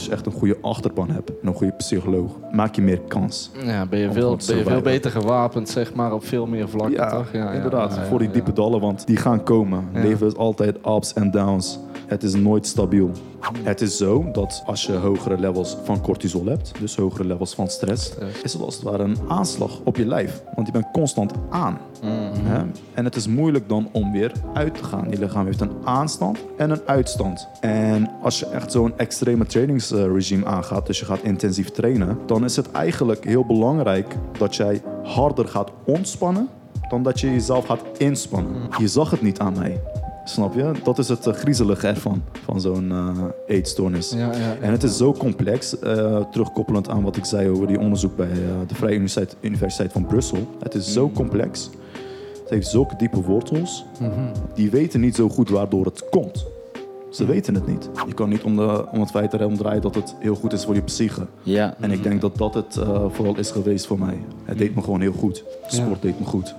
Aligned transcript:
als 0.00 0.08
je 0.08 0.14
echt 0.14 0.26
een 0.26 0.38
goede 0.40 0.56
achterban 0.60 1.10
hebt 1.10 1.30
en 1.42 1.48
een 1.48 1.54
goede 1.54 1.72
psycholoog, 1.72 2.38
maak 2.52 2.74
je 2.74 2.82
meer 2.82 3.00
kans. 3.00 3.50
Ja, 3.64 3.86
ben 3.86 3.98
je, 3.98 4.12
veel, 4.12 4.36
ben 4.46 4.56
je 4.56 4.64
veel 4.64 4.80
beter 4.80 5.10
gewapend, 5.10 5.68
zeg 5.68 5.94
maar, 5.94 6.12
op 6.12 6.24
veel 6.24 6.46
meer 6.46 6.68
vlakken, 6.68 6.94
Ja, 6.96 7.10
toch? 7.10 7.32
inderdaad. 7.32 7.94
ja, 7.94 8.00
ja, 8.00 8.06
voor 8.06 8.18
die 8.18 8.30
diepe 8.30 8.52
dallen, 8.52 8.80
want 8.80 9.06
die 9.06 9.16
gaan 9.16 9.42
komen. 9.42 9.88
Leven 9.92 10.26
is 10.26 10.36
altijd 10.36 10.76
ups 10.86 11.12
en 11.12 11.30
downs. 11.30 11.78
Het 12.10 12.22
is 12.22 12.34
nooit 12.34 12.66
stabiel. 12.66 13.10
Het 13.62 13.80
is 13.80 13.96
zo 13.96 14.30
dat 14.32 14.62
als 14.66 14.86
je 14.86 14.92
hogere 14.92 15.38
levels 15.38 15.76
van 15.84 16.00
cortisol 16.00 16.44
hebt, 16.44 16.72
dus 16.80 16.96
hogere 16.96 17.24
levels 17.24 17.54
van 17.54 17.68
stress, 17.68 18.12
is 18.42 18.52
het 18.52 18.62
als 18.62 18.74
het 18.74 18.84
ware 18.84 19.02
een 19.02 19.16
aanslag 19.28 19.80
op 19.84 19.96
je 19.96 20.06
lijf. 20.06 20.42
Want 20.54 20.66
je 20.66 20.72
bent 20.72 20.86
constant 20.92 21.32
aan. 21.50 21.78
Hè? 22.42 22.62
En 22.94 23.04
het 23.04 23.16
is 23.16 23.26
moeilijk 23.26 23.68
dan 23.68 23.88
om 23.92 24.12
weer 24.12 24.32
uit 24.54 24.74
te 24.74 24.84
gaan. 24.84 25.10
Je 25.10 25.18
lichaam 25.18 25.46
heeft 25.46 25.60
een 25.60 25.72
aanstand 25.84 26.38
en 26.56 26.70
een 26.70 26.80
uitstand. 26.86 27.48
En 27.60 28.10
als 28.22 28.38
je 28.38 28.46
echt 28.46 28.72
zo'n 28.72 28.98
extreme 28.98 29.46
trainingsregime 29.46 30.46
aangaat, 30.46 30.86
dus 30.86 30.98
je 30.98 31.04
gaat 31.04 31.22
intensief 31.22 31.70
trainen, 31.70 32.18
dan 32.26 32.44
is 32.44 32.56
het 32.56 32.70
eigenlijk 32.70 33.24
heel 33.24 33.44
belangrijk 33.44 34.16
dat 34.38 34.56
jij 34.56 34.82
harder 35.02 35.48
gaat 35.48 35.70
ontspannen 35.84 36.48
dan 36.88 37.02
dat 37.02 37.20
je 37.20 37.30
jezelf 37.30 37.66
gaat 37.66 37.82
inspannen. 37.98 38.52
Je 38.78 38.88
zag 38.88 39.10
het 39.10 39.22
niet 39.22 39.38
aan 39.38 39.58
mij. 39.58 39.80
Snap 40.30 40.54
je? 40.54 40.72
Dat 40.82 40.98
is 40.98 41.08
het 41.08 41.26
eh, 41.26 41.34
griezelige 41.34 41.86
ervan, 41.86 42.22
van 42.44 42.60
zo'n 42.60 42.90
eh, 42.90 43.18
eetstoornis. 43.46 44.10
Ja, 44.10 44.18
ja, 44.18 44.38
ja. 44.38 44.56
En 44.60 44.72
het 44.72 44.82
is 44.82 44.96
zo 44.96 45.12
complex, 45.12 45.78
eh, 45.78 46.20
terugkoppelend 46.30 46.88
aan 46.88 47.02
wat 47.02 47.16
ik 47.16 47.24
zei 47.24 47.48
over 47.48 47.66
die 47.66 47.78
onderzoek 47.78 48.16
bij 48.16 48.30
eh, 48.30 48.38
de 48.66 48.74
Vrije 48.74 48.94
Universiteit, 48.94 49.36
Universiteit 49.40 49.92
van 49.92 50.06
Brussel. 50.06 50.46
Het 50.62 50.74
is 50.74 50.92
zo 50.92 51.10
complex. 51.10 51.70
Het 52.40 52.50
heeft 52.50 52.68
zulke 52.68 52.96
diepe 52.96 53.22
wortels. 53.22 53.84
Die 54.54 54.70
weten 54.70 55.00
niet 55.00 55.14
zo 55.16 55.28
goed 55.28 55.48
waardoor 55.50 55.84
het 55.84 56.08
komt. 56.08 56.46
Ze 57.10 57.24
weten 57.24 57.54
het 57.54 57.66
niet. 57.66 57.90
Je 58.06 58.14
kan 58.14 58.28
niet 58.28 58.42
om, 58.42 58.56
de, 58.56 58.86
om 58.92 59.00
het 59.00 59.10
feit 59.10 59.32
erom 59.32 59.56
draaien 59.56 59.82
dat 59.82 59.94
het 59.94 60.14
heel 60.18 60.34
goed 60.34 60.52
is 60.52 60.64
voor 60.64 60.74
je 60.74 60.82
psyche. 60.82 61.26
Ja. 61.42 61.74
En 61.80 61.90
ik 61.90 62.02
denk 62.02 62.20
dat 62.20 62.36
dat 62.36 62.54
het 62.54 62.76
eh, 62.76 63.04
vooral 63.08 63.36
is 63.36 63.50
geweest 63.50 63.86
voor 63.86 63.98
mij. 63.98 64.18
Het 64.44 64.58
deed 64.58 64.74
me 64.74 64.82
gewoon 64.82 65.00
heel 65.00 65.12
goed. 65.12 65.44
Sport 65.66 66.02
deed 66.02 66.20
me 66.20 66.26
goed. 66.26 66.54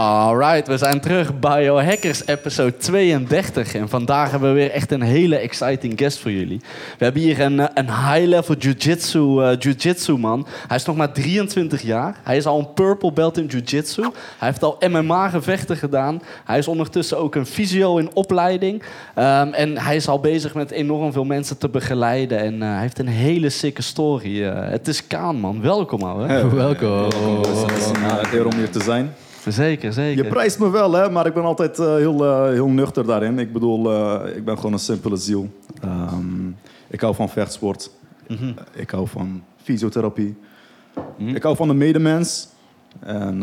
Alright, 0.00 0.66
we 0.68 0.76
zijn 0.76 1.00
terug 1.00 1.38
Biohackers 1.38 2.26
episode 2.26 2.76
32. 2.76 3.74
En 3.74 3.88
vandaag 3.88 4.30
hebben 4.30 4.48
we 4.48 4.54
weer 4.54 4.70
echt 4.70 4.90
een 4.90 5.02
hele 5.02 5.36
exciting 5.36 5.98
guest 5.98 6.18
voor 6.18 6.30
jullie. 6.30 6.60
We 6.98 7.04
hebben 7.04 7.22
hier 7.22 7.40
een, 7.40 7.60
eh, 7.60 7.66
een 7.74 7.86
high-level 7.86 8.54
jiu-jitsu 8.54 9.42
eh, 9.42 9.56
jiu-jitsu 9.58 10.16
man. 10.16 10.46
Hij 10.66 10.76
is 10.76 10.84
nog 10.84 10.96
maar 10.96 11.12
23 11.12 11.82
jaar. 11.82 12.16
Hij 12.22 12.36
is 12.36 12.46
al 12.46 12.58
een 12.58 12.72
purple 12.72 13.12
belt 13.12 13.38
in 13.38 13.46
jiu-jitsu. 13.46 14.02
Hij 14.38 14.48
heeft 14.48 14.62
al 14.62 14.78
MMA-gevechten 14.88 15.76
gedaan. 15.76 16.22
Hij 16.44 16.58
is 16.58 16.68
ondertussen 16.68 17.18
ook 17.18 17.34
een 17.34 17.46
fysio 17.46 17.96
in 17.96 18.10
opleiding. 18.14 18.82
Ehm, 19.14 19.52
en 19.52 19.78
hij 19.78 19.96
is 19.96 20.08
al 20.08 20.20
bezig 20.20 20.54
met 20.54 20.70
enorm 20.70 21.12
veel 21.12 21.24
mensen 21.24 21.58
te 21.58 21.68
begeleiden. 21.68 22.38
En 22.38 22.62
eh, 22.62 22.68
hij 22.68 22.80
heeft 22.80 22.98
een 22.98 23.08
hele 23.08 23.48
sikke 23.48 23.82
story. 23.82 24.42
Het 24.42 24.88
is 24.88 25.06
Kaan, 25.06 25.36
man. 25.36 25.62
Welkom, 25.62 26.02
ouwe. 26.02 26.48
Welkom. 26.54 27.04
Het 27.04 27.76
is 27.76 27.86
een 27.86 28.04
eh, 28.04 28.32
eer 28.32 28.46
om 28.46 28.54
hier 28.54 28.70
te 28.70 28.82
zijn. 28.82 29.14
Zeker, 29.48 29.92
zeker. 29.92 30.24
Je 30.24 30.30
prijst 30.30 30.58
me 30.58 30.70
wel, 30.70 30.92
hè, 30.92 31.10
maar 31.10 31.26
ik 31.26 31.34
ben 31.34 31.42
altijd 31.42 31.78
eh, 31.78 31.94
heel, 31.94 32.24
eh, 32.24 32.48
heel 32.48 32.68
nuchter 32.68 33.06
daarin. 33.06 33.38
Ik 33.38 33.52
bedoel, 33.52 33.92
eh, 33.92 34.36
ik 34.36 34.44
ben 34.44 34.56
gewoon 34.56 34.72
een 34.72 34.78
simpele 34.78 35.16
ziel. 35.16 35.48
Ehm, 35.80 36.48
ik 36.88 37.00
hou 37.00 37.14
van 37.14 37.28
vechtsport. 37.28 37.90
Mhm. 38.28 38.52
Ik 38.74 38.90
hou 38.90 39.08
van 39.08 39.42
fysiotherapie. 39.62 40.36
Ik 41.16 41.42
hou 41.42 41.56
van 41.56 41.68
de 41.68 41.74
medemens. 41.74 42.48
En 43.00 43.38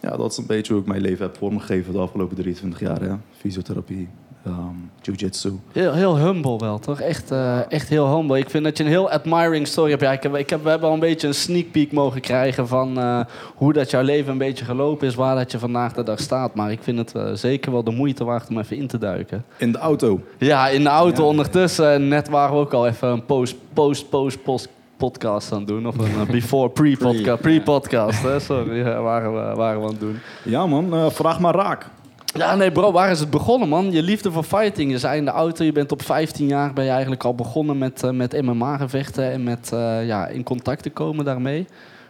ja, 0.00 0.16
dat 0.16 0.30
is 0.30 0.36
een 0.36 0.46
beetje 0.46 0.72
hoe 0.72 0.82
ik 0.82 0.88
mijn 0.88 1.00
leven 1.00 1.24
heb 1.24 1.36
vormgegeven 1.36 1.92
de 1.92 1.98
afgelopen 1.98 2.36
23 2.36 2.80
jaar. 2.80 3.00
Hè. 3.00 3.14
Fysiotherapie, 3.36 4.08
ehm 4.44 4.76
jiu-jitsu. 5.00 5.50
Heel, 5.72 5.94
heel 5.94 6.16
humble 6.18 6.56
wel, 6.58 6.78
toch? 6.78 7.00
Echt, 7.00 7.30
eh, 7.30 7.70
echt 7.72 7.88
heel 7.88 8.16
humble. 8.16 8.38
Ik 8.38 8.50
vind 8.50 8.64
dat 8.64 8.76
je 8.78 8.84
een 8.84 8.90
heel 8.90 9.10
admiring 9.10 9.66
story 9.66 9.90
hebt. 9.90 10.02
Ja, 10.02 10.12
ik 10.12 10.22
heb, 10.22 10.36
ik 10.36 10.50
heb, 10.50 10.62
we 10.62 10.68
hebben 10.70 10.88
al 10.88 10.94
een 10.94 11.00
beetje 11.00 11.26
een 11.26 11.34
sneak 11.34 11.70
peek 11.70 11.92
mogen 11.92 12.20
krijgen 12.20 12.68
van 12.68 12.98
eh, 12.98 13.20
hoe 13.54 13.72
dat 13.72 13.90
jouw 13.90 14.02
leven 14.02 14.32
een 14.32 14.38
beetje 14.38 14.64
gelopen 14.64 15.06
is, 15.06 15.14
waar 15.14 15.36
dat 15.36 15.50
je 15.52 15.58
vandaag 15.58 15.92
de 15.92 16.02
dag 16.02 16.20
staat. 16.20 16.54
Maar 16.54 16.70
ik 16.72 16.78
vind 16.82 16.98
het 16.98 17.14
eh, 17.14 17.32
zeker 17.32 17.72
wel 17.72 17.84
de 17.84 17.90
moeite 17.90 18.24
waard 18.24 18.48
om 18.48 18.58
even 18.58 18.76
in 18.76 18.86
te 18.86 18.98
duiken. 18.98 19.44
In 19.56 19.72
de 19.72 19.78
auto. 19.78 20.20
Ja, 20.38 20.68
in 20.68 20.82
de 20.82 20.88
auto 20.88 21.22
Ja. 21.22 21.28
ondertussen. 21.28 21.90
En 21.92 22.08
net 22.08 22.28
waren 22.28 22.54
we 22.54 22.60
ook 22.60 22.72
al 22.72 22.86
even 22.86 23.08
een 23.08 23.24
post, 23.24 23.56
post, 23.72 24.08
post, 24.10 24.42
post 24.42 24.68
podcast 24.96 25.52
aan 25.52 25.58
het 25.58 25.68
doen. 25.68 25.86
Of 25.86 25.98
een 25.98 26.26
before, 26.30 26.70
pre-podcast. 26.70 27.40
Pre-podcast, 27.46 28.22
hè? 28.22 28.40
Sorry, 28.40 28.76
ja, 28.86 29.00
waren, 29.02 29.32
we, 29.32 29.54
waren 29.56 29.80
we 29.80 29.84
aan 29.86 29.90
het 29.92 30.00
doen. 30.00 30.18
Ja 30.44 30.66
man, 30.66 31.12
vraag 31.12 31.40
maar 31.40 31.54
raak. 31.54 31.86
Ja, 32.34 32.54
nee 32.54 32.72
bro, 32.72 32.92
waar 32.92 33.10
is 33.10 33.20
het 33.20 33.30
begonnen 33.30 33.68
man? 33.68 33.90
Je 33.90 34.02
liefde 34.02 34.32
voor 34.32 34.42
fighting. 34.42 34.90
Je 34.90 34.98
zei 34.98 35.18
in 35.18 35.24
de 35.24 35.30
auto, 35.30 35.64
je 35.64 35.72
bent 35.72 35.92
op 35.92 36.02
15 36.02 36.46
jaar 36.46 36.72
ben 36.72 36.84
je 36.84 36.90
eigenlijk 36.90 37.24
al 37.24 37.34
begonnen 37.34 37.78
met, 37.78 38.02
eh, 38.02 38.10
met 38.10 38.42
MMA-gevechten 38.42 39.30
en 39.30 39.42
met 39.42 39.70
eh, 39.72 40.06
ja, 40.06 40.26
in 40.26 40.42
contact 40.42 40.82
te 40.82 40.90
komen 40.90 41.24
daarmee. 41.24 41.66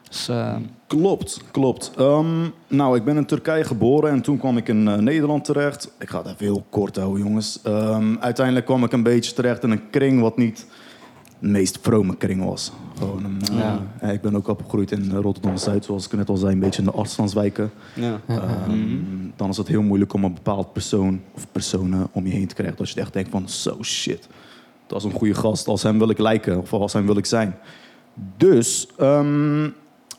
Dus 0.08 0.28
eh, 0.28 0.54
Klopt, 0.86 1.40
klopt. 1.50 1.92
Ehm, 1.96 2.48
nou, 2.68 2.96
ik 2.96 3.04
ben 3.04 3.16
in 3.16 3.26
Turkije 3.26 3.64
geboren 3.64 4.10
en 4.10 4.22
toen 4.22 4.38
kwam 4.38 4.56
ik 4.56 4.68
in 4.68 5.04
Nederland 5.04 5.44
terecht. 5.44 5.90
Ik 5.98 6.08
ga 6.08 6.18
het 6.18 6.26
even 6.26 6.44
heel 6.44 6.64
kort 6.70 6.96
houden, 6.96 7.22
jongens. 7.22 7.60
Ehm, 7.62 8.16
uiteindelijk 8.20 8.66
kwam 8.66 8.84
ik 8.84 8.92
een 8.92 9.02
beetje 9.02 9.32
terecht 9.32 9.62
in 9.62 9.70
een 9.70 9.90
kring 9.90 10.20
wat 10.20 10.36
niet 10.36 10.66
meest 11.38 11.78
vrome 11.82 12.16
kring 12.16 12.44
was. 12.44 12.72
Gewoon 12.98 13.24
een, 13.24 13.40
eh, 13.50 13.58
Ja. 14.00 14.10
ik 14.10 14.20
ben 14.20 14.36
ook 14.36 14.48
opgegroeid 14.48 14.90
in 14.90 15.10
Rotterdam-Zuid, 15.12 15.84
zoals 15.84 16.06
ik 16.06 16.12
net 16.12 16.28
al 16.28 16.36
zei, 16.36 16.52
een 16.52 16.58
beetje 16.60 16.78
in 16.82 16.88
de 16.88 16.94
afstandswijken. 16.94 17.70
ja. 17.94 18.20
Ehm, 18.26 18.78
Dan 19.36 19.48
is 19.50 19.56
het 19.56 19.68
heel 19.68 19.82
moeilijk 19.82 20.12
om 20.12 20.24
een 20.24 20.34
bepaald 20.34 20.72
persoon 20.72 21.20
of 21.34 21.46
personen 21.52 22.08
om 22.12 22.26
je 22.26 22.32
heen 22.32 22.46
te 22.46 22.54
krijgen. 22.54 22.76
Dat 22.76 22.90
je 22.90 23.00
echt 23.00 23.12
denkt 23.12 23.30
van, 23.30 23.48
so 23.48 23.82
shit, 23.82 24.28
dat 24.86 24.98
is 24.98 25.04
een 25.04 25.12
goede 25.18 25.34
gast. 25.34 25.66
Als 25.68 25.82
hem 25.82 25.98
wil 25.98 26.10
ik 26.10 26.18
lijken 26.18 26.58
of 26.60 26.72
als 26.72 26.92
hem 26.92 27.06
wil 27.06 27.16
ik 27.16 27.26
zijn. 27.26 27.56
Dus, 28.36 28.88
ehm, 28.98 29.64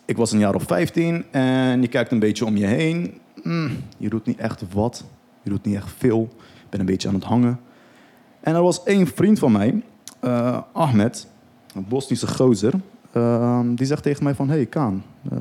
ik 0.05 0.17
was 0.17 0.31
een 0.31 0.39
jaar 0.39 0.55
of 0.55 0.63
15 0.63 1.23
en 1.31 1.81
je 1.81 1.87
kijkt 1.87 2.11
een 2.11 2.19
beetje 2.19 2.45
om 2.45 2.57
je 2.57 2.65
heen. 2.65 3.13
Hmm, 3.43 3.69
je 3.97 4.09
doet 4.09 4.25
niet 4.25 4.37
echt 4.37 4.63
wat, 4.73 5.03
je 5.43 5.49
doet 5.49 5.65
niet 5.65 5.75
echt 5.75 5.91
veel. 5.97 6.19
Je 6.39 6.69
bent 6.69 6.81
een 6.81 6.85
beetje 6.89 7.07
aan 7.07 7.13
het 7.13 7.23
hangen. 7.23 7.59
En 8.41 8.55
er 8.55 8.61
was 8.61 8.83
één 8.83 9.07
vriend 9.07 9.39
van 9.39 9.51
mij, 9.51 9.83
eh, 10.25 10.58
Ahmed, 10.72 11.28
een 11.75 11.86
Bosnische 11.88 12.28
gozer. 12.28 12.74
ehm, 13.12 13.75
die 13.75 13.86
zegt 13.86 14.03
tegen 14.03 14.24
mij 14.24 14.36
van, 14.36 14.50
hey 14.50 14.66
Kaan, 14.66 15.03
eh, 15.31 15.38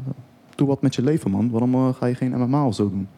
doe 0.55 0.67
wat 0.69 0.83
met 0.83 0.95
je 0.95 1.03
leven 1.03 1.31
man. 1.31 1.51
Waarom 1.51 1.75
eh, 1.75 1.89
ga 1.95 2.07
je 2.07 2.15
geen 2.15 2.39
MMA 2.39 2.67
of 2.67 2.75
zo 2.75 2.91
doen? 2.91 3.09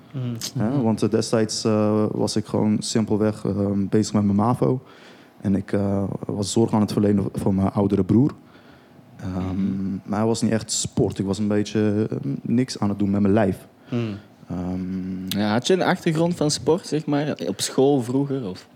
Hè, 0.59 0.81
want 0.83 1.03
eh, 1.03 1.11
destijds 1.11 1.65
eh, 1.65 2.05
was 2.11 2.37
ik 2.37 2.47
gewoon 2.47 2.77
simpelweg 2.81 3.45
eh, 3.45 3.53
bezig 3.75 4.13
met 4.15 4.25
mijn 4.25 4.37
MAVO. 4.37 4.81
En 5.41 5.55
ik 5.55 5.73
eh, 5.73 6.05
was 6.27 6.53
zorg 6.53 6.73
aan 6.73 6.81
het 6.81 6.93
verlenen 6.93 7.25
voor 7.33 7.55
mijn 7.55 7.71
oudere 7.73 8.05
broer. 8.05 8.35
Ehm, 9.17 9.91
Maar 10.05 10.19
hij 10.19 10.27
was 10.27 10.43
niet 10.43 10.53
echt 10.53 10.73
sport. 10.73 11.19
Ik 11.19 11.27
was 11.27 11.39
een 11.39 11.49
beetje 11.49 12.09
niks 12.43 12.79
aan 12.79 12.89
het 12.89 12.99
doen 12.99 13.11
met 13.11 13.21
mijn 13.21 13.35
lijf. 13.35 13.67
Mm. 13.91 14.15
Ehm, 14.49 15.39
Ja, 15.39 15.53
had 15.53 15.67
je 15.67 15.73
een 15.75 15.83
achtergrond 15.83 16.35
van 16.35 16.51
sport, 16.51 16.87
zeg 16.87 17.07
maar? 17.07 17.37
Op 17.49 17.61
school 17.61 18.01
vroeger? 18.03 18.49
Of? 18.49 18.67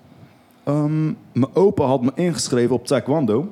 Ehm, 0.70 1.04
mijn 1.32 1.54
opa 1.54 1.84
had 1.84 2.02
me 2.02 2.10
ingeschreven 2.14 2.74
op 2.74 2.86
taekwondo. 2.86 3.48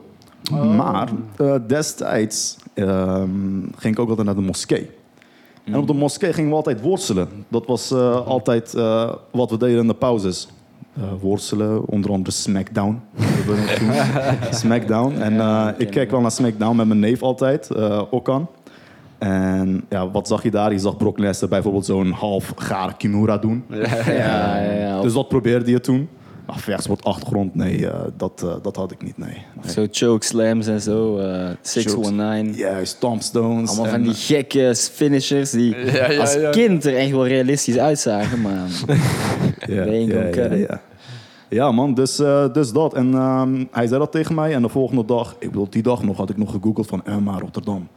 Maar 0.77 1.09
eh, 1.37 1.55
destijds 1.67 2.57
ehm, 2.75 3.61
ging 3.77 3.95
ik 3.95 3.99
ook 3.99 4.09
altijd 4.09 4.27
naar 4.27 4.37
de 4.37 4.41
moskee. 4.41 4.91
En 5.65 5.77
op 5.77 5.87
de 5.87 5.93
moskee 5.93 6.33
gingen 6.33 6.51
we 6.51 6.57
altijd 6.57 6.81
worstelen. 6.81 7.29
Dat 7.49 7.67
was 7.67 7.91
eh, 7.91 8.27
altijd 8.27 8.75
eh, 8.75 9.13
wat 9.31 9.51
we 9.51 9.57
deden 9.57 9.81
in 9.81 9.87
de 9.87 9.95
pauzes. 9.95 10.49
Worstelen, 11.21 11.87
onder 11.87 12.11
andere 12.11 12.31
Smackdown. 12.31 13.01
Smackdown. 14.51 15.13
En 15.15 15.75
ik 15.79 15.91
keek 15.91 16.11
wel 16.11 16.21
naar 16.21 16.31
Smackdown 16.31 16.77
met 16.77 16.87
mijn 16.87 16.99
neef 16.99 17.23
altijd, 17.23 17.71
Okan. 18.11 18.49
En 19.19 19.85
ja, 19.89 20.11
wat 20.11 20.29
zag 20.29 20.43
je 20.43 20.51
daar? 20.51 20.73
Je 20.73 20.79
zag 20.79 20.97
Brock 20.97 21.19
Lesnar 21.19 21.51
bijvoorbeeld 21.51 21.87
zo'n 21.87 22.11
half 22.11 22.53
gaar 22.57 22.97
Kimura 22.97 23.39
doen. 23.39 23.65
Ja, 23.71 24.13
ja, 24.13 24.73
ja. 24.73 25.01
Dus 25.01 25.13
dat 25.13 25.29
probeerde 25.29 25.71
je 25.71 25.81
toen. 25.81 26.09
Maar 26.49 26.59
vechtsport 26.59 27.05
achtergrond, 27.05 27.55
nee, 27.55 27.87
eh, 27.91 28.01
dat, 28.17 28.43
eh, 28.45 28.55
dat 28.63 28.77
had 28.77 28.91
ik 28.91 29.03
niet, 29.03 29.19
nee. 29.19 29.37
nee. 29.63 29.73
Zo 29.73 29.87
choke 29.91 30.25
slams 30.25 30.67
en 30.67 30.81
zo. 30.81 31.19
eh 31.19 31.49
619. 31.63 32.55
Juist, 32.55 33.01
tombstones. 33.01 33.69
Allemaal 33.69 33.85
en- 33.87 33.91
van 33.93 34.03
die 34.03 34.15
gekke 34.15 34.75
finishers 34.93 35.51
die 35.51 35.77
Ja, 35.77 36.11
ja, 36.11 36.21
als 36.21 36.35
ja. 36.35 36.51
kind 36.51 36.85
er 36.85 36.97
echt 36.97 37.11
wel 37.11 37.27
realistisch 37.27 37.79
uitzagen. 37.79 38.41
Maar 38.41 38.67
Ja, 39.67 39.85
ja. 40.55 40.81
Ja, 41.49 41.73
man, 41.73 41.95
dus, 41.95 42.19
eh, 42.19 42.53
dus 42.53 42.73
dat. 42.73 42.95
En 42.95 43.15
ehm, 43.15 43.65
hij 43.71 43.87
zei 43.87 43.99
dat 44.01 44.13
tegen 44.13 44.35
mij. 44.35 44.55
En 44.55 44.63
de 44.63 44.69
volgende 44.69 45.05
dag, 45.05 45.37
ik 45.39 45.51
bedoel, 45.51 45.67
die 45.71 45.83
dag 45.83 46.03
nog 46.03 46.17
had 46.17 46.31
ik 46.31 46.37
nog 46.37 46.51
gegoogeld 46.51 46.87
van 46.87 47.03
MMA 47.21 47.39
Rotterdam. 47.39 47.89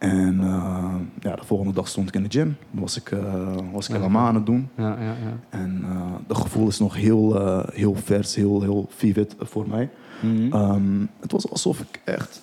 En 0.00 0.40
eh, 0.40 0.94
ja, 1.20 1.36
de 1.36 1.44
volgende 1.44 1.72
dag 1.72 1.88
stond 1.88 2.08
ik 2.08 2.14
in 2.14 2.22
de 2.22 2.30
gym. 2.30 2.56
Was 2.70 2.96
ik, 2.96 3.10
eh 3.10 3.56
was 3.72 3.88
ik. 3.88 3.98
MMA 3.98 4.20
aan 4.20 4.34
het 4.34 4.46
doen. 4.46 4.68
Ja, 4.76 4.96
ja, 5.00 5.00
ja. 5.00 5.38
En 5.48 5.84
uh, 5.84 6.12
dat 6.26 6.36
gevoel 6.36 6.68
is 6.68 6.78
nog 6.78 6.96
heel, 6.96 7.40
uh, 7.40 7.62
heel 7.72 7.94
vers, 7.94 8.34
heel, 8.34 8.62
heel 8.62 8.86
vivid 8.90 9.34
voor 9.38 9.68
mij. 9.68 9.90
Mhm. 10.20 10.54
Um, 10.56 11.08
het 11.20 11.32
was 11.32 11.50
alsof 11.50 11.80
ik 11.80 12.00
echt 12.04 12.42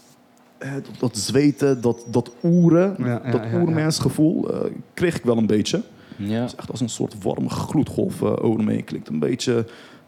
eh, 0.57 0.73
dat, 0.73 0.99
dat 0.99 1.17
zweten, 1.17 1.81
dat, 1.81 2.05
dat 2.11 2.31
oeren, 2.43 2.95
dat 3.31 3.41
oermensgevoel 3.53 4.53
uh, 4.53 4.71
kreeg 4.93 5.17
ik 5.17 5.23
wel 5.23 5.37
een 5.37 5.47
beetje. 5.47 5.81
ja. 6.17 6.41
Het 6.41 6.51
is 6.51 6.55
echt 6.55 6.71
als 6.71 6.81
een 6.81 6.89
soort 6.89 7.23
warme 7.23 7.49
gloedgolf 7.49 8.21
uh, 8.21 8.33
over 8.43 8.63
me 8.63 8.71
heen. 8.71 8.83
Klinkt 8.83 9.09
een 9.09 9.19
beetje... 9.19 9.65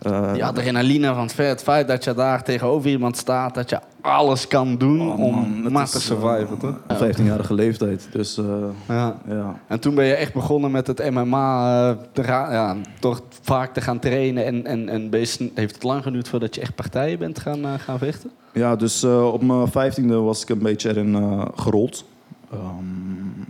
Uh, 0.07 0.33
Die 0.33 0.45
adrenaline 0.45 1.13
van 1.13 1.29
het 1.35 1.63
feit, 1.63 1.87
dat 1.87 2.03
je 2.03 2.13
daar 2.13 2.43
tegenover 2.43 2.89
iemand 2.89 3.17
staat, 3.17 3.53
dat 3.55 3.69
je 3.69 3.79
alles 4.01 4.47
kan 4.47 4.77
doen 4.77 5.11
Oh, 5.11 5.19
om 5.19 5.71
maar 5.71 5.89
te 5.89 6.01
surviven, 6.01 6.57
toch? 6.57 6.75
Op 6.87 7.03
15-jarige 7.03 7.53
leeftijd. 7.53 8.07
Dus 8.11 8.37
uh, 8.37 8.45
Ja. 8.87 9.15
ja. 9.27 9.59
En 9.67 9.79
toen 9.79 9.95
ben 9.95 10.05
je 10.05 10.13
echt 10.13 10.33
begonnen 10.33 10.71
met 10.71 10.87
het 10.87 11.11
MMA, 11.11 11.89
eh, 11.89 11.97
te 12.11 12.21
ja, 12.23 12.75
toch 12.99 13.21
vaak 13.41 13.73
te 13.73 13.81
gaan 13.81 13.99
trainen. 13.99 14.45
En, 14.45 14.65
en, 14.65 14.89
en 14.89 15.09
heeft 15.53 15.73
het 15.73 15.83
lang 15.83 16.03
geduurd 16.03 16.27
voordat 16.27 16.55
je 16.55 16.61
echt 16.61 16.75
partijen 16.75 17.19
bent 17.19 17.39
gaan, 17.39 17.65
eh, 17.65 17.73
gaan 17.73 17.97
vechten? 17.97 18.31
Ja, 18.53 18.75
dus 18.75 19.03
uh, 19.03 19.33
op 19.33 19.43
mijn 19.43 19.67
15e 19.69 20.05
was 20.23 20.41
ik 20.41 20.49
een 20.49 20.59
beetje 20.59 20.89
erin 20.89 21.15
uh, 21.15 21.45
gerold. 21.55 22.05
Um, 22.53 23.45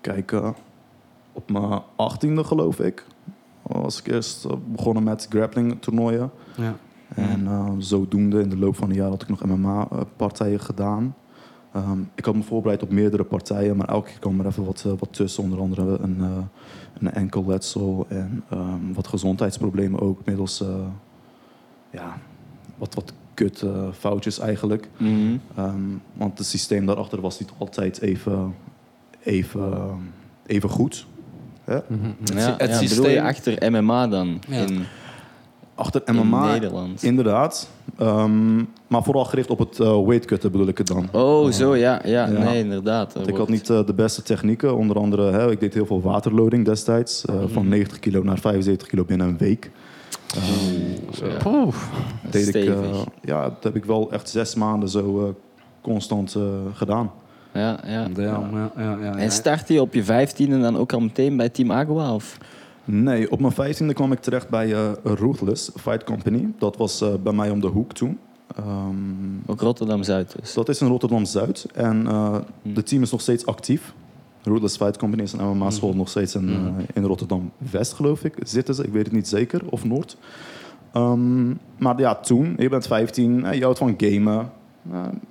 kijk, 0.00 0.32
uh, 0.32 0.48
op 1.32 1.50
mijn 1.50 1.80
18e 1.80 2.46
geloof 2.46 2.80
ik 2.80 3.04
was 3.66 3.98
ik 3.98 4.06
eerst 4.06 4.44
eh, 4.44 4.52
begonnen 4.66 5.02
met 5.02 5.26
grappling 5.30 5.76
toernooien. 5.80 6.30
Ja. 6.56 6.76
En 7.14 7.40
uh, 7.44 7.70
zodoende 7.78 8.40
in 8.40 8.48
de 8.48 8.58
loop 8.58 8.76
van 8.76 8.88
het 8.88 8.96
jaar 8.96 9.08
had 9.08 9.22
ik 9.22 9.28
nog 9.28 9.44
MMA-partijen 9.44 10.60
gedaan. 10.60 11.14
Um, 11.76 12.10
ik 12.14 12.24
had 12.24 12.34
me 12.34 12.42
voorbereid 12.42 12.82
op 12.82 12.90
meerdere 12.90 13.24
partijen, 13.24 13.76
maar 13.76 13.88
elke 13.88 14.08
keer 14.08 14.18
kwam 14.18 14.40
er 14.40 14.46
even 14.46 14.64
wat, 14.64 14.84
uh, 14.86 14.92
wat 14.98 15.12
tussen. 15.12 15.42
Onder 15.42 15.60
andere 15.60 15.98
een, 15.98 16.16
uh, 16.18 16.36
een 16.98 17.12
enkelletsel 17.12 18.06
en 18.08 18.44
um, 18.52 18.94
wat 18.94 19.06
gezondheidsproblemen 19.06 20.00
ook. 20.00 20.24
Middels 20.24 20.64
ja, 21.90 22.18
wat, 22.76 22.94
wat 22.94 23.12
kut 23.34 23.64
foutjes 23.92 24.38
eigenlijk. 24.38 24.88
Mm 24.96 25.06
-hmm. 25.54 25.64
um, 25.64 26.02
want 26.12 26.38
het 26.38 26.46
systeem 26.46 26.86
daarachter 26.86 27.20
was 27.20 27.38
niet 27.38 27.52
altijd 27.58 28.00
even, 28.00 28.54
even, 29.22 29.98
even 30.46 30.68
goed. 30.68 31.06
Ja, 31.66 31.82
het, 32.24 32.60
het 32.60 32.70
ja, 32.70 32.76
systeem... 32.76 33.10
je 33.10 33.22
achter 33.22 33.70
MMA 33.70 34.06
dan? 34.08 34.40
Ja. 34.48 34.56
In, 34.56 34.84
achter 35.74 36.02
MMA, 36.14 36.44
in 36.44 36.52
Nederland? 36.52 37.02
Inderdaad. 37.02 37.68
Um, 38.00 38.68
maar 38.86 39.02
vooral 39.02 39.24
gericht 39.24 39.50
op 39.50 39.58
het 39.58 39.78
uh, 39.78 40.06
weightcutten 40.06 40.50
bedoel 40.52 40.68
ik 40.68 40.78
het 40.78 40.86
dan. 40.86 41.08
Oh, 41.12 41.50
zo, 41.50 41.76
ja. 41.76 42.00
Ja, 42.04 42.26
ja. 42.26 42.44
nee, 42.44 42.58
inderdaad. 42.58 43.14
Want 43.14 43.28
ik 43.28 43.36
had 43.36 43.48
niet 43.48 43.68
uh, 43.68 43.86
de 43.86 43.94
beste 43.94 44.22
technieken. 44.22 44.76
Onder 44.76 44.96
andere, 44.96 45.30
hè, 45.30 45.50
ik 45.50 45.60
deed 45.60 45.74
heel 45.74 45.86
veel 45.86 46.00
waterloading 46.00 46.64
destijds. 46.64 47.24
Uh, 47.30 47.40
mm. 47.40 47.48
Van 47.48 47.68
90 47.68 47.98
kilo 47.98 48.22
naar 48.22 48.38
75 48.38 48.88
kilo 48.88 49.04
binnen 49.04 49.26
een 49.26 49.38
week. 49.38 49.70
Um, 50.36 51.42
ja. 51.42 51.70
deed 52.30 52.54
ik, 52.54 52.74
ja, 53.22 53.42
dat 53.42 53.62
heb 53.62 53.76
ik 53.76 53.84
wel 53.84 54.12
echt 54.12 54.28
zes 54.28 54.54
maanden 54.54 54.88
zo 54.88 55.34
constant 55.80 56.36
gedaan. 56.74 57.10
Ja, 57.56 57.78
ja. 57.86 58.08
Ja, 58.16 58.98
ja, 59.00 59.16
En 59.16 59.30
start 59.30 59.68
je 59.68 59.80
op 59.80 59.94
je 59.94 60.04
vijftiende 60.04 60.60
dan 60.60 60.76
ook 60.76 60.92
al 60.92 61.00
meteen 61.00 61.36
bij 61.36 61.48
Team 61.48 61.72
Agua? 61.72 62.14
Of? 62.14 62.38
Nee, 62.84 63.30
op 63.30 63.40
mijn 63.40 63.52
vijftiende 63.52 63.94
kwam 63.94 64.12
ik 64.12 64.20
terecht 64.20 64.48
bij 64.48 64.68
uh, 64.68 64.90
Ruthless 65.02 65.70
Fight 65.74 66.04
Company. 66.04 66.48
Dat 66.58 66.76
was 66.76 67.02
uh, 67.02 67.14
bij 67.22 67.32
mij 67.32 67.50
om 67.50 67.60
de 67.60 67.66
hoek 67.66 67.92
toen. 67.92 68.18
Um, 68.58 69.42
ook 69.46 69.60
Rotterdam-Zuid 69.60 70.36
dus? 70.40 70.54
Dat 70.54 70.68
is 70.68 70.80
in 70.80 70.86
Rotterdam-Zuid. 70.86 71.66
En 71.74 72.02
uh, 72.02 72.36
hm. 72.62 72.72
de 72.72 72.82
team 72.82 73.02
is 73.02 73.10
nog 73.10 73.20
steeds 73.20 73.46
actief. 73.46 73.94
Ruthless 74.42 74.76
Fight 74.76 74.96
Company 74.96 75.22
is 75.22 75.32
een 75.32 75.56
MMA-school 75.56 75.90
hm. 75.90 75.96
nog 75.96 76.08
steeds 76.08 76.34
in, 76.34 76.48
hm. 76.48 76.98
in 76.98 77.04
Rotterdam-West, 77.04 77.92
geloof 77.92 78.24
ik. 78.24 78.34
Zitten 78.42 78.74
ze, 78.74 78.84
ik 78.84 78.92
weet 78.92 79.04
het 79.04 79.14
niet 79.14 79.28
zeker. 79.28 79.62
Of 79.70 79.84
Noord. 79.84 80.16
Um, 80.94 81.58
maar 81.78 81.98
ja, 81.98 82.14
toen, 82.14 82.54
je 82.58 82.68
bent 82.68 82.86
15, 82.86 83.46
je 83.52 83.62
houdt 83.62 83.78
van 83.78 83.94
gamen. 83.96 84.50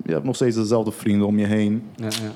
Je 0.05 0.11
hebt 0.11 0.23
nog 0.23 0.35
steeds 0.35 0.55
dezelfde 0.55 0.91
vrienden 0.91 1.27
om 1.27 1.39
je 1.39 1.45
heen. 1.45 1.83
Ja, 1.95 2.05
ja. 2.05 2.31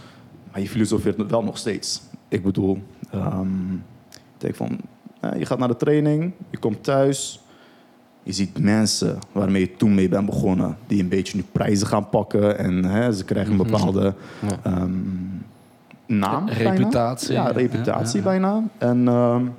Maar 0.51 0.61
je 0.61 0.69
filosofeert 0.69 1.29
wel 1.29 1.43
nog 1.43 1.57
steeds. 1.57 2.01
Ik 2.27 2.43
bedoel, 2.43 2.79
um, 3.15 3.83
ik 4.13 4.21
denk 4.37 4.55
van, 4.55 4.79
je 5.37 5.45
gaat 5.45 5.59
naar 5.59 5.67
de 5.67 5.75
training, 5.75 6.31
je 6.49 6.57
komt 6.57 6.83
thuis. 6.83 7.43
Je 8.23 8.31
ziet 8.31 8.59
mensen 8.59 9.19
waarmee 9.31 9.61
je 9.61 9.75
toen 9.75 9.95
mee 9.95 10.09
bent 10.09 10.25
begonnen, 10.25 10.77
die 10.87 11.01
een 11.01 11.09
beetje 11.09 11.37
nu 11.37 11.43
prijzen 11.51 11.87
gaan 11.87 12.09
pakken. 12.09 12.57
En 12.57 12.83
hè, 12.83 13.11
ze 13.11 13.25
krijgen 13.25 13.51
een 13.51 13.57
bepaalde 13.57 14.13
ja. 14.63 14.81
um, 14.81 15.45
naam. 16.05 16.49
Reputatie. 16.49 17.33
Bijna. 17.33 17.47
Ja, 17.47 17.51
reputatie 17.51 18.21
bijna. 18.21 18.63
En 18.77 19.07
um, 19.07 19.53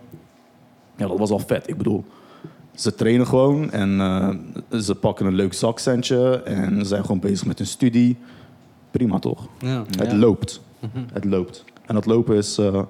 ja, 0.97 1.07
dat 1.07 1.19
was 1.19 1.31
al 1.31 1.39
vet. 1.39 1.69
Ik 1.69 1.77
bedoel, 1.77 2.05
ze 2.81 2.95
trainen 2.95 3.27
gewoon 3.27 3.71
en 3.71 3.91
uh, 3.99 4.81
ze 4.81 4.95
pakken 4.95 5.27
een 5.27 5.35
leuk 5.35 5.53
zakcentje 5.53 6.43
en 6.43 6.79
ze 6.79 6.85
zijn 6.85 7.03
gewoon 7.03 7.21
bezig 7.21 7.47
met 7.47 7.59
hun 7.59 7.67
studie. 7.67 8.17
Prima 8.91 9.19
toch? 9.19 9.47
Het 9.99 10.13
loopt. 10.13 10.61
-hmm. 10.79 11.07
Het 11.13 11.25
loopt. 11.25 11.65
En 11.87 11.95
dat 11.95 12.07
lopen 12.07 12.37
is, 12.37 12.59
uh, 12.59 12.83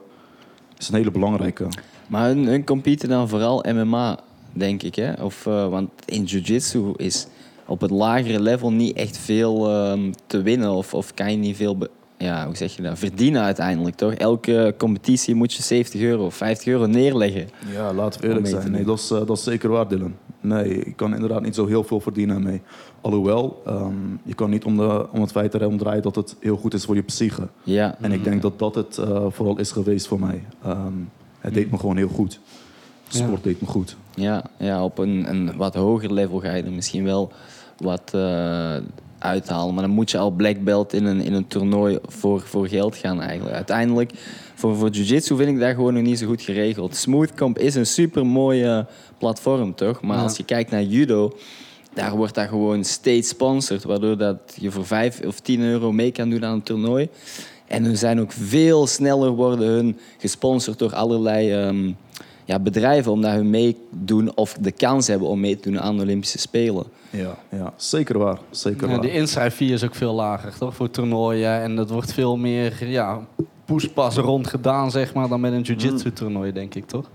is 0.78 0.88
een 0.88 0.94
hele 0.94 1.10
belangrijke. 1.10 1.66
Maar 2.06 2.26
hun, 2.26 2.46
hun 2.46 2.64
competen 2.64 3.08
dan 3.08 3.28
vooral 3.28 3.64
MMA, 3.72 4.18
denk 4.52 4.82
ik. 4.82 4.94
Hè? 4.94 5.12
Of, 5.12 5.46
uh, 5.46 5.68
want 5.68 5.90
in 6.04 6.24
jiu-jitsu 6.24 6.92
is 6.96 7.26
op 7.66 7.80
het 7.80 7.90
lagere 7.90 8.40
level 8.40 8.72
niet 8.72 8.96
echt 8.96 9.18
veel 9.18 9.88
um, 9.90 10.12
te 10.26 10.42
winnen. 10.42 10.70
Of, 10.70 10.94
of 10.94 11.14
kan 11.14 11.30
je 11.30 11.36
niet 11.36 11.56
veel 11.56 11.78
ja, 12.24 12.46
hoe 12.46 12.56
zeg 12.56 12.76
je 12.76 12.82
dat? 12.82 12.98
verdienen 12.98 13.42
uiteindelijk, 13.42 13.96
toch? 13.96 14.12
Elke 14.12 14.74
competitie 14.78 15.34
moet 15.34 15.52
je 15.52 15.62
70 15.62 16.00
euro 16.00 16.24
of 16.24 16.34
50 16.34 16.66
euro 16.66 16.86
neerleggen. 16.86 17.48
Ja, 17.72 17.92
laten 17.92 18.20
we 18.20 18.26
eerlijk 18.26 18.46
zijn. 18.46 18.70
Nee, 18.70 18.84
dat, 18.84 18.98
is, 18.98 19.10
uh, 19.10 19.18
dat 19.18 19.36
is 19.36 19.42
zeker 19.42 19.68
waar, 19.68 19.88
Dylan. 19.88 20.14
Nee, 20.40 20.76
je 20.76 20.92
kan 20.92 21.14
inderdaad 21.14 21.42
niet 21.42 21.54
zo 21.54 21.66
heel 21.66 21.84
veel 21.84 22.00
verdienen 22.00 22.42
mee. 22.42 22.62
Alhoewel, 23.00 23.62
um, 23.68 24.20
je 24.22 24.34
kan 24.34 24.50
niet 24.50 24.64
om, 24.64 24.76
de, 24.76 25.06
om 25.12 25.20
het 25.20 25.30
feit 25.30 25.54
erom 25.54 25.78
draaien 25.78 26.02
dat 26.02 26.16
het 26.16 26.36
heel 26.40 26.56
goed 26.56 26.74
is 26.74 26.84
voor 26.84 26.94
je 26.94 27.02
psyche. 27.02 27.48
Ja. 27.62 27.96
En 28.00 28.12
ik 28.12 28.24
denk 28.24 28.42
dat 28.42 28.58
dat 28.58 28.74
het 28.74 28.98
uh, 28.98 29.26
vooral 29.28 29.58
is 29.58 29.70
geweest 29.70 30.06
voor 30.06 30.20
mij. 30.20 30.44
Um, 30.66 31.10
het 31.38 31.54
deed 31.54 31.70
me 31.70 31.78
gewoon 31.78 31.96
heel 31.96 32.08
goed. 32.08 32.40
Sport 33.08 33.30
ja. 33.30 33.42
deed 33.42 33.60
me 33.60 33.66
goed. 33.66 33.96
Ja, 34.14 34.44
ja 34.58 34.84
op 34.84 34.98
een, 34.98 35.30
een 35.30 35.56
wat 35.56 35.74
hoger 35.74 36.12
level 36.12 36.38
ga 36.38 36.54
je 36.54 36.62
er 36.62 36.72
misschien 36.72 37.04
wel 37.04 37.32
wat 37.78 38.12
uh, 38.14 38.76
uithalen. 39.20 39.74
Maar 39.74 39.82
dan 39.82 39.92
moet 39.92 40.10
je 40.10 40.18
al 40.18 40.30
black 40.30 40.64
belt 40.64 40.92
in 40.92 41.04
een, 41.04 41.20
in 41.20 41.32
een 41.32 41.46
toernooi 41.46 41.98
voor, 42.02 42.40
voor 42.40 42.68
geld 42.68 42.96
gaan 42.96 43.20
eigenlijk. 43.20 43.54
Uiteindelijk, 43.56 44.12
voor, 44.54 44.76
voor 44.76 44.88
jiu-jitsu 44.88 45.36
vind 45.36 45.48
ik 45.48 45.60
dat 45.60 45.74
gewoon 45.74 45.94
nog 45.94 46.02
niet 46.02 46.18
zo 46.18 46.26
goed 46.26 46.42
geregeld. 46.42 46.96
Smoothcomp 46.96 47.58
is 47.58 47.74
een 47.74 47.86
super 47.86 48.26
mooie 48.26 48.86
platform, 49.18 49.74
toch? 49.74 50.02
Maar 50.02 50.16
ja. 50.16 50.22
als 50.22 50.36
je 50.36 50.44
kijkt 50.44 50.70
naar 50.70 50.82
judo, 50.82 51.36
daar 51.94 52.16
wordt 52.16 52.34
dat 52.34 52.48
gewoon 52.48 52.84
steeds 52.84 53.28
sponsored. 53.28 53.84
Waardoor 53.84 54.16
dat 54.16 54.38
je 54.54 54.70
voor 54.70 54.86
5 54.86 55.20
of 55.26 55.40
10 55.40 55.60
euro 55.60 55.92
mee 55.92 56.12
kan 56.12 56.30
doen 56.30 56.44
aan 56.44 56.54
een 56.54 56.62
toernooi. 56.62 57.08
En 57.66 57.84
hun 57.84 57.98
zijn 57.98 58.20
ook 58.20 58.32
veel 58.32 58.86
sneller 58.86 59.30
worden 59.30 59.68
hun 59.68 59.98
gesponsord 60.18 60.78
door 60.78 60.94
allerlei 60.94 61.66
um, 61.66 61.96
ja, 62.50 62.58
bedrijven. 62.58 63.12
Omdat 63.12 63.32
hun 63.32 63.50
meedoen 63.50 64.36
of 64.36 64.56
de 64.60 64.72
kans 64.72 65.06
hebben 65.06 65.28
om 65.28 65.40
mee 65.40 65.60
te 65.60 65.70
doen 65.70 65.80
aan 65.80 65.96
de 65.96 66.02
Olympische 66.02 66.38
Spelen. 66.38 66.84
Ja, 67.10 67.36
ja 67.50 67.72
zeker 67.76 68.18
waar. 68.18 68.38
Zeker 68.50 68.88
ja, 68.88 68.92
waar. 68.92 69.00
de 69.00 69.10
is 69.58 69.84
ook 69.84 69.94
veel 69.94 70.14
lager 70.14 70.58
toch, 70.58 70.74
voor 70.74 70.90
toernooien. 70.90 71.60
En 71.62 71.76
dat 71.76 71.90
wordt 71.90 72.12
veel 72.12 72.36
meer 72.36 72.88
ja, 72.88 73.26
poespas 73.64 74.16
rond 74.16 74.46
gedaan 74.46 74.90
zeg 74.90 75.14
maar, 75.14 75.28
dan 75.28 75.40
met 75.40 75.52
een 75.52 75.62
jiu-jitsu 75.62 76.12
toernooi, 76.12 76.52
denk 76.52 76.74
ik 76.74 76.86
toch? 76.86 77.10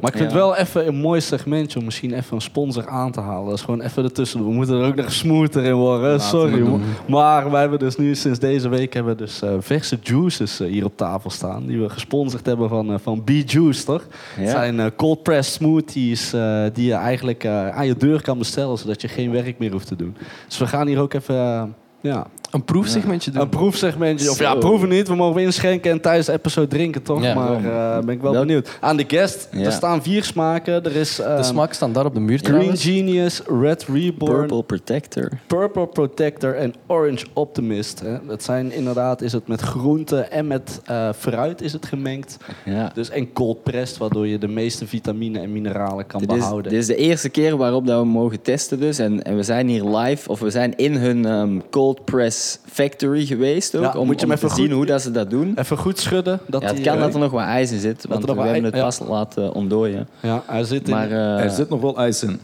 Maar 0.00 0.12
ik 0.12 0.18
vind 0.18 0.32
Ja. 0.32 0.36
het 0.38 0.46
wel 0.46 0.56
even 0.56 0.86
een 0.86 1.00
mooi 1.00 1.20
segmentje 1.20 1.78
om 1.78 1.84
misschien 1.84 2.12
even 2.12 2.34
een 2.34 2.40
sponsor 2.42 2.88
aan 2.88 3.12
te 3.12 3.20
halen. 3.20 3.44
Dat 3.48 3.58
is 3.58 3.64
gewoon 3.64 3.80
even 3.80 4.04
ertussen. 4.04 4.44
We 4.44 4.52
moeten 4.52 4.80
er 4.80 4.86
ook 4.86 4.94
nog 4.94 5.12
smoother 5.12 5.64
in 5.64 5.74
worden. 5.74 6.10
Laten 6.10 6.28
Sorry. 6.28 6.66
Maar 7.08 7.50
wij 7.50 7.60
hebben 7.60 7.78
dus 7.78 7.96
nu 7.96 8.14
sinds 8.14 8.38
deze 8.38 8.68
week 8.68 8.94
hebben 8.94 9.16
we 9.16 9.22
dus 9.22 9.42
eh, 9.42 9.50
verse 9.58 9.98
juices 10.02 10.60
eh, 10.60 10.68
hier 10.68 10.84
op 10.84 10.96
tafel 10.96 11.30
staan. 11.30 11.66
Die 11.66 11.80
we 11.80 11.88
gesponsord 11.88 12.46
hebben 12.46 12.68
van, 12.68 12.92
eh, 12.92 12.98
van 13.02 13.24
B-Juice, 13.24 13.84
toch? 13.84 14.06
Het 14.34 14.48
zijn 14.48 14.94
cold 14.96 15.22
press 15.22 15.52
smoothies 15.52 16.30
die 16.72 16.86
je 16.86 16.94
eigenlijk 16.94 17.46
aan 17.46 17.86
je 17.86 17.96
deur 17.96 18.22
kan 18.22 18.38
bestellen. 18.38 18.78
Zodat 18.78 19.00
je 19.00 19.08
geen 19.08 19.30
werk 19.30 19.58
meer 19.58 19.72
hoeft 19.72 19.86
te 19.86 19.96
doen. 19.96 20.16
Dus 20.48 20.58
we 20.58 20.66
gaan 20.66 20.86
hier 20.86 21.00
ook 21.00 21.12
even... 21.12 21.74
ja, 22.00 22.26
Een 22.54 22.64
proefsegmentje 22.64 23.30
doen. 23.30 23.40
een 23.42 23.48
proefsegmentje. 23.48 24.30
Of 24.30 24.38
ja, 24.38 24.54
proeven 24.54 24.88
niet. 24.88 25.08
We 25.08 25.14
mogen 25.14 25.40
inschenken 25.42 25.90
en 25.90 26.00
tijdens 26.00 26.26
de 26.26 26.32
episode 26.32 26.66
drinken, 26.66 27.02
toch? 27.02 27.22
Ja. 27.22 27.34
maar 27.34 27.64
eh, 27.64 28.04
ben 28.04 28.14
ik 28.14 28.20
wel 28.20 28.32
benieuwd. 28.32 28.78
Aan 28.80 28.96
de 28.96 29.04
guest, 29.08 29.48
Ja. 29.52 29.64
er 29.64 29.72
staan 29.72 30.02
vier 30.02 30.24
smaken. 30.24 30.84
Er 30.84 30.96
is 30.96 31.16
de 31.16 31.22
ehm, 31.22 31.42
smaak 31.42 31.72
staan 31.72 31.92
daar 31.92 32.04
op 32.04 32.14
de 32.14 32.20
muur 32.20 32.38
Green 32.38 32.52
trouwens. 32.52 32.82
Genius, 32.84 33.40
Red 33.60 33.84
Reborn, 33.92 34.36
Purple 34.38 34.62
Protector. 34.62 35.28
Purple 35.46 35.86
Protector 35.86 36.54
en 36.54 36.74
Orange 36.86 37.26
Optimist. 37.32 38.00
Hè. 38.00 38.16
Dat 38.26 38.42
zijn 38.42 38.72
inderdaad, 38.72 39.20
is 39.22 39.32
het 39.32 39.46
met 39.48 39.60
groente 39.60 40.20
en 40.20 40.46
met 40.46 40.80
eh, 40.84 41.08
fruit 41.18 41.62
is 41.62 41.72
het 41.72 41.86
gemengd. 41.86 42.36
Ja. 42.64 42.90
Dus 42.94 43.10
en 43.10 43.32
cold 43.32 43.62
pressed, 43.62 43.98
waardoor 43.98 44.26
je 44.26 44.38
de 44.38 44.48
meeste 44.48 44.86
vitamine 44.86 45.38
en 45.40 45.52
mineralen 45.52 46.06
kan 46.06 46.20
Dit 46.20 46.30
is, 46.30 46.36
behouden. 46.36 46.70
dit 46.70 46.80
is 46.80 46.86
de 46.86 46.96
eerste 46.96 47.28
keer 47.28 47.56
waarop 47.56 47.86
dat 47.86 48.00
we 48.00 48.06
mogen 48.06 48.42
testen 48.42 48.80
dus. 48.80 48.98
En, 48.98 49.22
en 49.22 49.36
we 49.36 49.42
zijn 49.42 49.68
hier 49.68 49.84
live, 49.84 50.28
of 50.28 50.40
we 50.40 50.50
zijn 50.50 50.76
in 50.76 50.96
hun 50.96 51.24
ehm, 51.26 51.60
cold 51.70 52.04
press 52.04 52.42
Factory 52.72 53.26
geweest 53.26 53.76
ook. 53.76 53.82
Ja, 53.82 53.92
om 53.98 54.06
moet 54.06 54.20
je 54.20 54.26
om 54.26 54.34
te 54.36 54.48
zien 54.48 54.66
goed- 54.66 54.70
hoe 54.70 54.86
dat 54.86 55.02
ze 55.02 55.10
dat 55.10 55.30
doen. 55.30 55.52
Even 55.58 55.76
goed 55.76 55.98
schudden. 55.98 56.40
Dat 56.46 56.60
Ja, 56.62 56.66
het 56.66 56.76
die, 56.76 56.84
kan 56.84 56.94
eh, 56.96 57.00
dat 57.00 57.14
er 57.14 57.20
nog 57.20 57.30
wat 57.30 57.42
ijs 57.44 57.72
in 57.72 57.80
zit, 57.80 58.04
want 58.08 58.28
er 58.28 58.36
we 58.36 58.42
hebben 58.42 58.64
het 58.64 58.80
pas 58.82 58.98
laten 58.98 59.54
ontdooien. 59.54 60.08
Ja, 60.20 60.42
hij 60.46 60.64
zit 60.64 60.88
in... 60.88 60.94
Maar 60.94 61.10
eh, 61.10 61.40
er 61.44 61.50
zit 61.50 61.68
nog 61.68 61.80
wel 61.80 61.96
ijs 61.98 62.22
in. 62.22 62.40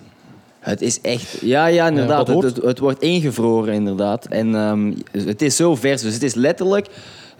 het 0.60 0.82
is 0.82 1.00
echt... 1.00 1.40
Ja, 1.40 1.66
ja, 1.66 1.88
inderdaad. 1.88 2.28
wat 2.28 2.42
het, 2.42 2.56
het, 2.56 2.64
het 2.64 2.78
wordt 2.78 3.02
ingevroren, 3.02 3.74
inderdaad. 3.74 4.26
En 4.26 4.54
ehm, 4.54 4.92
het 5.26 5.42
is 5.42 5.56
zo 5.56 5.74
vers, 5.74 6.02
dus 6.02 6.14
het 6.14 6.22
is 6.22 6.34
letterlijk... 6.34 6.86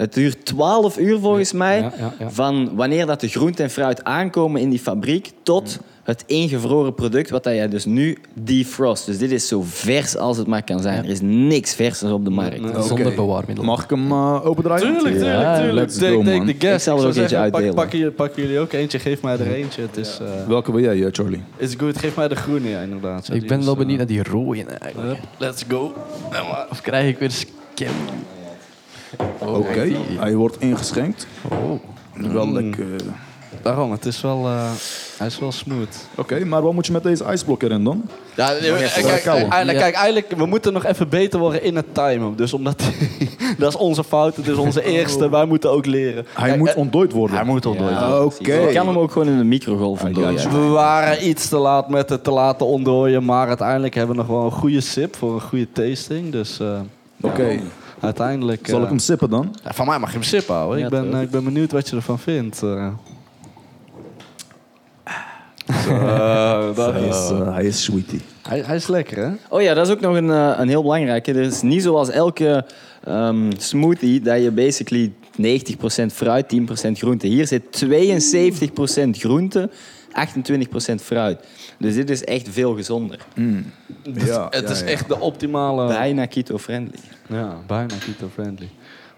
Het 0.01 0.15
duurt 0.15 0.45
12 0.45 0.99
uur 0.99 1.19
volgens 1.19 1.53
mij 1.53 1.79
Ja, 1.81 1.93
ja, 1.99 2.13
ja. 2.19 2.31
van 2.31 2.71
wanneer 2.75 3.07
dat 3.07 3.21
de 3.21 3.29
groente 3.29 3.63
en 3.63 3.71
fruit 3.71 4.05
aankomen 4.05 4.61
in 4.61 4.71
die 4.71 4.79
fabriek 4.79 5.31
tot 5.43 5.79
het 6.03 6.25
ingevroren 6.27 6.95
product 6.95 7.31
wat 7.31 7.45
dat 7.45 7.55
jij 7.55 7.69
dus 7.69 7.85
nu 7.85 8.19
defrost. 8.35 9.07
Dus 9.07 9.19
dit 9.19 9.31
is 9.31 9.49
zo 9.49 9.63
vers 9.67 10.17
als 10.17 10.37
het 10.37 10.47
maar 10.47 10.63
kan 10.65 10.81
zijn. 10.81 11.05
Er 11.05 11.11
is 11.11 11.21
niks 11.23 11.75
verser 11.75 12.13
op 12.13 12.25
de 12.25 12.31
markt. 12.31 12.57
Zonder 12.87 13.07
Oké. 13.07 13.15
bewaarmiddelen. 13.15 13.65
Mag 13.71 13.85
ik 13.85 13.91
hem 13.91 14.11
eh 14.11 14.47
opendraaien? 14.47 14.83
Tuurlijk, 14.87 15.15
tuurlijk, 15.15 15.41
Ja, 15.43 15.55
tuurlijk. 15.57 15.75
let's 15.75 15.99
Take, 15.99 16.13
go, 16.13 16.23
take 16.23 16.37
man. 16.37 16.47
the 16.47 16.55
guess. 16.59 16.75
Ik 16.75 16.81
zal 16.81 16.95
er 16.95 17.01
zou 17.01 17.13
ook 17.13 17.17
eentje 17.19 17.29
zeggen, 17.29 17.51
pak- 17.51 17.61
uitdelen. 17.63 18.15
Pakken 18.15 18.43
jullie, 18.43 18.59
ook 18.59 18.73
eentje? 18.73 18.99
Geef 18.99 19.23
mij 19.23 19.33
er 19.39 19.53
eentje. 19.55 19.83
Het 19.83 19.97
is, 19.97 20.19
eh 20.21 20.47
Welke 20.49 20.73
wil 20.73 20.81
jij, 20.83 21.03
eh, 21.05 21.09
Charlie? 21.13 21.43
is 21.57 21.75
goed. 21.79 21.99
Geef 21.99 22.17
mij 22.17 22.29
de 22.29 22.37
groene, 22.37 22.69
ja, 22.69 22.81
inderdaad. 22.81 23.29
Ik 23.33 23.47
ben 23.47 23.65
wel 23.65 23.73
eh, 23.73 23.79
benieuwd 23.79 23.99
naar 23.99 24.07
die 24.07 24.23
rode 24.23 24.63
eigenlijk. 24.65 25.19
Let's 25.39 25.65
go. 25.69 25.93
Of 26.71 26.81
krijg 26.81 27.09
ik 27.09 27.19
weer 27.19 27.31
scam? 27.31 27.95
Oké, 29.39 29.91
hij 30.19 30.35
wordt 30.35 30.57
ingeschenkt. 30.61 31.27
Oh. 31.49 31.81
Wel 32.33 32.53
lekker. 32.53 32.87
Daarom, 33.63 33.91
het 33.91 34.07
is 34.07 34.21
wel, 34.21 34.47
eh, 34.47 34.71
hij 35.17 35.27
is 35.27 35.39
wel 35.39 35.53
smooth. 35.53 36.07
Oké, 36.15 36.45
maar 36.45 36.63
wat 36.63 36.73
moet 36.73 36.87
je 36.87 36.93
met 36.93 37.03
deze 37.03 37.25
ijsblok 37.25 37.63
erin 37.63 37.85
dan? 37.85 38.03
Ja, 38.37 38.47
kijk, 38.49 38.71
eigenlijk, 39.27 39.71
Ja. 39.71 39.79
kijk, 39.79 39.95
eigenlijk, 39.95 40.31
we 40.37 40.47
moeten 40.47 40.73
nog 40.73 40.85
even 40.85 41.09
beter 41.09 41.39
worden 41.39 41.63
in 41.63 41.77
het 41.77 41.95
timen. 41.95 42.37
Dus 42.37 42.53
omdat, 42.53 42.83
dat 43.59 43.69
is 43.69 43.77
onze 43.77 44.05
fout, 44.05 44.37
het 44.37 44.47
is 44.47 44.57
onze 44.57 44.85
eerste, 44.85 45.31
wij 45.31 45.45
moeten 45.45 45.71
ook 45.71 45.87
leren. 45.87 46.27
Hij 46.33 46.47
Kijk, 46.49 46.59
moet 46.59 46.69
eh, 46.69 46.77
ontdooid 46.77 47.13
worden. 47.13 47.37
Hij 47.37 47.45
moet 47.45 47.67
ontdooien. 47.67 47.93
Ja, 47.93 48.23
Oké. 48.25 48.55
Je 48.55 48.73
kan 48.73 48.87
hem 48.87 48.99
ook 48.99 49.13
gewoon 49.13 49.29
in 49.29 49.39
de 49.39 49.45
microgolf 49.45 50.05
ontdooien. 50.05 50.51
We 50.51 50.67
waren 50.69 51.29
iets 51.29 51.49
te 51.49 51.57
laat 51.57 51.89
met 51.89 52.09
het 52.09 52.25
te 52.25 52.31
laten 52.31 52.67
ontdooien, 52.67 53.25
maar 53.25 53.49
uiteindelijk 53.49 53.95
hebben 53.95 54.17
we 54.17 54.23
nog 54.23 54.31
wel 54.31 54.45
een 54.45 54.51
goede 54.51 54.81
sip 54.81 55.17
voor 55.17 55.35
een 55.35 55.41
goede 55.41 55.73
tasting. 55.73 56.33
Dus 56.33 56.61
eh, 56.61 56.81
Oké, 57.21 57.61
uiteindelijk... 58.01 58.67
zal 58.67 58.77
eh, 58.77 58.83
ik 58.83 58.89
hem 58.89 58.99
sippen 58.99 59.31
dan? 59.31 59.55
ja, 59.65 59.73
van 59.73 59.87
mij 59.87 59.99
mag 59.99 60.09
je 60.09 60.15
hem 60.19 60.27
sip 60.27 60.47
houden. 60.49 60.79
Ja, 60.79 60.85
ik, 60.85 60.91
ben, 60.91 61.15
eh, 61.15 61.21
ik 61.23 61.31
ben 61.31 61.45
benieuwd 61.45 61.73
wat 61.73 61.89
je 61.89 61.97
ervan 61.97 62.19
vindt. 62.19 62.63
eh. 62.63 62.89
Zo, 65.85 66.73
dat 66.75 66.95
is, 66.95 67.31
eh, 67.31 67.55
hij 67.55 67.65
is 67.65 67.83
sweetie. 67.83 68.21
hij, 68.43 68.63
hij 68.67 68.77
is 68.77 68.87
lekker, 68.87 69.19
hè? 69.19 69.31
Oh 69.49 69.63
ja, 69.63 69.75
dat 69.75 69.87
is 69.87 69.93
ook 69.93 70.01
nog 70.01 70.17
een, 70.17 70.31
eh, 70.31 70.53
een 70.57 70.69
heel 70.69 70.83
belangrijke. 70.83 71.33
Er 71.33 71.41
is 71.41 71.63
niet 71.63 71.83
zoals 71.83 72.11
elke 72.11 72.65
ehm, 73.05 73.51
smoothie 73.57 74.21
dat 74.21 74.43
je 74.43 74.51
basically 74.51 75.13
90% 75.37 76.13
fruit, 76.13 76.49
10% 76.49 76.99
groente. 76.99 77.27
Hier 77.27 77.47
zit 77.47 77.63
72% 77.85 79.19
groente, 79.19 79.71
28% 80.11 80.95
fruit. 81.03 81.39
Dus 81.79 81.95
dit 81.95 82.11
is 82.11 82.25
echt 82.25 82.49
veel 82.49 82.75
gezonder. 82.75 83.19
Ja, 84.03 84.47
het 84.51 84.63
ja, 84.63 84.71
is 84.71 84.81
ja. 84.81 84.87
echt 84.87 85.09
de 85.09 85.21
optimale... 85.21 85.87
Bijna 85.87 86.27
keto-friendly. 86.27 86.99
Ja, 87.29 87.57
bijna 87.67 87.95
keto-friendly. 88.07 88.69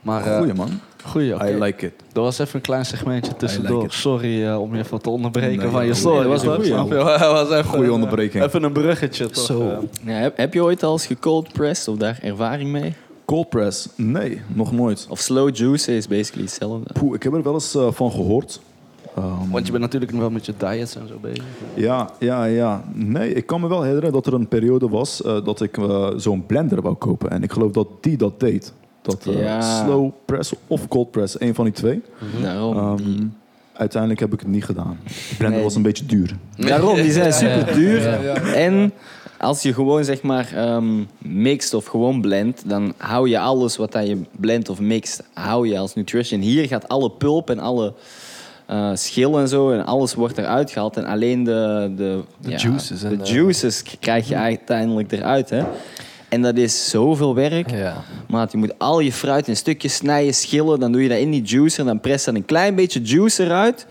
Maar 0.02 0.26
eh, 0.26 0.36
Goeie 0.36 0.54
man. 0.54 0.80
goeie. 1.04 1.34
I 1.34 1.58
like 1.58 1.86
it. 1.86 1.92
Dat 2.12 2.24
was 2.24 2.38
even 2.38 2.54
een 2.54 2.60
klein 2.60 2.84
segmentje 2.84 3.36
tussendoor. 3.36 3.82
like. 3.82 3.94
Sorry 3.94 4.46
eh, 4.46 4.60
om 4.60 4.74
je 4.74 4.78
even 4.82 5.02
te 5.02 5.10
onderbreken 5.10 5.58
Nee, 5.58 5.68
van 5.68 5.86
je 5.86 5.94
story. 5.94 6.28
dat 6.28 6.44
was 6.44 6.58
een? 6.60 6.88
Dat 6.88 7.20
was 7.20 7.50
even, 7.50 7.64
Goeie 7.64 7.86
eh, 7.86 7.92
onderbreking. 7.92 8.44
Even 8.44 8.62
een 8.62 8.72
bruggetje, 8.72 9.26
toch? 9.26 9.44
Zo. 9.44 9.88
Ja, 10.04 10.12
heb, 10.12 10.36
heb 10.36 10.54
je 10.54 10.62
ooit 10.62 10.82
al 10.82 10.92
eens 10.92 11.06
gecold 11.06 11.52
pressed 11.52 11.88
of 11.88 11.96
daar 11.96 12.18
ervaring 12.22 12.70
mee? 12.70 12.94
Cold 13.24 13.48
press? 13.48 13.88
Nee, 13.96 14.40
nog 14.46 14.72
nooit. 14.72 15.06
Of 15.08 15.18
slow 15.18 15.56
juice 15.56 15.96
is 15.96 16.08
basically 16.08 16.44
hetzelfde. 16.44 16.92
Poeh, 16.92 17.14
ik 17.14 17.22
heb 17.22 17.32
er 17.32 17.42
wel 17.42 17.54
eens 17.54 17.76
van 17.90 18.10
gehoord. 18.10 18.60
Ehm, 19.16 19.50
Want 19.50 19.64
je 19.66 19.70
bent 19.72 19.84
natuurlijk 19.84 20.12
nog 20.12 20.20
wel 20.20 20.30
met 20.30 20.46
je 20.46 20.52
diets 20.58 20.96
en 20.96 21.08
zo 21.08 21.14
bezig. 21.20 21.44
Ja, 21.74 22.10
ja, 22.18 22.44
ja. 22.44 22.84
Nee, 22.94 23.32
ik 23.32 23.46
kan 23.46 23.60
me 23.60 23.68
wel 23.68 23.80
herinneren 23.82 24.12
dat 24.12 24.26
er 24.26 24.34
een 24.34 24.48
periode 24.48 24.88
was 24.88 25.22
eh, 25.22 25.44
dat 25.44 25.60
ik 25.60 25.78
eh, 25.78 26.08
zo'n 26.16 26.46
blender 26.46 26.82
wou 26.82 26.94
kopen. 26.94 27.30
En 27.30 27.42
ik 27.42 27.52
geloof 27.52 27.70
dat 27.72 27.86
die 28.00 28.16
dat 28.16 28.40
deed. 28.40 28.72
Dat 29.02 29.26
eh, 29.26 29.40
Ja. 29.42 29.84
slow 29.84 30.10
press 30.24 30.52
of 30.66 30.88
cold 30.88 31.10
press, 31.10 31.40
een 31.40 31.54
van 31.54 31.64
die 31.64 31.74
twee. 31.74 32.02
Daarom. 32.42 32.76
Ehm, 32.76 32.96
die- 32.96 33.30
uiteindelijk 33.72 34.20
heb 34.20 34.32
ik 34.32 34.40
het 34.40 34.48
niet 34.48 34.64
gedaan. 34.64 34.98
De 35.04 35.12
blender 35.36 35.50
Nee. 35.58 35.62
was 35.62 35.74
een 35.74 35.82
beetje 35.82 36.06
duur. 36.06 36.36
Daarom, 36.56 36.94
die 36.94 37.12
zijn 37.12 37.32
super 37.42 37.74
duur. 37.74 38.00
Ja, 38.00 38.20
ja, 38.20 38.34
En 38.52 38.92
als 39.38 39.62
je 39.62 39.74
gewoon 39.74 40.04
zeg 40.04 40.22
maar 40.22 40.52
ehm, 40.54 41.02
mixt 41.18 41.74
of 41.74 41.86
gewoon 41.86 42.20
blendt, 42.20 42.68
dan 42.68 42.92
hou 42.96 43.28
je 43.28 43.38
alles 43.38 43.76
wat 43.76 43.92
dat 43.92 44.06
je 44.06 44.20
blendt 44.36 44.68
of 44.68 44.80
mixt, 44.80 45.22
hou 45.32 45.68
je 45.68 45.78
als 45.78 45.94
nutrition. 45.94 46.40
Hier 46.40 46.66
gaat 46.66 46.88
alle 46.88 47.10
pulp 47.10 47.50
en 47.50 47.58
alle 47.58 47.94
eh 48.66 48.90
schil 48.94 49.38
en 49.38 49.48
zo 49.48 49.70
en 49.70 49.86
alles 49.86 50.14
wordt 50.14 50.38
eruit 50.38 50.70
gehaald 50.70 50.96
en 50.96 51.04
alleen 51.04 51.44
de, 51.44 51.92
de, 51.96 52.22
De 52.40 52.56
juices 52.56 53.02
en, 53.02 53.18
de 53.18 53.24
juices 53.24 53.82
krijg 54.00 54.28
je 54.28 54.36
uiteindelijk 54.36 55.12
eruit. 55.12 55.50
Hè? 55.50 55.62
En 56.32 56.42
dat 56.42 56.56
is 56.56 56.90
zoveel 56.90 57.34
werk. 57.34 57.70
Ja. 57.70 58.04
Maat, 58.28 58.52
je 58.52 58.58
moet 58.58 58.78
al 58.78 59.00
je 59.00 59.12
fruit 59.12 59.48
in 59.48 59.56
stukjes 59.56 59.94
snijden, 59.94 60.34
schillen. 60.34 60.80
Dan 60.80 60.92
doe 60.92 61.02
je 61.02 61.08
dat 61.08 61.18
in 61.18 61.30
die 61.30 61.42
juicer. 61.42 61.84
Dan 61.84 62.00
press 62.00 62.24
je 62.24 62.30
een 62.30 62.44
klein 62.44 62.74
beetje 62.74 63.00
juice 63.00 63.44
eruit. 63.44 63.86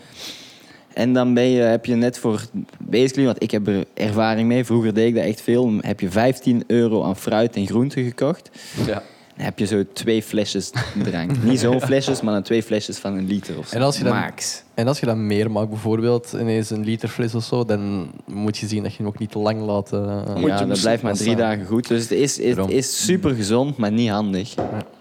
En 0.94 1.14
dan 1.14 1.34
ben 1.34 1.44
je, 1.44 1.62
heb 1.62 1.86
je 1.86 1.96
net 1.96 2.18
voor, 2.18 2.46
basically, 2.80 3.26
want 3.26 3.44
ik 3.44 3.52
heb 3.52 3.68
er 3.68 3.86
ervaring 3.94 4.48
mee. 4.48 4.66
Vroeger 4.66 4.94
deed 4.94 5.08
ik 5.08 5.16
dat 5.16 5.24
echt 5.24 5.42
veel. 5.42 5.66
Dan 5.66 5.80
heb 5.82 6.00
je 6.00 6.12
15 6.12 6.64
euro 6.68 7.04
aan 7.04 7.18
fruit 7.18 7.56
en 7.56 7.68
groenten 7.68 8.04
gekocht. 8.04 8.50
Ja. 8.86 9.04
Dan 9.42 9.50
heb 9.50 9.60
je 9.60 9.66
zo 9.66 9.84
twee 9.94 10.24
flesjes 10.24 10.72
drank. 11.04 11.44
Niet 11.44 11.60
zo'n 11.60 11.82
flesjes, 11.90 12.22
maar 12.22 12.34
dan 12.34 12.44
twee 12.44 12.64
flesjes 12.64 12.98
van 12.98 13.18
een 13.18 13.28
liter 13.28 13.58
of 13.58 13.68
zo. 13.68 13.76
En 13.76 13.82
als 13.82 13.98
je 13.98 14.04
dan- 14.04 14.14
Max. 14.16 14.64
En 14.74 14.88
als 14.88 15.00
je 15.00 15.06
dan 15.06 15.28
meer 15.28 15.52
maakt, 15.52 15.70
bijvoorbeeld 15.70 16.34
ineens 16.40 16.70
een 16.70 16.84
liter 16.84 17.10
fris 17.10 17.36
of 17.36 17.44
zo, 17.44 17.66
dan 17.66 18.12
moet 18.26 18.58
je 18.58 18.68
zien 18.68 18.84
dat 18.84 18.92
je 18.92 18.98
hem 18.98 19.08
ook 19.08 19.20
niet 19.20 19.32
te 19.32 19.40
lang 19.40 19.62
laat. 19.62 19.94
eh, 19.94 20.00
Ja, 20.46 20.66
dat 20.66 20.80
blijft 20.82 21.04
maar 21.04 21.14
drie 21.14 21.36
dagen 21.36 21.66
goed. 21.66 21.88
Dus 21.88 22.02
het 22.02 22.12
is, 22.12 22.44
het 22.44 22.70
is 22.70 23.06
super 23.06 23.36
gezond, 23.36 23.78
maar 23.78 23.92
niet 23.92 24.10
handig. 24.10 24.54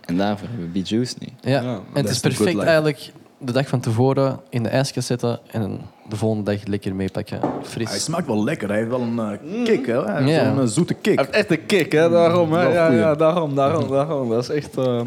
En 0.05 0.17
daarvoor 0.17 0.49
hebben 0.49 0.67
we 0.73 0.81
Be-Juice 0.81 1.15
nu. 1.19 1.27
Ja, 1.51 1.63
Ja, 1.63 1.75
en 1.75 1.81
het 2.03 2.09
is 2.11 2.21
perfect 2.21 2.59
eigenlijk 2.59 3.13
de 3.41 3.53
dag 3.53 3.69
van 3.69 3.81
tevoren 3.81 4.41
in 4.49 4.63
de 4.63 4.69
ijskast 4.69 5.07
zetten 5.07 5.39
en 5.51 5.81
de 6.09 6.17
volgende 6.17 6.51
dag 6.53 6.65
lekker 6.67 6.95
meepakken. 6.95 7.41
Fris. 7.63 7.89
Hij 7.91 7.99
smaakt 7.99 8.27
wel 8.27 8.45
lekker. 8.45 8.69
Hij 8.69 8.77
heeft 8.79 8.91
wel 8.91 9.01
een 9.01 9.19
eh, 9.19 9.65
kick, 9.65 9.87
hè? 9.87 10.05
Hij 10.05 10.23
heeft 10.23 10.31
Ja. 10.37 10.43
wel 10.45 10.53
een 10.53 10.61
eh, 10.61 10.67
zoete 10.67 10.95
kick. 10.95 11.15
Hij 11.15 11.25
heeft 11.25 11.37
echt 11.37 11.51
een 11.51 11.67
kick, 11.67 11.93
hè? 11.93 12.11
Daarom, 12.11 12.53
hè? 12.53 12.63
Wel 12.63 12.73
Ja, 12.73 12.85
goeie. 12.87 13.01
ja, 13.01 13.15
daarom, 13.15 13.55
daarom, 13.55 13.89
daarom. 13.91 14.29
Dat 14.31 14.43
is 14.43 14.49
echt... 14.49 14.77
eh, 14.79 15.01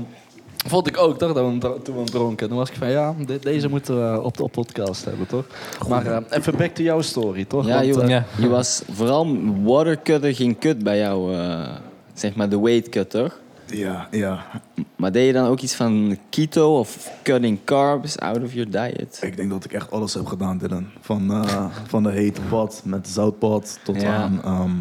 Vond 0.67 0.87
ik 0.87 0.97
ook, 0.97 1.17
toch? 1.17 1.33
Dat 1.33 1.43
we 1.43 1.49
hem 1.49 1.59
dro- 1.59 1.81
toen 1.81 1.93
we 1.93 1.99
hem 2.01 2.09
dronken. 2.09 2.47
Toen 2.47 2.57
was 2.57 2.69
ik 2.69 2.75
van, 2.75 2.89
ja, 2.89 3.15
de- 3.25 3.39
deze 3.39 3.69
moeten 3.69 4.11
we 4.13 4.21
op 4.21 4.37
de 4.37 4.43
op 4.43 4.51
podcast 4.51 5.05
hebben, 5.05 5.27
toch? 5.27 5.45
Maar 5.87 6.05
eh, 6.05 6.17
even 6.29 6.57
back 6.57 6.73
to 6.73 6.83
jouw 6.83 7.01
story, 7.01 7.45
toch? 7.45 7.65
Ja, 7.67 7.73
Want, 7.73 7.85
je, 7.95 8.01
eh, 8.01 8.09
Ja. 8.09 8.25
je 8.37 8.47
was 8.49 8.83
vooral 8.91 9.27
watercutter 9.63 10.35
geen 10.35 10.57
kut 10.57 10.83
bij 10.83 10.97
jou, 10.97 11.33
eh, 11.35 11.67
zeg 12.13 12.35
maar 12.35 12.49
de 12.49 12.59
weight 12.59 12.89
cut, 12.89 13.09
toch? 13.09 13.39
Ja, 13.65 14.07
ja. 14.11 14.43
Maar 14.95 15.11
deed 15.11 15.25
je 15.27 15.33
dan 15.33 15.47
ook 15.47 15.59
iets 15.59 15.75
van 15.75 16.17
keto 16.29 16.79
of 16.79 17.11
cutting 17.23 17.59
carbs 17.63 18.19
out 18.19 18.43
of 18.43 18.53
your 18.53 18.69
diet? 18.71 19.19
Ik 19.21 19.35
denk 19.35 19.49
dat 19.49 19.65
ik 19.65 19.73
echt 19.73 19.91
alles 19.91 20.13
heb 20.13 20.25
gedaan, 20.25 20.57
Dylan. 20.57 20.85
Van, 21.01 21.31
eh, 21.33 21.65
van 21.87 22.03
de 22.03 22.11
hete 22.11 22.41
pad 22.41 22.81
met 22.85 23.07
zoutpad 23.07 23.79
tot 23.83 24.01
Ja. 24.01 24.15
aan 24.15 24.41
ehm, 24.43 24.71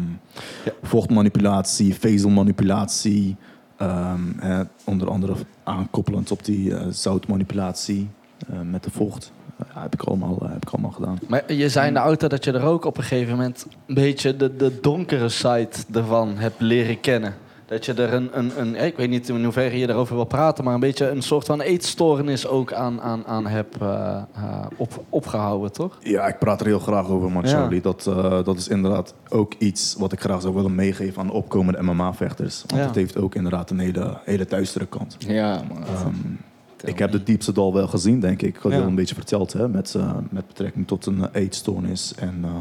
vochtmanipulatie, 0.81 1.95
vezelmanipulatie. 1.95 3.35
ehm, 3.77 4.39
eh, 4.39 4.59
onder 4.83 5.09
andere 5.09 5.33
aankoppelend 5.63 6.31
op 6.31 6.45
die 6.45 6.75
eh, 6.75 6.85
zoutmanipulatie 6.89 8.09
eh, 8.49 8.59
met 8.61 8.83
de 8.83 8.91
vocht. 8.91 9.31
Ja, 9.73 9.81
heb, 9.81 9.93
ik 9.93 10.01
allemaal, 10.01 10.37
heb 10.43 10.65
ik 10.65 10.69
allemaal 10.69 10.91
gedaan. 10.91 11.19
Maar 11.27 11.53
je 11.53 11.69
zei 11.69 11.87
in 11.87 11.93
de 11.93 11.99
auto 11.99 12.27
dat 12.27 12.43
je 12.43 12.51
er 12.51 12.63
ook 12.63 12.85
op 12.85 12.97
een 12.97 13.03
gegeven 13.03 13.31
moment 13.35 13.65
een 13.87 13.93
beetje 13.93 14.35
de, 14.35 14.55
de 14.55 14.79
donkere 14.81 15.29
side 15.29 15.69
ervan 15.93 16.37
hebt 16.37 16.61
leren 16.61 16.99
kennen. 16.99 17.33
Dat 17.73 17.85
je 17.85 17.93
er 17.93 18.13
een, 18.13 18.29
een, 18.33 18.51
een, 18.59 18.75
ik 18.75 18.97
weet 18.97 19.09
niet 19.09 19.29
in 19.29 19.43
hoeverre 19.43 19.77
je 19.77 19.89
erover 19.89 20.15
wil 20.15 20.25
praten, 20.25 20.63
maar 20.63 20.73
een 20.73 20.79
beetje 20.79 21.09
een 21.09 21.21
soort 21.21 21.45
van 21.45 21.61
eetstoornis 21.61 22.47
ook 22.47 22.73
aan, 22.73 23.01
aan, 23.01 23.25
aan 23.25 23.47
hebt 23.47 23.77
eh, 23.81 24.21
eh, 24.35 24.65
op, 24.77 25.03
opgehouden, 25.09 25.71
toch? 25.71 25.97
Ja, 26.01 26.27
ik 26.27 26.37
praat 26.39 26.59
er 26.59 26.65
heel 26.65 26.79
graag 26.79 27.07
over, 27.07 27.31
man, 27.31 27.43
Ja. 27.43 27.49
Charlie. 27.49 27.81
Dat, 27.81 28.07
eh, 28.07 28.43
dat 28.43 28.57
is 28.57 28.67
inderdaad 28.67 29.13
ook 29.29 29.53
iets 29.57 29.95
wat 29.97 30.11
ik 30.11 30.19
graag 30.19 30.41
zou 30.41 30.53
willen 30.53 30.75
meegeven 30.75 31.21
aan 31.21 31.27
de 31.27 31.33
opkomende 31.33 31.81
MMA-vechters. 31.83 32.63
Want 32.67 32.81
Ja. 32.81 32.87
het 32.87 32.95
heeft 32.95 33.17
ook 33.17 33.35
inderdaad 33.35 33.69
een 33.69 33.79
hele, 33.79 34.17
hele 34.25 34.45
duistere 34.45 34.85
kant. 34.85 35.15
Ja, 35.19 35.61
man. 35.69 35.83
Ehm, 35.83 36.15
ik 36.83 36.99
heb 36.99 37.11
de 37.11 37.23
diepste 37.23 37.51
dal 37.51 37.73
wel 37.73 37.87
gezien, 37.87 38.19
denk 38.19 38.41
ik. 38.41 38.55
Ik 38.55 38.61
had 38.61 38.71
Ja. 38.71 38.77
je 38.77 38.83
al 38.83 38.89
een 38.89 38.95
beetje 38.95 39.15
verteld, 39.15 39.53
hè, 39.53 39.67
met, 39.67 39.95
eh, 39.95 40.11
met 40.29 40.47
betrekking 40.47 40.87
tot 40.87 41.05
een 41.05 41.25
eetstoornis 41.31 42.13
en 42.15 42.39
eh, 42.43 42.51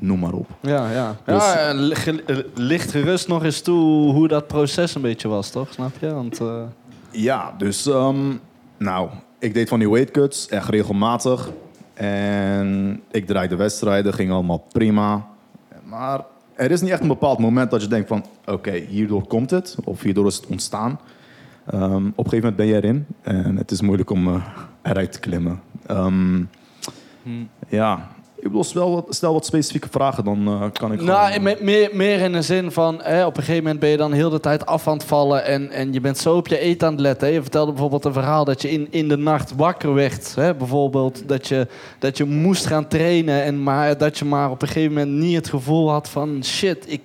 noem 0.00 0.18
maar 0.18 0.32
op. 0.32 0.48
Ja, 0.62 0.90
ja. 0.90 1.16
Dus- 1.24 1.52
ja 1.52 1.72
li- 1.72 1.94
ge- 1.94 2.22
eh, 2.26 2.36
licht 2.54 2.90
gerust 2.90 3.28
nog 3.28 3.44
eens 3.44 3.60
toe 3.60 4.12
hoe 4.12 4.28
dat 4.28 4.46
proces 4.46 4.94
een 4.94 5.02
beetje 5.02 5.28
was, 5.28 5.50
toch? 5.50 5.72
Snap 5.72 5.92
je? 6.00 6.14
Want, 6.14 6.40
eh, 6.40 6.62
Ja, 7.10 7.54
dus 7.58 7.86
ehm, 7.86 8.32
nou, 8.76 9.08
ik 9.38 9.54
deed 9.54 9.68
van 9.68 9.78
die 9.78 9.90
weight 9.90 10.10
cuts 10.10 10.48
echt 10.48 10.68
regelmatig. 10.68 11.50
En 11.94 13.00
ik 13.10 13.26
draaide 13.26 13.56
wedstrijden, 13.56 14.14
ging 14.14 14.30
allemaal 14.30 14.64
prima. 14.72 15.26
Maar 15.84 16.20
er 16.54 16.70
is 16.70 16.80
niet 16.80 16.90
echt 16.90 17.00
een 17.00 17.08
bepaald 17.08 17.38
moment 17.38 17.70
dat 17.70 17.82
je 17.82 17.88
denkt 17.88 18.08
van... 18.08 18.24
oké, 18.46 18.70
hierdoor 18.72 19.26
komt 19.26 19.50
het, 19.50 19.76
of 19.84 20.02
hierdoor 20.02 20.26
is 20.26 20.36
het 20.36 20.46
ontstaan. 20.46 21.00
Ehm, 21.66 22.06
op 22.14 22.24
een 22.24 22.30
gegeven 22.30 22.38
moment 22.38 22.56
ben 22.56 22.66
je 22.66 22.74
erin 22.74 23.06
en 23.22 23.56
het 23.56 23.70
is 23.70 23.80
moeilijk 23.80 24.10
om 24.10 24.28
eh, 24.28 24.44
eruit 24.82 25.12
te 25.12 25.20
klimmen. 25.20 25.60
Ehm, 25.86 26.42
Ja, 27.68 28.08
ik 28.40 28.46
bedoel, 28.46 28.64
stel 28.64 28.90
wat, 28.94 29.04
stel 29.08 29.32
wat 29.32 29.46
specifieke 29.46 29.88
vragen, 29.90 30.24
dan 30.24 30.46
eh, 30.46 30.62
kan 30.72 30.92
ik 30.92 31.00
Nou, 31.02 31.26
gewoon... 31.26 31.42
me- 31.42 31.58
meer, 31.60 31.90
meer 31.92 32.20
in 32.20 32.32
de 32.32 32.42
zin 32.42 32.70
van, 32.72 33.00
hè, 33.02 33.26
op 33.26 33.36
een 33.36 33.42
gegeven 33.42 33.62
moment 33.62 33.80
ben 33.80 33.90
je 33.90 33.96
dan 33.96 34.12
heel 34.12 34.30
de 34.30 34.40
tijd 34.40 34.66
af 34.66 34.88
aan 34.88 34.92
het 34.96 35.04
vallen 35.04 35.44
en, 35.44 35.70
en 35.70 35.92
je 35.92 36.00
bent 36.00 36.18
zo 36.18 36.36
op 36.36 36.48
je 36.48 36.58
eten 36.58 36.86
aan 36.86 36.92
het 36.92 37.02
letten. 37.02 37.28
Hè. 37.28 37.34
Je 37.34 37.42
vertelde 37.42 37.70
bijvoorbeeld 37.70 38.04
een 38.04 38.12
verhaal 38.12 38.44
dat 38.44 38.62
je 38.62 38.70
in, 38.70 38.86
in 38.90 39.08
de 39.08 39.16
nacht 39.16 39.54
wakker 39.56 39.94
werd. 39.94 40.34
Hè. 40.34 40.54
Bijvoorbeeld 40.54 41.28
dat 41.28 41.48
je, 41.48 41.66
dat 41.98 42.16
je 42.16 42.24
moest 42.24 42.66
gaan 42.66 42.88
trainen, 42.88 43.42
en 43.42 43.62
maar 43.62 43.98
dat 43.98 44.18
je 44.18 44.24
maar 44.24 44.50
op 44.50 44.62
een 44.62 44.68
gegeven 44.68 44.92
moment 44.92 45.10
niet 45.16 45.36
het 45.36 45.48
gevoel 45.48 45.90
had 45.90 46.08
van 46.08 46.44
shit, 46.44 46.84
ik 46.92 47.00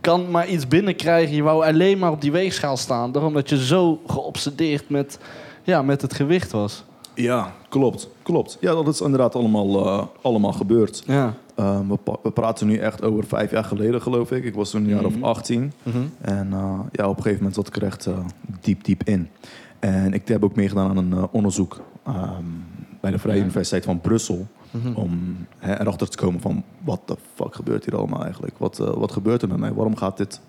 kan 0.00 0.30
maar 0.30 0.48
iets 0.48 0.68
binnenkrijgen. 0.68 1.36
Je 1.36 1.42
wou 1.42 1.66
alleen 1.66 1.98
maar 1.98 2.10
op 2.10 2.20
die 2.20 2.32
weegschaal 2.32 2.76
staan, 2.76 3.12
daarom 3.12 3.34
dat 3.34 3.48
je 3.48 3.64
zo 3.66 4.00
geobsedeerd 4.06 4.88
met, 4.90 5.18
ja, 5.62 5.82
met 5.82 6.02
het 6.02 6.14
gewicht 6.14 6.52
was. 6.52 6.84
Ja, 7.18 7.52
klopt, 7.68 8.08
klopt. 8.22 8.56
Ja, 8.60 8.72
dat 8.72 8.88
is 8.88 9.00
inderdaad 9.00 9.34
allemaal, 9.34 9.86
eh, 9.86 10.06
allemaal 10.22 10.52
gebeurd. 10.52 11.02
Ja. 11.06 11.34
Ehm, 11.54 11.88
we, 12.22 12.30
praten 12.30 12.66
nu 12.66 12.76
echt 12.76 13.02
over 13.02 13.24
vijf 13.24 13.50
jaar 13.50 13.64
geleden, 13.64 14.02
geloof 14.02 14.30
ik. 14.30 14.44
Ik 14.44 14.54
was 14.54 14.70
toen 14.70 14.82
een 14.82 14.88
jaar 14.88 15.04
of 15.04 15.22
18. 15.22 15.72
Mhm. 15.82 15.98
En 16.20 16.52
eh, 16.52 16.80
ja, 16.92 17.08
op 17.08 17.16
een 17.16 17.22
gegeven 17.22 17.36
moment 17.36 17.54
zat 17.54 17.66
ik 17.66 17.76
er 17.76 17.82
echt 17.82 18.06
eh, 18.06 18.18
diep, 18.60 18.84
diep 18.84 19.02
in. 19.04 19.28
En 19.78 20.12
ik 20.12 20.28
heb 20.28 20.44
ook 20.44 20.54
meegedaan 20.54 20.88
aan 20.88 20.96
een 20.96 21.28
onderzoek 21.30 21.80
ehm, 22.04 22.44
bij 23.00 23.10
de 23.10 23.18
Vrije 23.18 23.36
Ja. 23.36 23.42
Universiteit 23.42 23.84
van 23.84 24.00
Brussel. 24.00 24.46
Mhm. 24.70 24.94
Om 24.94 25.36
hè, 25.58 25.80
erachter 25.80 26.08
te 26.08 26.16
komen 26.16 26.40
van, 26.40 26.62
wat 26.84 27.00
de 27.04 27.16
fuck 27.34 27.54
gebeurt 27.54 27.84
hier 27.84 27.96
allemaal 27.96 28.22
eigenlijk? 28.22 28.58
Wat, 28.58 28.76
wat 28.76 29.12
gebeurt 29.12 29.42
er 29.42 29.48
met 29.48 29.58
mij? 29.58 29.72
Waarom 29.72 29.96
gaat 29.96 30.16
dit, 30.16 30.40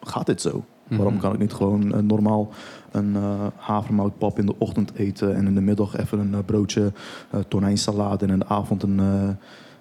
gaat 0.00 0.26
dit 0.26 0.40
zo? 0.40 0.64
Waarom 0.88 1.18
kan 1.18 1.32
ik 1.32 1.38
niet 1.38 1.52
gewoon 1.52 2.06
normaal 2.06 2.48
een 2.92 3.16
eh 3.16 3.46
havermoutpap 3.56 4.38
in 4.38 4.46
de 4.46 4.54
ochtend 4.58 4.92
eten... 4.94 5.34
en 5.36 5.46
in 5.46 5.54
de 5.54 5.60
middag 5.60 5.96
even 5.96 6.18
een 6.18 6.34
eh, 6.34 6.40
broodje 6.46 6.92
eh 7.30 7.40
tonijnsalade... 7.48 8.24
en 8.26 8.32
in 8.32 8.38
de 8.38 8.46
avond 8.48 8.82
een, 8.82 9.00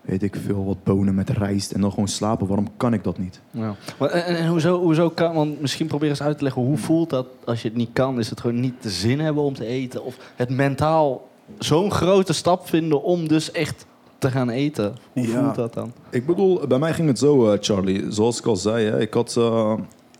weet 0.02 0.24
ik 0.24 0.36
veel, 0.46 0.66
wat 0.66 0.84
bonen 0.84 1.16
met 1.16 1.30
rijst... 1.30 1.72
en 1.72 1.82
dan 1.82 1.90
gewoon 1.90 2.08
slapen? 2.08 2.48
Waarom 2.48 2.68
kan 2.78 2.94
ik 2.94 3.04
dat 3.04 3.18
niet? 3.18 3.42
Ja. 3.52 3.76
Maar, 4.00 4.10
en, 4.10 4.38
en 4.38 4.48
hoezo, 4.48 4.80
hoezo 4.80 5.10
kan, 5.10 5.34
want 5.34 5.62
misschien 5.62 5.88
probeer 5.88 6.10
eens 6.10 6.22
uit 6.22 6.38
te 6.38 6.44
leggen, 6.44 6.62
hoe 6.62 6.78
voelt 6.78 7.10
dat 7.10 7.26
als 7.46 7.62
je 7.62 7.68
het 7.68 7.78
niet 7.78 7.90
kan? 7.94 8.20
Is 8.20 8.30
het 8.30 8.40
gewoon 8.42 8.60
niet 8.60 8.74
de 8.84 8.90
zin 8.90 9.20
hebben 9.20 9.44
om 9.44 9.54
te 9.54 9.66
eten? 9.66 10.04
Of 10.04 10.18
het 10.36 10.50
mentaal 10.50 11.28
zo'n 11.60 11.92
grote 11.92 12.34
stap 12.34 12.68
vinden 12.68 13.04
om 13.04 13.28
dus 13.28 13.52
echt 13.52 13.86
te 14.18 14.32
gaan 14.32 14.50
eten? 14.50 14.96
Hoe 15.14 15.28
Ja. 15.28 15.42
voelt 15.44 15.56
dat 15.56 15.74
dan? 15.74 15.92
Ik 16.10 16.26
bedoel, 16.26 16.68
bij 16.68 16.80
mij 16.80 16.94
ging 16.94 17.08
het 17.08 17.20
zo, 17.20 17.58
Charlie. 17.60 18.12
Zoals 18.12 18.40
ik 18.40 18.46
al 18.46 18.56
zei, 18.56 18.86
hè, 18.86 19.00
ik 19.02 19.14
had 19.14 19.40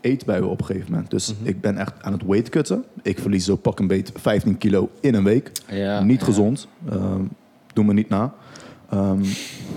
eetbuien 0.00 0.48
op 0.48 0.60
een 0.60 0.66
gegeven 0.66 0.90
moment. 0.90 1.10
Dus 1.10 1.34
ik 1.42 1.60
ben 1.60 1.76
echt 1.76 1.92
aan 2.02 2.12
het 2.12 2.26
weightcutten. 2.26 2.84
Ik 3.02 3.18
verlies 3.18 3.44
zo 3.44 3.56
pak 3.56 3.78
een 3.78 3.86
beet 3.86 4.12
15 4.14 4.58
kilo 4.58 4.90
in 5.00 5.14
een 5.14 5.24
week. 5.24 5.52
Ja, 5.68 6.00
niet 6.02 6.20
ja. 6.20 6.24
gezond. 6.24 6.68
Ehm, 6.88 7.22
doe 7.72 7.84
me 7.84 7.92
niet 7.92 8.08
na. 8.08 8.32
Ehm, 8.88 9.24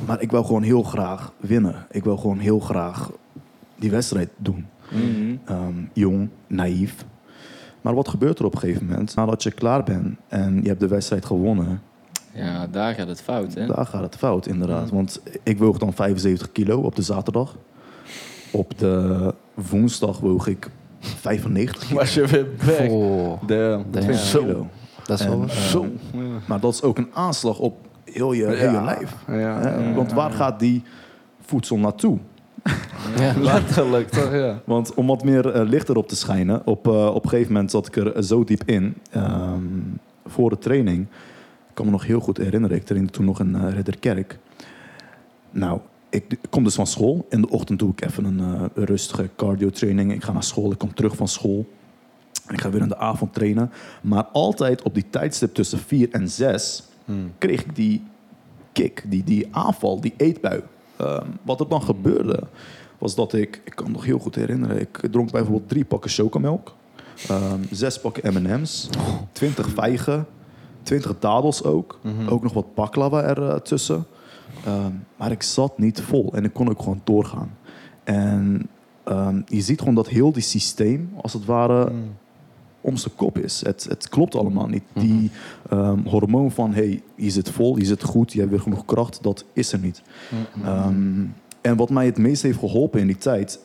maar 0.06 0.22
ik 0.22 0.32
wil 0.32 0.44
gewoon 0.44 0.64
heel 0.64 0.84
graag 0.84 1.34
winnen. 1.38 1.86
Ik 1.92 2.04
wil 2.04 2.18
gewoon 2.18 2.40
heel 2.40 2.60
graag 2.60 3.12
die 3.76 3.92
wedstrijd 3.92 4.30
doen. 4.38 4.66
Mhm. 4.92 5.36
Ehm, 5.46 5.74
jong, 5.94 6.30
naïef. 6.48 7.06
Maar 7.82 7.94
wat 7.94 8.08
gebeurt 8.08 8.40
er 8.40 8.46
op 8.46 8.54
een 8.54 8.60
gegeven 8.60 8.86
moment? 8.86 9.16
Nadat 9.16 9.44
je 9.44 9.52
klaar 9.52 9.84
bent 9.84 10.18
en 10.28 10.62
je 10.62 10.68
hebt 10.68 10.80
de 10.80 10.88
wedstrijd 10.88 11.26
gewonnen... 11.26 11.82
Ja, 12.34 12.68
daar 12.68 12.94
gaat 12.94 13.08
het 13.08 13.22
fout, 13.22 13.54
hè? 13.54 13.66
Daar 13.66 13.86
gaat 13.86 14.02
het 14.02 14.16
fout, 14.16 14.48
inderdaad. 14.48 14.90
Want 14.90 15.22
ik 15.44 15.58
woog 15.58 15.78
dan 15.78 15.94
75 15.94 16.52
kilo 16.52 16.80
op 16.80 16.96
de 16.96 17.02
zaterdag. 17.02 17.58
Op 18.52 18.80
de 18.80 19.34
woensdag 19.54 20.20
woog 20.20 20.48
ik 20.48 20.70
95 21.00 21.88
kilo. 21.88 22.00
Was 22.00 22.14
je 22.14 22.26
weer 22.28 22.48
weg? 22.66 22.78
Damn. 23.48 23.86
Damn. 23.92 24.14
Zo. 24.14 24.68
Dat 25.06 25.20
is 25.20 25.26
wel... 25.26 25.42
eh, 25.44 25.50
Zo. 25.50 25.86
Maar 26.48 26.60
dat 26.60 26.74
is 26.74 26.82
ook 26.84 26.98
een 26.98 27.10
aanslag 27.14 27.60
op 27.60 27.78
heel 28.04 28.32
je, 28.34 28.46
heel 28.46 28.72
je 28.72 28.82
lijf. 28.84 29.16
Ja, 29.28 29.34
Hè? 29.34 29.70
ja. 29.88 29.94
Want 29.94 30.14
waar 30.14 30.32
gaat 30.32 30.60
die 30.60 30.84
voedsel 31.46 31.78
naartoe? 31.78 32.18
ja. 33.20 33.34
Letterlijk, 33.54 34.10
toch? 34.10 34.32
Ja. 34.34 34.62
Want 34.66 34.94
om 34.94 35.08
wat 35.08 35.24
meer 35.24 35.52
eh, 35.52 35.68
licht 35.68 35.90
erop 35.90 36.08
te 36.08 36.16
schijnen, 36.16 36.62
op, 36.68 36.88
eh, 36.88 37.06
op 37.16 37.24
een 37.24 37.30
gegeven 37.30 37.54
moment 37.54 37.72
zat 37.72 37.88
ik 37.88 37.96
er 37.96 38.24
zo 38.24 38.44
diep 38.44 38.64
in. 38.66 38.96
ehm, 39.12 39.62
voor 40.26 40.50
de 40.50 40.58
training. 40.58 41.00
Ik 41.70 41.80
kan 41.80 41.86
me 41.86 41.92
nog 41.92 42.06
heel 42.06 42.20
goed 42.20 42.38
herinneren, 42.38 42.78
ik 42.78 42.84
trainde 42.86 43.12
toen 43.12 43.26
nog 43.26 43.40
in 43.40 43.70
Ridderkerk. 43.70 44.38
Nou, 45.52 45.80
ik, 46.14 46.26
ik 46.32 46.40
kom 46.50 46.64
dus 46.64 46.76
van 46.76 46.88
school. 46.88 47.26
In 47.30 47.42
de 47.42 47.50
ochtend 47.50 47.80
doe 47.80 47.92
ik 47.92 48.06
even 48.06 48.26
een 48.26 48.40
eh, 48.40 48.84
rustige 48.86 49.30
cardio 49.36 49.70
training. 49.70 50.14
Ik 50.14 50.24
ga 50.24 50.32
naar 50.32 50.44
school, 50.44 50.72
ik 50.72 50.78
kom 50.78 50.94
terug 50.94 51.16
van 51.16 51.28
school. 51.28 51.66
En 52.48 52.54
ik 52.54 52.62
ga 52.62 52.70
weer 52.70 52.82
in 52.82 52.88
de 52.88 52.98
avond 52.98 53.34
trainen. 53.34 53.72
Maar 54.02 54.24
altijd 54.24 54.82
op 54.82 54.94
die 54.94 55.06
tijdstip 55.10 55.54
tussen 55.54 55.80
4 55.80 56.12
en 56.12 56.30
6 56.30 56.84
kreeg 57.38 57.62
ik 57.62 57.76
die 57.76 58.04
kick, 58.72 59.04
die, 59.08 59.24
die 59.24 59.48
aanval, 59.52 60.02
die 60.02 60.14
eetbui. 60.18 60.62
Ehm, 60.96 61.28
wat 61.42 61.60
er 61.60 61.68
dan 61.68 61.82
gebeurde, 61.82 62.40
was 62.98 63.16
dat 63.16 63.34
ik, 63.34 63.62
ik 63.66 63.76
kan 63.76 63.86
me 63.86 63.92
nog 63.92 64.06
heel 64.06 64.20
goed 64.20 64.36
herinneren, 64.36 64.80
ik 64.80 65.00
dronk 65.12 65.32
bijvoorbeeld 65.32 65.70
drie 65.70 65.86
pakken 65.86 66.10
chocomelk, 66.10 66.76
ehm, 67.28 67.60
zes 67.72 68.00
pakken 68.00 68.34
M&M's, 68.34 68.90
twintig 69.32 69.70
vijgen, 69.70 70.26
twintig 70.84 71.20
dadels 71.20 71.64
ook, 71.64 72.00
ook 72.30 72.44
nog 72.44 72.54
wat 72.54 72.74
baklava 72.74 73.24
ertussen. 73.24 74.06
Ehm 74.66 74.92
maar 75.24 75.32
ik 75.32 75.44
zat 75.44 75.78
niet 75.78 76.02
vol 76.02 76.34
en 76.34 76.44
ik 76.44 76.54
kon 76.54 76.70
ook 76.70 76.80
gewoon 76.80 77.02
doorgaan. 77.04 77.58
En 78.04 78.70
ehm, 79.04 79.42
je 79.46 79.62
ziet 79.62 79.80
gewoon 79.80 79.96
dat 79.96 80.08
heel 80.08 80.32
die 80.32 80.42
systeem, 80.42 81.10
als 81.22 81.34
het 81.34 81.46
ware, 81.46 81.92
om 82.82 82.98
zijn 82.98 83.16
kop 83.16 83.38
is. 83.38 83.66
Het, 83.66 83.86
het 83.90 84.10
klopt 84.10 84.36
allemaal 84.36 84.68
niet. 84.68 84.84
Die 84.94 85.32
ehm, 85.70 86.08
hormoon 86.08 86.52
van, 86.52 86.74
hey, 86.74 87.02
je 87.16 87.30
zit 87.30 87.50
vol, 87.50 87.78
je 87.78 87.86
zit 87.86 88.04
goed, 88.04 88.34
je 88.34 88.40
hebt 88.40 88.52
weer 88.52 88.60
genoeg 88.60 88.86
kracht, 88.86 89.24
dat 89.24 89.46
is 89.54 89.74
er 89.74 89.80
niet. 89.80 90.02
Ehm, 90.64 91.26
en 91.62 91.76
wat 91.76 91.90
mij 91.90 92.06
het 92.06 92.18
meest 92.18 92.42
heeft 92.42 92.60
geholpen 92.60 93.00
in 93.00 93.08
die 93.08 93.18
tijd, 93.18 93.60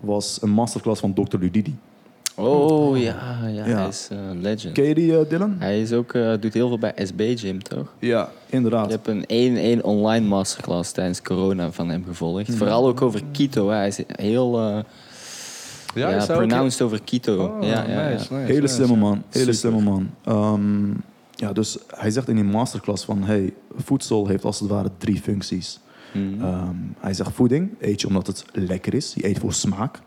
was 0.00 0.42
een 0.42 0.50
masterclass 0.50 1.00
van 1.00 1.12
Dr. 1.14 1.38
Ludidi. 1.38 1.74
Oh, 2.34 2.98
ja, 2.98 3.38
ja, 3.42 3.64
Ja. 3.66 3.78
hij 3.78 3.88
is 3.88 4.08
eh, 4.10 4.18
een 4.18 4.40
legend. 4.40 4.74
Ken 4.74 4.84
je 4.84 4.94
die, 4.94 5.18
eh, 5.18 5.28
Dylan? 5.28 5.56
Hij 5.58 5.80
is 5.80 5.92
ook, 5.92 6.12
eh, 6.14 6.32
doet 6.40 6.54
heel 6.54 6.68
veel 6.68 6.78
bij 6.78 6.92
SB 6.96 7.32
Gym, 7.38 7.62
toch? 7.62 7.92
Ja, 7.98 8.30
inderdaad. 8.46 8.86
Je 8.86 8.92
hebt 8.92 9.08
een 9.08 9.24
1-1 9.26 9.82
online 9.84 10.26
masterclass 10.26 10.92
tijdens 10.92 11.22
corona 11.22 11.72
van 11.72 11.88
hem 11.88 12.04
gevolgd. 12.04 12.48
Mhm. 12.48 12.56
Vooral 12.56 12.86
ook 12.86 13.02
over 13.02 13.22
keto. 13.32 13.68
Hè. 13.68 13.74
Hij 13.76 13.88
is 13.88 14.00
heel 14.06 14.60
eh 14.60 14.78
ja, 15.94 16.08
is 16.08 16.26
dat 16.26 16.30
ook- 16.30 16.46
pronounced 16.46 16.82
over 16.82 17.02
keto. 17.02 17.44
Oh, 17.46 17.62
ja, 17.62 17.68
ja, 17.68 17.88
ja. 17.88 18.08
nice, 18.08 18.32
nice, 18.34 18.46
Hele 18.52 18.60
nice. 18.60 18.74
slimme 18.74 18.96
man. 18.96 19.22
Hele 19.30 19.52
slimme 19.52 19.80
man. 19.80 20.10
Ehm, 20.24 20.90
ja, 21.34 21.52
dus 21.52 21.78
hij 21.86 22.10
zegt 22.10 22.28
in 22.28 22.34
die 22.34 22.44
masterclass 22.44 23.04
van... 23.04 23.22
Hey, 23.24 23.52
voedsel 23.76 24.26
heeft 24.26 24.44
als 24.44 24.60
het 24.60 24.68
ware 24.68 24.90
drie 24.98 25.20
functies. 25.20 25.80
Mhm. 26.12 26.42
Ehm, 26.44 26.74
hij 26.98 27.14
zegt 27.14 27.32
voeding, 27.32 27.70
eet 27.80 28.00
je 28.00 28.06
omdat 28.06 28.26
het 28.26 28.44
lekker 28.52 28.94
is. 28.94 29.12
Je 29.14 29.26
eet 29.28 29.38
voor 29.38 29.52
smaak. 29.52 29.98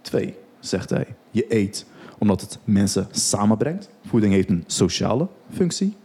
Twee, 0.00 0.34
zegt 0.60 0.90
hij, 0.90 1.06
je 1.30 1.44
eet 1.48 1.86
omdat 2.18 2.40
het 2.40 2.58
mensen 2.64 3.06
samenbrengt. 3.10 3.90
Voeding 4.06 4.32
heeft 4.32 4.48
een 4.48 4.64
sociale 4.66 5.28
functie. 5.52 5.96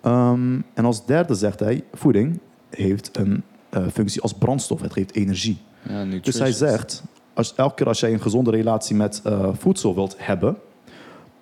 Ehm, 0.00 0.60
en 0.74 0.84
als 0.84 1.06
derde 1.06 1.34
zegt 1.34 1.60
hij, 1.60 1.84
voeding 1.92 2.38
heeft 2.70 3.16
een 3.16 3.42
eh, 3.68 3.86
functie 3.92 4.22
als 4.22 4.32
brandstof. 4.34 4.80
Het 4.80 4.92
geeft 4.92 5.14
energie. 5.14 5.58
Ja, 5.88 6.04
Dus 6.04 6.38
hij 6.38 6.52
zegt, 6.52 7.02
als, 7.34 7.54
elke 7.54 7.74
keer 7.74 7.86
als 7.86 8.00
jij 8.00 8.12
een 8.12 8.20
gezonde 8.20 8.50
relatie 8.50 8.96
met 8.96 9.20
eh, 9.24 9.48
voedsel 9.52 9.94
wilt 9.94 10.14
hebben, 10.18 10.56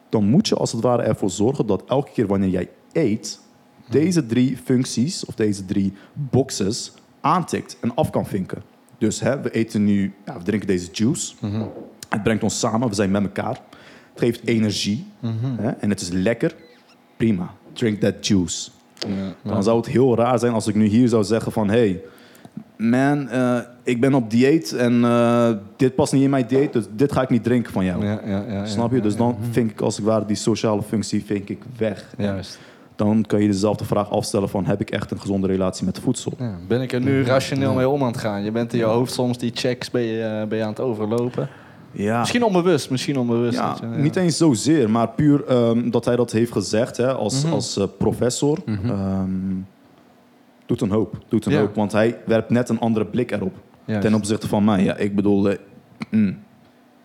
dan 0.08 0.24
moet 0.24 0.48
je 0.48 0.54
als 0.54 0.72
het 0.72 0.82
ware 0.82 1.02
ervoor 1.02 1.30
zorgen 1.30 1.66
dat 1.66 1.84
elke 1.88 2.10
keer 2.12 2.26
wanneer 2.26 2.48
jij 2.48 2.68
eet, 2.92 3.40
deze 3.88 4.26
drie 4.26 4.56
functies 4.56 5.24
of 5.24 5.34
deze 5.34 5.64
drie 5.64 5.92
boxes 6.12 6.92
aantikt 7.20 7.76
en 7.80 7.94
af 7.94 8.10
kan 8.10 8.26
vinken. 8.26 8.62
Dus 8.98 9.20
hè, 9.20 9.40
we 9.40 9.50
eten 9.50 9.84
nu, 9.84 10.14
ja, 10.26 10.38
we 10.38 10.44
drinken 10.44 10.68
deze 10.68 10.88
juice. 10.92 11.34
Het 12.08 12.22
brengt 12.22 12.42
ons 12.42 12.58
samen, 12.58 12.88
we 12.88 12.94
zijn 12.94 13.10
met 13.10 13.22
elkaar. 13.22 13.60
Het 14.12 14.24
geeft 14.24 14.46
energie 14.46 15.06
hè, 15.60 15.70
en 15.70 15.90
het 15.90 16.00
is 16.00 16.08
lekker. 16.08 16.54
Prima, 17.16 17.50
drink 17.72 18.00
that 18.00 18.26
juice. 18.26 18.70
Dan 19.42 19.62
zou 19.62 19.76
het 19.76 19.86
heel 19.86 20.16
raar 20.16 20.38
zijn 20.38 20.52
als 20.52 20.66
ik 20.66 20.74
nu 20.74 20.86
hier 20.86 21.08
zou 21.08 21.24
zeggen 21.24 21.52
van... 21.52 21.68
Hey, 21.68 22.02
man, 22.76 23.28
eh, 23.28 23.58
ik 23.82 24.00
ben 24.00 24.14
op 24.14 24.30
dieet 24.30 24.72
en 24.72 25.04
eh, 25.04 25.50
dit 25.76 25.94
past 25.94 26.12
niet 26.12 26.22
in 26.22 26.30
mijn 26.30 26.46
dieet, 26.46 26.72
dus 26.72 26.84
dit 26.90 27.12
ga 27.12 27.22
ik 27.22 27.30
niet 27.30 27.44
drinken 27.44 27.72
van 27.72 27.84
jou. 27.84 28.04
Ja, 28.04 28.20
ja, 28.24 28.42
ja, 28.48 28.52
ja, 28.52 28.66
Snap 28.66 28.90
je? 28.90 28.96
ja, 28.96 29.02
Dus 29.02 29.12
ja. 29.12 29.18
dan 29.18 29.36
vind 29.50 29.70
ik 29.70 29.80
als 29.80 29.96
het 29.96 30.04
ware 30.04 30.26
die 30.26 30.36
sociale 30.36 30.82
functie 30.82 31.24
vind 31.24 31.48
ik 31.48 31.62
weg. 31.78 32.14
Juist. 32.18 32.58
Dan 32.96 33.24
kan 33.26 33.42
je 33.42 33.46
dezelfde 33.46 33.84
vraag 33.84 34.10
afstellen 34.10 34.48
van... 34.48 34.66
heb 34.66 34.80
ik 34.80 34.90
echt 34.90 35.10
een 35.10 35.20
gezonde 35.20 35.46
relatie 35.46 35.84
met 35.84 35.98
voedsel? 35.98 36.32
Ja, 36.38 36.54
ben 36.68 36.80
ik 36.80 36.92
er 36.92 37.00
nu 37.00 37.24
rationeel 37.24 37.74
mee 37.74 37.88
om 37.88 38.02
aan 38.02 38.10
het 38.10 38.16
gaan? 38.16 38.44
Je 38.44 38.50
bent 38.50 38.72
in 38.72 38.78
je 38.78 38.84
hoofd 38.84 39.12
soms 39.12 39.38
die 39.38 39.50
checks 39.54 39.90
ben 39.90 40.02
je, 40.02 40.22
eh, 40.22 40.48
ben 40.48 40.58
je 40.58 40.64
aan 40.64 40.70
het 40.70 40.80
overlopen. 40.80 41.48
Ja, 41.98 42.18
Misschien 42.20 42.42
onbewust, 42.44 42.90
misschien 42.90 43.18
onbewust. 43.18 43.58
ja, 43.58 43.76
niet 43.96 44.16
eens 44.16 44.36
zozeer, 44.36 44.90
maar 44.90 45.08
puur 45.08 45.44
ehm, 45.44 45.90
dat 45.90 46.04
hij 46.04 46.16
dat 46.16 46.32
heeft 46.32 46.52
gezegd 46.52 46.96
hè, 46.96 47.14
als, 47.14 47.44
Mhm. 47.44 47.52
als 47.52 47.76
eh, 47.76 47.84
professor... 47.98 48.58
ehm, 48.66 49.30
doet 50.66 50.80
een 50.80 50.90
hoop, 50.90 51.18
doet 51.28 51.46
een 51.46 51.54
hoop. 51.58 51.74
Want 51.74 51.92
hij 51.92 52.18
werpt 52.26 52.50
net 52.50 52.68
een 52.68 52.78
andere 52.80 53.04
blik 53.06 53.30
erop. 53.32 53.54
Juist. 53.84 54.02
Ten 54.02 54.14
opzichte 54.14 54.48
van 54.48 54.64
mij. 54.64 54.82
Ja, 54.84 54.96
ik 54.96 55.14
bedoel, 55.14 55.48
eh, 55.50 55.56
mm, 56.10 56.38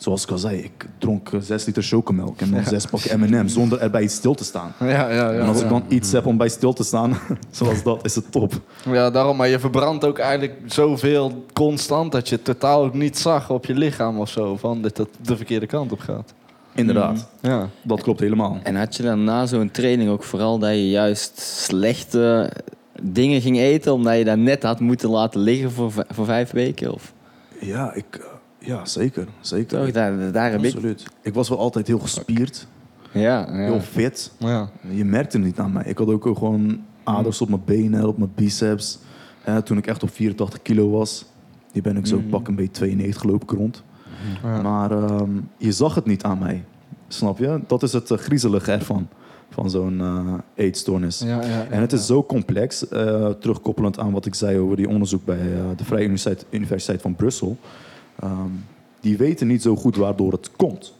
Zoals 0.01 0.23
ik 0.23 0.31
al 0.31 0.37
zei, 0.37 0.57
ik 0.57 0.85
dronk 0.97 1.29
eh, 1.33 1.39
zes 1.41 1.65
liter 1.65 1.83
chocomelk 1.83 2.41
en 2.41 2.51
dan 2.51 2.63
zes 2.65 2.85
pakken 2.85 3.19
M&M 3.19 3.47
zonder 3.47 3.79
erbij 3.79 4.07
stil 4.07 4.33
te 4.33 4.43
staan. 4.43 4.73
Ja, 4.79 4.87
ja, 4.87 5.09
ja. 5.09 5.31
En 5.31 5.47
als 5.47 5.61
ik 5.61 5.69
dan 5.69 5.83
iets 5.87 6.11
heb 6.11 6.25
om 6.25 6.37
bij 6.37 6.49
stil 6.49 6.73
te 6.73 6.83
staan, 6.83 7.17
zoals 7.51 7.83
dat, 7.83 8.05
is 8.05 8.15
het 8.15 8.31
top. 8.31 8.53
Ja, 8.85 9.09
daarom. 9.09 9.37
Maar 9.37 9.47
je 9.47 9.59
verbrandt 9.59 10.05
ook 10.05 10.19
eigenlijk 10.19 10.59
zoveel 10.65 11.45
constant 11.53 12.11
dat 12.11 12.29
je 12.29 12.35
het 12.35 12.43
totaal 12.43 12.83
ook 12.83 12.93
niet 12.93 13.17
zag 13.17 13.49
op 13.49 13.65
je 13.65 13.73
lichaam 13.73 14.19
of 14.19 14.29
zo. 14.29 14.57
Van 14.57 14.81
dat 14.81 14.97
het 14.97 15.09
de 15.21 15.35
verkeerde 15.35 15.65
kant 15.65 15.91
op 15.91 15.99
gaat. 15.99 16.33
Inderdaad, 16.75 17.27
Ja. 17.41 17.69
dat 17.81 18.01
klopt 18.01 18.19
helemaal. 18.19 18.59
En 18.63 18.75
had 18.75 18.95
je 18.95 19.03
dan 19.03 19.23
na 19.23 19.45
zo'n 19.45 19.71
training 19.71 20.09
ook 20.09 20.23
vooral 20.23 20.59
dat 20.59 20.69
je 20.69 20.89
juist 20.89 21.39
slechte 21.39 22.51
dingen 23.01 23.41
ging 23.41 23.57
eten, 23.57 23.93
omdat 23.93 24.17
je 24.17 24.23
dat 24.23 24.37
net 24.37 24.63
had 24.63 24.79
moeten 24.79 25.09
laten 25.09 25.41
liggen 25.41 25.71
voor, 25.71 25.91
voor 26.09 26.25
vijf 26.25 26.51
weken? 26.51 26.93
Of? 26.93 27.13
Ja, 27.59 27.93
ik, 27.93 28.05
eh, 28.11 28.25
ja 28.65 28.85
zeker. 28.85 29.27
zeker. 29.39 29.79
Toch, 29.83 29.91
daar, 29.91 30.31
daar 30.31 30.51
heb 30.51 30.59
ik... 30.63 30.73
Absoluut. 30.73 31.05
Ik 31.21 31.33
was 31.33 31.49
wel 31.49 31.57
altijd 31.59 31.87
heel 31.87 31.99
gespierd, 31.99 32.67
Ja, 33.11 33.21
ja. 33.21 33.53
heel 33.53 33.79
fit. 33.79 34.31
Ja. 34.37 34.69
Je 34.89 35.05
merkte 35.05 35.37
het 35.37 35.45
niet 35.45 35.59
aan 35.59 35.71
mij. 35.73 35.83
Ik 35.85 35.97
had 35.97 36.07
ook 36.07 36.23
gewoon 36.23 36.81
aders 37.03 37.41
op 37.41 37.49
mijn 37.49 37.61
benen, 37.65 38.07
op 38.07 38.17
mijn 38.17 38.31
biceps. 38.35 38.99
Eh, 39.43 39.57
toen 39.57 39.77
ik 39.77 39.87
echt 39.87 40.03
op 40.03 40.09
84 40.09 40.61
kilo 40.61 40.89
was, 40.89 41.25
die 41.71 41.81
ben 41.81 41.97
ik 41.97 42.05
zo 42.07 42.17
Mhm. 42.19 42.29
pak 42.29 42.47
een 42.47 42.55
beetje 42.55 42.71
92 42.71 43.23
loop 43.23 43.43
ik 43.43 43.51
rond. 43.51 43.83
Ja. 44.43 44.61
Maar 44.61 44.91
ehm, 44.91 45.29
je 45.57 45.71
zag 45.71 45.95
het 45.95 46.05
niet 46.05 46.23
aan 46.23 46.39
mij. 46.39 46.63
Snap 47.07 47.37
je? 47.39 47.59
Dat 47.67 47.83
is 47.83 47.93
het 47.93 48.11
eh, 48.11 48.17
griezelige 48.17 48.71
ervan, 48.71 49.07
van 49.49 49.69
zo'n 49.69 49.99
eh 50.01 50.33
eetstoornis. 50.65 51.19
Ja, 51.19 51.27
ja, 51.41 51.47
ja, 51.47 51.65
En 51.69 51.81
het 51.81 51.93
is 51.93 52.05
zo 52.05 52.23
complex, 52.23 52.87
eh, 52.87 53.29
terugkoppelend 53.29 53.99
aan 53.99 54.11
wat 54.11 54.25
ik 54.25 54.35
zei 54.35 54.57
over 54.59 54.75
die 54.75 54.89
onderzoek 54.89 55.25
bij 55.25 55.39
de 55.75 55.83
Vrije 55.83 56.03
Universiteit, 56.03 56.45
Universiteit 56.49 57.01
van 57.01 57.15
Brussel. 57.15 57.57
Ehm, 58.19 58.49
die 58.99 59.17
weten 59.17 59.47
niet 59.47 59.61
zo 59.61 59.75
goed 59.75 59.95
waardoor 59.95 60.31
het 60.31 60.51
komt. 60.55 60.93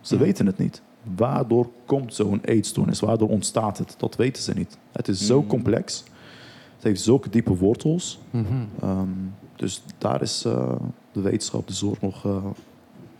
Ze 0.00 0.16
weten 0.16 0.46
het 0.46 0.58
niet. 0.58 0.82
Waardoor 1.16 1.68
komt 1.86 2.14
zo'n 2.14 2.40
eetstoornis? 2.44 3.00
Waardoor 3.00 3.28
ontstaat 3.28 3.78
het? 3.78 3.94
Dat 3.98 4.16
weten 4.16 4.42
ze 4.42 4.52
niet. 4.54 4.78
Het 4.92 5.08
is 5.08 5.26
zo 5.26 5.40
Mm. 5.40 5.46
complex. 5.46 6.04
Het 6.74 6.84
heeft 6.84 7.00
zulke 7.00 7.30
diepe 7.30 7.56
wortels. 7.56 8.18
Mhm. 8.30 8.44
Ehm, 8.80 9.08
dus 9.56 9.82
daar 9.98 10.22
is 10.22 10.44
eh, 10.44 10.72
de 11.12 11.20
wetenschap, 11.20 11.66
de 11.66 11.72
zorg 11.74 12.00
nog 12.00 12.24
eh, 12.24 12.36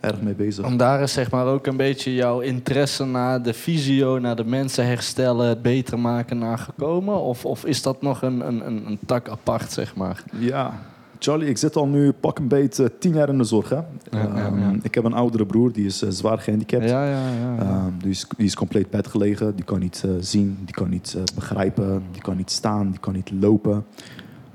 erg 0.00 0.20
mee 0.20 0.34
bezig. 0.34 0.64
En 0.64 0.76
daar 0.76 1.02
is 1.02 1.12
zeg 1.12 1.30
maar 1.30 1.46
ook 1.46 1.66
een 1.66 1.76
beetje 1.76 2.14
jouw 2.14 2.40
interesse 2.40 3.04
naar 3.04 3.42
de 3.42 3.52
visio, 3.54 4.18
naar 4.18 4.36
de 4.36 4.44
mensen 4.44 4.86
herstellen, 4.86 5.48
het 5.48 5.62
beter 5.62 5.98
maken 5.98 6.38
naar 6.38 6.58
gekomen? 6.58 7.20
Of, 7.20 7.44
of 7.44 7.64
is 7.64 7.82
dat 7.82 8.02
nog 8.02 8.22
een, 8.22 8.46
een, 8.46 8.66
een, 8.66 8.86
een 8.86 8.98
tak 9.06 9.28
apart, 9.28 9.72
zeg 9.72 9.96
maar? 9.96 10.24
Ja, 10.38 10.80
Charlie, 11.18 11.48
ik 11.48 11.56
zit 11.58 11.76
al 11.76 11.86
nu 11.86 12.12
pak 12.12 12.38
een 12.38 12.48
beetje 12.48 12.98
tien 12.98 13.14
jaar 13.14 13.28
in 13.28 13.38
de 13.38 13.44
zorg. 13.44 13.68
Hè? 13.68 13.76
Ja, 13.76 13.84
ja, 14.10 14.34
Ehm, 14.34 14.58
ja. 14.60 14.72
Ik 14.82 14.94
heb 14.94 15.04
een 15.04 15.12
oudere 15.12 15.46
broer, 15.46 15.72
die 15.72 15.86
is 15.86 16.02
eh, 16.02 16.10
zwaar 16.10 16.38
gehandicapt. 16.38 16.88
Ja, 16.88 17.04
ja, 17.04 17.28
ja. 17.30 17.54
ja. 17.54 17.60
Ehm, 17.60 17.98
die, 17.98 18.10
is, 18.10 18.26
die 18.36 18.46
is 18.46 18.54
compleet 18.54 18.90
bedgelegen. 18.90 19.56
Die 19.56 19.64
kan 19.64 19.78
niet 19.80 20.02
eh, 20.04 20.10
zien, 20.20 20.58
die 20.64 20.74
kan 20.74 20.88
niet 20.90 21.14
eh, 21.16 21.22
begrijpen, 21.34 22.02
die 22.12 22.22
kan 22.22 22.36
niet 22.36 22.50
staan, 22.50 22.90
die 22.90 23.00
kan 23.00 23.12
niet 23.12 23.30
lopen. 23.40 23.84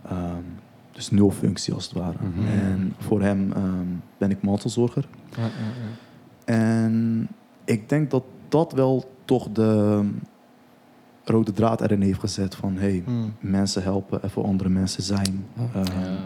Ehm, 0.06 0.36
dus 0.92 1.12
nul 1.12 1.32
functie 1.32 1.74
als 1.74 1.84
het 1.84 1.94
ware. 1.94 2.18
Mhm. 2.36 2.48
En 2.48 2.94
voor 3.00 3.22
hem 3.22 3.52
ehm, 3.52 3.66
ben 4.18 4.30
ik 4.32 4.42
mantelzorger. 4.42 5.08
Ja, 5.38 5.42
ja, 5.42 5.48
ja. 5.48 6.54
En 6.56 7.28
ik 7.66 7.90
denk 7.90 8.12
dat 8.12 8.24
dat 8.50 8.72
wel 8.74 9.12
toch 9.26 9.50
de 9.52 10.02
rode 11.24 11.52
draad 11.52 11.82
erin 11.82 12.02
heeft 12.02 12.20
gezet 12.20 12.56
van... 12.56 12.76
hey, 12.78 13.02
Hmm. 13.06 13.34
mensen 13.40 13.84
helpen, 13.84 14.24
even 14.24 14.44
andere 14.44 14.70
mensen 14.70 15.04
zijn. 15.04 15.46
Ehm, 15.58 15.86
Ja. 16.02 16.18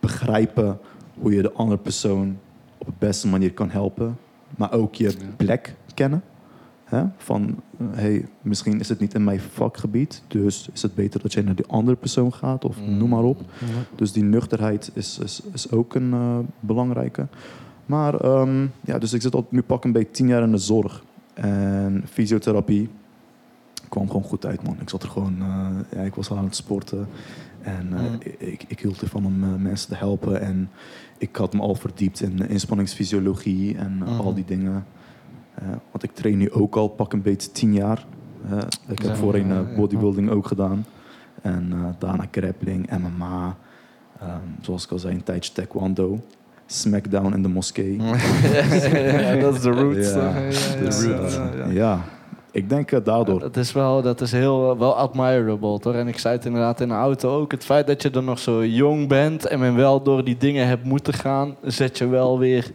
Begrijpen 0.00 0.78
hoe 1.18 1.32
je 1.34 1.42
de 1.42 1.52
andere 1.52 1.78
persoon 1.78 2.38
op 2.78 2.86
de 2.86 2.92
beste 2.98 3.28
manier 3.28 3.52
kan 3.52 3.70
helpen. 3.70 4.18
Maar 4.56 4.72
ook 4.72 4.94
je 4.94 5.14
plek 5.36 5.74
kennen. 5.94 6.22
Hè? 6.84 7.04
Van, 7.16 7.56
hey, 7.90 8.26
misschien 8.42 8.80
is 8.80 8.88
het 8.88 9.00
niet 9.00 9.14
in 9.14 9.24
mijn 9.24 9.40
vakgebied. 9.40 10.22
Dus 10.28 10.68
is 10.72 10.82
het 10.82 10.94
beter 10.94 11.20
dat 11.22 11.32
jij 11.32 11.42
naar 11.42 11.54
die 11.54 11.66
andere 11.66 11.96
persoon 11.96 12.32
gaat. 12.32 12.64
Of 12.64 12.80
Mm. 12.80 12.96
noem 12.96 13.08
maar 13.08 13.22
op. 13.22 13.40
Dus 13.94 14.12
die 14.12 14.22
nuchterheid 14.22 14.90
is, 14.94 15.18
is, 15.18 15.42
is 15.52 15.70
ook 15.70 15.94
een 15.94 16.12
eh, 16.12 16.38
belangrijke. 16.60 17.26
Maar 17.86 18.14
ehm, 18.14 18.66
ja, 18.80 18.98
dus 18.98 19.12
ik 19.12 19.22
zit 19.22 19.34
al 19.34 19.46
nu 19.50 19.62
pak 19.62 19.84
een 19.84 19.92
beetje 19.92 20.10
tien 20.12 20.28
jaar 20.28 20.42
in 20.42 20.50
de 20.50 20.58
zorg. 20.58 21.04
En 21.34 22.02
fysiotherapie 22.10 22.88
kwam 23.88 24.06
gewoon 24.06 24.22
goed 24.22 24.46
uit, 24.46 24.62
man. 24.62 24.76
Ik 24.80 24.88
zat 24.88 25.02
er 25.02 25.08
gewoon, 25.08 25.36
eh, 25.40 25.66
ja, 25.98 26.00
ik 26.00 26.14
was 26.14 26.30
al 26.30 26.36
aan 26.36 26.44
het 26.44 26.56
sporten. 26.56 27.06
En 27.62 27.88
eh, 27.92 28.00
Mm. 28.00 28.18
ik, 28.38 28.64
ik 28.68 28.80
hield 28.80 29.00
ervan 29.02 29.24
om 29.26 29.42
eh, 29.44 29.48
mensen 29.58 29.88
te 29.88 29.94
helpen. 29.94 30.40
En 30.40 30.70
ik 31.18 31.36
had 31.36 31.52
me 31.52 31.60
al 31.60 31.74
verdiept 31.74 32.20
in 32.20 32.48
inspanningsfysiologie 32.48 33.76
en 33.76 33.96
Mhm. 33.96 34.20
al 34.20 34.34
die 34.34 34.44
dingen. 34.44 34.84
Eh, 35.54 35.68
want 35.90 36.02
ik 36.02 36.12
train 36.12 36.38
nu 36.38 36.50
ook 36.50 36.76
al 36.76 36.88
pak 36.88 37.12
een 37.12 37.22
beetje 37.22 37.50
tien 37.50 37.74
jaar. 37.74 38.06
Ik 38.88 39.02
heb 39.02 39.16
voorheen 39.16 39.48
ja. 39.48 39.64
bodybuilding 39.76 40.30
ook 40.30 40.46
gedaan. 40.46 40.84
En 41.42 41.94
daarna 41.98 42.24
grappling, 42.30 42.90
MMA. 42.98 43.56
ehm, 44.20 44.28
zoals 44.60 44.84
ik 44.84 44.90
al 44.90 44.98
zei, 44.98 45.14
een 45.14 45.22
tijdje 45.22 45.52
taekwondo. 45.52 46.20
Smackdown 46.66 47.32
in 47.34 47.42
de 47.42 47.48
moskee. 47.48 47.96
ja, 48.02 49.36
dat 49.36 49.54
is 49.54 49.60
de 49.60 49.70
roots. 49.70 50.12
Ja, 51.72 52.04
eh, 52.52 52.62
ik 52.62 52.68
denk 52.68 52.92
eh, 52.92 53.00
daardoor. 53.04 53.40
Dat 53.40 53.56
is 53.56 53.72
wel, 53.72 54.02
dat 54.02 54.20
is 54.20 54.32
heel 54.32 54.78
wel 54.78 54.96
admirable, 54.96 55.78
toch? 55.78 55.94
En 55.94 56.08
ik 56.08 56.18
zei 56.18 56.36
het 56.36 56.44
inderdaad 56.44 56.80
in 56.80 56.88
de 56.88 56.94
auto 56.94 57.40
ook. 57.40 57.50
Het 57.50 57.64
feit 57.64 57.86
dat 57.86 58.02
je 58.02 58.10
er 58.10 58.22
nog 58.22 58.38
zo 58.38 58.64
jong 58.64 59.08
bent 59.08 59.46
en 59.46 59.58
men 59.58 59.76
wel 59.76 60.02
door 60.02 60.24
die 60.24 60.36
dingen 60.36 60.66
hebt 60.66 60.84
moeten 60.84 61.14
gaan, 61.14 61.56
zet 61.62 61.98
je 61.98 62.06
wel 62.08 62.38
weer 62.38 62.70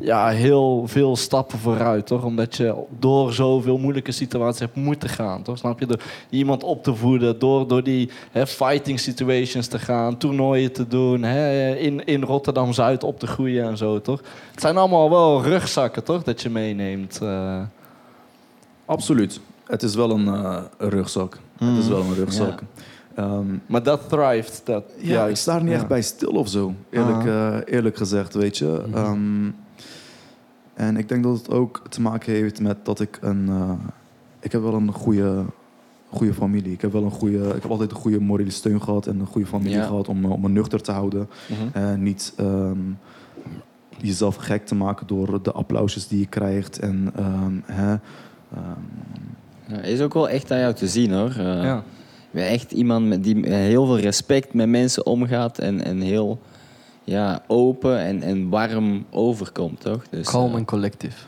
ja, 0.00 0.28
heel 0.28 0.82
veel 0.86 1.16
stappen 1.16 1.58
vooruit, 1.58 2.06
toch? 2.06 2.24
Omdat 2.24 2.56
je 2.56 2.74
door 2.98 3.32
zoveel 3.32 3.78
moeilijke 3.78 4.12
situaties 4.12 4.60
hebt 4.60 4.76
moeten 4.76 5.08
gaan, 5.08 5.42
toch? 5.42 5.58
Snap 5.58 5.80
je? 5.80 5.86
Door 5.86 6.00
iemand 6.30 6.62
op 6.62 6.82
te 6.82 6.94
voeden, 6.94 7.38
door, 7.38 7.68
door 7.68 7.82
die 7.82 8.10
hè, 8.30 8.46
fighting 8.46 9.00
situations 9.00 9.66
te 9.66 9.78
gaan, 9.78 10.16
toernooien 10.16 10.72
te 10.72 10.86
doen, 10.86 11.22
hè, 11.22 11.74
in, 11.76 12.04
in 12.04 12.22
Rotterdam-Zuid 12.22 13.04
op 13.04 13.18
te 13.18 13.26
groeien 13.26 13.64
en 13.64 13.76
zo, 13.76 14.00
toch? 14.00 14.20
Het 14.50 14.60
zijn 14.60 14.76
allemaal 14.76 15.10
wel 15.10 15.42
rugzakken, 15.42 16.04
toch? 16.04 16.22
Dat 16.22 16.42
je 16.42 16.50
meeneemt. 16.50 17.18
eh. 17.22 17.60
Absoluut. 18.88 19.40
Het 19.66 19.82
is 19.82 19.94
wel 19.94 20.10
een, 20.10 20.26
eh, 20.28 20.62
rugzak. 20.78 21.38
Het 21.58 21.78
is 21.78 21.84
Mm. 21.84 21.90
wel 21.90 22.00
een 22.00 22.14
rugzak. 22.14 22.62
Ehm, 23.14 23.44
Maar 23.66 23.82
dat 23.82 24.08
thrived. 24.08 24.60
Dat, 24.64 24.84
ja, 24.98 25.12
juist. 25.12 25.30
ik 25.30 25.36
sta 25.36 25.56
er 25.56 25.62
niet 25.62 25.72
echt 25.72 25.88
bij 25.88 26.02
stil 26.02 26.28
of 26.30 26.48
zo. 26.48 26.74
Eerlijk, 26.90 27.16
Ah. 27.26 27.56
eh, 27.56 27.60
eerlijk 27.66 27.96
gezegd, 27.96 28.34
weet 28.34 28.58
je. 28.58 28.82
Mhm. 28.86 28.96
Ehm, 28.96 29.50
en 30.74 30.96
ik 30.96 31.08
denk 31.08 31.22
dat 31.24 31.36
het 31.38 31.50
ook 31.50 31.82
te 31.88 32.00
maken 32.00 32.32
heeft 32.32 32.60
met 32.60 32.84
dat 32.84 33.00
ik 33.00 33.18
een... 33.20 33.48
eh, 33.48 33.70
ik 34.40 34.52
heb 34.52 34.62
wel 34.62 34.74
een 34.74 34.92
goede, 34.92 35.44
goede 36.10 36.34
familie. 36.34 36.72
Ik 36.72 36.80
heb 36.80 36.92
wel 36.92 37.02
een 37.04 37.10
goede... 37.10 37.38
Ik 37.54 37.62
heb 37.62 37.70
altijd 37.70 37.90
een 37.90 37.96
goede 37.96 38.20
morele 38.20 38.50
steun 38.50 38.82
gehad 38.82 39.06
en 39.06 39.20
een 39.20 39.26
goede 39.26 39.46
familie 39.46 39.82
gehad 39.82 40.08
om, 40.08 40.20
me- 40.20 40.28
om 40.28 40.40
me 40.40 40.48
nuchter 40.48 40.82
te 40.82 40.92
houden. 40.92 41.28
Mhm. 41.48 41.78
En 41.84 42.02
niet 42.02 42.32
ehm, 42.36 42.78
jezelf 43.96 44.36
gek 44.36 44.66
te 44.66 44.74
maken 44.74 45.06
door 45.06 45.42
de 45.42 45.52
applausjes 45.52 46.08
die 46.08 46.18
je 46.18 46.26
krijgt. 46.26 46.78
En 46.78 47.12
hè, 47.64 47.96
ehm, 48.54 49.74
Ja, 49.74 49.80
is 49.82 50.00
ook 50.00 50.14
wel 50.14 50.28
echt 50.28 50.50
aan 50.52 50.58
jou 50.58 50.74
te 50.74 50.86
zien 50.88 51.12
hoor. 51.12 51.30
Eh, 51.30 51.62
Ja. 51.62 51.82
Je 52.30 52.38
bent 52.38 52.50
echt 52.50 52.72
iemand 52.72 53.06
met 53.06 53.24
die 53.24 53.48
heel 53.48 53.86
veel 53.86 53.98
respect 53.98 54.54
met 54.54 54.68
mensen 54.68 55.06
omgaat 55.06 55.58
en, 55.58 55.84
en 55.84 56.00
heel 56.00 56.38
ja, 57.04 57.42
open 57.46 57.98
en, 57.98 58.22
en 58.22 58.48
warm 58.48 59.04
overkomt, 59.10 59.80
toch? 59.80 60.02
Dus, 60.10 60.28
Calm 60.30 60.50
eh, 60.52 60.58
en 60.58 60.64
collectief. 60.64 61.26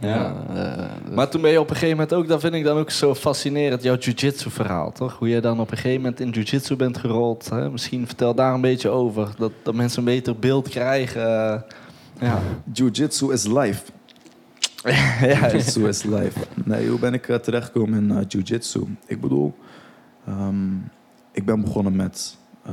Ja. 0.00 0.34
eh, 0.54 0.84
Maar 1.14 1.28
toen 1.28 1.40
ben 1.42 1.50
je 1.50 1.60
op 1.60 1.68
een 1.70 1.76
gegeven 1.76 1.96
moment 1.96 2.14
ook, 2.14 2.28
dat 2.28 2.40
vind 2.40 2.54
ik 2.54 2.64
dan 2.64 2.78
ook 2.78 2.90
zo 2.90 3.14
fascinerend, 3.14 3.82
jouw 3.82 3.96
jiu-jitsu 3.96 4.50
verhaal, 4.50 4.92
toch? 4.92 5.18
Hoe 5.18 5.28
je 5.28 5.40
dan 5.40 5.60
op 5.60 5.70
een 5.70 5.76
gegeven 5.76 6.00
moment 6.02 6.20
in 6.20 6.30
jiu-jitsu 6.30 6.76
bent 6.76 6.98
gerold. 6.98 7.48
Hè? 7.50 7.70
Misschien 7.70 8.06
vertel 8.06 8.34
daar 8.34 8.54
een 8.54 8.60
beetje 8.60 8.88
over, 8.88 9.28
dat, 9.38 9.52
dat 9.62 9.74
mensen 9.74 9.98
een 9.98 10.04
beter 10.04 10.36
beeld 10.38 10.68
krijgen. 10.68 11.64
ja. 12.20 12.38
Jiu-jitsu 12.72 13.32
is 13.32 13.46
life. 13.46 13.82
ja, 15.20 15.48
Jiu-jitsu 15.48 15.88
is 15.88 16.02
life. 16.02 16.46
Nee, 16.64 16.88
hoe 16.88 16.98
ben 16.98 17.14
ik 17.14 17.28
eh, 17.28 17.36
terechtgekomen 17.36 17.98
in 17.98 18.16
eh, 18.16 18.24
jiu-jitsu? 18.28 18.96
Ik 19.06 19.20
bedoel, 19.20 19.54
ehm, 20.26 20.74
ik 21.32 21.44
ben 21.44 21.60
begonnen 21.60 21.96
met 21.96 22.36
eh 22.64 22.72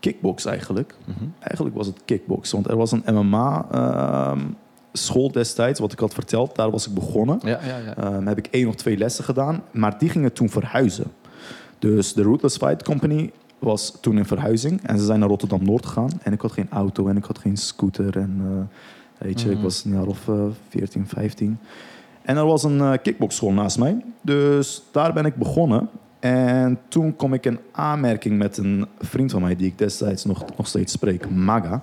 kickbox 0.00 0.44
eigenlijk. 0.44 0.94
Mhm. 1.04 1.24
Eigenlijk 1.38 1.76
was 1.76 1.86
het 1.86 2.00
kickbox, 2.04 2.52
want 2.52 2.68
er 2.68 2.76
was 2.76 2.92
een 2.92 3.02
MMA 3.14 3.66
ehm, 3.70 4.40
school 4.92 5.32
destijds, 5.32 5.80
wat 5.80 5.92
ik 5.92 5.98
had 5.98 6.14
verteld. 6.14 6.56
Daar 6.56 6.70
was 6.70 6.86
ik 6.86 6.94
begonnen. 6.94 7.38
ja, 7.42 7.60
ja, 7.66 7.76
ja. 7.76 7.96
Ehm, 7.96 8.26
heb 8.26 8.38
ik 8.38 8.46
één 8.46 8.68
of 8.68 8.74
twee 8.74 8.96
lessen 8.96 9.24
gedaan, 9.24 9.62
maar 9.70 9.98
die 9.98 10.08
gingen 10.08 10.32
toen 10.32 10.48
verhuizen. 10.48 11.06
Dus 11.78 12.12
de 12.12 12.22
Rootless 12.22 12.56
Fight 12.56 12.82
Company 12.82 13.32
was 13.58 13.98
toen 14.00 14.18
in 14.18 14.24
verhuizing 14.24 14.82
en 14.82 14.98
ze 14.98 15.04
zijn 15.04 15.20
naar 15.20 15.28
Rotterdam 15.28 15.64
Noord 15.64 15.86
gegaan. 15.86 16.10
En 16.22 16.32
ik 16.32 16.40
had 16.40 16.52
geen 16.52 16.70
auto 16.70 17.08
en 17.08 17.16
ik 17.16 17.24
had 17.24 17.38
geen 17.38 17.56
scooter 17.56 18.16
en 18.16 18.40
eh, 18.44 18.76
weet 19.20 19.40
je, 19.40 19.48
ik 19.48 19.54
Mhm. 19.54 19.62
was 19.62 19.84
een 19.84 19.92
jaar 19.92 20.06
of 20.06 20.28
eh 20.28 20.44
14, 20.68 21.06
15. 21.06 21.58
En 22.22 22.36
er 22.36 22.44
was 22.46 22.62
een 22.62 22.80
eh 22.80 22.92
kickboxschool 23.02 23.52
naast 23.52 23.78
mij, 23.78 24.04
dus 24.20 24.82
daar 24.90 25.12
ben 25.12 25.24
ik 25.24 25.34
begonnen. 25.34 25.88
En 26.20 26.78
toen 26.88 27.16
kom 27.16 27.34
ik 27.34 27.46
in 27.46 27.58
aanmerking 27.72 28.38
met 28.38 28.56
een 28.58 28.86
vriend 28.98 29.30
van 29.30 29.42
mij, 29.42 29.56
die 29.56 29.66
ik 29.66 29.78
destijds 29.78 30.24
nog, 30.24 30.44
nog 30.56 30.66
steeds 30.66 30.92
spreek, 30.92 31.30
Maga. 31.30 31.82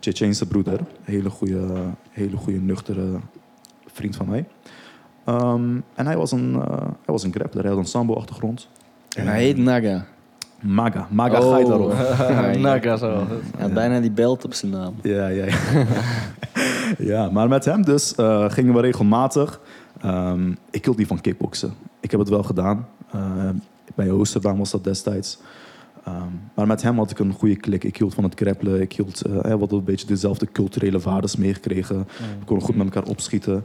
Tsjetsjeense 0.00 0.46
broeder. 0.46 0.80
Hele 1.02 1.30
goede, 1.30 1.66
hele 2.10 2.36
goede 2.36 2.58
nuchtere 2.60 3.06
vriend 3.86 4.16
van 4.16 4.28
mij. 4.28 4.44
Ehm, 5.24 5.76
en 5.94 6.06
hij 6.06 6.16
was 6.16 6.32
een, 6.32 6.54
eh, 6.54 6.76
hij 6.80 6.90
was 7.04 7.22
een 7.22 7.32
grappler, 7.32 7.62
hij 7.62 7.72
had 7.72 7.80
een 7.82 7.88
sambo-achtergrond. 7.88 8.68
En 9.16 9.26
hij 9.26 9.42
heet 9.42 9.56
Naga. 9.56 10.06
Maga. 10.60 11.08
Maga 11.10 11.40
ga 11.40 11.58
je 11.58 11.64
daarop. 11.64 11.92
Naga 12.58 12.96
zo. 12.96 13.26
Had 13.58 13.74
bijna 13.74 14.00
die 14.00 14.10
belt 14.10 14.44
op 14.44 14.54
zijn 14.54 14.72
naam. 14.72 14.94
Ja, 15.02 15.26
ja, 15.28 15.44
ja. 15.44 15.86
ja, 17.12 17.30
maar 17.30 17.48
met 17.48 17.64
hem 17.64 17.82
dus 17.84 18.14
eh, 18.14 18.50
gingen 18.50 18.74
we 18.74 18.80
regelmatig. 18.80 19.60
Ehm, 20.00 20.50
ik 20.70 20.84
hield 20.84 20.96
niet 20.96 21.06
van 21.06 21.20
kickboksen. 21.20 21.74
Ik 22.00 22.10
heb 22.10 22.20
het 22.20 22.28
wel 22.28 22.42
gedaan. 22.42 22.86
Uh, 23.14 23.50
bij 23.94 24.10
Oosterdam 24.10 24.58
was 24.58 24.70
dat 24.70 24.84
destijds. 24.84 25.38
Ehm, 26.04 26.32
maar 26.54 26.66
met 26.66 26.82
hem 26.82 26.96
had 26.98 27.10
ik 27.10 27.18
een 27.18 27.32
goede 27.32 27.56
klik. 27.56 27.84
Ik 27.84 27.96
hield 27.96 28.14
van 28.14 28.24
het 28.24 28.40
grappelen. 28.40 28.80
Ik 28.80 28.92
hield, 28.92 29.22
eh, 29.22 29.32
we 29.32 29.48
hadden 29.48 29.78
een 29.78 29.84
beetje 29.84 30.06
dezelfde 30.06 30.46
culturele 30.52 30.98
waardes 30.98 31.36
meegekregen. 31.36 31.98
We 32.38 32.44
konden 32.44 32.66
goed 32.66 32.76
met 32.76 32.86
elkaar 32.86 33.10
opschieten. 33.10 33.64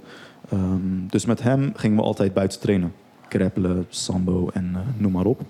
Ehm, 0.50 1.08
dus 1.10 1.26
met 1.26 1.42
hem 1.42 1.72
gingen 1.76 1.98
we 1.98 2.04
altijd 2.04 2.34
buiten 2.34 2.60
trainen. 2.60 2.94
Grappelen, 3.30 3.86
sambo 3.90 4.50
en 4.54 4.72
eh, 4.74 4.82
noem 4.98 5.12
maar 5.12 5.26
op. 5.26 5.42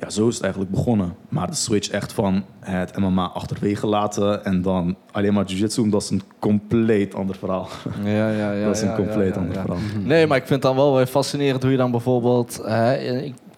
Ja, 0.00 0.10
zo 0.10 0.28
is 0.28 0.34
het 0.34 0.42
eigenlijk 0.42 0.72
begonnen. 0.72 1.14
Maar 1.28 1.46
de 1.46 1.54
switch 1.54 1.90
echt 1.90 2.12
van 2.12 2.44
het 2.60 2.98
MMA 2.98 3.26
achterwege 3.28 3.86
laten 3.86 4.44
en 4.44 4.62
dan 4.62 4.96
alleen 5.10 5.32
maar 5.32 5.44
jiu-jitsu, 5.44 5.90
dat 5.90 6.02
is 6.02 6.10
een 6.10 6.22
compleet 6.38 7.14
ander 7.14 7.36
verhaal. 7.36 7.68
Ja, 8.04 8.30
ja, 8.30 8.52
ja. 8.52 8.64
dat 8.66 8.76
is 8.76 8.82
een 8.82 8.88
ja, 8.88 8.94
compleet 8.94 9.34
ja, 9.34 9.40
ander 9.40 9.54
verhaal. 9.54 9.78
Nee, 10.04 10.26
maar 10.26 10.36
ik 10.36 10.46
vind 10.46 10.62
het 10.62 10.74
dan 10.74 10.84
wel 10.84 10.96
weer 10.96 11.06
fascinerend 11.06 11.62
hoe 11.62 11.70
je 11.70 11.76
dan 11.76 11.90
bijvoorbeeld... 11.90 12.60
Hè, 12.64 12.98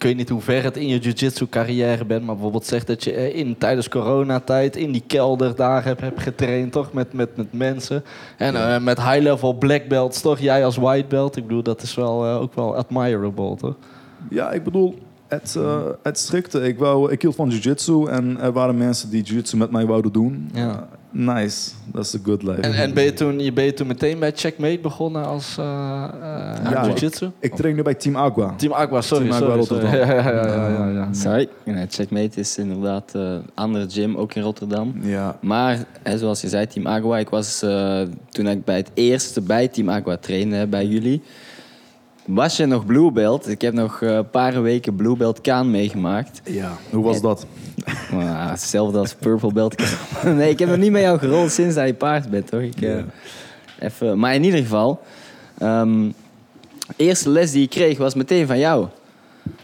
ik 0.02 0.08
weet 0.08 0.16
niet 0.16 0.28
hoe 0.28 0.40
ver 0.40 0.62
het 0.62 0.76
in 0.76 0.88
je 0.88 0.98
jiu-jitsu 0.98 1.46
carrière 1.48 2.04
bent... 2.04 2.24
maar 2.24 2.34
bijvoorbeeld 2.34 2.66
zegt 2.66 2.86
dat 2.86 3.04
je 3.04 3.12
eh, 3.12 3.36
in, 3.36 3.58
tijdens 3.58 3.88
coronatijd 3.88 4.76
in 4.76 4.92
die 4.92 5.04
kelder 5.06 5.56
daar 5.56 5.84
hebt, 5.84 6.00
hebt 6.00 6.20
getraind... 6.20 6.72
toch, 6.72 6.92
met, 6.92 7.12
met, 7.12 7.36
met 7.36 7.52
mensen. 7.52 8.04
En 8.36 8.56
eh, 8.56 8.80
met 8.80 9.02
high-level 9.02 9.54
black 9.54 9.88
belts, 9.88 10.20
toch? 10.20 10.38
Jij 10.38 10.64
als 10.64 10.76
white 10.76 11.08
belt, 11.08 11.36
ik 11.36 11.46
bedoel, 11.46 11.62
dat 11.62 11.82
is 11.82 11.94
wel, 11.94 12.26
eh, 12.26 12.40
ook 12.40 12.54
wel 12.54 12.76
admirable, 12.76 13.56
toch? 13.56 13.74
Ja, 14.30 14.52
ik 14.52 14.64
bedoel, 14.64 14.98
het, 15.32 15.56
eh, 15.56 15.82
het 16.02 16.18
strikte. 16.18 16.60
Ik, 16.60 16.78
wou, 16.78 17.12
ik 17.12 17.22
hield 17.22 17.34
van 17.34 17.48
jiu-jitsu 17.48 18.06
en 18.06 18.40
er 18.40 18.52
waren 18.52 18.76
mensen 18.76 19.10
die 19.10 19.22
jiu-jitsu 19.22 19.56
met 19.56 19.70
mij 19.70 19.86
wouden 19.86 20.12
doen. 20.12 20.50
Ja. 20.54 20.68
Uh, 20.68 21.34
nice, 21.34 21.70
dat 21.92 22.04
is 22.04 22.10
the 22.10 22.20
good 22.22 22.42
life. 22.42 22.60
En, 22.60 22.74
en 22.74 22.94
ben, 22.94 23.04
je 23.04 23.12
toen, 23.12 23.38
je 23.38 23.52
ben 23.52 23.64
je 23.64 23.74
toen 23.74 23.86
meteen 23.86 24.18
bij 24.18 24.32
Checkmate 24.34 24.78
begonnen 24.82 25.26
als 25.26 25.56
uh, 25.58 25.64
uh, 25.64 26.70
Ja, 26.70 26.86
jiu-jitsu? 26.86 27.30
Ik 27.38 27.54
train 27.54 27.74
nu 27.74 27.82
bij 27.82 27.94
Team 27.94 28.16
Aqua. 28.16 28.54
Team 28.56 28.72
Aqua, 28.72 29.00
sorry. 29.00 29.28
Team 29.30 29.42
Aqua 29.42 29.62
sorry. 29.62 29.86
Ja, 29.98 30.06
ja, 30.06 30.46
ja, 30.46 30.68
ja, 30.68 30.88
ja. 30.88 31.08
Sorry. 31.12 31.48
Nee, 31.64 31.86
Checkmate 31.88 32.40
is 32.40 32.58
inderdaad 32.58 33.10
een 33.14 33.42
andere 33.54 33.90
gym, 33.90 34.16
ook 34.16 34.34
in 34.34 34.42
Rotterdam. 34.42 34.94
Ja, 35.02 35.36
Maar, 35.40 35.84
hè, 36.02 36.18
zoals 36.18 36.40
je 36.40 36.48
zei, 36.48 36.66
Team 36.66 36.86
Agua. 36.86 37.18
Ik 37.18 37.28
was 37.28 37.62
eh, 37.62 38.00
toen 38.28 38.48
ik 38.48 38.64
bij 38.64 38.76
het 38.76 38.90
eerste 38.94 39.40
bij 39.40 39.68
Team 39.68 39.90
Agua 39.90 40.16
trainde, 40.16 40.66
bij 40.66 40.86
jullie. 40.86 41.22
Was 42.26 42.56
je 42.56 42.66
nog 42.66 42.86
Blue 42.86 43.12
Belt? 43.12 43.48
Ik 43.48 43.60
heb 43.60 43.72
nog 43.74 44.02
eh, 44.02 44.14
een 44.14 44.30
paar 44.30 44.62
weken 44.62 44.96
Blue 44.96 45.16
Belt 45.16 45.40
Kaan 45.40 45.70
meegemaakt. 45.70 46.40
ja. 46.44 46.72
Hoe 46.90 47.04
was 47.04 47.20
dat? 47.20 47.46
Maar, 48.12 48.50
hetzelfde 48.50 48.98
als 48.98 49.14
Purple 49.14 49.52
Belt 49.52 49.74
Kaan. 49.74 50.36
nee, 50.36 50.50
ik 50.50 50.58
heb 50.58 50.68
nog 50.68 50.78
niet 50.78 50.90
met 50.90 51.02
jou 51.02 51.18
gerold 51.18 51.50
sinds 51.50 51.74
dat 51.74 51.86
je 51.86 51.94
paard 51.94 52.30
bent, 52.30 52.46
toch? 52.48 52.60
Ik, 52.60 52.80
eh, 52.82 52.88
Ja. 52.96 53.04
even, 53.78 54.18
maar 54.18 54.34
in 54.34 54.44
ieder 54.44 54.60
geval, 54.60 55.00
ehm, 55.58 56.08
de 56.96 57.04
eerste 57.04 57.30
les 57.30 57.50
die 57.50 57.62
ik 57.62 57.70
kreeg 57.70 57.98
was 57.98 58.14
meteen 58.14 58.46
van 58.46 58.58
jou. 58.58 58.86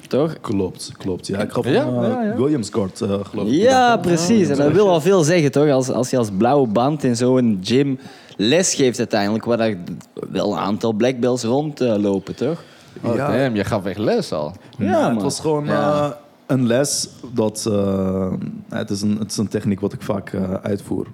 Toch? 0.08 0.40
Klopt, 0.40 0.92
klopt. 0.98 1.26
Ja, 1.26 1.38
ik 1.40 1.50
gaf 1.52 1.64
Ja, 1.64 1.70
hem 1.84 2.02
eh, 2.04 2.10
ja, 2.10 2.22
ja. 2.22 2.36
Williamsguard, 2.36 3.00
eh, 3.00 3.14
geloof 3.22 3.48
ik. 3.48 3.52
Ja, 3.54 3.96
precies. 3.96 4.48
En 4.48 4.56
dat 4.56 4.72
wil 4.72 4.88
al 4.90 5.00
veel 5.00 5.22
zeggen, 5.22 5.50
toch? 5.52 5.68
Als, 5.70 5.90
als 5.90 6.10
je 6.10 6.16
als 6.18 6.28
blauwe 6.36 6.66
band 6.66 7.04
in 7.04 7.16
zo'n 7.16 7.58
gym 7.62 7.98
les 8.40 8.74
geeft 8.74 8.98
uiteindelijk, 8.98 9.44
waar 9.44 9.58
er 9.60 9.76
wel 10.30 10.52
een 10.52 10.58
aantal 10.58 10.92
black 10.92 11.20
belts 11.20 11.42
rondlopen, 11.44 12.36
toch? 12.36 12.62
Oh, 13.02 13.14
Ja. 13.14 13.36
damn, 13.36 13.54
je 13.56 13.64
gaf 13.64 13.84
echt 13.84 13.98
les 13.98 14.32
al. 14.32 14.52
Ja, 14.78 14.84
Ja, 14.90 15.12
het 15.12 15.22
was 15.22 15.40
gewoon 15.40 15.64
Ja. 15.64 16.04
eh, 16.04 16.10
een 16.46 16.66
les. 16.66 17.08
Dat, 17.34 17.66
eh, 17.70 18.32
het, 18.68 18.90
is 18.90 19.02
een, 19.02 19.16
het 19.18 19.30
is 19.30 19.36
een 19.36 19.48
techniek 19.48 19.80
wat 19.80 19.92
ik 19.92 20.02
vaak 20.02 20.32
eh, 20.32 20.52
uitvoer. 20.62 21.06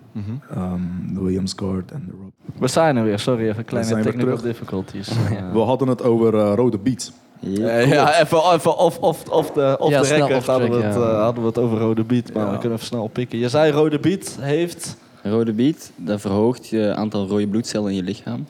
Ehm, 0.54 0.80
de 1.14 1.20
Williamsguard 1.22 1.90
en 1.90 2.02
de 2.06 2.12
rope. 2.12 2.58
We 2.60 2.68
zijn 2.68 2.96
er 2.96 3.04
weer, 3.04 3.18
sorry, 3.18 3.48
even 3.48 3.64
kleine 3.64 3.90
technical 3.90 4.20
terug. 4.20 4.42
difficulties. 4.42 5.08
We 5.52 5.58
hadden 5.58 5.88
het 5.88 6.02
over 6.02 6.34
eh, 6.38 6.52
rode 6.54 6.78
beat. 6.78 7.12
Ja. 7.40 7.66
Eh, 7.68 7.92
ja, 7.92 8.20
even, 8.20 8.38
even 8.54 8.76
off, 8.78 8.98
off, 8.98 9.28
off 9.28 9.50
de, 9.50 9.76
off 9.80 9.90
Ja, 9.90 10.00
de 10.00 10.06
snel 10.06 10.18
record 10.18 10.36
off 10.38 10.46
hadden, 10.46 10.70
we 10.70 10.76
het, 10.82 10.94
ja. 10.94 11.00
eh, 11.00 11.22
hadden 11.22 11.42
we 11.42 11.48
het 11.48 11.58
over 11.58 11.78
Rode 11.78 12.04
Beat, 12.04 12.32
maar 12.32 12.44
Ja. 12.44 12.50
we 12.50 12.58
kunnen 12.58 12.76
even 12.76 12.86
snel 12.90 13.06
pikken. 13.08 13.38
Je 13.38 13.48
zei 13.48 13.72
Rode 13.72 13.98
Beat 13.98 14.36
heeft... 14.40 14.96
Rode 15.26 15.52
biet, 15.52 15.92
dat 15.96 16.20
verhoogt 16.20 16.66
je 16.66 16.94
aantal 16.94 17.26
rode 17.26 17.48
bloedcellen 17.48 17.90
in 17.90 17.96
je 17.96 18.02
lichaam. 18.02 18.46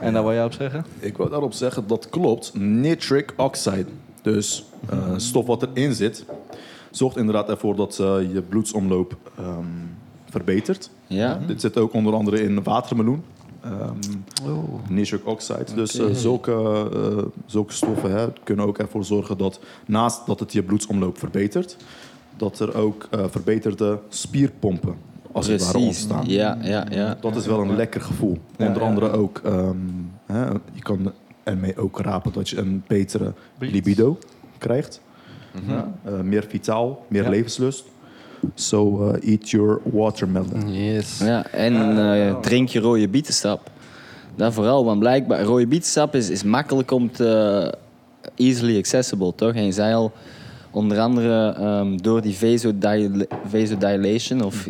En 0.00 0.12
daar 0.12 0.22
wil 0.22 0.32
jij 0.32 0.44
op 0.44 0.52
zeggen? 0.52 0.84
Ik 0.98 1.16
wil 1.16 1.28
daarop 1.28 1.52
zeggen, 1.52 1.86
dat 1.86 2.08
klopt. 2.08 2.54
Nitric 2.54 3.34
oxide. 3.36 3.86
Dus 4.22 4.64
eh, 4.90 5.12
stof 5.16 5.46
wat 5.46 5.62
erin 5.62 5.94
zit, 5.94 6.24
zorgt 6.90 7.16
inderdaad 7.16 7.48
ervoor 7.48 7.76
dat 7.76 7.98
eh, 7.98 8.32
je 8.32 8.42
bloedsomloop 8.42 9.16
ehm, 9.38 9.64
verbetert. 10.30 10.90
Ja? 11.06 11.40
Dit 11.46 11.60
zit 11.60 11.76
ook 11.76 11.92
onder 11.92 12.14
andere 12.14 12.42
in 12.42 12.62
watermeloen. 12.62 13.22
Ehm, 13.64 13.98
Nitric 14.88 15.26
oxide. 15.26 15.74
Dus 15.74 15.98
eh, 15.98 16.06
zulke, 16.12 16.52
eh, 16.92 17.24
zulke 17.46 17.72
stoffen 17.72 18.10
hè, 18.10 18.26
kunnen 18.42 18.66
ook 18.66 18.78
ervoor 18.78 19.04
zorgen 19.04 19.38
dat 19.38 19.60
naast 19.86 20.26
dat 20.26 20.40
het 20.40 20.52
je 20.52 20.62
bloedsomloop 20.62 21.18
verbetert, 21.18 21.76
dat 22.36 22.58
er 22.58 22.76
ook 22.76 23.06
eh, 23.10 23.24
verbeterde 23.30 23.98
spierpompen 24.08 24.96
als 25.34 25.46
het 25.46 25.60
ware 25.60 25.72
Precies. 25.72 25.88
ontstaan. 25.88 26.24
Ja, 26.26 26.58
ja, 26.62 26.86
ja. 26.90 27.16
Dat 27.20 27.36
is 27.36 27.46
wel 27.46 27.60
een 27.60 27.76
lekker 27.76 28.00
gevoel. 28.00 28.38
Ja, 28.56 28.66
Onder 28.66 28.82
ja, 28.82 28.88
andere 28.88 29.10
ook, 29.10 29.40
ehm, 29.44 29.76
hè, 30.26 30.46
je 30.48 30.82
kan 30.82 31.12
ermee 31.42 31.76
ook 31.76 32.00
rapen 32.00 32.32
dat 32.32 32.48
je 32.48 32.56
een 32.58 32.82
betere 32.86 33.32
libido 33.58 34.18
krijgt. 34.58 35.00
Ja, 35.68 35.92
eh, 36.04 36.12
meer 36.20 36.44
vitaal, 36.48 37.04
meer 37.08 37.22
Ja. 37.22 37.28
levenslust. 37.28 37.84
So 38.54 39.08
eh, 39.10 39.30
eat 39.32 39.50
your 39.50 39.80
watermelon. 39.84 40.72
Yes. 40.72 41.18
ja 41.18 41.46
en 41.46 41.98
eh, 41.98 42.40
drink 42.40 42.68
je 42.68 42.80
rode 42.80 43.08
bietensap. 43.08 43.70
Dat 44.36 44.52
vooral, 44.52 44.84
want 44.84 44.98
blijkbaar 44.98 45.42
rode 45.42 45.66
bietensap 45.66 46.14
is, 46.14 46.30
is 46.30 46.42
makkelijk 46.42 46.90
om 46.90 47.12
te... 47.12 47.74
Easily 48.34 48.78
accessible, 48.78 49.34
toch? 49.34 49.52
En 49.54 49.64
je 49.64 49.72
zei 49.72 49.94
al, 49.94 50.12
onder 50.74 50.98
andere 51.00 51.54
ehm, 51.58 51.96
door 51.96 52.20
die 52.22 52.34
vasodila- 52.36 53.24
vasodilation, 53.48 54.42
of 54.42 54.66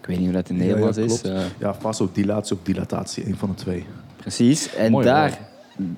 ik 0.00 0.06
weet 0.06 0.16
niet 0.16 0.26
hoe 0.26 0.34
dat 0.34 0.48
in 0.48 0.56
Ja, 0.56 0.62
ja, 0.62 0.68
Nederlands 0.68 0.98
is. 0.98 1.22
eh, 1.22 1.40
Ja, 1.58 1.74
vasodilatie 1.74 2.56
of 2.56 2.62
dilatatie, 2.62 3.26
een 3.26 3.36
van 3.36 3.48
de 3.48 3.54
twee. 3.54 3.84
Precies. 4.16 4.74
En 4.74 4.90
Mooi 4.90 5.04
daar, 5.04 5.38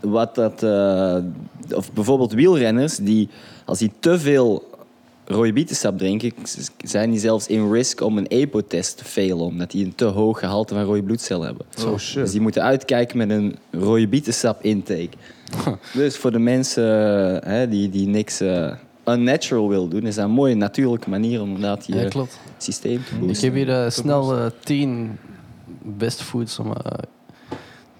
wat 0.00 0.34
dat, 0.34 0.62
eh, 0.62 1.16
of 1.76 1.92
bijvoorbeeld 1.92 2.32
wielrenners, 2.32 2.96
die 2.96 3.28
als 3.64 3.78
die 3.78 3.92
te 3.98 4.18
veel 4.18 4.72
rode 5.26 5.52
bietensap 5.52 5.98
drinken, 5.98 6.32
zijn 6.84 7.10
die 7.10 7.20
zelfs 7.20 7.46
in 7.46 7.70
risk 7.72 8.00
om 8.00 8.18
een 8.18 8.26
EPO-test 8.26 8.96
te 8.96 9.04
failen, 9.04 9.38
omdat 9.44 9.70
die 9.70 9.84
een 9.84 9.94
te 9.94 10.04
hoog 10.04 10.38
gehalte 10.38 10.74
van 10.74 10.82
rode 10.82 11.02
bloedcellen 11.02 11.46
hebben. 11.46 11.66
Oh 11.86 11.98
shit. 11.98 12.14
Dus 12.22 12.30
die 12.30 12.40
moeten 12.40 12.62
uitkijken 12.62 13.16
met 13.18 13.30
een 13.30 13.56
rode 13.70 14.08
bietensap 14.08 14.62
intake. 14.62 15.08
dus 15.94 16.16
voor 16.16 16.32
de 16.32 16.38
mensen 16.38 16.84
eh, 17.42 17.48
hè, 17.50 17.68
die, 17.68 17.90
die 17.90 18.06
niks 18.06 18.40
eh, 18.40 18.72
unnatural 19.06 19.68
wil 19.68 19.88
doen, 19.88 20.02
is 20.06 20.14
dat 20.14 20.24
een 20.24 20.30
mooie 20.30 20.54
natuurlijke 20.54 21.10
manier 21.10 21.40
om 21.42 21.46
inderdaad 21.48 21.86
je 21.86 21.94
Ja, 21.96 22.08
klopt. 22.08 22.40
systeem 22.58 23.04
te 23.04 23.14
Ik 23.14 23.20
boosten. 23.26 23.44
heb 23.54 23.54
hier 23.66 23.84
eh, 23.84 23.90
snel 23.90 24.36
eh, 24.38 24.46
10 24.64 25.18
best 25.82 26.22
foods 26.22 26.58
om 26.58 26.72
eh, 26.72 26.92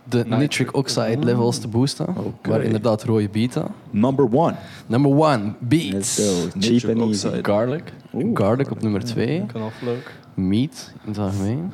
de 0.08 0.24
nitric 0.26 0.76
oxide 0.76 1.18
levels 1.18 1.58
te 1.58 1.68
boosten. 1.68 2.08
Oké. 2.08 2.48
Waar 2.50 2.62
inderdaad 2.62 3.02
rode 3.04 3.28
beta. 3.28 3.66
Number 3.90 4.28
one. 4.32 4.54
Number 4.86 5.10
one, 5.16 5.52
beets. 5.58 6.14
Cheap 6.16 6.54
Nitric 6.54 6.90
and 6.98 7.00
easy. 7.10 7.26
oxide. 7.26 7.38
Garlic. 7.44 7.92
Garlic 8.34 8.70
op 8.70 8.82
nummer 8.82 9.04
2. 9.04 9.44
Knoflook. 9.46 10.10
Meat 10.34 10.92
in 11.04 11.08
het 11.08 11.18
algemeen. 11.18 11.72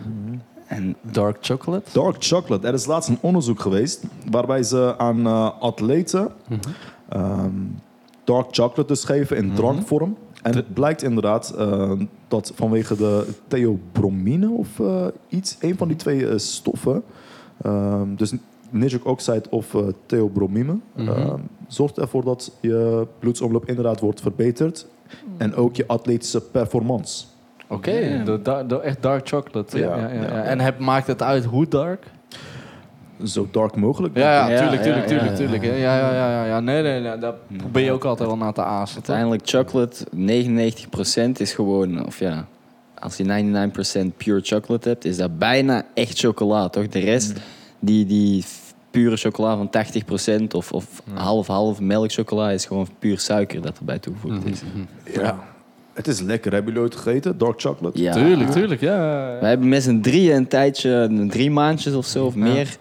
En 0.66 0.96
Dark 1.02 1.36
chocolate. 1.40 1.90
Dark 1.92 2.16
chocolate. 2.18 2.66
Er 2.66 2.74
is 2.74 2.86
laatst 2.86 3.08
een 3.08 3.18
onderzoek 3.20 3.60
geweest 3.60 4.04
waarbij 4.30 4.62
ze 4.62 4.94
aan 4.98 5.26
atleten 5.60 6.28
ehm, 7.08 7.50
dark 8.32 8.46
chocolate 8.50 8.86
dus 8.86 9.04
geven 9.04 9.36
in 9.36 9.54
drankvorm. 9.54 10.16
En 10.42 10.54
het 10.56 10.74
blijkt 10.74 11.02
inderdaad 11.02 11.54
eh, 11.58 11.92
dat 12.28 12.52
vanwege 12.54 12.96
de 12.96 13.26
theobromine 13.48 14.50
of 14.50 14.80
eh, 14.80 15.06
iets, 15.28 15.56
een 15.60 15.76
van 15.76 15.88
die 15.88 15.96
twee 15.96 16.28
eh, 16.28 16.38
stoffen, 16.38 17.02
ehm, 17.62 18.14
dus 18.14 18.32
nitric 18.70 19.06
oxide 19.06 19.42
of 19.50 19.76
theobromine, 20.06 20.78
ehm, 20.96 21.38
zorgt 21.68 21.98
ervoor 21.98 22.24
dat 22.24 22.52
je 22.60 23.06
bloedsomloop 23.18 23.68
inderdaad 23.68 24.00
wordt 24.00 24.20
verbeterd. 24.20 24.86
En 25.36 25.54
ook 25.54 25.76
je 25.76 25.84
atletische 25.86 26.40
performance. 26.40 27.24
Oké, 27.68 28.22
de- 28.66 28.80
echt 28.80 29.02
dark 29.02 29.28
chocolate. 29.28 29.78
Ja. 29.78 29.96
Ja, 29.96 30.02
Ja, 30.08 30.12
ja, 30.14 30.22
ja. 30.22 30.36
ja. 30.36 30.42
En 30.42 30.60
heb, 30.60 30.78
maakt 30.78 31.06
het 31.06 31.22
uit 31.22 31.44
hoe 31.44 31.68
dark? 31.68 32.06
Zo 33.24 33.48
dark 33.50 33.76
mogelijk. 33.76 34.16
Ja, 34.16 34.22
ja, 34.32 34.48
Ja, 34.50 34.58
tuurlijk, 34.60 34.76
ja, 34.76 34.82
tuurlijk, 34.82 35.08
ja, 35.08 35.08
tuurlijk, 35.08 35.30
ja, 35.30 35.36
tuurlijk. 35.36 35.62
Ja, 35.64 35.98
ja, 35.98 36.12
ja, 36.14 36.30
ja, 36.30 36.44
ja. 36.44 36.60
Nee, 36.60 36.82
nee, 36.82 37.00
nee, 37.00 37.18
daar 37.18 37.34
probeer 37.56 37.84
je 37.84 37.92
ook 37.92 38.04
altijd 38.04 38.28
wel 38.28 38.38
naar 38.38 38.52
te 38.52 38.62
aasen. 38.64 38.94
Uiteindelijk 38.94 39.42
chocolate, 39.44 40.04
99% 40.16 41.30
is 41.38 41.52
gewoon, 41.52 42.06
of 42.06 42.18
ja, 42.18 42.46
als 42.98 43.16
je 43.16 43.24
99% 44.12 44.16
pure 44.16 44.40
chocolate 44.42 44.88
hebt, 44.88 45.04
is 45.04 45.16
dat 45.16 45.38
bijna 45.38 45.82
echt 45.94 46.18
chocola, 46.18 46.68
toch? 46.68 46.88
De 46.88 46.98
rest, 46.98 47.32
die, 47.78 48.06
die 48.06 48.42
f- 48.42 48.74
pure 48.90 49.16
chocola 49.16 49.56
van 49.56 49.70
80% 50.42 50.46
of, 50.50 50.72
of 50.72 50.86
half-half 51.14 51.80
melkchocola 51.80 52.50
is 52.50 52.64
gewoon 52.64 52.88
puur 52.98 53.18
suiker 53.18 53.60
dat 53.62 53.78
erbij 53.78 53.98
toegevoegd 53.98 54.44
is. 54.44 54.60
Ja. 55.14 55.38
Het 55.92 56.06
is 56.08 56.20
lekker. 56.20 56.52
Hebben 56.52 56.72
jullie 56.72 56.88
ooit 56.88 56.96
gegeten? 57.00 57.38
Dark 57.38 57.60
chocolate? 57.60 58.02
Ja. 58.02 58.12
Tuurlijk, 58.12 58.50
tuurlijk, 58.50 58.80
ja. 58.80 58.98
Wij 59.40 59.48
hebben 59.48 59.68
met 59.68 59.82
z'n 59.82 60.00
drieën 60.00 60.36
een 60.36 60.46
tijdje, 60.48 60.90
een 60.90 61.30
drie 61.30 61.50
maandjes 61.50 61.94
of 61.94 62.06
zo, 62.06 62.24
of 62.26 62.34
meer, 62.34 62.76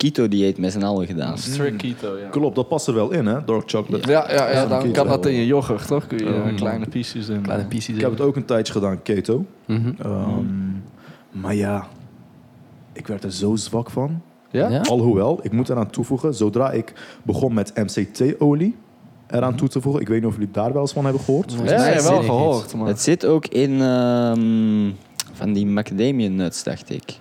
keto-dieet 0.00 0.58
met 0.58 0.72
z'n 0.72 0.82
allen 0.82 1.06
gedaan. 1.06 1.38
Strict 1.38 1.76
keto, 1.76 2.16
ja. 2.18 2.28
Klopt, 2.28 2.54
dat 2.56 2.68
past 2.68 2.86
er 2.86 2.94
wel 2.94 3.10
in, 3.10 3.26
hè? 3.26 3.44
Dark 3.44 3.62
chocolate. 3.66 4.08
Ja, 4.10 4.30
ja, 4.32 4.34
ja, 4.34 4.50
Ja, 4.50 4.66
dan 4.66 4.80
keto 4.80 4.92
kan 4.92 5.06
dat 5.08 5.26
in 5.26 5.34
je 5.34 5.46
yoghurt, 5.46 5.86
toch? 5.86 6.06
Kun 6.06 6.18
je 6.18 6.24
eh, 6.24 6.56
kleine 6.56 6.86
piece's 6.86 7.28
in. 7.28 7.40
Kleine 7.42 7.64
pieces. 7.64 7.94
Ik 7.94 8.00
heb 8.00 8.10
het 8.10 8.20
ook 8.20 8.36
een 8.36 8.44
tijdje 8.44 8.72
gedaan, 8.72 9.02
keto. 9.02 9.44
Mhm. 9.66 9.92
Ehm, 10.02 10.44
Maar 11.30 11.54
ja, 11.54 11.86
ik 12.92 13.06
werd 13.06 13.24
er 13.24 13.32
zo 13.32 13.56
zwak 13.56 13.90
van. 13.90 14.22
Ja? 14.50 14.68
Ja? 14.68 14.80
Alhoewel, 14.80 15.40
ik 15.42 15.52
moet 15.52 15.68
eraan 15.68 15.90
toevoegen, 15.90 16.34
zodra 16.34 16.70
ik 16.70 16.92
begon 17.22 17.54
met 17.54 17.72
MCT-olie 17.74 18.76
eraan 19.26 19.54
toe 19.56 19.68
te 19.68 19.80
voegen, 19.80 20.00
ik 20.00 20.08
weet 20.08 20.18
niet 20.18 20.28
of 20.28 20.34
jullie 20.34 20.50
daar 20.52 20.72
wel 20.72 20.82
eens 20.82 20.92
van 20.92 21.04
hebben 21.04 21.22
gehoord. 21.22 21.54
Ja, 21.64 22.02
wel 22.02 22.22
gehoord, 22.22 22.74
maar... 22.74 22.86
Het 22.88 23.00
zit 23.00 23.26
ook 23.26 23.46
in 23.46 23.80
ehm, 23.80 24.90
van 25.40 25.52
die 25.52 25.66
macadamia 25.66 26.28
nuts, 26.28 26.62
dacht 26.62 26.90
ik. 26.90 27.18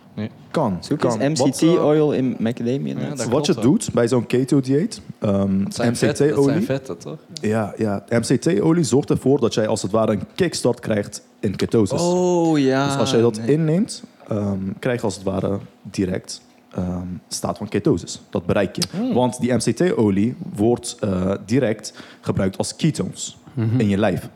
Kan. 0.51 0.77
Zoek 0.79 0.99
kan. 0.99 1.19
eens 1.19 1.39
Wat, 1.39 1.47
MCT 1.47 1.61
eh, 1.61 1.85
oil 1.85 2.11
in 2.13 2.35
macadamia 2.39 2.93
Ja, 2.99 3.07
nuts. 3.07 3.21
dat 3.21 3.27
wat 3.31 3.45
je 3.45 3.53
doet 3.53 3.89
bij 3.93 4.07
zo'n 4.07 4.25
keto-dieet, 4.25 5.01
ehm, 5.19 5.59
MCT-olie, 5.61 6.61
vetten, 6.65 6.97
toch? 6.97 7.17
ja, 7.41 7.73
ja, 7.77 8.03
MCT-olie 8.09 8.83
zorgt 8.83 9.09
ervoor 9.09 9.39
dat 9.39 9.53
jij 9.53 9.67
als 9.67 9.81
het 9.81 9.91
ware 9.91 10.11
een 10.11 10.21
kickstart 10.35 10.79
krijgt 10.79 11.21
in 11.39 11.55
ketosis. 11.55 12.01
Oh 12.01 12.59
ja. 12.59 12.85
Dus 12.87 12.95
als 12.95 13.11
jij 13.11 13.21
dat 13.21 13.37
nee. 13.37 13.51
inneemt, 13.51 14.03
ehm, 14.27 14.57
krijg 14.79 14.99
je 14.99 15.05
als 15.05 15.15
het 15.15 15.23
ware 15.23 15.59
direct 15.81 16.41
ehm, 16.69 17.07
staat 17.27 17.57
van 17.57 17.67
ketosis. 17.67 18.21
Dat 18.29 18.45
bereik 18.45 18.75
je. 18.75 18.81
Hmm. 18.91 19.13
Want 19.13 19.39
die 19.41 19.53
MCT-olie 19.53 20.35
wordt 20.55 20.97
eh, 20.99 21.31
direct 21.45 21.93
gebruikt 22.21 22.57
als 22.57 22.75
ketones 22.75 23.37
Mhm. 23.53 23.79
in 23.79 23.87
je 23.89 23.97
lijf. 23.97 24.29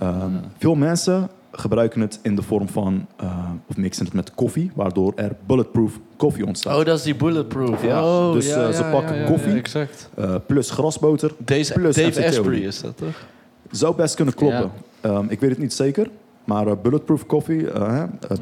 Ehm, 0.00 0.32
veel 0.58 0.74
mensen 0.74 1.28
gebruiken 1.52 2.00
het 2.00 2.18
in 2.22 2.34
de 2.36 2.42
vorm 2.42 2.68
van, 2.68 3.06
eh, 3.16 3.50
of 3.68 3.76
mixen 3.76 4.04
het 4.04 4.14
met 4.14 4.34
koffie, 4.34 4.70
waardoor 4.74 5.12
er 5.16 5.36
bulletproof 5.46 5.98
koffie 6.16 6.46
ontstaat. 6.46 6.78
Oh, 6.78 6.84
dat 6.84 6.98
is 6.98 7.04
die 7.04 7.14
bulletproof. 7.16 7.82
Ja, 7.82 8.04
Oh, 8.04 8.32
dus, 8.32 8.46
ja, 8.46 8.66
eh, 8.68 8.74
ze 8.74 8.82
ja, 8.82 8.90
pakken 8.90 9.24
koffie. 9.24 9.52
Exact. 9.52 10.10
Eh, 10.14 10.34
plus 10.46 10.70
grasboter. 10.70 11.32
Deze, 11.38 11.72
Plus 11.72 11.94
Dave. 11.96 12.26
Asprey 12.26 12.58
is 12.58 12.80
dat, 12.80 12.96
toch? 12.96 13.26
Zou 13.70 13.96
best 13.96 14.14
kunnen 14.14 14.34
kloppen. 14.34 14.70
Ehm, 15.00 15.24
ik 15.28 15.40
weet 15.40 15.50
het 15.50 15.58
niet 15.58 15.72
zeker. 15.72 16.10
Maar 16.44 16.78
bulletproof 16.78 17.26
koffie, 17.26 17.66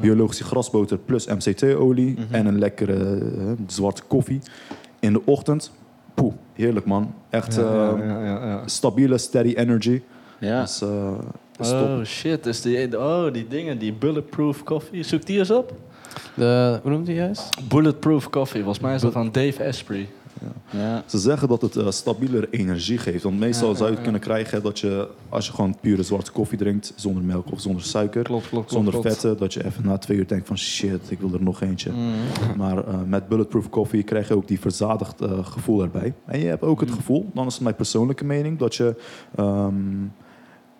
biologische 0.01 0.43
grasboter 0.43 0.97
plus 0.97 1.25
MCT-olie 1.27 2.11
Mhm. 2.19 2.33
en 2.35 2.45
een 2.45 2.59
lekkere 2.59 3.19
zwarte 3.67 4.01
koffie 4.07 4.39
in 4.99 5.13
de 5.13 5.21
ochtend. 5.25 5.71
Poeh, 6.13 6.33
heerlijk 6.53 6.85
man. 6.85 7.13
Echt 7.29 7.57
eh, 7.57 7.63
ja. 8.03 8.61
stabiele, 8.65 9.17
steady 9.17 9.53
energy. 9.53 10.01
Ja. 10.39 10.61
Dus, 10.61 10.81
eh. 10.81 11.13
Oh 11.59 12.03
shit, 12.03 12.43
dus 12.43 12.61
die, 12.61 12.99
oh, 12.99 13.33
die 13.33 13.47
dingen, 13.47 13.77
die 13.77 13.93
bulletproof 13.93 14.63
coffee. 14.63 15.03
Zoek 15.03 15.25
die 15.25 15.39
eens 15.39 15.51
op. 15.51 15.73
De, 16.33 16.79
hoe 16.81 16.91
noemt 16.91 17.07
hij 17.07 17.15
juist? 17.15 17.67
Bulletproof 17.67 18.29
coffee, 18.29 18.61
volgens 18.61 18.83
mij 18.83 18.95
is 18.95 19.01
dat 19.01 19.11
van 19.13 19.31
Dave 19.31 19.65
Asprey. 19.67 20.07
Ja. 20.69 21.03
Ze 21.05 21.17
zeggen 21.17 21.47
dat 21.47 21.61
het 21.61 21.75
eh 21.75 21.89
stabielere 21.89 22.47
energie 22.51 22.97
geeft. 22.97 23.23
Want 23.23 23.39
meestal 23.39 23.69
Ja, 23.69 23.75
zou 23.75 23.85
je 23.85 23.89
ja, 23.89 23.93
het 23.93 24.03
kunnen 24.03 24.21
krijgen 24.21 24.63
dat 24.63 24.79
je, 24.79 25.07
als 25.29 25.45
je 25.45 25.53
gewoon 25.53 25.77
pure 25.81 26.03
zwarte 26.03 26.31
koffie 26.31 26.57
drinkt, 26.57 26.93
zonder 26.95 27.23
melk 27.23 27.51
of 27.51 27.59
zonder 27.59 27.83
suiker, 27.83 28.23
Klopt, 28.23 28.49
klopt, 28.49 28.71
zonder 28.71 28.93
klopt. 28.93 29.07
vetten, 29.07 29.37
dat 29.37 29.53
je 29.53 29.65
even 29.65 29.85
na 29.85 29.97
twee 29.97 30.17
uur 30.17 30.27
denkt 30.27 30.47
van 30.47 30.57
shit, 30.57 31.11
ik 31.11 31.19
wil 31.19 31.33
er 31.33 31.43
nog 31.43 31.61
eentje. 31.61 31.91
Mm. 31.91 32.11
Maar 32.57 32.77
eh, 32.87 32.95
met 33.05 33.27
bulletproof 33.27 33.69
koffie 33.69 34.03
krijg 34.03 34.27
je 34.27 34.35
ook 34.35 34.47
die 34.47 34.59
verzadigd 34.59 35.21
eh, 35.21 35.45
gevoel 35.45 35.81
erbij. 35.81 36.13
En 36.25 36.39
je 36.39 36.45
hebt 36.45 36.63
ook 36.63 36.79
het 36.79 36.91
gevoel, 36.91 37.29
dan 37.33 37.47
is 37.47 37.53
het 37.53 37.63
mijn 37.63 37.75
persoonlijke 37.75 38.25
mening, 38.25 38.59
dat 38.59 38.75
je 38.75 38.95
ehm, 39.35 39.73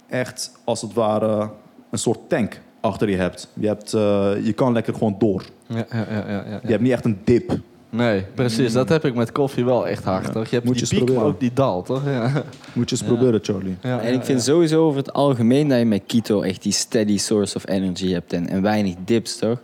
echt 0.10 0.52
als 0.63 0.82
het 0.82 0.93
ware 0.93 1.50
een 1.91 2.00
soort 2.00 2.20
tank 2.28 2.60
achter 2.82 3.10
je 3.10 3.15
hebt. 3.15 3.48
Je, 3.54 3.67
hebt, 3.67 3.93
eh, 3.93 4.32
je 4.43 4.54
kan 4.54 4.74
lekker 4.74 4.93
gewoon 4.93 5.15
door. 5.20 5.46
Ja, 5.67 5.86
ja, 5.91 6.06
ja, 6.10 6.24
ja, 6.28 6.43
ja. 6.50 6.60
Je 6.63 6.70
hebt 6.70 6.82
niet 6.82 6.91
echt 6.91 7.06
een 7.06 7.17
dip. 7.24 7.60
Nee, 7.89 8.26
precies. 8.36 8.74
Dat 8.74 8.89
heb 8.89 9.06
ik 9.06 9.15
met 9.15 9.32
koffie 9.32 9.65
wel 9.65 9.88
echt 9.88 10.04
hard. 10.04 10.26
Ja. 10.26 10.32
Toch? 10.32 10.43
Je 10.48 10.56
hebt 10.56 10.65
Moet 10.65 10.74
die 10.80 10.84
je 10.84 10.89
piek, 10.89 10.98
maar 11.00 11.06
proberen. 11.08 11.34
ook 11.34 11.39
die 11.39 11.54
dal, 11.54 11.84
toch? 11.84 12.06
Ja. 12.06 12.32
Moet 12.74 12.89
je 12.89 12.96
eens 12.96 13.06
Ja. 13.06 13.13
proberen, 13.15 13.39
Charlie. 13.43 13.76
Ja, 13.82 14.00
En 14.00 14.13
ik 14.13 14.20
ja, 14.20 14.26
vind 14.26 14.38
ja. 14.39 14.43
sowieso 14.54 14.86
over 14.86 14.98
het 14.98 15.13
algemeen 15.13 15.67
dat 15.67 15.78
je 15.80 15.86
met 15.86 16.02
keto 16.06 16.41
echt 16.41 16.63
die 16.63 16.72
steady 16.72 17.17
source 17.17 17.56
of 17.56 17.67
energy 17.70 18.12
hebt 18.12 18.34
en, 18.34 18.48
en 18.50 18.62
weinig 18.62 18.96
dips, 19.06 19.38
toch? 19.38 19.62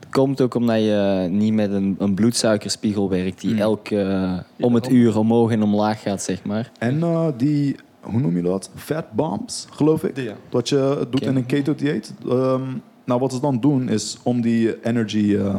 Het 0.00 0.10
komt 0.10 0.40
ook 0.40 0.54
omdat 0.54 0.76
je 0.78 1.26
niet 1.30 1.52
met 1.52 1.70
een, 1.72 1.96
een 1.98 2.14
bloedsuikerspiegel 2.14 3.08
werkt 3.08 3.40
die 3.40 3.52
Mm. 3.52 3.58
elke 3.58 4.00
eh, 4.00 4.38
om 4.66 4.74
het 4.74 4.90
uur 4.90 5.18
omhoog 5.18 5.50
en 5.50 5.62
omlaag 5.62 6.02
gaat, 6.02 6.22
zeg 6.22 6.44
maar. 6.44 6.70
En 6.78 7.02
eh, 7.02 7.26
die, 7.36 7.76
hoe 8.02 8.20
noem 8.20 8.36
je 8.36 8.42
dat? 8.42 8.70
Fat 8.74 9.12
bombs, 9.12 9.66
geloof 9.70 10.04
ik. 10.04 10.16
Ja. 10.16 10.34
Dat 10.48 10.68
je 10.68 10.76
het 10.76 11.12
doet 11.12 11.22
in 11.22 11.36
een 11.36 11.46
keto-dieet. 11.46 12.14
Ehm, 12.28 12.62
nou, 13.04 13.20
wat 13.20 13.32
ze 13.32 13.40
dan 13.40 13.60
doen 13.60 13.88
is 13.88 14.18
om 14.22 14.40
die 14.40 14.84
energy, 14.84 15.36
eh, 15.36 15.58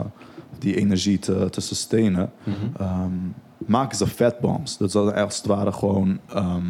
die 0.59 0.75
energie 0.75 1.19
te, 1.19 1.49
te 1.49 1.61
sustainen, 1.61 2.31
ehm, 2.77 3.11
maken 3.57 3.97
ze 3.97 4.07
fat 4.07 4.39
bombs. 4.39 4.77
Dus 4.77 4.91
dat 4.91 5.03
zijn 5.07 5.23
als 5.23 5.37
het 5.37 5.45
ware 5.45 5.71
gewoon 5.71 6.19
ehm 6.27 6.65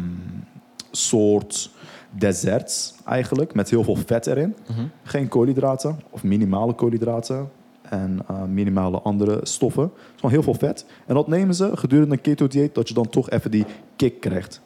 soort 0.96 1.70
desserts 2.10 2.94
eigenlijk, 3.04 3.54
met 3.54 3.70
heel 3.70 3.84
veel 3.84 3.96
vet 3.96 4.26
erin. 4.26 4.56
Geen 5.02 5.28
koolhydraten 5.28 6.00
of 6.10 6.22
minimale 6.22 6.72
koolhydraten 6.72 7.50
en 7.82 8.18
eh, 8.28 8.44
minimale 8.44 9.00
andere 9.00 9.40
stoffen. 9.42 9.82
Het 9.82 9.92
is 9.92 10.14
gewoon 10.14 10.30
heel 10.30 10.42
veel 10.42 10.54
vet. 10.54 10.86
En 11.06 11.14
dat 11.14 11.28
nemen 11.28 11.54
ze 11.54 11.70
gedurende 11.74 12.14
een 12.14 12.20
keto-dieet, 12.20 12.74
dat 12.74 12.88
je 12.88 12.94
dan 12.94 13.08
toch 13.08 13.30
even 13.30 13.50
die 13.50 13.64
kick 13.96 14.20
krijgt. 14.20 14.60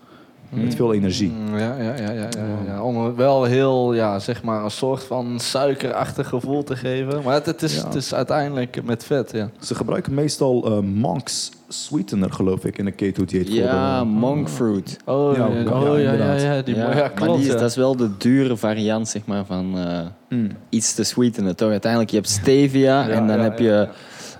Met 0.50 0.74
veel 0.74 0.92
energie. 0.94 1.30
Mm, 1.30 1.58
Ja, 1.58 1.74
ja, 1.76 1.94
ja, 1.96 2.10
ja, 2.10 2.10
ja, 2.12 2.28
ja. 2.66 2.82
Om 2.82 3.04
het 3.04 3.16
wel 3.16 3.44
heel, 3.44 3.92
ja, 3.94 4.18
zeg 4.18 4.42
maar, 4.42 4.64
een 4.64 4.70
soort 4.70 5.02
van 5.04 5.40
suikerachtig 5.40 6.28
gevoel 6.28 6.62
te 6.64 6.76
geven. 6.76 7.22
Maar 7.24 7.34
het, 7.34 7.46
het, 7.46 7.62
is, 7.62 7.76
Ja. 7.76 7.84
het 7.84 7.94
is 7.94 8.14
uiteindelijk 8.14 8.84
met 8.84 9.04
vet, 9.04 9.30
ja. 9.32 9.50
Ze 9.60 9.74
gebruiken 9.74 10.14
meestal 10.14 10.64
eh, 10.66 10.78
Monk's 10.78 11.50
sweetener, 11.68 12.32
geloof 12.32 12.64
ik, 12.64 12.78
in 12.78 12.86
een 12.86 12.94
keto-dieet. 12.94 13.46
voor 13.48 13.56
Ja, 13.56 13.98
de- 13.98 14.04
monk 14.06 14.48
fruit. 14.48 14.96
Oh, 15.04 15.36
Ja, 15.36 15.46
ja, 15.46 15.54
ja, 15.60 15.70
oh, 15.70 15.82
ja, 15.86 15.96
ja, 15.98 16.12
inderdaad. 16.12 16.40
ja, 16.42 16.62
die, 16.62 16.74
ja, 16.76 16.88
maar 16.88 17.10
klopt, 17.10 17.38
die 17.38 17.46
is, 17.46 17.52
ja. 17.52 17.58
dat 17.60 17.70
is 17.70 17.76
wel 17.76 17.96
de 17.96 18.10
dure 18.18 18.56
variant, 18.56 19.08
zeg 19.08 19.22
maar, 19.26 19.44
van 19.44 19.78
eh, 19.78 20.00
Mm. 20.28 20.48
iets 20.68 20.94
te 20.94 21.04
sweetenen, 21.04 21.56
toch? 21.56 21.70
Uiteindelijk, 21.70 22.10
je 22.10 22.16
hebt 22.16 22.28
stevia 22.28 23.06
Ja, 23.06 23.08
en 23.08 23.26
dan 23.26 23.36
ja, 23.36 23.42
heb 23.42 23.58
ja, 23.58 23.88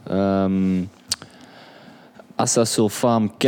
je. 0.05 0.83
Asasulfam 2.39 3.37
K 3.37 3.45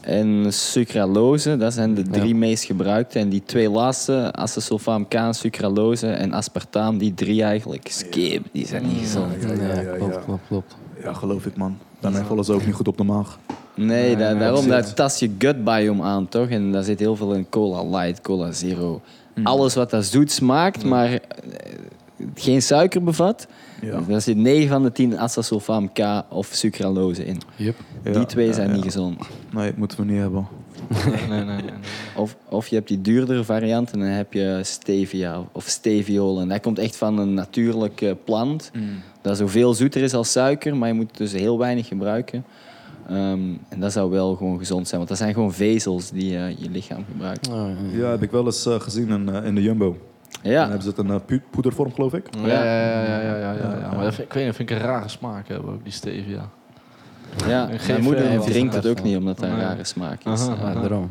en 0.00 0.52
sucralose. 0.52 1.56
Dat 1.56 1.72
zijn 1.72 1.94
de 1.94 2.02
drie 2.02 2.34
meest 2.34 2.64
gebruikte. 2.64 3.18
En 3.18 3.28
die 3.28 3.42
twee 3.46 3.70
laatste, 3.70 4.32
asasulfam 4.32 5.08
K, 5.08 5.14
sucralose 5.30 6.06
en 6.06 6.32
aspartaam, 6.32 6.98
die 6.98 7.14
drie 7.14 7.42
eigenlijk, 7.42 7.88
skip, 7.90 8.46
die 8.52 8.66
zijn 8.66 8.86
niet 8.86 8.98
gezond. 8.98 9.32
Ja, 9.42 9.52
ja, 9.52 9.80
ja, 9.80 9.96
klopt, 9.96 10.14
ja. 10.14 10.20
klopt, 10.20 10.42
klopt. 10.48 10.76
Ja, 11.02 11.12
geloof 11.12 11.46
ik, 11.46 11.56
man. 11.56 11.78
Daarmee 12.00 12.22
vallen 12.22 12.44
ze 12.44 12.52
ook 12.52 12.66
niet 12.66 12.74
goed 12.74 12.88
op 12.88 12.96
de 12.96 13.04
maag. 13.04 13.38
Nee, 13.74 14.16
da- 14.16 14.30
nee, 14.30 14.38
daarom 14.38 14.68
dat 14.68 14.96
tast 14.96 15.20
je 15.20 15.30
gut 15.38 15.64
biome 15.64 16.02
aan, 16.02 16.28
toch? 16.28 16.48
En 16.48 16.72
daar 16.72 16.82
zit 16.82 16.98
heel 16.98 17.16
veel 17.16 17.32
in 17.34 17.46
cola 17.48 17.98
light, 17.98 18.20
cola 18.20 18.52
zero. 18.52 19.00
Alles 19.42 19.74
wat 19.74 19.90
dat 19.90 20.04
zoet 20.04 20.32
smaakt, 20.32 20.84
maar 20.84 21.12
eh, 21.12 21.18
geen 22.34 22.62
suiker 22.62 23.02
bevat. 23.02 23.46
Ja. 23.82 24.00
Daar 24.08 24.20
zit 24.20 24.36
9 24.36 24.68
van 24.68 24.82
de 24.82 24.92
10 24.92 25.18
asasulfam 25.18 25.92
K 25.92 25.98
of 26.28 26.48
sucralose 26.52 27.24
in. 27.24 27.40
Yep. 27.56 27.76
Die 28.02 28.12
Ja, 28.12 28.24
twee 28.24 28.52
zijn 28.52 28.68
ja. 28.68 28.74
niet 28.74 28.84
gezond. 28.84 29.26
Nee, 29.52 29.72
moeten 29.76 29.98
we 29.98 30.04
niet 30.04 30.20
hebben. 30.20 30.46
Nee, 31.04 31.26
nee, 31.28 31.44
nee, 31.44 31.62
nee. 31.62 31.70
Of, 32.16 32.36
of 32.48 32.66
je 32.66 32.74
hebt 32.74 32.88
die 32.88 33.00
duurdere 33.00 33.44
variant 33.44 33.90
en 33.90 33.98
dan 33.98 34.08
heb 34.08 34.32
je 34.32 34.60
stevia 34.62 35.42
of 35.52 35.64
steviol. 35.64 36.40
En 36.40 36.48
dat 36.48 36.60
komt 36.60 36.78
echt 36.78 36.96
van 36.96 37.18
een 37.18 37.34
natuurlijke 37.34 38.16
plant. 38.24 38.70
Dat 39.22 39.36
zoveel 39.36 39.74
zoeter 39.74 40.02
is 40.02 40.14
als 40.14 40.32
suiker, 40.32 40.76
maar 40.76 40.88
je 40.88 40.94
moet 40.94 41.16
dus 41.16 41.32
heel 41.32 41.58
weinig 41.58 41.86
gebruiken. 41.86 42.44
Ehm, 43.08 43.40
en 43.68 43.80
dat 43.80 43.92
zou 43.92 44.10
wel 44.10 44.34
gewoon 44.34 44.58
gezond 44.58 44.86
zijn, 44.86 44.96
want 44.96 45.08
dat 45.08 45.18
zijn 45.18 45.34
gewoon 45.34 45.52
vezels 45.52 46.10
die 46.10 46.36
eh, 46.36 46.58
je 46.58 46.70
lichaam 46.70 47.04
gebruikt. 47.10 47.48
Oh, 47.48 47.54
ja. 47.92 47.98
Ja, 47.98 48.10
heb 48.10 48.22
ik 48.22 48.30
wel 48.30 48.44
eens 48.44 48.66
eh, 48.66 48.80
gezien 48.80 49.08
in, 49.08 49.28
eh, 49.28 49.44
in 49.44 49.54
de 49.54 49.62
Jumbo. 49.62 49.96
Dan 50.42 50.52
Ja, 50.52 50.60
hebben 50.62 50.82
ze 50.82 50.88
het 50.88 50.98
in 50.98 51.08
een 51.08 51.24
pu- 51.24 51.42
poedervorm, 51.50 51.92
geloof 51.94 52.12
ik. 52.14 52.26
Ja, 52.36 52.46
ja, 52.46 52.64
ja, 52.64 53.02
ja, 53.02 53.20
ja, 53.20 53.36
ja, 53.36 53.52
ja, 53.52 53.76
ja. 53.80 53.90
Maar 53.94 54.04
dat 54.04 54.14
vind, 54.14 54.28
ik 54.28 54.32
weet 54.34 54.44
niet, 54.46 54.54
vind 54.54 54.70
ik 54.70 54.76
een 54.76 54.82
rare 54.82 55.08
smaak 55.08 55.48
hebben, 55.48 55.72
ook 55.72 55.82
die 55.84 55.92
stevia. 55.92 56.48
ja. 57.46 57.68
Mijn 57.86 58.02
moeder 58.02 58.30
eh, 58.30 58.40
drinkt 58.40 58.74
het 58.74 58.86
ook 58.86 59.02
niet, 59.02 59.16
omdat 59.16 59.38
dat 59.38 59.48
een 59.48 59.60
rare 59.60 59.84
smaak 59.84 60.24
is. 60.24 60.48
Aha. 60.48 60.68
Ja, 60.72 60.80
daarom. 60.80 61.10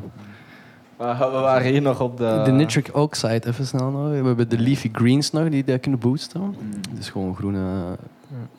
Maar 0.98 1.18
we 1.20 1.26
waren 1.26 1.72
hier 1.72 1.82
nog 1.82 2.02
op 2.02 2.18
de... 2.18 2.42
de 2.46 2.52
nitric 2.52 2.90
oxide, 2.96 3.48
even 3.48 3.66
snel 3.66 3.90
nog. 3.92 4.10
We 4.10 4.16
hebben 4.28 4.50
de 4.50 4.60
leafy 4.60 4.90
greens 4.94 5.32
nog, 5.32 5.50
die 5.50 5.64
dat 5.64 5.80
kunnen 5.80 6.00
boosten. 6.00 6.56
Dus 6.92 7.10
gewoon 7.10 7.36
groene 7.36 7.62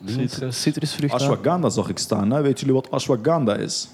Citrus. 0.05 0.61
Citrusvruchten. 0.61 1.19
Ashwagandha 1.19 1.69
zag 1.69 1.89
ik 1.89 1.97
staan. 1.97 2.31
Hè? 2.31 2.41
Weet 2.41 2.59
jullie 2.59 2.75
wat 2.75 2.91
ashwagandha 2.91 3.55
is? 3.55 3.89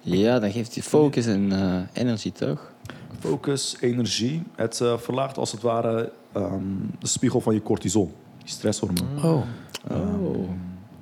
Ja, 0.00 0.38
dan 0.38 0.50
geeft 0.50 0.74
hij 0.74 0.82
focus 0.82 1.26
en 1.26 1.52
eh, 1.52 2.02
energie, 2.02 2.32
toch? 2.32 2.72
Focus, 3.20 3.76
energie. 3.80 4.42
Het 4.54 4.80
eh, 4.80 4.98
verlaagt 4.98 5.38
als 5.38 5.52
het 5.52 5.62
ware 5.62 6.12
ehm, 6.32 6.62
de 6.98 7.06
spiegel 7.08 7.40
van 7.40 7.54
je 7.54 7.62
cortisol. 7.62 8.12
Die 8.38 8.48
stresshormoon. 8.48 9.24
Oh. 9.24 9.42
Oh. 9.90 10.48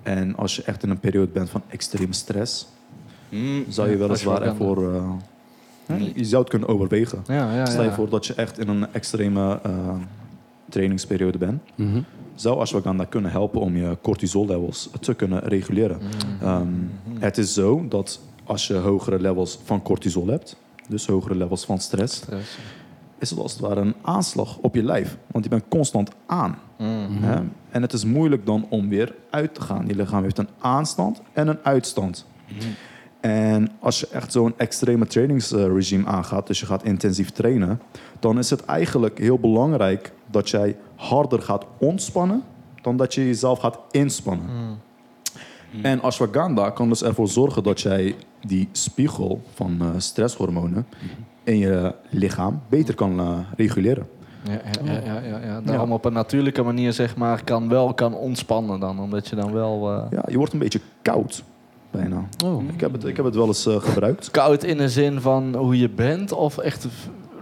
En 0.02 0.36
als 0.36 0.56
je 0.56 0.62
echt 0.62 0.82
in 0.82 0.90
een 0.90 1.00
periode 1.00 1.30
bent 1.32 1.50
van 1.50 1.62
extreme 1.68 2.12
stress, 2.12 2.66
Mm. 3.28 3.64
zou 3.68 3.90
je 3.90 3.96
weliswaar 3.96 4.42
ervoor... 4.42 4.94
eh, 4.94 5.10
hè, 5.86 6.12
je 6.14 6.24
zou 6.24 6.40
het 6.42 6.50
kunnen 6.50 6.68
overwegen. 6.68 7.22
Ja, 7.26 7.54
ja, 7.54 7.66
Stel 7.66 7.82
je 7.82 7.88
ja. 7.88 7.94
voor 7.94 8.08
dat 8.08 8.26
je 8.26 8.34
echt 8.34 8.58
in 8.58 8.68
een 8.68 8.92
extreme 8.92 9.58
eh, 9.62 9.94
trainingsperiode 10.68 11.38
bent. 11.38 11.62
Mhm. 11.74 12.00
Zou 12.34 12.58
ashwagandha 12.60 13.04
kunnen 13.04 13.30
helpen 13.30 13.60
om 13.60 13.76
je 13.76 13.96
cortisol 14.02 14.46
levels 14.46 14.90
te 15.00 15.14
kunnen 15.14 15.40
reguleren. 15.40 15.98
Mm. 16.02 16.46
Ehm, 16.48 16.68
het 17.18 17.38
is 17.38 17.54
zo 17.54 17.84
dat 17.88 18.20
als 18.44 18.66
je 18.66 18.74
hogere 18.74 19.20
levels 19.20 19.58
van 19.64 19.82
cortisol 19.82 20.26
hebt, 20.26 20.56
dus 20.88 21.06
hogere 21.06 21.34
levels 21.34 21.64
van 21.64 21.78
stress, 21.78 22.16
Stress. 22.16 22.58
is 23.18 23.30
het 23.30 23.38
als 23.38 23.52
het 23.52 23.60
ware 23.60 23.80
een 23.80 23.94
aanslag 24.02 24.56
op 24.56 24.74
je 24.74 24.82
lijf. 24.82 25.16
Want 25.26 25.44
je 25.44 25.50
bent 25.50 25.64
constant 25.68 26.10
aan. 26.26 26.58
Hè? 27.20 27.40
En 27.70 27.82
het 27.82 27.92
is 27.92 28.04
moeilijk 28.04 28.46
dan 28.46 28.66
om 28.68 28.88
weer 28.88 29.14
uit 29.30 29.54
te 29.54 29.60
gaan. 29.60 29.86
Je 29.86 29.94
lichaam 29.94 30.22
heeft 30.22 30.38
een 30.38 30.48
aanstand 30.58 31.22
en 31.32 31.48
een 31.48 31.58
uitstand. 31.62 32.26
En 33.20 33.70
als 33.80 34.00
je 34.00 34.08
echt 34.08 34.32
zo'n 34.32 34.54
extreme 34.56 35.06
trainingsregime 35.06 36.06
aangaat, 36.06 36.46
dus 36.46 36.60
je 36.60 36.66
gaat 36.66 36.84
intensief 36.84 37.30
trainen, 37.30 37.80
dan 38.20 38.38
is 38.38 38.50
het 38.50 38.64
eigenlijk 38.64 39.18
heel 39.18 39.38
belangrijk 39.38 40.12
dat 40.30 40.50
jij 40.50 40.76
harder 40.96 41.42
gaat 41.42 41.64
ontspannen 41.78 42.42
dan 42.82 42.96
dat 42.96 43.14
je 43.14 43.26
jezelf 43.26 43.58
gaat 43.58 43.78
inspannen. 43.90 44.46
En 45.82 46.02
ashwagandha 46.02 46.70
kan 46.70 46.88
dus 46.88 47.02
ervoor 47.02 47.28
zorgen 47.28 47.62
dat 47.62 47.80
jij 47.80 48.14
die 48.46 48.68
spiegel 48.72 49.42
van 49.54 49.76
eh, 49.80 49.88
stresshormonen 49.96 50.86
in 51.44 51.58
je 51.58 51.94
lichaam 52.10 52.62
beter 52.68 52.94
kan 52.94 53.20
eh, 53.20 53.38
reguleren. 53.56 54.06
Ja, 54.42 54.52
ja, 54.52 54.92
ja, 54.92 55.00
ja, 55.04 55.20
ja, 55.20 55.38
ja. 55.44 55.60
Daarom 55.60 55.92
op 55.92 56.04
een 56.04 56.12
natuurlijke 56.12 56.62
manier 56.62 56.92
zeg 56.92 57.16
maar 57.16 57.44
kan 57.44 57.68
wel 57.68 57.94
kan 57.94 58.14
ontspannen 58.14 58.80
dan, 58.80 59.00
omdat 59.00 59.28
je 59.28 59.36
dan 59.36 59.52
wel 59.52 59.92
eh, 59.92 60.06
Ja, 60.10 60.24
je 60.30 60.36
wordt 60.36 60.52
een 60.52 60.58
beetje 60.58 60.80
koud, 61.02 61.44
bijna. 61.90 62.28
Oh. 62.44 62.62
Ik 62.72 62.80
heb 62.80 62.92
het, 62.92 63.04
ik 63.04 63.16
heb 63.16 63.24
het 63.24 63.34
wel 63.34 63.46
eens 63.46 63.68
gebruikt. 63.70 64.30
koud 64.30 64.62
in 64.62 64.76
de 64.76 64.88
zin 64.88 65.20
van 65.20 65.54
hoe 65.54 65.78
je 65.78 65.90
bent 65.90 66.32
of 66.32 66.58
echt 66.58 66.86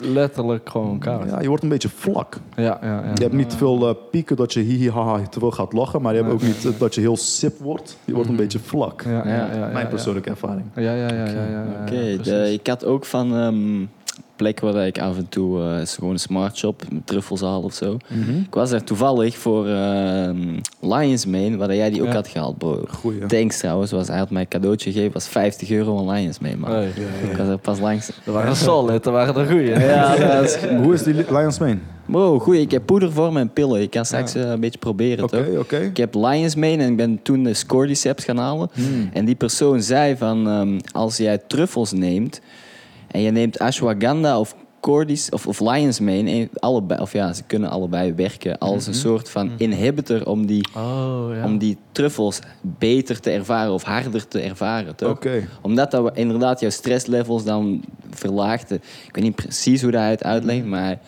letterlijk 0.05 0.68
gewoon 0.68 0.98
koud. 0.98 1.30
Ja, 1.30 1.40
je 1.40 1.48
wordt 1.48 1.62
een 1.62 1.68
beetje 1.68 1.88
vlak. 1.88 2.36
Ja, 2.57 2.78
ja, 2.82 2.88
ja. 2.88 3.11
Je 3.14 3.22
hebt 3.22 3.34
niet 3.34 3.55
veel 3.55 3.88
eh, 3.88 3.94
pieken 4.11 4.36
dat 4.36 4.53
je 4.53 4.61
hihi 4.61 4.90
haha 4.90 5.22
te 5.28 5.38
veel 5.38 5.50
gaat 5.50 5.72
lachen, 5.72 6.03
maar 6.03 6.14
je 6.14 6.20
hebt 6.20 6.32
ook 6.32 6.42
niet 6.42 6.64
eh, 6.64 6.72
dat 6.78 6.94
je 6.94 7.00
heel 7.00 7.16
sip 7.16 7.59
wordt. 7.59 7.96
Je 8.05 8.14
wordt 8.14 8.28
een 8.28 8.36
beetje 8.36 8.59
vlak. 8.59 9.03
Ja, 9.03 9.11
ja, 9.11 9.24
ja, 9.24 9.55
ja, 9.55 9.66
Mijn 9.66 9.84
ja. 9.84 9.90
persoonlijke 9.90 10.30
ervaring. 10.30 10.64
Ja, 10.74 10.82
ja, 10.82 10.94
ja, 10.94 11.09
ja, 11.09 11.26
ja, 11.26 11.48
ja, 11.50 11.64
Oké, 11.82 12.44
ik 12.44 12.66
had 12.66 12.84
ook 12.84 13.05
van 13.05 13.36
ehm 13.36 14.01
plekken 14.37 14.72
waar 14.72 14.87
ik 14.87 14.99
af 14.99 15.16
en 15.16 15.28
toe 15.28 15.61
eh, 15.62 15.80
is 15.80 15.95
gewoon 15.95 16.11
een 16.12 16.18
smart 16.18 16.57
shop 16.57 16.83
met 16.93 17.07
truffels 17.07 17.41
haal 17.41 17.62
of 17.62 17.74
zo. 17.74 17.97
Ik 18.47 18.55
was 18.55 18.70
er 18.70 18.85
toevallig 18.85 19.37
voor 19.39 19.66
ehm 19.68 20.39
Lions 20.80 21.26
Mane, 21.26 21.57
waar 21.57 21.74
jij 21.74 21.91
die 21.91 22.01
ook 22.01 22.07
Ja. 22.09 22.12
had 22.14 22.28
gehaald, 22.28 22.59
bro. 22.59 22.85
Goeie. 22.89 23.26
Thanks 23.26 23.59
trouwens, 23.59 23.91
was, 23.91 24.09
hij 24.09 24.18
had 24.18 24.30
mij 24.30 24.41
een 24.43 24.49
cadeautje 24.49 24.93
gegeven, 24.93 25.12
was 25.12 25.28
50 25.28 25.70
euro 25.70 25.97
van 25.97 26.11
Lions 26.11 26.39
Mane, 26.39 26.57
man. 26.57 26.70
Hey. 26.70 26.89
Ik 27.30 27.37
was 27.37 27.49
er 27.49 27.59
pas 27.59 27.78
langs. 27.80 28.11
Er 28.24 28.33
waren 28.33 28.57
solid, 28.57 29.07
er 29.07 29.12
waren 29.12 29.35
de 29.35 29.47
goeie. 29.47 29.68
Ja, 29.78 30.16
dat 30.16 30.45
is... 30.45 30.57
Hoe 30.83 30.95
is 30.95 31.03
die 31.03 31.14
Li- 31.14 31.24
Lions 31.28 31.59
Mane? 31.59 31.78
Bro, 32.07 32.39
goed, 32.39 32.55
ik 32.57 32.70
heb 32.70 32.87
poedervorm 32.87 33.37
en 33.37 33.51
pillen. 33.53 33.80
Ik 33.80 33.91
kan 33.91 34.05
straks 34.05 34.35
eh, 34.35 34.43
een 34.51 34.61
beetje 34.61 34.78
proberen, 34.78 35.24
Oké, 35.24 35.45
toch? 35.45 35.59
oké. 35.61 35.76
Ik 35.76 35.97
heb 35.97 36.14
Lions 36.14 36.55
Mane 36.55 36.76
en 36.83 36.91
ik 36.91 36.97
ben 36.97 37.20
toen 37.22 37.43
de 37.43 37.55
Scordyceps 37.55 38.24
gaan 38.24 38.37
halen. 38.39 38.70
Hmm. 38.72 39.11
En 39.12 39.24
die 39.24 39.35
persoon 39.35 39.83
zei 39.83 40.16
van, 40.16 40.49
ehm, 40.49 40.78
als 40.93 41.16
jij 41.16 41.39
truffels 41.47 41.93
neemt 41.93 42.41
en 43.13 43.21
je 43.21 43.31
neemt 43.31 43.59
ashwagandha 43.59 44.41
of 44.41 44.55
Cordis 44.81 45.31
of, 45.31 45.47
of 45.47 45.61
Lion's 45.61 46.01
Mane, 46.01 46.49
allebei, 46.59 47.01
of 47.01 47.13
ja, 47.13 47.33
ze 47.33 47.43
kunnen 47.47 47.71
allebei 47.71 48.13
werken 48.13 48.59
als 48.59 48.87
een 48.87 48.95
soort 48.95 49.31
van 49.31 49.51
inhibitor 49.57 50.27
om 50.27 50.47
die, 50.47 50.67
Oh, 50.77 51.29
ja. 51.35 51.45
om 51.45 51.59
die 51.59 51.79
truffels 51.93 52.39
beter 52.61 53.21
te 53.21 53.31
ervaren 53.31 53.73
of 53.73 53.83
harder 53.83 54.29
te 54.29 54.41
ervaren, 54.41 54.97
toch? 54.97 55.11
Omdat 55.61 55.91
dat 55.91 56.17
inderdaad 56.17 56.61
jouw 56.61 56.71
stresslevels 56.71 57.45
dan 57.45 57.85
verlaagde. 58.11 58.75
Ik 59.07 59.15
weet 59.15 59.25
niet 59.25 59.35
precies 59.35 59.83
hoe 59.83 59.91
dat 59.91 60.01
hij 60.01 60.11
het 60.11 60.25
uitlegt, 60.25 60.65
maar 60.65 60.85
hij 60.85 60.99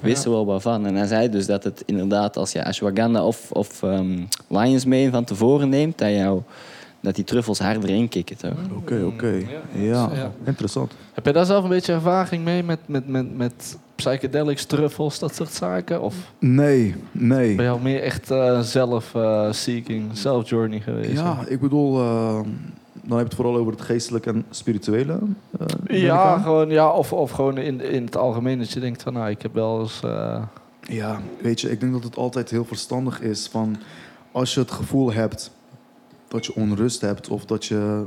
wist 0.00 0.24
er 0.24 0.30
wel 0.30 0.46
wat 0.46 0.62
van. 0.62 0.86
En 0.86 0.94
hij 0.94 1.06
zei 1.06 1.28
dus 1.28 1.46
dat 1.46 1.64
het 1.64 1.82
inderdaad, 1.86 2.36
als 2.36 2.52
je 2.52 2.64
ashwagandha 2.64 3.26
of, 3.26 3.50
of 3.52 3.82
ehm, 3.82 4.18
Lion's 4.48 4.84
Mane 4.84 5.10
van 5.10 5.24
tevoren 5.24 5.68
neemt, 5.68 5.98
dat, 5.98 6.10
jou, 6.10 6.40
dat 7.02 7.14
die 7.14 7.24
truffels 7.24 7.58
harder 7.58 7.90
inkikken, 7.90 8.36
toch? 8.36 8.52
Oké, 8.76 9.02
oké. 9.06 9.42
Ja, 9.72 10.10
Ja. 10.12 10.32
interessant. 10.44 10.92
Heb 11.12 11.26
je 11.26 11.32
daar 11.32 11.44
zelf 11.46 11.62
een 11.64 11.70
beetje 11.70 11.92
ervaring 11.92 12.44
mee 12.44 12.62
met, 12.62 12.78
met, 12.86 13.08
met, 13.08 13.36
met 13.36 13.78
psychedelics, 13.94 14.64
truffels, 14.64 15.18
dat 15.18 15.34
soort 15.34 15.52
zaken? 15.52 16.02
Of 16.02 16.14
Nee, 16.38 16.94
nee. 17.12 17.54
ben 17.56 17.64
je 17.64 17.70
al 17.70 17.78
meer 17.78 18.02
echt 18.02 18.30
eh, 18.30 18.60
zelf-seeking, 18.60 20.10
self-journey 20.12 20.80
geweest? 20.80 21.12
Ja, 21.12 21.44
ik 21.48 21.60
bedoel, 21.60 21.98
eh, 22.00 22.34
dan 23.04 23.18
heb 23.18 23.18
je 23.18 23.24
het 23.24 23.34
vooral 23.34 23.56
over 23.56 23.72
het 23.72 23.80
geestelijke 23.82 24.30
en 24.30 24.44
spirituele. 24.50 25.18
eh, 25.86 26.02
Ja, 26.02 26.38
gewoon, 26.38 26.68
ja 26.70 26.90
of, 26.90 27.12
of 27.12 27.30
gewoon 27.30 27.58
in, 27.58 27.80
in 27.80 28.04
het 28.04 28.16
algemeen 28.16 28.58
dat 28.58 28.70
je 28.70 28.80
denkt 28.80 29.02
van, 29.02 29.12
nou, 29.12 29.30
ik 29.30 29.42
heb 29.42 29.54
wel 29.54 29.80
eens... 29.80 30.00
eh, 30.04 30.42
Ja, 30.80 31.20
weet 31.42 31.60
je, 31.60 31.70
ik 31.70 31.80
denk 31.80 31.92
dat 31.92 32.04
het 32.04 32.16
altijd 32.16 32.50
heel 32.50 32.64
verstandig 32.64 33.20
is 33.20 33.46
van 33.50 33.76
als 34.32 34.54
je 34.54 34.60
het 34.60 34.70
gevoel 34.70 35.12
hebt 35.12 35.50
dat 36.32 36.46
je 36.46 36.54
onrust 36.54 37.00
hebt 37.00 37.28
of 37.28 37.44
dat 37.44 37.64
je 37.64 38.04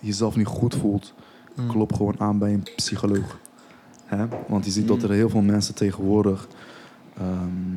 jezelf 0.00 0.36
niet 0.36 0.46
goed 0.46 0.74
voelt, 0.74 1.14
klop 1.68 1.92
gewoon 1.92 2.20
aan 2.20 2.38
bij 2.38 2.52
een 2.52 2.66
psycholoog. 2.76 3.38
Hè? 4.04 4.26
Want 4.48 4.64
je 4.64 4.70
ziet 4.70 4.88
dat 4.88 5.02
er 5.02 5.10
heel 5.10 5.28
veel 5.28 5.40
mensen 5.40 5.74
tegenwoordig 5.74 6.48
ehm, 7.16 7.76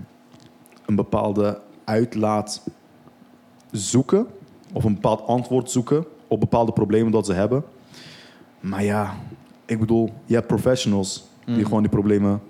een 0.85 0.95
bepaalde 0.95 1.61
uitlaat 1.83 2.63
zoeken 3.71 4.27
of 4.73 4.83
een 4.83 4.93
bepaald 4.93 5.27
antwoord 5.27 5.71
zoeken 5.71 6.05
op 6.27 6.39
bepaalde 6.39 6.71
problemen 6.71 7.11
dat 7.11 7.25
ze 7.25 7.33
hebben. 7.33 7.63
Maar 8.59 8.83
ja, 8.83 9.15
ik 9.65 9.79
bedoel, 9.79 10.09
je 10.25 10.33
hebt 10.33 10.47
professionals 10.47 11.23
die 11.45 11.55
Mm. 11.55 11.63
gewoon 11.63 11.81
die 11.81 11.91
problemen 11.91 12.41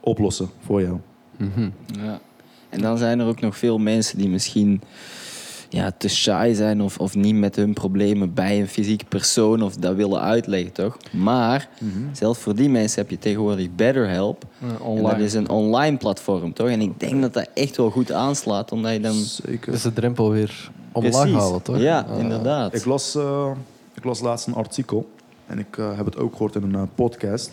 oplossen 0.00 0.48
voor 0.60 0.82
jou. 0.82 0.98
Mhm. 1.36 1.70
Ja. 1.86 2.20
En 2.68 2.80
dan 2.80 2.98
zijn 2.98 3.20
er 3.20 3.26
ook 3.26 3.40
nog 3.40 3.56
veel 3.56 3.78
mensen 3.78 4.18
die 4.18 4.28
misschien 4.28 4.82
ja, 5.72 5.90
te 5.98 6.08
shy 6.08 6.52
zijn 6.54 6.82
of, 6.82 6.98
of 6.98 7.14
niet 7.14 7.34
met 7.34 7.56
hun 7.56 7.72
problemen 7.72 8.34
bij 8.34 8.60
een 8.60 8.68
fysieke 8.68 9.04
persoon 9.04 9.62
of 9.62 9.76
dat 9.76 9.94
willen 9.94 10.20
uitleggen, 10.20 10.72
toch? 10.72 10.96
Maar 11.12 11.68
zelfs 12.12 12.38
voor 12.38 12.54
die 12.54 12.68
mensen 12.68 13.00
heb 13.00 13.10
je 13.10 13.18
tegenwoordig 13.18 13.68
BetterHelp. 13.76 14.44
eh, 14.60 14.68
En 14.68 14.80
online. 14.80 15.08
dat 15.08 15.26
is 15.26 15.34
een 15.34 15.48
online 15.48 15.96
platform, 15.96 16.52
toch? 16.52 16.68
En 16.68 16.80
ik 16.80 17.00
denk 17.00 17.20
dat 17.22 17.34
dat 17.34 17.48
echt 17.54 17.76
wel 17.76 17.90
goed 17.90 18.12
aanslaat, 18.12 18.72
omdat 18.72 18.92
je 18.92 19.00
dan... 19.00 19.14
Zeker. 19.14 19.72
Dus 19.72 19.82
de 19.82 19.92
drempel 19.92 20.30
weer 20.30 20.70
omlaag 20.92 21.20
Precies. 21.22 21.38
halen, 21.38 21.62
toch? 21.62 21.78
Ja, 21.78 22.06
Ah. 22.10 22.18
inderdaad. 22.18 22.74
Ik 22.74 22.84
las, 22.84 23.14
eh, 23.14 23.50
ik 23.94 24.04
las 24.04 24.20
laatst 24.20 24.46
een 24.46 24.54
artikel 24.54 25.10
en 25.46 25.58
ik 25.58 25.78
eh, 25.78 25.96
heb 25.96 26.04
het 26.04 26.16
ook 26.18 26.32
gehoord 26.32 26.54
in 26.54 26.62
een 26.62 26.74
eh, 26.74 26.82
podcast 26.94 27.50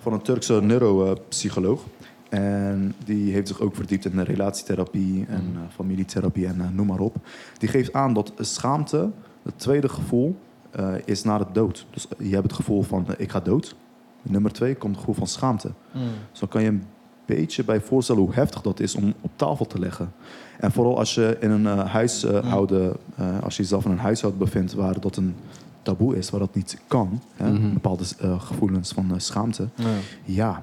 van 0.00 0.12
een 0.12 0.22
Turkse 0.22 0.60
neuropsycholoog. 0.62 1.80
En 2.28 2.94
die 3.04 3.32
heeft 3.32 3.48
zich 3.48 3.60
ook 3.60 3.74
verdiept 3.76 4.04
in 4.04 4.16
de 4.16 4.22
relatietherapie 4.22 5.26
en 5.28 5.42
eh, 5.54 5.60
familietherapie 5.74 6.46
en 6.46 6.60
eh, 6.60 6.66
noem 6.72 6.86
maar 6.86 6.98
op. 7.00 7.16
Die 7.58 7.68
geeft 7.68 7.92
aan 7.92 8.12
dat 8.14 8.32
schaamte, 8.38 9.10
het 9.42 9.58
tweede 9.58 9.88
gevoel, 9.88 10.36
eh, 10.70 10.92
is 11.04 11.22
na 11.24 11.38
de 11.38 11.46
dood. 11.52 11.86
Dus 11.90 12.06
je 12.18 12.30
hebt 12.30 12.42
het 12.42 12.52
gevoel 12.52 12.82
van 12.82 13.06
ik 13.18 13.30
ga 13.30 13.40
dood. 13.40 13.76
Nummer 14.22 14.52
twee 14.52 14.74
komt 14.74 14.90
het 14.92 15.00
gevoel 15.00 15.14
van 15.14 15.26
schaamte. 15.26 15.70
Mm. 15.92 16.02
Zo 16.32 16.46
kan 16.46 16.62
je 16.62 16.68
een 16.68 16.82
beetje 17.26 17.64
bij 17.64 17.80
voorstellen 17.80 18.22
hoe 18.22 18.34
heftig 18.34 18.60
dat 18.62 18.80
is 18.80 18.94
om 18.94 19.14
op 19.20 19.30
tafel 19.36 19.66
te 19.66 19.78
leggen. 19.78 20.12
En 20.58 20.72
vooral 20.72 20.98
als 20.98 21.14
je 21.14 21.36
in 21.40 21.50
een 21.50 21.66
huishouden, 21.66 22.96
eh, 23.16 23.42
als 23.42 23.56
je 23.56 23.62
jezelf 23.62 23.84
in 23.84 23.90
een 23.90 23.98
huishouden 23.98 24.40
bevindt 24.42 24.72
waar 24.74 25.00
dat 25.00 25.16
een 25.16 25.34
taboe 25.82 26.16
is, 26.16 26.30
waar 26.30 26.40
dat 26.40 26.54
niet 26.54 26.78
kan, 26.86 27.22
hè, 27.34 27.52
Mhm. 27.52 27.72
bepaalde 27.72 28.04
gevoelens 28.38 28.92
van 28.92 29.20
schaamte, 29.20 29.68
Ja. 29.74 29.84
ja, 30.24 30.62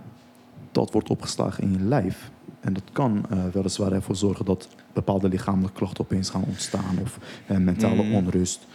dat 0.75 0.91
wordt 0.91 1.09
opgeslagen 1.09 1.63
in 1.63 1.71
je 1.71 1.79
lijf. 1.83 2.29
En 2.59 2.73
dat 2.73 2.83
kan 2.91 3.25
eh, 3.29 3.37
weliswaar 3.53 3.91
ervoor 3.91 4.15
zorgen 4.15 4.45
dat 4.45 4.67
bepaalde 4.93 5.29
lichamelijke 5.29 5.77
klachten 5.77 6.03
opeens 6.03 6.29
gaan 6.29 6.43
ontstaan 6.47 6.97
of 7.01 7.19
eh, 7.45 7.57
mentale 7.57 8.03
Mhm. 8.03 8.13
onrust. 8.15 8.67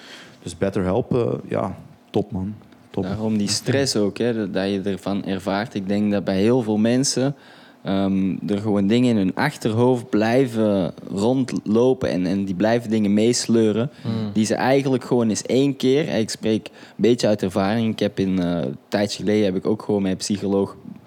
Dus 0.43 0.59
better 0.59 0.85
helpen, 0.85 1.41
ja, 1.49 1.77
top 2.11 2.33
man. 2.33 2.55
Top. 2.91 3.03
Daarom 3.03 3.37
die 3.39 3.49
stress 3.49 3.97
ook, 3.97 4.19
hè, 4.19 4.35
dat- 4.35 4.55
dat 4.55 4.71
je 4.71 4.81
ervan 4.81 5.25
ervaart. 5.25 5.75
Ik 5.75 5.89
denk 5.89 6.11
dat 6.13 6.25
bij 6.25 6.41
heel 6.41 6.63
veel 6.63 6.77
mensen 6.79 7.35
ehm, 7.83 8.37
er 8.47 8.59
gewoon 8.59 8.87
dingen 8.87 9.11
in 9.11 9.17
hun 9.17 9.35
achterhoofd 9.35 10.09
blijven 10.11 10.93
rondlopen 11.13 12.09
en, 12.11 12.27
en 12.27 12.45
die 12.45 12.55
blijven 12.55 12.91
dingen 12.91 13.15
meesleuren. 13.15 13.91
Die 14.33 14.45
ze 14.45 14.55
eigenlijk 14.55 15.05
gewoon 15.05 15.29
eens 15.29 15.43
één 15.43 15.77
keer, 15.77 16.09
ik 16.15 16.31
spreek 16.31 16.67
een 16.69 16.73
beetje 16.97 17.27
uit 17.27 17.43
ervaring. 17.43 17.93
Ik 17.93 17.99
heb 17.99 18.19
in 18.19 18.39
eh, 18.43 18.51
een 18.51 18.77
tijdje 18.89 19.19
geleden 19.23 19.45
heb 19.45 19.57
ik 19.57 19.67
ook 19.67 19.83
gewoon 19.83 20.03
met 20.03 20.13
een 20.13 20.17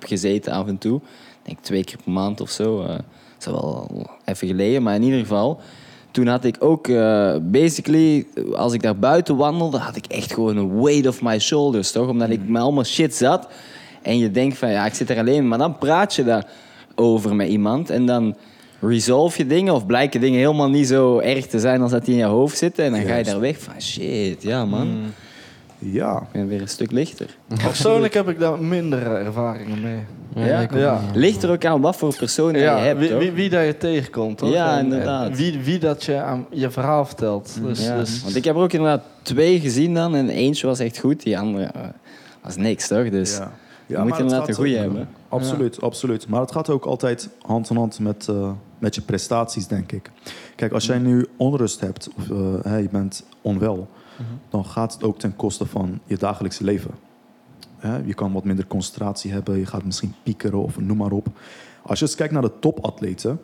gezeten 0.07 0.53
af 0.53 0.67
en 0.67 0.77
toe. 0.77 0.95
Ik 0.97 1.49
denk 1.49 1.57
twee 1.61 1.83
keer 1.83 1.97
per 2.03 2.11
maand 2.11 2.41
of 2.41 2.49
zo. 2.49 2.81
eh, 2.81 2.87
dat 2.87 2.99
is 3.39 3.45
wel 3.45 4.07
even 4.25 4.47
geleden, 4.47 4.83
maar 4.83 4.95
in 4.95 5.03
ieder 5.03 5.19
geval. 5.19 5.59
toen 6.11 6.27
had 6.27 6.43
ik 6.43 6.55
ook, 6.59 6.87
eh, 6.87 7.35
basically, 7.41 8.25
als 8.55 8.73
ik 8.73 8.81
daar 8.81 8.97
buiten 8.97 9.35
wandelde, 9.35 9.77
had 9.77 9.95
ik 9.95 10.05
echt 10.05 10.33
gewoon 10.33 10.57
een 10.57 10.81
weight 10.81 11.07
off 11.07 11.21
my 11.21 11.39
shoulders, 11.39 11.91
toch? 11.91 12.07
Omdat 12.07 12.29
ik 12.29 12.47
met 12.47 12.61
allemaal 12.61 12.83
shit 12.83 13.15
zat. 13.15 13.47
En 14.01 14.17
je 14.17 14.31
denkt 14.31 14.57
van, 14.57 14.69
ja, 14.69 14.85
ik 14.85 14.93
zit 14.93 15.09
er 15.09 15.17
alleen. 15.17 15.47
Maar 15.47 15.57
dan 15.57 15.77
praat 15.77 16.15
je 16.15 16.23
daar 16.23 16.45
over 16.95 17.35
met 17.35 17.47
iemand. 17.47 17.89
En 17.89 18.05
dan 18.05 18.35
resolve 18.81 19.37
je 19.37 19.47
dingen 19.47 19.73
of 19.73 19.85
blijken 19.85 20.21
dingen 20.21 20.39
helemaal 20.39 20.69
niet 20.69 20.87
zo 20.87 21.19
erg 21.19 21.47
te 21.47 21.59
zijn 21.59 21.81
als 21.81 21.91
dat 21.91 22.05
die 22.05 22.13
in 22.13 22.19
je 22.19 22.25
hoofd 22.25 22.57
zitten. 22.57 22.85
En 22.85 22.91
dan 22.91 23.01
ga 23.01 23.15
je 23.15 23.23
daar 23.23 23.39
weg 23.39 23.59
van, 23.59 23.81
shit, 23.81 24.43
ja 24.43 24.65
man. 24.65 24.87
Ja, 25.83 26.27
ben 26.31 26.47
weer 26.47 26.61
een 26.61 26.67
stuk 26.67 26.91
lichter. 26.91 27.37
Persoonlijk 27.63 28.13
heb 28.13 28.29
ik 28.29 28.39
daar 28.39 28.59
minder 28.59 29.15
ervaringen 29.15 29.81
mee. 29.81 29.99
Ja? 30.35 30.67
Ja. 30.73 31.01
niet. 31.05 31.15
Ligt 31.15 31.43
er 31.43 31.51
ook 31.51 31.65
aan 31.65 31.81
wat 31.81 31.95
voor 31.95 32.15
persoon 32.15 32.53
Ja, 32.53 32.77
je 32.77 32.83
hebt, 32.83 32.99
wie, 32.99 33.13
wie, 33.13 33.31
wie 33.31 33.49
dat 33.49 33.65
je 33.65 33.77
tegenkomt, 33.77 34.37
toch? 34.37 34.51
Ja, 34.51 34.77
En- 34.77 34.83
inderdaad. 34.83 35.29
en 35.29 35.35
Wie, 35.35 35.59
wie 35.59 35.79
dat 35.79 36.03
je 36.03 36.21
aan 36.21 36.45
je 36.49 36.71
verhaal 36.71 37.05
vertelt. 37.05 37.59
Dus, 37.61 37.85
Ja, 37.85 37.97
dus, 37.97 38.23
Want 38.23 38.35
ik 38.35 38.43
heb 38.43 38.55
er 38.55 38.61
ook 38.61 38.73
inderdaad 38.73 39.03
twee 39.21 39.59
gezien 39.59 39.93
dan. 39.93 40.15
En 40.15 40.29
eentje 40.29 40.67
was 40.67 40.79
echt 40.79 40.99
goed, 40.99 41.23
die 41.23 41.39
andere 41.39 41.65
eh, 41.65 41.81
was 42.41 42.55
niks, 42.55 42.87
toch? 42.87 43.09
Dus 43.09 43.37
ja. 43.37 43.51
je 43.85 43.93
maar 43.95 44.03
moet 44.03 44.11
het 44.11 44.21
inderdaad 44.21 44.47
een 44.47 44.55
goede 44.55 44.77
hebben. 44.77 45.09
Absoluut, 45.29 45.81
absoluut. 45.81 46.27
Maar 46.27 46.41
het 46.41 46.51
gaat 46.51 46.69
ook 46.69 46.85
altijd 46.85 47.29
hand 47.41 47.69
in 47.69 47.75
hand 47.75 47.99
met, 47.99 48.27
eh, 48.29 48.51
met 48.79 48.95
je 48.95 49.01
prestaties, 49.01 49.67
denk 49.67 49.91
ik. 49.91 50.11
Kijk, 50.55 50.71
als 50.71 50.85
jij 50.85 50.97
nu 50.99 51.25
onrust 51.37 51.79
hebt 51.79 52.09
of 52.17 52.29
eh, 52.29 52.37
hè, 52.61 52.77
je 52.77 52.89
bent 52.91 53.23
onwel, 53.41 53.87
dan 54.49 54.65
gaat 54.65 54.93
het 54.93 55.03
ook 55.03 55.19
ten 55.19 55.35
koste 55.35 55.65
van 55.65 55.99
je 56.05 56.17
dagelijkse 56.17 56.63
leven. 56.63 56.91
Je 58.05 58.13
kan 58.13 58.33
wat 58.33 58.43
minder 58.43 58.67
concentratie 58.67 59.31
hebben, 59.31 59.59
je 59.59 59.65
gaat 59.65 59.83
misschien 59.83 60.13
piekeren 60.23 60.63
of 60.63 60.79
noem 60.79 60.97
maar 60.97 61.11
op. 61.11 61.27
Als 61.81 61.99
je 61.99 62.05
eens 62.05 62.15
kijkt 62.15 62.33
naar 62.33 62.41
de 62.41 62.59
topatleten, 62.59 63.39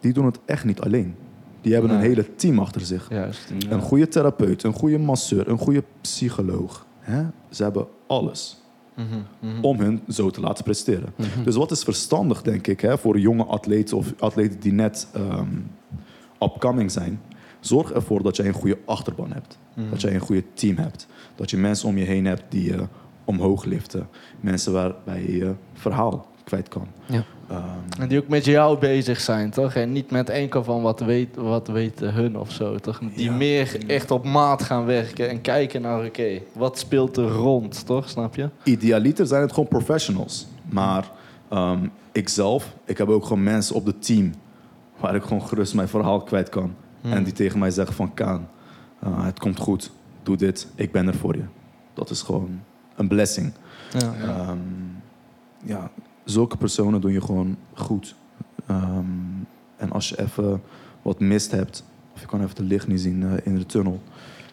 die 0.00 0.12
doen 0.12 0.24
het 0.24 0.38
echt 0.44 0.64
niet 0.64 0.80
alleen. 0.80 1.14
Die 1.60 1.72
hebben 1.72 1.90
een 1.90 2.00
hele 2.00 2.34
team 2.34 2.58
achter 2.58 2.80
zich. 2.80 3.08
juist. 3.10 3.52
Een 3.68 3.80
goede 3.80 4.08
therapeut, 4.08 4.62
een 4.62 4.72
goede 4.72 4.98
masseur, 4.98 5.48
een 5.48 5.58
goede 5.58 5.84
psycholoog. 6.00 6.86
Hè? 7.00 7.22
Ze 7.50 7.62
hebben 7.62 7.86
alles 8.06 8.56
om 9.62 9.78
hun 9.78 10.00
zo 10.08 10.30
te 10.30 10.40
laten 10.40 10.64
presteren. 10.64 11.14
Dus 11.44 11.56
wat 11.56 11.70
is 11.70 11.82
verstandig, 11.82 12.42
denk 12.42 12.66
ik, 12.66 12.80
hè, 12.80 12.98
voor 12.98 13.18
jonge 13.18 13.44
atleten 13.44 13.96
of 13.96 14.12
atleten 14.18 14.60
die 14.60 14.72
net 14.72 15.06
ehm, 15.12 15.48
upcoming 16.40 16.90
zijn? 16.90 17.20
Zorg 17.62 17.92
ervoor 17.92 18.22
dat 18.22 18.36
jij 18.36 18.46
een 18.46 18.52
goede 18.52 18.78
achterban 18.84 19.32
hebt. 19.32 19.58
Dat 19.90 20.00
jij 20.00 20.14
een 20.14 20.20
goede 20.20 20.44
team 20.54 20.76
hebt. 20.76 21.06
Dat 21.34 21.50
je 21.50 21.56
mensen 21.56 21.88
om 21.88 21.98
je 21.98 22.04
heen 22.04 22.24
hebt 22.24 22.42
die 22.48 22.64
je 22.72 22.86
omhoog 23.24 23.64
liften. 23.64 24.08
Mensen 24.40 24.72
waarbij 24.72 25.22
je 25.22 25.36
je 25.36 25.54
verhaal 25.72 26.26
kwijt 26.44 26.68
kan. 26.68 26.86
Ja. 27.06 27.24
Ehm, 27.48 27.62
En 28.00 28.08
die 28.08 28.18
ook 28.18 28.28
met 28.28 28.44
jou 28.44 28.78
bezig 28.78 29.20
zijn, 29.20 29.50
toch? 29.50 29.74
En 29.74 29.92
niet 29.92 30.10
met 30.10 30.28
enkel 30.30 30.64
van 30.64 30.82
wat, 30.82 31.00
weet, 31.00 31.36
wat 31.36 31.68
weten 31.68 32.12
hun 32.14 32.38
of 32.38 32.50
zo, 32.52 32.76
toch? 32.76 32.98
Die 33.14 33.24
Ja. 33.24 33.32
meer 33.32 33.78
echt 33.86 34.10
op 34.10 34.24
maat 34.24 34.62
gaan 34.62 34.84
werken 34.84 35.28
en 35.28 35.40
kijken 35.40 35.82
naar, 35.82 36.04
oké, 36.04 36.40
wat 36.52 36.78
speelt 36.78 37.16
er 37.16 37.28
rond, 37.28 37.86
toch? 37.86 38.08
Snap 38.08 38.34
je? 38.34 38.48
idealiter 38.62 39.26
zijn 39.26 39.42
het 39.42 39.52
gewoon 39.52 39.68
professionals. 39.68 40.46
Maar 40.70 41.10
ehm 41.48 41.78
ikzelf, 42.12 42.74
ik 42.84 42.98
heb 42.98 43.08
ook 43.08 43.22
gewoon 43.26 43.42
mensen 43.42 43.74
op 43.74 43.86
het 43.86 44.06
team 44.06 44.32
waar 45.00 45.14
ik 45.14 45.22
gewoon 45.22 45.46
gerust 45.48 45.74
mijn 45.74 45.88
verhaal 45.88 46.20
kwijt 46.22 46.48
kan. 46.48 46.74
En 47.02 47.24
die 47.24 47.32
tegen 47.32 47.58
mij 47.58 47.70
zeggen 47.70 47.94
van 47.94 48.14
Kaan, 48.14 48.48
eh, 48.98 49.24
het 49.24 49.38
komt 49.38 49.58
goed, 49.58 49.92
doe 50.22 50.36
dit, 50.36 50.68
ik 50.74 50.92
ben 50.92 51.06
er 51.06 51.14
voor 51.14 51.36
je. 51.36 51.44
Dat 51.94 52.10
is 52.10 52.22
gewoon 52.22 52.60
een 52.96 53.08
blessing. 53.08 53.52
Ja. 53.98 54.14
Ehm, 54.14 54.58
ja, 55.64 55.90
zulke 56.24 56.56
personen 56.56 57.00
doen 57.00 57.12
je 57.12 57.20
gewoon 57.20 57.56
goed. 57.74 58.14
Ehm, 58.66 59.04
en 59.76 59.92
als 59.92 60.08
je 60.08 60.20
even 60.20 60.62
wat 61.02 61.20
mist 61.20 61.50
hebt, 61.50 61.84
of 62.14 62.20
je 62.20 62.26
kan 62.26 62.42
even 62.42 62.54
de 62.54 62.62
licht 62.62 62.86
niet 62.86 63.00
zien 63.00 63.22
eh, 63.22 63.46
in 63.46 63.58
de 63.58 63.66
tunnel, 63.66 64.00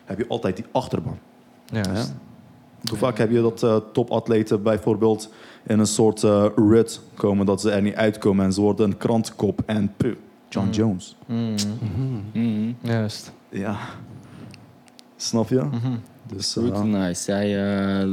heb 0.05 0.17
je 0.17 0.27
altijd 0.27 0.55
die 0.55 0.65
achterban. 0.71 1.17
Juist. 1.65 2.13
Hoe 2.89 2.97
vaak 2.97 3.17
heb 3.17 3.31
je 3.31 3.41
dat 3.41 3.63
eh, 3.63 3.77
topatleten 3.93 4.63
bijvoorbeeld 4.63 5.33
in 5.63 5.79
een 5.79 5.87
soort 5.87 6.21
rut 6.55 7.01
komen 7.13 7.45
dat 7.45 7.61
ze 7.61 7.71
er 7.71 7.81
niet 7.81 7.95
uitkomen 7.95 8.45
en 8.45 8.53
ze 8.53 8.61
worden 8.61 8.89
een 8.89 8.97
krantenkop 8.97 9.61
en 9.65 9.93
puh, 9.97 10.15
John 10.49 10.65
Mm. 10.67 10.71
Jones. 10.73 11.15
Mm, 11.25 11.55
Mhm. 12.33 12.71
Juist. 12.81 13.31
Ja. 13.49 13.77
Snap 15.15 15.49
je? 15.49 15.61
Mhm. 15.61 15.91
Dus 16.33 16.57
eh, 16.57 16.63
Goed, 16.63 16.83
nice. 16.83 17.31
Hij 17.31 17.57
eh, 18.01 18.07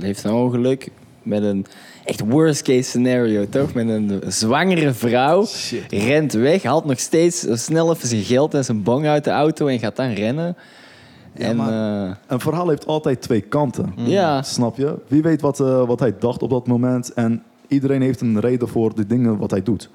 heeft 0.00 0.24
een 0.24 0.32
ongeluk 0.32 0.88
met 1.22 1.42
een 1.42 1.66
echt 2.04 2.20
worst 2.28 2.62
case 2.62 2.82
scenario, 2.82 3.48
toch? 3.48 3.74
Met 3.74 3.88
een 3.88 4.22
zwangere 4.28 4.92
vrouw. 4.92 5.46
shit. 5.46 5.92
Rent 5.92 6.32
weg, 6.32 6.62
haalt 6.62 6.84
nog 6.84 6.98
steeds 6.98 7.46
snel 7.64 7.92
even 7.92 8.08
zijn 8.08 8.22
geld 8.22 8.54
en 8.54 8.64
zijn 8.64 8.82
bong 8.82 9.06
uit 9.06 9.24
de 9.24 9.30
auto 9.30 9.66
en 9.66 9.78
gaat 9.78 9.96
dan 9.96 10.12
rennen. 10.12 10.56
Ja, 11.36 11.44
en 11.44 11.56
maar- 11.56 12.06
eh, 12.08 12.14
Een 12.26 12.40
verhaal 12.40 12.68
heeft 12.68 12.86
altijd 12.86 13.22
twee 13.22 13.40
kanten. 13.40 13.92
ja, 13.96 14.42
Snap 14.42 14.76
je? 14.76 14.94
Wie 15.08 15.22
weet 15.22 15.40
wat, 15.40 15.60
eh, 15.60 15.86
wat 15.86 16.00
hij 16.00 16.14
dacht 16.18 16.42
op 16.42 16.50
dat 16.50 16.66
moment. 16.66 17.12
En 17.12 17.42
iedereen 17.68 18.02
heeft 18.02 18.20
een 18.20 18.40
reden 18.40 18.68
voor 18.68 18.94
de 18.94 19.06
dingen 19.06 19.36
wat 19.36 19.50
hij 19.50 19.62
doet. 19.62 19.90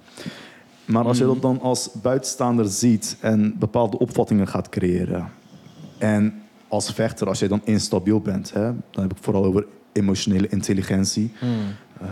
Maar 0.89 1.05
als 1.05 1.17
je 1.17 1.25
dat 1.25 1.41
dan 1.41 1.61
als 1.61 1.89
buitenstaander 2.01 2.67
ziet 2.67 3.17
en 3.19 3.55
bepaalde 3.59 3.99
opvattingen 3.99 4.47
gaat 4.47 4.69
creëren. 4.69 5.29
En 5.97 6.41
als 6.67 6.91
vechter, 6.91 7.27
als 7.27 7.39
je 7.39 7.47
dan 7.47 7.61
instabiel 7.63 8.19
bent, 8.19 8.53
hè, 8.53 8.63
dan 8.63 9.03
heb 9.03 9.11
ik 9.11 9.17
vooral 9.21 9.45
over 9.45 9.65
emotionele 9.91 10.47
intelligentie. 10.47 11.31
Ehm, 12.01 12.09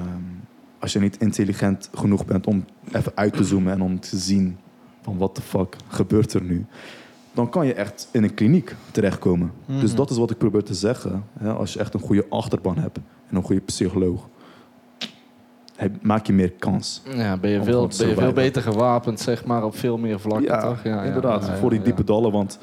als 0.80 0.94
je 0.94 1.00
niet 1.00 1.18
intelligent 1.18 1.90
genoeg 1.94 2.26
bent 2.26 2.48
om 2.48 2.66
even 2.92 3.12
uit 3.16 3.34
te 3.34 3.44
zoomen 3.44 3.74
en 3.74 3.82
om 3.82 4.00
te 4.00 4.18
zien 4.18 4.58
van 5.02 5.18
wat 5.18 5.36
de 5.36 5.42
fuck 5.42 5.76
gebeurt 5.88 6.34
er 6.34 6.44
nu, 6.44 6.66
dan 7.34 7.50
kan 7.50 7.66
je 7.66 7.74
echt 7.74 8.10
in 8.12 8.24
een 8.24 8.34
kliniek 8.34 8.76
terechtkomen. 8.92 9.52
Dus 9.66 9.96
dat 9.96 10.10
is 10.10 10.18
wat 10.18 10.32
ik 10.32 10.38
probeer 10.38 10.64
te 10.64 10.74
zeggen. 10.74 11.24
Hè, 11.40 11.54
als 11.54 11.74
je 11.74 11.80
echt 11.80 11.94
een 11.94 12.00
goede 12.00 12.26
achterban 12.30 12.78
hebt 12.78 12.98
en 13.30 13.36
een 13.36 13.44
goede 13.44 13.62
psycholoog, 13.62 14.28
maak 16.02 16.26
je 16.26 16.34
meer 16.34 16.52
kans. 16.52 17.02
Ja, 17.16 17.38
ben 17.38 17.50
je, 17.50 17.64
veel, 17.64 17.88
ben 17.98 18.08
je 18.08 18.16
veel 18.16 18.34
beter 18.34 18.62
gewapend, 18.62 19.20
zeg 19.20 19.46
maar, 19.46 19.64
op 19.64 19.76
veel 19.78 19.98
meer 19.98 20.20
vlakken, 20.20 20.46
Ja, 20.48 20.62
toch? 20.62 20.84
Ja, 20.84 21.04
inderdaad. 21.04 21.46
ja, 21.46 21.52
ja, 21.52 21.58
voor 21.58 21.70
die 21.70 21.82
diepe 21.82 22.04
dallen, 22.04 22.32
want 22.32 22.60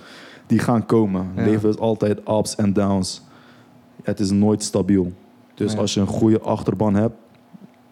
die 0.46 0.58
gaan 0.58 0.86
komen. 0.86 1.26
Leven 1.36 1.68
is 1.68 1.78
altijd 1.78 2.20
ups 2.28 2.54
en 2.56 2.72
downs. 2.72 3.22
Het 4.02 4.20
is 4.20 4.30
nooit 4.30 4.62
stabiel. 4.62 5.12
Dus 5.54 5.76
als 5.76 5.94
je 5.94 6.00
een 6.00 6.06
goede 6.06 6.40
achterban 6.40 6.94
hebt, 6.94 7.14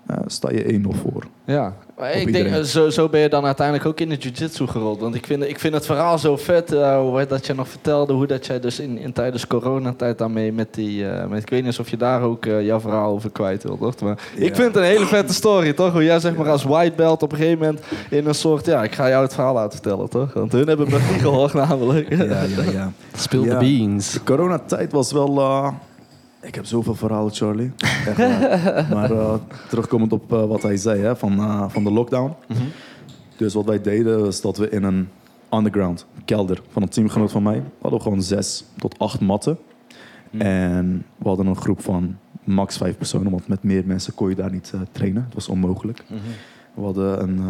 eh, 0.07 0.17
sta 0.27 0.51
je 0.51 0.73
1-0 0.73 0.93
voor. 0.93 1.27
Ja, 1.45 1.75
maar 1.99 2.09
ik 2.11 2.15
denk, 2.15 2.27
iedereen. 2.37 2.53
eh, 2.59 2.65
zo, 2.65 2.91
zo 2.91 3.09
ben 3.09 3.21
je 3.21 3.29
dan 3.29 3.45
uiteindelijk 3.45 3.87
ook 3.87 4.01
in 4.01 4.09
de 4.09 4.15
jiu-jitsu 4.17 4.67
gerold. 4.67 5.01
Want 5.01 5.15
ik 5.15 5.27
vind, 5.27 5.43
ik 5.49 5.59
vind 5.61 5.75
het 5.75 5.87
verhaal 5.87 6.19
zo 6.19 6.37
vet, 6.37 6.71
hoe 6.71 7.27
dat 7.29 7.47
je 7.47 7.55
nog 7.55 7.69
vertelde, 7.69 8.13
hoe 8.13 8.27
dat 8.27 8.47
jij 8.47 8.61
dus 8.61 8.81
in, 8.81 8.99
in 8.99 9.13
tijdens 9.13 9.47
coronatijd 9.47 10.19
daarmee 10.19 10.53
met 10.53 10.75
die, 10.75 11.09
eh, 11.09 11.27
met, 11.29 11.43
ik 11.43 11.51
weet 11.51 11.65
niet 11.65 11.79
of 11.79 11.89
je 11.91 11.97
daar 11.97 12.23
ook 12.23 12.45
jouw 12.45 12.81
verhaal 12.81 13.13
over 13.13 13.31
kwijt 13.31 13.63
wil, 13.63 13.77
toch? 13.79 14.01
Maar 14.01 14.19
Ja. 14.37 14.45
ik 14.47 14.55
vind 14.55 14.67
het 14.75 14.77
een 14.77 14.91
hele 14.91 15.07
vette 15.07 15.35
story, 15.35 15.73
toch? 15.73 15.93
Hoe 15.93 16.05
jij 16.05 16.21
zeg 16.21 16.37
maar 16.37 16.51
als 16.51 16.63
white 16.65 16.97
belt 16.97 17.23
op 17.23 17.33
een 17.33 17.39
gegeven 17.39 17.59
moment 17.59 17.81
in 18.11 18.27
een 18.27 18.35
soort, 18.35 18.67
ja, 18.67 18.83
ik 18.83 18.95
ga 18.95 19.09
jou 19.09 19.23
het 19.23 19.35
verhaal 19.35 19.59
uitvertellen, 19.59 20.09
toch? 20.09 20.33
Want 20.33 20.53
hun 20.53 20.67
hebben 20.69 20.91
me 20.91 20.99
niet 21.13 21.21
gehoord 21.29 21.53
namelijk. 21.55 22.17
Ja, 22.17 22.25
ja, 22.25 22.63
ja. 22.73 22.73
Ja. 22.73 22.93
the 23.31 23.57
beans. 23.59 24.13
De 24.13 24.23
coronatijd 24.23 24.93
was 24.93 25.13
wel... 25.13 25.41
ik 26.43 26.55
heb 26.55 26.65
zoveel 26.65 26.95
verhalen, 26.95 27.33
Charlie. 27.33 27.73
Echt 28.07 28.19
maar 28.95 29.11
eh, 29.11 29.35
terugkomend 29.69 30.13
op 30.13 30.33
eh, 30.33 30.47
wat 30.47 30.63
hij 30.63 30.77
zei 30.77 31.01
hè, 31.01 31.17
van, 31.17 31.39
eh, 31.39 31.65
van 31.69 31.85
de 31.85 31.91
lockdown. 31.91 32.35
Dus 33.37 33.55
wat 33.55 33.65
wij 33.65 33.81
deden 33.81 34.27
is 34.27 34.41
dat 34.41 34.57
we 34.57 34.69
in 34.69 34.83
een 34.83 35.09
underground 35.51 36.07
kelder 36.25 36.63
van 36.69 36.83
een 36.83 36.89
teamgenoot 36.89 37.31
van 37.31 37.43
mij... 37.43 37.63
hadden 37.81 37.99
we 37.99 38.05
gewoon 38.05 38.23
zes 38.23 38.65
tot 38.77 38.99
acht 38.99 39.21
matten. 39.21 39.59
En 40.39 41.05
we 41.17 41.29
hadden 41.29 41.47
een 41.47 41.57
groep 41.57 41.81
van 41.83 42.17
max 42.45 42.77
vijf 42.77 42.97
personen. 42.97 43.31
Want 43.31 43.49
met 43.49 43.63
meer 43.63 43.83
mensen 43.87 44.15
kon 44.15 44.29
je 44.29 44.35
daar 44.35 44.53
niet 44.53 44.73
trainen. 44.93 45.25
Het 45.25 45.35
was 45.35 45.49
onmogelijk. 45.49 46.05
We 46.75 46.83
hadden 46.83 47.23
een 47.23 47.41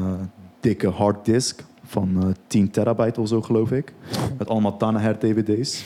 dikke 0.60 0.88
harddisk 0.88 1.64
van 1.92 2.22
eh 2.22 2.28
10 2.46 2.70
terabyte 2.70 3.20
of 3.20 3.28
zo, 3.28 3.42
geloof 3.42 3.72
ik. 3.72 3.92
Met 4.38 4.48
allemaal 4.48 4.78
Danaher 4.78 5.18
DVD's. 5.18 5.84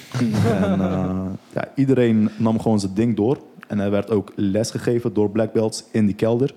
en 0.63 0.81
eh, 0.81 1.27
ja, 1.55 1.69
iedereen 1.75 2.31
nam 2.39 2.61
gewoon 2.61 2.81
zijn 2.81 2.95
ding 2.95 3.17
door. 3.17 3.39
En 3.69 3.79
er 3.79 3.91
werd 3.91 4.11
ook 4.11 4.33
les 4.37 4.71
gegeven 4.71 5.13
door 5.13 5.31
black 5.31 5.53
belts 5.53 5.85
in 5.93 6.07
die 6.07 6.15
kelder. 6.15 6.55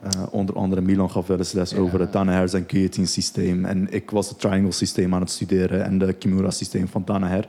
Eh, 0.00 0.22
onder 0.30 0.54
andere 0.54 0.80
Milan 0.80 1.10
gaf 1.10 1.26
wel 1.26 1.38
eens 1.38 1.52
les 1.52 1.74
over 1.74 2.00
het 2.00 2.12
Danaher 2.12 2.54
en 2.54 2.64
guillotine 2.66 3.06
systeem. 3.06 3.64
En 3.64 3.92
ik 3.92 4.10
was 4.10 4.28
het 4.28 4.40
triangle 4.40 4.72
systeem 4.72 5.14
aan 5.14 5.20
het 5.20 5.30
studeren 5.30 5.84
en 5.84 5.98
de 5.98 6.12
Kimura 6.12 6.50
systeem 6.50 6.88
van 6.88 7.02
Danaher. 7.04 7.48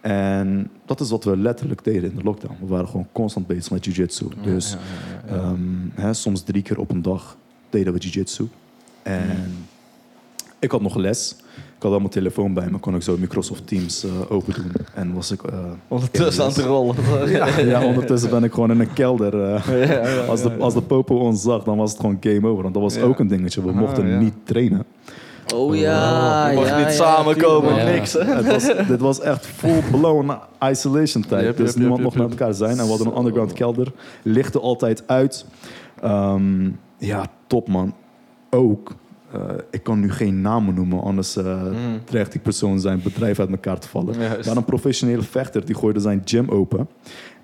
En 0.00 0.70
dat 0.84 1.00
is 1.00 1.10
wat 1.10 1.24
we 1.24 1.36
letterlijk 1.36 1.84
deden 1.84 2.10
in 2.10 2.16
de 2.16 2.22
lockdown. 2.22 2.56
We 2.60 2.66
waren 2.66 2.88
gewoon 2.88 3.08
constant 3.12 3.46
bezig 3.46 3.70
met 3.70 3.84
jiu-jitsu. 3.84 4.26
Dus 4.42 4.76
ehm, 5.28 5.60
hè, 5.94 6.14
soms 6.14 6.42
drie 6.42 6.62
keer 6.62 6.78
op 6.78 6.90
een 6.90 7.02
dag 7.02 7.36
deden 7.70 7.92
we 7.92 7.98
jiu-jitsu. 7.98 8.48
En 9.02 9.66
ik 10.66 10.72
had 10.72 10.80
nog 10.82 10.96
les. 10.96 11.36
Ik 11.76 11.82
had 11.82 11.92
al 11.92 11.98
mijn 11.98 12.10
telefoon 12.10 12.54
bij 12.54 12.68
me, 12.70 12.78
kon 12.78 12.94
ik 12.94 13.02
zo 13.02 13.16
Microsoft 13.18 13.66
Teams 13.66 14.04
eh, 14.04 14.10
open 14.28 14.54
doen. 14.54 14.72
En 14.94 15.14
was 15.14 15.30
ik... 15.30 15.42
eh, 15.42 15.58
Ondertussen 15.88 16.44
aan 16.44 16.48
het 16.50 16.58
rollen. 16.58 16.96
ja, 17.30 17.58
ja, 17.58 17.84
ondertussen 17.86 18.30
ben 18.30 18.44
ik 18.44 18.52
gewoon 18.52 18.70
in 18.70 18.80
een 18.80 18.92
kelder. 18.92 19.54
eh. 19.54 20.28
als, 20.28 20.42
de, 20.42 20.56
als 20.58 20.74
de 20.74 20.82
popo 20.82 21.14
ons 21.18 21.42
zag, 21.42 21.62
dan 21.64 21.76
was 21.76 21.90
het 21.90 22.00
gewoon 22.00 22.16
game 22.20 22.48
over. 22.48 22.62
Want 22.62 22.74
dat 22.74 22.82
was 22.82 22.94
Ja. 22.94 23.02
ook 23.02 23.18
een 23.18 23.26
dingetje. 23.28 23.62
We 23.62 23.68
Aha, 23.70 23.80
mochten 23.80 24.08
ja. 24.08 24.18
niet 24.18 24.34
trainen. 24.44 24.84
Oh 25.54 25.76
ja, 25.76 26.48
Je 26.50 26.58
ja, 26.60 26.76
niet 26.78 26.86
ja, 26.86 26.90
samenkomen, 26.92 27.84
niks 27.84 28.12
hè. 28.12 28.24
Het 28.24 28.46
was, 28.46 28.86
dit 28.88 29.00
was 29.00 29.20
echt 29.20 29.46
full-blown 29.46 30.32
isolation 30.70 31.24
tijd. 31.28 31.44
Yep, 31.44 31.56
dus 31.56 31.66
yep, 31.70 31.76
niemand 31.76 31.96
yep, 31.96 32.04
mocht 32.04 32.16
yep, 32.18 32.28
met 32.28 32.38
elkaar 32.38 32.54
zijn. 32.54 32.78
En 32.78 32.82
we 32.84 32.88
hadden 32.90 33.06
een 33.06 33.16
underground 33.18 33.52
kelder. 33.52 33.92
Lichten 34.22 34.60
altijd 34.60 35.02
uit. 35.06 35.46
Ehm, 36.02 36.68
ja, 36.98 37.26
top 37.46 37.68
man. 37.68 37.94
Ook, 38.50 38.94
eh, 39.36 39.54
ik 39.70 39.82
kan 39.82 40.00
nu 40.00 40.12
geen 40.12 40.40
namen 40.40 40.74
noemen, 40.74 41.02
anders 41.02 41.36
eh 41.36 41.62
dreigt 42.04 42.32
die 42.32 42.40
persoon 42.40 42.80
zijn 42.80 43.02
bedrijf 43.02 43.38
uit 43.38 43.50
elkaar 43.50 43.78
te 43.78 43.88
vallen. 43.88 44.18
Maar 44.18 44.56
een 44.56 44.64
professionele 44.64 45.22
vechter 45.22 45.66
die 45.66 45.74
gooide 45.74 46.00
zijn 46.00 46.22
gym 46.24 46.48
open. 46.48 46.88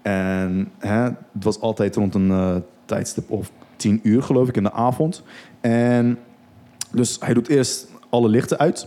En 0.03 0.68
hè, 0.78 1.03
het 1.03 1.45
was 1.45 1.61
altijd 1.61 1.97
rond 1.97 2.14
een 2.14 2.30
eh, 2.30 2.55
tijdstip 2.84 3.30
of 3.30 3.51
tien 3.76 4.01
uur, 4.03 4.22
geloof 4.22 4.49
ik, 4.49 4.57
in 4.57 4.62
de 4.62 4.72
avond. 4.72 5.22
En 5.61 6.18
dus 6.90 7.16
hij 7.20 7.34
doet 7.34 7.49
eerst 7.49 7.88
alle 8.11 8.28
lichten 8.28 8.59
uit. 8.59 8.86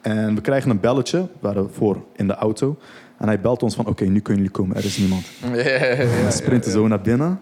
En 0.00 0.34
we 0.34 0.40
krijgen 0.40 0.70
een 0.70 0.80
belletje, 0.80 1.18
we 1.18 1.28
waren 1.40 1.70
voor 1.72 2.04
in 2.16 2.26
de 2.26 2.34
auto. 2.34 2.78
En 3.18 3.26
hij 3.26 3.40
belt 3.40 3.62
ons 3.62 3.74
van, 3.74 3.86
oké, 3.86 4.04
nu 4.04 4.20
kunnen 4.20 4.42
jullie 4.42 4.58
komen, 4.58 4.76
er 4.76 4.84
is 4.84 4.98
niemand. 4.98 5.26
We 5.40 6.26
sprinten 6.30 6.72
zo 6.72 6.88
naar 6.88 7.00
binnen. 7.00 7.40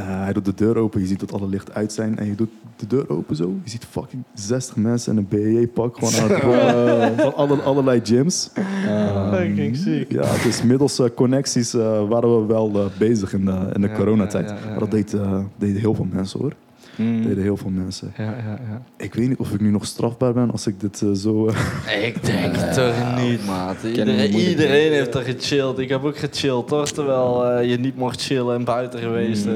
Eh, 0.00 0.22
hij 0.24 0.32
doet 0.32 0.44
de 0.44 0.54
deur 0.54 0.76
open, 0.76 1.00
je 1.00 1.06
ziet 1.06 1.20
dat 1.20 1.32
alle 1.32 1.46
lichten 1.48 1.74
uit 1.74 1.92
zijn. 1.92 2.18
En 2.18 2.26
je 2.26 2.34
doet 2.34 2.48
de 2.76 2.86
deur 2.86 3.10
open 3.10 3.36
zo. 3.36 3.54
Je 3.64 3.70
ziet 3.70 3.84
fucking 3.90 4.22
60 4.34 4.76
mensen 4.76 5.12
in 5.12 5.18
een 5.18 5.28
BJ-pak 5.28 5.98
gewoon 5.98 6.14
aan 6.14 6.28
het 6.30 6.42
rollen 6.48 7.16
van 7.16 7.34
alle, 7.34 7.56
allerlei 7.62 8.00
gyms. 8.04 8.50
Ehm, 8.54 9.34
Fucking 9.34 9.76
ziek. 9.76 10.12
Ja, 10.12 10.32
dus 10.42 10.62
middels 10.62 10.98
eh, 10.98 11.06
connecties 11.14 11.74
eh, 11.74 12.08
waren 12.08 12.40
we 12.40 12.46
wel 12.52 12.70
eh, 12.74 12.84
bezig 12.98 13.32
in 13.32 13.44
de, 13.44 13.70
in 13.72 13.80
de 13.80 13.88
Ja, 13.88 13.94
coronatijd. 13.94 14.48
ja, 14.48 14.54
ja, 14.54 14.60
ja, 14.64 14.70
Maar 14.70 14.78
dat 14.78 14.90
deed, 14.90 15.14
eh, 15.14 15.38
deden 15.58 15.80
heel 15.80 15.94
veel 15.94 16.06
mensen 16.12 16.40
hoor. 16.40 16.52
Mm. 16.96 17.22
Deden 17.26 17.42
heel 17.42 17.56
veel 17.56 17.70
mensen. 17.70 18.12
Ja, 18.16 18.24
ja, 18.24 18.58
ja. 18.70 18.82
Ik 18.96 19.14
weet 19.14 19.28
niet 19.28 19.38
of 19.38 19.50
ik 19.52 19.60
nu 19.60 19.70
nog 19.70 19.86
strafbaar 19.86 20.32
ben 20.32 20.50
als 20.50 20.66
ik 20.66 20.80
dit 20.80 21.02
eh, 21.02 21.08
zo... 21.12 21.46
eh, 21.46 22.06
Ik 22.08 22.24
denk 22.26 22.54
toch 22.54 22.94
niet, 23.22 23.46
maat. 23.46 23.76
Iedereen, 23.84 24.30
iedereen 24.34 24.92
heeft 24.92 25.14
er 25.14 25.22
gechilled. 25.22 25.78
Ik 25.78 25.88
heb 25.88 26.04
ook 26.04 26.18
gechilled, 26.18 26.66
toch? 26.68 26.90
Terwijl 26.90 27.44
eh, 27.46 27.70
je 27.70 27.76
niet 27.78 27.96
mocht 27.96 28.22
chillen 28.22 28.54
en 28.54 28.64
buiten 28.64 29.00
geweest. 29.00 29.44
Ja. 29.44 29.50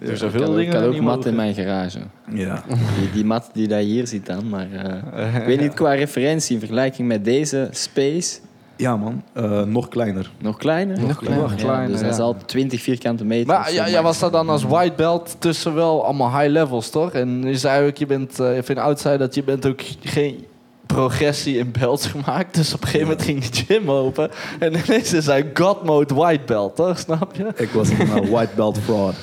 Ja. 0.00 0.08
Er 0.08 0.16
zoveel 0.16 0.40
had 0.40 0.50
ook, 0.50 0.56
dingen 0.56 0.72
ik 0.74 0.80
had 0.80 0.94
ook 0.94 1.00
mat 1.00 1.26
in 1.26 1.34
mijn 1.34 1.54
garage. 1.54 1.98
ja. 2.34 2.62
Die, 2.98 3.10
die 3.12 3.24
mat 3.24 3.50
die 3.52 3.68
dat 3.68 3.78
je 3.78 3.84
hier 3.86 4.06
ziet 4.06 4.26
dan, 4.26 4.48
maar 4.48 4.66
eh, 4.72 5.36
ik 5.40 5.44
weet 5.46 5.60
niet 5.60 5.74
qua 5.74 5.92
referentie 5.94 6.54
in 6.54 6.58
vergelijking 6.60 7.08
met 7.08 7.24
deze 7.24 7.68
space. 7.70 8.38
ja 8.76 8.96
man, 8.96 9.22
Eh, 9.32 9.62
nog 9.62 9.88
kleiner. 9.88 10.30
Nog 10.38 10.56
kleiner? 10.56 11.00
Nog 11.00 11.16
kleiner, 11.16 11.42
Ja, 11.44 11.50
nog 11.50 11.58
kleiner, 11.60 11.88
Dus 11.90 12.00
dat 12.00 12.10
is 12.10 12.16
ja. 12.16 12.22
al 12.22 12.36
20 12.46 12.80
vierkante 12.82 13.24
meter. 13.24 13.46
Maar 13.46 13.72
ja, 13.72 13.88
jij 13.88 14.02
was 14.02 14.18
daar 14.18 14.30
dan 14.30 14.48
als 14.48 14.62
white 14.64 14.94
belt 14.96 15.36
tussen 15.38 15.74
wel 15.74 16.04
allemaal 16.04 16.38
high 16.38 16.50
levels, 16.50 16.90
toch? 16.90 17.12
En 17.12 17.42
je 17.42 17.56
zei 17.58 17.86
ook, 17.86 17.96
je 17.96 18.06
bent, 18.06 18.40
eh 18.40 18.56
even 18.56 18.74
in 18.74 18.80
outside, 18.82 19.16
dat 19.16 19.34
je 19.34 19.42
bent 19.42 19.66
ook 19.66 19.80
geen 20.02 20.44
progressie 20.86 21.58
in 21.58 21.70
belts 21.78 22.06
gemaakt. 22.06 22.54
Dus 22.54 22.74
op 22.74 22.82
een 22.82 22.88
gegeven 22.88 23.08
moment 23.08 23.26
ging 23.26 23.44
de 23.44 23.64
gym 23.66 23.90
open. 23.90 24.30
En 24.58 24.74
ineens 24.86 25.12
is 25.12 25.26
hij 25.26 25.50
God 25.54 25.84
mode 25.84 26.14
white 26.14 26.42
belt, 26.46 26.76
toch? 26.76 26.98
Snap 26.98 27.34
je? 27.36 27.46
Ik 27.56 27.70
was 27.70 27.88
een 27.88 27.98
eh, 27.98 28.30
white 28.30 28.54
belt 28.54 28.78
fraud. 28.84 29.14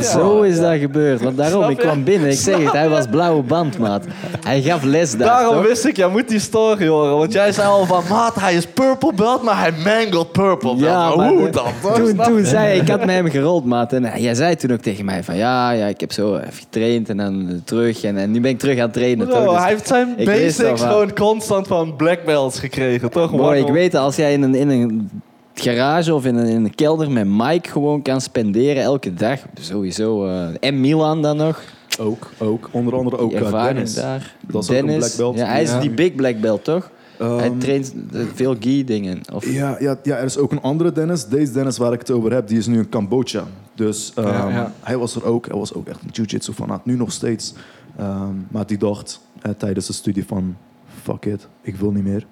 Zo 0.12 0.42
is 0.42 0.58
dat 0.60 0.78
gebeurd. 0.78 1.20
Want 1.22 1.36
daarom, 1.36 1.70
ik 1.70 1.76
kwam 1.76 2.04
binnen, 2.04 2.30
ik 2.30 2.38
zeg 2.38 2.58
het, 2.58 2.72
hij 2.72 2.88
was 2.88 3.06
blauwe 3.10 3.42
band, 3.42 3.78
maat. 3.78 4.04
Hij 4.44 4.62
gaf 4.62 4.82
les 4.82 5.16
daar, 5.16 5.28
Daarom 5.28 5.54
toch? 5.54 5.66
wist 5.66 5.84
ik, 5.84 5.96
jij 5.96 6.08
moet 6.08 6.28
die 6.28 6.38
story 6.38 6.86
horen. 6.86 7.16
Want 7.16 7.32
jij 7.32 7.52
zei 7.52 7.68
al 7.68 7.86
van, 7.86 8.02
maat, 8.08 8.34
hij 8.40 8.54
is 8.54 8.66
purple 8.66 9.12
belt, 9.14 9.42
maar 9.42 9.58
hij 9.58 9.72
mangled 9.84 10.32
purple 10.32 10.74
belt. 10.74 10.80
Ja, 10.80 11.16
Maar 11.16 11.28
hoe 11.28 11.50
dan? 11.50 11.64
toch? 11.82 11.94
Toen, 11.94 12.16
toen 12.16 12.44
zei 12.44 12.64
hij, 12.64 12.76
ik 12.76 12.88
had 12.88 12.98
met 12.98 13.08
hem 13.14 13.30
gerold, 13.30 13.64
maat. 13.64 13.92
En 13.92 14.20
jij 14.22 14.34
zei 14.34 14.56
toen 14.56 14.72
ook 14.72 14.80
tegen 14.80 15.04
mij 15.04 15.24
van, 15.24 15.36
ja, 15.36 15.70
ja 15.70 15.86
ik 15.86 16.00
heb 16.00 16.12
zo 16.12 16.36
even 16.36 16.52
getraind 16.52 17.08
en 17.08 17.16
dan 17.16 17.60
terug. 17.64 18.04
En, 18.04 18.16
en 18.16 18.30
nu 18.30 18.40
ben 18.40 18.50
ik 18.50 18.58
terug 18.58 18.76
aan 18.76 18.82
het 18.82 18.92
trainen, 18.92 19.26
Bro, 19.26 19.44
toch? 19.44 19.52
Dus- 19.52 19.62
hij 19.62 19.70
heeft 19.70 19.86
zijn 19.86 20.14
ik 20.16 20.75
van- 20.80 20.88
gewoon 20.88 21.14
constant 21.14 21.66
van 21.66 21.96
black 21.96 22.24
belts 22.24 22.58
gekregen, 22.58 23.10
toch? 23.10 23.30
Bro, 23.36 23.50
ik 23.50 23.68
weet 23.68 23.92
dat 23.92 24.02
als 24.02 24.16
jij 24.16 24.32
in 24.32 24.42
een, 24.42 24.54
in 24.54 24.68
een 24.68 25.10
garage 25.54 26.14
of 26.14 26.24
in 26.24 26.34
een, 26.36 26.46
in 26.46 26.64
een 26.64 26.74
kelder 26.74 27.10
met 27.10 27.26
Mike 27.28 27.68
gewoon 27.68 28.02
kan 28.02 28.20
spenderen 28.20 28.82
elke 28.82 29.14
dag, 29.14 29.40
sowieso. 29.60 30.26
eh, 30.26 30.46
en 30.60 30.80
Milan 30.80 31.22
dan 31.22 31.36
nog, 31.36 31.62
Ook, 32.00 32.30
ook. 32.38 32.68
Onder 32.70 32.94
andere 32.96 33.18
ook 33.18 33.32
eh, 33.32 33.64
Dennis. 33.64 33.94
daar. 33.94 34.34
Dat 34.48 34.62
is 34.62 34.70
ook 34.70 34.76
een 34.76 34.96
black 34.98 35.16
belt. 35.16 35.36
Ja, 35.38 35.46
hij 35.46 35.62
is 35.62 35.70
Ja. 35.70 35.80
die 35.80 35.90
big 35.90 36.14
black 36.14 36.40
belt, 36.40 36.64
toch? 36.64 36.90
hij 37.18 37.28
Ehm, 37.28 37.58
traint 37.58 37.94
veel 38.34 38.56
gi 38.60 38.84
dingen. 38.84 39.20
Of, 39.34 39.50
Ja, 39.52 39.76
ja, 39.80 39.98
ja, 40.02 40.16
er 40.16 40.24
is 40.24 40.38
ook 40.38 40.52
een 40.52 40.62
andere 40.62 40.92
Dennis. 40.92 41.26
Deze 41.26 41.52
Dennis 41.52 41.78
waar 41.78 41.92
ik 41.92 41.98
het 41.98 42.10
over 42.10 42.32
heb, 42.32 42.48
die 42.48 42.58
is 42.58 42.66
nu 42.66 42.78
in 42.78 42.88
Cambodja. 42.88 43.44
Dus 43.74 44.12
ehm, 44.14 44.26
Ja, 44.28 44.48
ja. 44.48 44.72
hij 44.80 44.96
was 44.96 45.14
er 45.16 45.24
ook. 45.24 45.46
Hij 45.46 45.58
was 45.58 45.74
ook 45.74 45.86
echt 45.88 46.02
een 46.02 46.08
jiu-jitsu 46.12 46.52
fanaat. 46.52 46.84
Nu 46.84 46.96
nog 46.96 47.12
steeds. 47.12 47.54
Ehm, 47.98 48.34
maar 48.48 48.66
die 48.66 48.78
dacht 48.78 49.20
eh, 49.50 49.54
tijdens 49.58 49.86
de 49.86 49.92
studie 49.92 50.26
van... 50.26 50.56
Fuck 51.02 51.24
it, 51.24 51.48
ik 51.60 51.76
wil 51.76 51.90
niet 51.90 52.04
meer. 52.04 52.26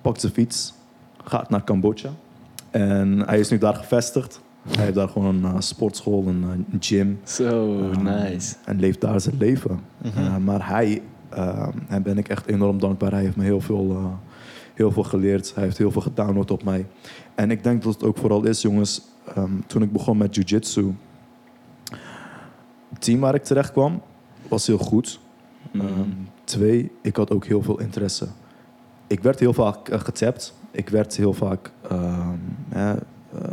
Pakt 0.00 0.20
zijn 0.20 0.32
fiets, 0.32 0.74
gaat 1.24 1.50
naar 1.50 1.64
Cambodja. 1.64 2.10
En 2.70 3.20
hij 3.26 3.38
is 3.38 3.48
nu 3.50 3.58
daar 3.58 3.74
gevestigd. 3.74 4.40
Hij 4.70 4.82
heeft 4.84 4.94
daar 4.94 5.08
gewoon 5.08 5.44
een 5.44 5.54
eh, 5.54 5.60
sportschool, 5.60 6.26
een, 6.26 6.42
eh, 6.42 6.72
een 6.72 6.76
gym. 6.80 7.20
Zo, 7.24 7.78
Ehm, 7.90 8.02
nice. 8.02 8.54
En 8.64 8.80
leeft 8.80 9.00
daar 9.00 9.20
zijn 9.20 9.36
leven. 9.38 9.80
Eh, 10.14 10.36
maar 10.36 10.68
hij, 10.68 11.02
uh, 11.32 11.68
daar 11.88 12.02
ben 12.02 12.18
ik 12.18 12.28
echt 12.28 12.46
enorm 12.46 12.78
dankbaar. 12.78 13.10
Hij 13.10 13.22
heeft 13.22 13.36
me 13.36 13.44
heel 13.44 13.60
veel, 13.60 14.18
heel 14.74 14.90
veel 14.90 15.02
geleerd. 15.02 15.54
Hij 15.54 15.64
heeft 15.64 15.78
heel 15.78 15.90
veel 15.90 16.02
gedownload 16.02 16.50
op 16.50 16.64
mij. 16.64 16.86
En 17.34 17.50
ik 17.50 17.64
denk 17.64 17.82
dat 17.82 17.94
het 17.94 18.04
ook 18.04 18.18
vooral 18.18 18.44
is, 18.44 18.62
jongens, 18.62 19.02
ehm, 19.34 19.50
toen 19.66 19.82
ik 19.82 19.92
begon 19.92 20.16
met 20.16 20.34
jiu-jitsu. 20.34 20.94
Het 22.88 23.00
team 23.00 23.20
waar 23.20 23.34
ik 23.34 23.44
terecht 23.44 23.72
kwam, 23.72 24.02
was 24.48 24.66
heel 24.66 24.78
goed. 24.78 25.20
Mhm. 25.72 25.86
Ehm, 25.86 26.08
twee, 26.44 26.90
ik 27.02 27.16
had 27.16 27.30
ook 27.30 27.44
heel 27.44 27.62
veel 27.62 27.78
interesse. 27.80 28.26
Ik 29.06 29.20
werd 29.20 29.38
heel 29.38 29.52
vaak 29.52 29.88
eh, 29.88 30.00
getapt. 30.00 30.54
Ik 30.70 30.88
werd 30.88 31.16
heel 31.16 31.32
vaak 31.32 31.70
ehm, 31.88 32.28
hè, 32.68 32.92
eh, 32.92 32.98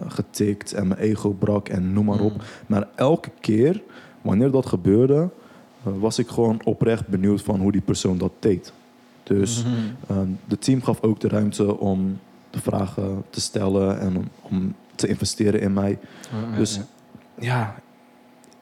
getikt 0.07 0.74
en 0.74 0.88
mijn 0.88 0.99
ego 0.99 1.30
brak 1.30 1.70
en 1.70 1.93
noem 1.93 2.05
maar 2.05 2.20
op. 2.20 2.34
Mhm. 2.34 2.43
Maar 2.67 2.88
elke 2.95 3.30
keer, 3.39 3.82
wanneer 4.22 4.51
dat 4.51 4.65
gebeurde, 4.65 5.30
eh, 5.84 5.93
was 5.99 6.20
ik 6.20 6.28
gewoon 6.28 6.61
oprecht 6.63 7.07
benieuwd 7.07 7.41
van 7.41 7.59
hoe 7.59 7.72
die 7.72 7.82
persoon 7.82 8.17
dat 8.17 8.32
deed. 8.39 8.74
Dus 9.24 9.63
Mhm. 9.63 9.74
ehm, 10.17 10.28
de 10.47 10.57
team 10.57 10.84
gaf 10.84 11.01
ook 11.01 11.20
de 11.20 11.28
ruimte 11.28 11.80
om 11.80 12.20
de 12.49 12.59
vragen 12.61 13.24
te 13.30 13.41
stellen 13.41 13.99
en 13.99 14.17
om, 14.17 14.28
om 14.41 14.76
te 14.95 15.07
investeren 15.07 15.61
in 15.61 15.74
mij. 15.74 15.99
Dus 16.57 16.80
ja, 17.39 17.76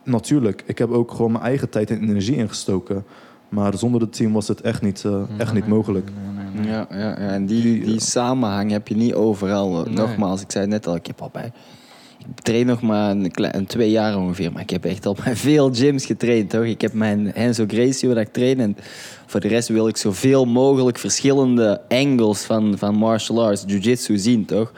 natuurlijk. 0.04 0.64
Ik 0.66 0.78
heb 0.78 0.90
ook 0.92 1.12
gewoon 1.12 1.32
mijn 1.32 1.44
eigen 1.44 1.70
tijd 1.70 1.90
en 1.92 2.02
energie 2.02 2.36
ingestoken. 2.36 3.06
Maar 3.50 3.78
zonder 3.78 4.02
het 4.02 4.14
team 4.14 4.34
was 4.34 4.48
het 4.48 4.62
echt 4.62 4.82
niet, 4.82 5.04
eh, 5.06 5.22
echt 5.38 5.54
niet 5.54 5.68
mogelijk. 5.68 6.10
Ja, 6.66 6.88
ja, 6.90 6.98
ja, 6.98 7.16
en 7.16 7.46
die, 7.46 7.62
Die, 7.62 7.84
die 7.86 7.94
eh, 7.96 8.00
samenhang 8.02 8.72
heb 8.72 8.88
je 8.88 8.96
niet 8.96 9.14
overal. 9.14 9.72
Nee. 9.84 9.94
Nogmaals, 9.94 10.42
ik 10.42 10.52
zei 10.52 10.64
het 10.64 10.74
net 10.74 10.88
al, 10.88 10.96
ik 10.96 11.08
heb 11.08 11.22
al 11.22 11.30
bij... 11.34 11.52
Ik 12.36 12.40
train 12.44 12.66
nog 12.66 12.82
maar 12.82 13.10
een, 13.12 13.32
klein, 13.32 13.56
een 13.56 13.66
twee 13.66 13.92
jaar 13.92 14.18
ongeveer, 14.18 14.52
maar 14.52 14.62
ik 14.62 14.70
heb 14.70 14.86
echt 14.86 15.06
al 15.06 15.16
bij 15.24 15.36
veel 15.36 15.74
gyms 15.74 16.06
getraind, 16.06 16.50
toch? 16.50 16.64
Ik 16.64 16.82
heb 16.82 16.94
mijn 16.94 17.34
Enzo 17.34 17.64
Gracie 17.68 18.08
waar 18.10 18.18
ik 18.18 18.34
train 18.34 18.60
en 18.60 18.78
voor 19.26 19.40
de 19.40 19.48
rest 19.48 19.68
wil 19.68 19.88
ik 19.88 19.98
zoveel 19.98 20.46
mogelijk 20.46 20.98
verschillende 20.98 21.82
angles 21.90 22.42
van, 22.44 22.78
van 22.78 22.96
martial 22.96 23.44
arts, 23.44 23.64
jiu-jitsu 23.68 24.18
zien, 24.18 24.46
toch? 24.46 24.72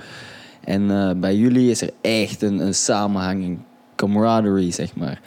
En 0.64 0.92
eh, 0.92 1.12
bij 1.20 1.36
jullie 1.36 1.70
is 1.70 1.82
er 1.82 1.90
echt 2.02 2.42
een, 2.42 2.60
een 2.60 2.76
samenhang, 2.76 3.44
een 3.44 3.60
camaraderie, 3.96 4.72
zeg 4.72 4.96
maar. 4.96 5.22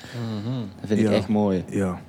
Dat 0.80 0.88
vind 0.88 1.00
ik 1.00 1.06
Ja. 1.06 1.12
echt 1.12 1.28
mooi. 1.28 1.64
Ja, 1.70 2.00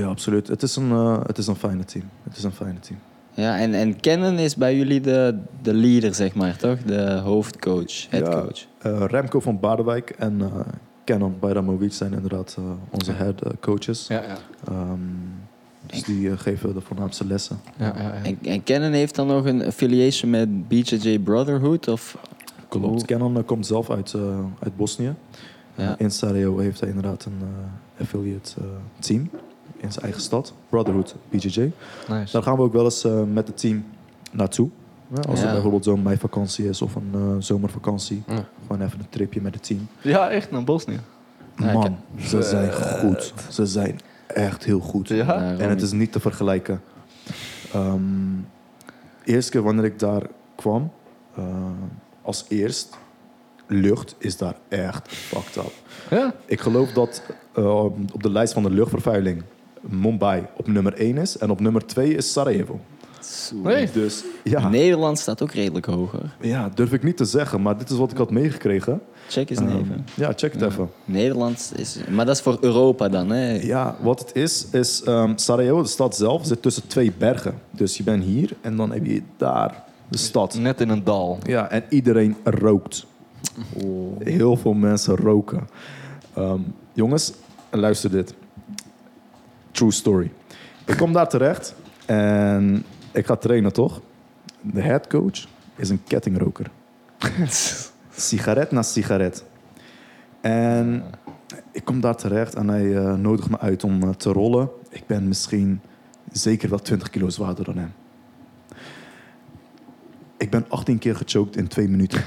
ja 0.00 0.06
absoluut. 0.06 0.48
Het 0.48 0.62
is, 0.62 0.76
een, 0.76 0.90
eh, 0.90 1.18
het 1.26 1.38
is 1.38 1.46
een 1.46 1.56
fijne 1.56 1.84
team. 1.84 2.04
Het 2.22 2.36
is 2.36 2.42
een 2.42 2.52
fijne 2.52 2.78
team. 2.80 2.98
Ja, 3.34 3.58
en, 3.58 3.74
en 3.74 4.00
Kennen 4.00 4.38
is 4.38 4.56
bij 4.56 4.76
jullie 4.76 5.00
de, 5.00 5.38
de 5.62 5.74
leader, 5.74 6.14
zeg 6.14 6.34
maar, 6.34 6.56
toch? 6.56 6.82
De 6.82 7.10
hoofdcoach, 7.10 8.10
headcoach. 8.10 8.66
Eh, 8.78 9.04
Remco 9.06 9.40
van 9.40 9.60
Baardewijk 9.60 10.10
en 10.10 10.40
eh 10.40 10.60
Canon 11.04 11.36
Bayramovic 11.40 11.92
zijn 11.92 12.12
inderdaad 12.12 12.56
onze 12.90 13.12
head 13.12 13.42
eh, 13.42 13.52
coaches. 13.60 14.06
Ja, 14.06 14.22
ja. 14.22 14.36
Ehm, 14.68 14.98
dus 15.86 16.02
die 16.02 16.36
geven 16.36 16.74
de 16.74 16.80
voornaamste 16.80 17.26
lessen. 17.26 17.60
ja, 17.76 17.92
ja, 17.96 18.02
ja. 18.02 18.12
En, 18.22 18.38
en 18.42 18.62
Kennen 18.62 18.92
heeft 18.92 19.14
dan 19.14 19.26
nog 19.26 19.44
een 19.44 19.64
affiliation 19.64 20.30
met 20.30 20.68
BJJ 20.68 21.18
Brotherhood? 21.18 21.88
Of, 21.88 22.18
Klopt. 22.68 23.04
Canon 23.04 23.44
komt 23.44 23.66
zelf 23.66 23.90
uit, 23.90 24.14
eh, 24.14 24.38
uit 24.60 24.76
Bosnië. 24.76 25.14
ja. 25.74 25.98
In 25.98 26.10
Sarajevo 26.10 26.58
heeft 26.58 26.80
hij 26.80 26.88
inderdaad 26.88 27.24
een 27.24 27.40
affiliate 28.00 28.54
team 28.98 29.30
in 29.80 29.92
zijn 29.92 30.04
eigen 30.04 30.22
stad. 30.22 30.52
Brotherhood 30.68 31.14
BJJ. 31.30 31.70
Nice. 32.08 32.32
Daar 32.32 32.42
gaan 32.42 32.56
we 32.56 32.62
ook 32.62 32.72
wel 32.72 32.84
eens 32.84 33.04
eh, 33.04 33.22
met 33.32 33.46
het 33.46 33.58
team 33.58 33.84
naartoe. 34.32 34.68
Ja, 35.14 35.20
als 35.28 35.40
Ja. 35.40 35.46
er 35.46 35.52
bijvoorbeeld 35.52 35.84
zo'n 35.84 36.02
meivakantie 36.02 36.68
is 36.68 36.82
of 36.82 36.94
een 36.94 37.10
eh, 37.14 37.20
zomervakantie. 37.38 38.22
Ja. 38.26 38.44
Gewoon 38.66 38.82
even 38.86 38.98
een 38.98 39.08
tripje 39.08 39.40
met 39.40 39.54
het 39.54 39.62
team. 39.66 39.88
Ja, 40.00 40.30
echt, 40.30 40.50
naar 40.50 40.64
Bosnië. 40.64 41.00
Man, 41.56 41.96
ze 42.20 42.42
zijn 42.42 42.72
goed. 42.72 43.34
Ze 43.50 43.66
zijn 43.66 44.00
echt 44.26 44.64
heel 44.64 44.80
goed. 44.80 45.10
En 45.10 45.68
het 45.68 45.82
is 45.82 45.92
niet 45.92 46.12
te 46.12 46.20
vergelijken. 46.20 46.80
Ehm 47.72 47.96
eerste 49.24 49.50
keer 49.50 49.62
wanneer 49.62 49.84
ik 49.84 49.98
daar 49.98 50.22
kwam, 50.56 50.90
eh, 51.36 51.44
als 52.22 52.44
eerst, 52.48 52.96
lucht 53.66 54.14
is 54.18 54.36
daar 54.36 54.54
echt 54.68 55.08
fucked 55.08 55.56
up. 55.56 55.72
Ja? 56.10 56.34
Ik 56.46 56.60
geloof 56.60 56.92
dat 56.92 57.22
op 58.12 58.22
de 58.22 58.30
lijst 58.30 58.52
van 58.52 58.62
de 58.62 58.70
luchtvervuiling 58.70 59.42
Mumbai 59.88 60.46
op 60.56 60.66
nummer 60.66 60.94
1 60.94 61.16
is. 61.16 61.38
En 61.38 61.50
op 61.50 61.60
nummer 61.60 61.86
2 61.86 62.14
is 62.14 62.32
Sarajevo. 62.32 62.80
Zo. 63.20 63.56
Nee. 63.56 63.88
Dus 63.92 64.24
ja, 64.44 64.68
Nederland 64.68 65.18
staat 65.18 65.42
ook 65.42 65.52
redelijk 65.52 65.86
hoger. 65.86 66.36
ja, 66.40 66.70
durf 66.74 66.92
ik 66.92 67.02
niet 67.02 67.16
te 67.16 67.24
zeggen. 67.24 67.62
Maar 67.62 67.78
dit 67.78 67.90
is 67.90 67.96
wat 67.96 68.10
ik 68.10 68.16
had 68.16 68.30
meegekregen. 68.30 69.00
Check 69.28 69.50
eens 69.50 69.58
Ehm, 69.58 69.68
even. 69.68 70.06
ja, 70.14 70.32
check 70.36 70.52
het 70.52 70.62
even. 70.62 70.90
Nederland 71.04 71.72
is... 71.76 71.98
Maar 72.10 72.26
dat 72.26 72.34
is 72.36 72.42
voor 72.42 72.58
Europa 72.60 73.08
dan, 73.08 73.30
hè? 73.30 73.52
Ja, 73.62 73.96
wat 74.02 74.18
het 74.18 74.34
is, 74.36 74.66
is 74.72 75.02
ehm, 75.02 75.32
Sarajevo, 75.36 75.82
de 75.82 75.88
stad 75.88 76.16
zelf, 76.16 76.46
zit 76.46 76.62
tussen 76.62 76.86
twee 76.86 77.12
bergen. 77.18 77.54
Dus 77.70 77.96
je 77.96 78.02
bent 78.02 78.24
hier 78.24 78.50
en 78.60 78.76
dan 78.76 78.92
heb 78.92 79.06
je 79.06 79.22
daar 79.36 79.84
de 80.08 80.18
stad. 80.18 80.54
Net 80.58 80.80
in 80.80 80.88
een 80.88 81.04
dal. 81.04 81.38
Ja, 81.42 81.70
en 81.70 81.82
iedereen 81.88 82.36
rookt. 82.44 83.06
Heel 84.18 84.56
veel 84.56 84.72
mensen 84.72 85.16
roken. 85.16 85.68
Ehm, 86.34 86.60
jongens, 86.92 87.32
luister 87.70 88.10
dit. 88.10 88.34
True 89.78 89.92
story. 89.92 90.30
Ik 90.84 90.96
kom 90.96 91.12
daar 91.12 91.28
terecht 91.28 91.74
en 92.06 92.84
ik 93.12 93.26
ga 93.26 93.36
trainen, 93.36 93.72
toch? 93.72 94.00
De 94.60 94.80
headcoach 94.80 95.46
is 95.76 95.88
een 95.88 96.04
kettingroker. 96.04 96.70
sigaret 98.16 98.70
na 98.70 98.82
sigaret. 98.82 99.44
En 100.40 101.04
ik 101.72 101.84
kom 101.84 102.00
daar 102.00 102.16
terecht 102.16 102.54
en 102.54 102.68
hij 102.68 102.96
eh, 102.96 103.14
nodigt 103.14 103.50
me 103.50 103.58
uit 103.58 103.84
om 103.84 104.02
eh, 104.02 104.08
te 104.08 104.32
rollen. 104.32 104.70
Ik 104.90 105.06
ben 105.06 105.28
misschien 105.28 105.80
zeker 106.32 106.68
wel 106.68 106.78
20 106.78 107.10
kilo 107.10 107.28
zwaarder 107.28 107.64
dan 107.64 107.76
hem. 107.76 107.92
Ik 110.36 110.50
ben 110.50 110.64
18 110.68 110.98
keer 110.98 111.16
gechoked 111.16 111.56
in 111.56 111.68
twee 111.68 111.88
minuten. 111.88 112.24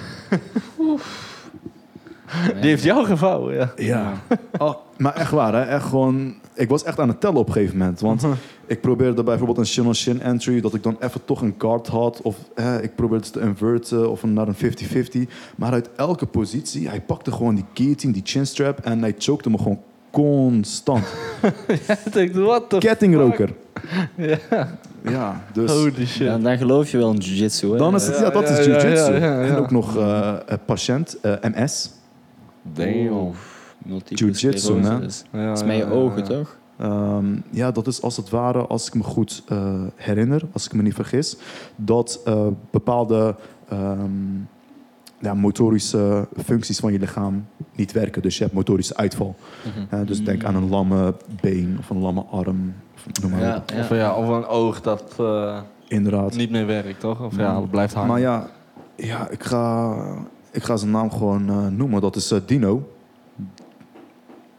Die 2.62 2.70
heeft 2.70 2.84
jou 2.84 3.06
gevouwen, 3.06 3.56
ja. 3.56 3.72
Ja. 3.76 4.14
Oh, 4.58 4.76
maar 4.98 5.16
echt 5.16 5.32
waar, 5.32 5.54
hè? 5.54 5.62
Echt 5.62 5.86
gewoon... 5.86 6.41
Ik 6.54 6.70
was 6.70 6.84
echt 6.84 7.00
aan 7.00 7.08
het 7.08 7.22
tellen 7.22 7.38
op 7.38 7.48
een 7.48 7.54
gegeven 7.54 7.78
moment. 7.78 8.00
Want 8.00 8.24
ik 8.68 8.82
probeerde 8.82 9.24
bijvoorbeeld 9.24 9.58
een 9.58 9.66
shin-on-shin 9.66 10.22
entry... 10.22 10.62
dat 10.62 10.74
ik 10.74 10.84
dan 10.84 10.98
even 11.00 11.26
toch 11.26 11.42
een 11.42 11.56
guard 11.58 11.88
had. 11.88 12.22
Of 12.22 12.36
hè, 12.56 12.82
ik 12.82 12.96
probeerde 12.96 13.24
het 13.24 13.34
te 13.34 13.40
inverten 13.40 14.10
of 14.12 14.24
een- 14.24 14.34
naar 14.34 14.48
een 14.48 14.56
50-50. 15.28 15.30
Maar 15.56 15.72
uit 15.72 15.90
elke 15.96 16.26
positie, 16.26 16.90
hij 16.90 17.02
pakte 17.02 17.32
gewoon 17.32 17.56
die 17.56 17.66
guillotine, 17.74 18.14
die 18.14 18.22
chin 18.26 18.46
strap... 18.48 18.80
en 18.80 19.00
hij 19.02 19.16
chokte 19.18 19.50
me 19.50 19.58
gewoon 19.58 19.80
constant. 20.12 21.04
What 22.34 22.70
the 22.70 22.78
Kettingroker. 22.78 23.54
Ja. 24.18 24.78
Ja, 25.04 25.44
dus... 25.54 25.72
Holy 25.72 26.06
shit. 26.06 26.28
Dan, 26.28 26.42
dan 26.44 26.58
geloof 26.58 26.92
je 26.92 26.98
wel 26.98 27.12
in 27.12 27.18
jiu-jitsu, 27.18 27.70
hè? 27.72 27.78
Dan 27.78 27.96
is 27.96 28.08
het, 28.08 28.18
ja, 28.20 28.30
dat 28.30 28.48
Ja, 28.50 28.58
is 28.58 28.66
ja, 28.66 28.72
jiu-jitsu. 28.82 29.12
ja, 29.12 29.18
ja, 29.18 29.42
ja. 29.42 29.48
En 29.48 29.56
ook 29.56 29.72
nog 29.72 29.98
eh, 29.98 30.34
een 30.46 30.66
patiënt, 30.66 31.18
eh, 31.22 31.34
MS. 31.42 31.92
Damn. 32.62 33.32
Jiu-jitsu, 34.06 34.74
man. 34.74 35.00
dus. 35.02 35.24
Ja, 35.32 35.48
Dat 35.48 35.58
is 35.58 35.64
met 35.64 35.76
je 35.76 35.84
ja, 35.84 35.90
ogen, 35.90 36.18
ja. 36.22 36.28
toch? 36.28 36.58
Ehm, 36.78 37.26
ja, 37.50 37.72
dat 37.72 37.88
is 37.88 38.02
als 38.02 38.18
het 38.18 38.30
ware, 38.30 38.68
als 38.68 38.88
ik 38.88 38.94
me 38.94 39.04
goed 39.04 39.44
eh, 39.48 39.82
herinner, 39.96 40.42
als 40.52 40.66
ik 40.66 40.74
me 40.74 40.82
niet 40.82 40.94
vergis, 40.94 41.38
dat 41.76 42.22
eh, 42.26 42.48
bepaalde 42.72 43.36
ehm, 43.70 44.10
ja, 45.20 45.34
motorische 45.34 46.28
functies 46.44 46.80
van 46.80 46.92
je 46.92 47.00
lichaam 47.00 47.48
niet 47.76 47.92
werken. 47.92 48.22
Dus 48.22 48.38
je 48.38 48.44
hebt 48.44 48.56
motorische 48.56 48.96
uitval. 48.96 49.36
Mhm. 49.90 50.06
Dus 50.06 50.24
denk 50.24 50.44
aan 50.44 50.56
een 50.56 50.70
lamme 50.70 51.14
been 51.42 51.76
of 51.80 51.90
een 51.90 52.00
lamme 52.00 52.24
arm. 52.32 52.74
Of, 52.96 53.22
noem 53.22 53.32
maar 53.32 53.42
Ja. 53.42 53.64
Of, 53.80 53.90
ja, 53.90 54.14
of 54.16 54.28
een 54.28 54.46
oog 54.46 54.82
dat 54.82 55.14
eh, 55.20 55.60
Inderdaad. 55.88 56.36
niet 56.36 56.52
meer 56.52 56.66
werkt, 56.66 57.00
toch? 57.00 57.22
Of 57.22 57.38
ja, 57.38 57.62
het 57.62 57.72
blijft 57.72 57.94
hangen. 57.94 58.10
Maar 58.10 58.20
ja, 58.20 58.50
ja 58.96 59.30
ik, 59.30 59.44
ga, 59.44 59.96
ik 60.52 60.64
ga 60.64 60.76
zijn 60.78 60.92
naam 60.92 61.12
gewoon 61.12 61.50
eh, 61.50 61.68
noemen. 61.68 62.02
Dat 62.02 62.16
is 62.16 62.34
Dino. 62.46 62.90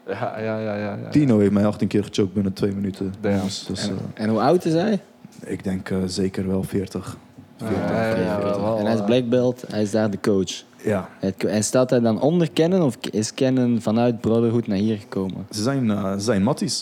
Ja, 0.07 0.39
ja, 0.39 0.59
ja. 0.59 0.75
ja, 0.75 0.97
ja. 1.03 1.09
Dino 1.11 1.39
heeft 1.39 1.51
mij 1.51 1.65
18 1.65 1.87
keer 1.87 2.03
gechoked 2.03 2.33
binnen 2.33 2.53
twee 2.53 2.71
minuten. 2.71 3.13
Dus, 3.21 3.65
dus, 3.67 3.87
En, 3.87 3.97
eh, 4.13 4.23
en 4.23 4.29
hoe 4.29 4.39
oud 4.41 4.65
is 4.65 4.73
hij? 4.73 4.99
ik 5.45 5.63
denk 5.63 5.89
eh, 5.89 5.97
zeker 6.05 6.47
wel 6.47 6.63
40. 6.63 7.17
Ja, 7.57 7.69
ja, 7.71 8.05
ja, 8.07 8.15
ja, 8.17 8.39
wel, 8.61 8.77
en 8.77 8.85
hij 8.85 8.93
is 8.93 8.99
eh, 8.99 9.05
black 9.05 9.29
belt, 9.29 9.63
hij 9.67 9.81
is 9.81 9.91
daar 9.91 10.09
de 10.11 10.19
coach. 10.21 10.63
Ja, 10.83 11.09
Het- 11.19 11.43
En 11.43 11.63
staat 11.63 11.89
hij 11.89 11.99
dan 11.99 12.21
onder 12.21 12.51
Kennen 12.51 12.81
of 12.81 12.97
is 13.11 13.33
Kennen 13.33 13.81
vanuit 13.81 14.21
Brotherhood 14.21 14.67
naar 14.67 14.77
hier 14.77 14.97
gekomen? 14.97 15.45
Ze 15.51 15.61
zijn, 15.61 15.91
eh, 15.91 16.13
ze 16.13 16.19
zijn 16.19 16.43
matties. 16.43 16.77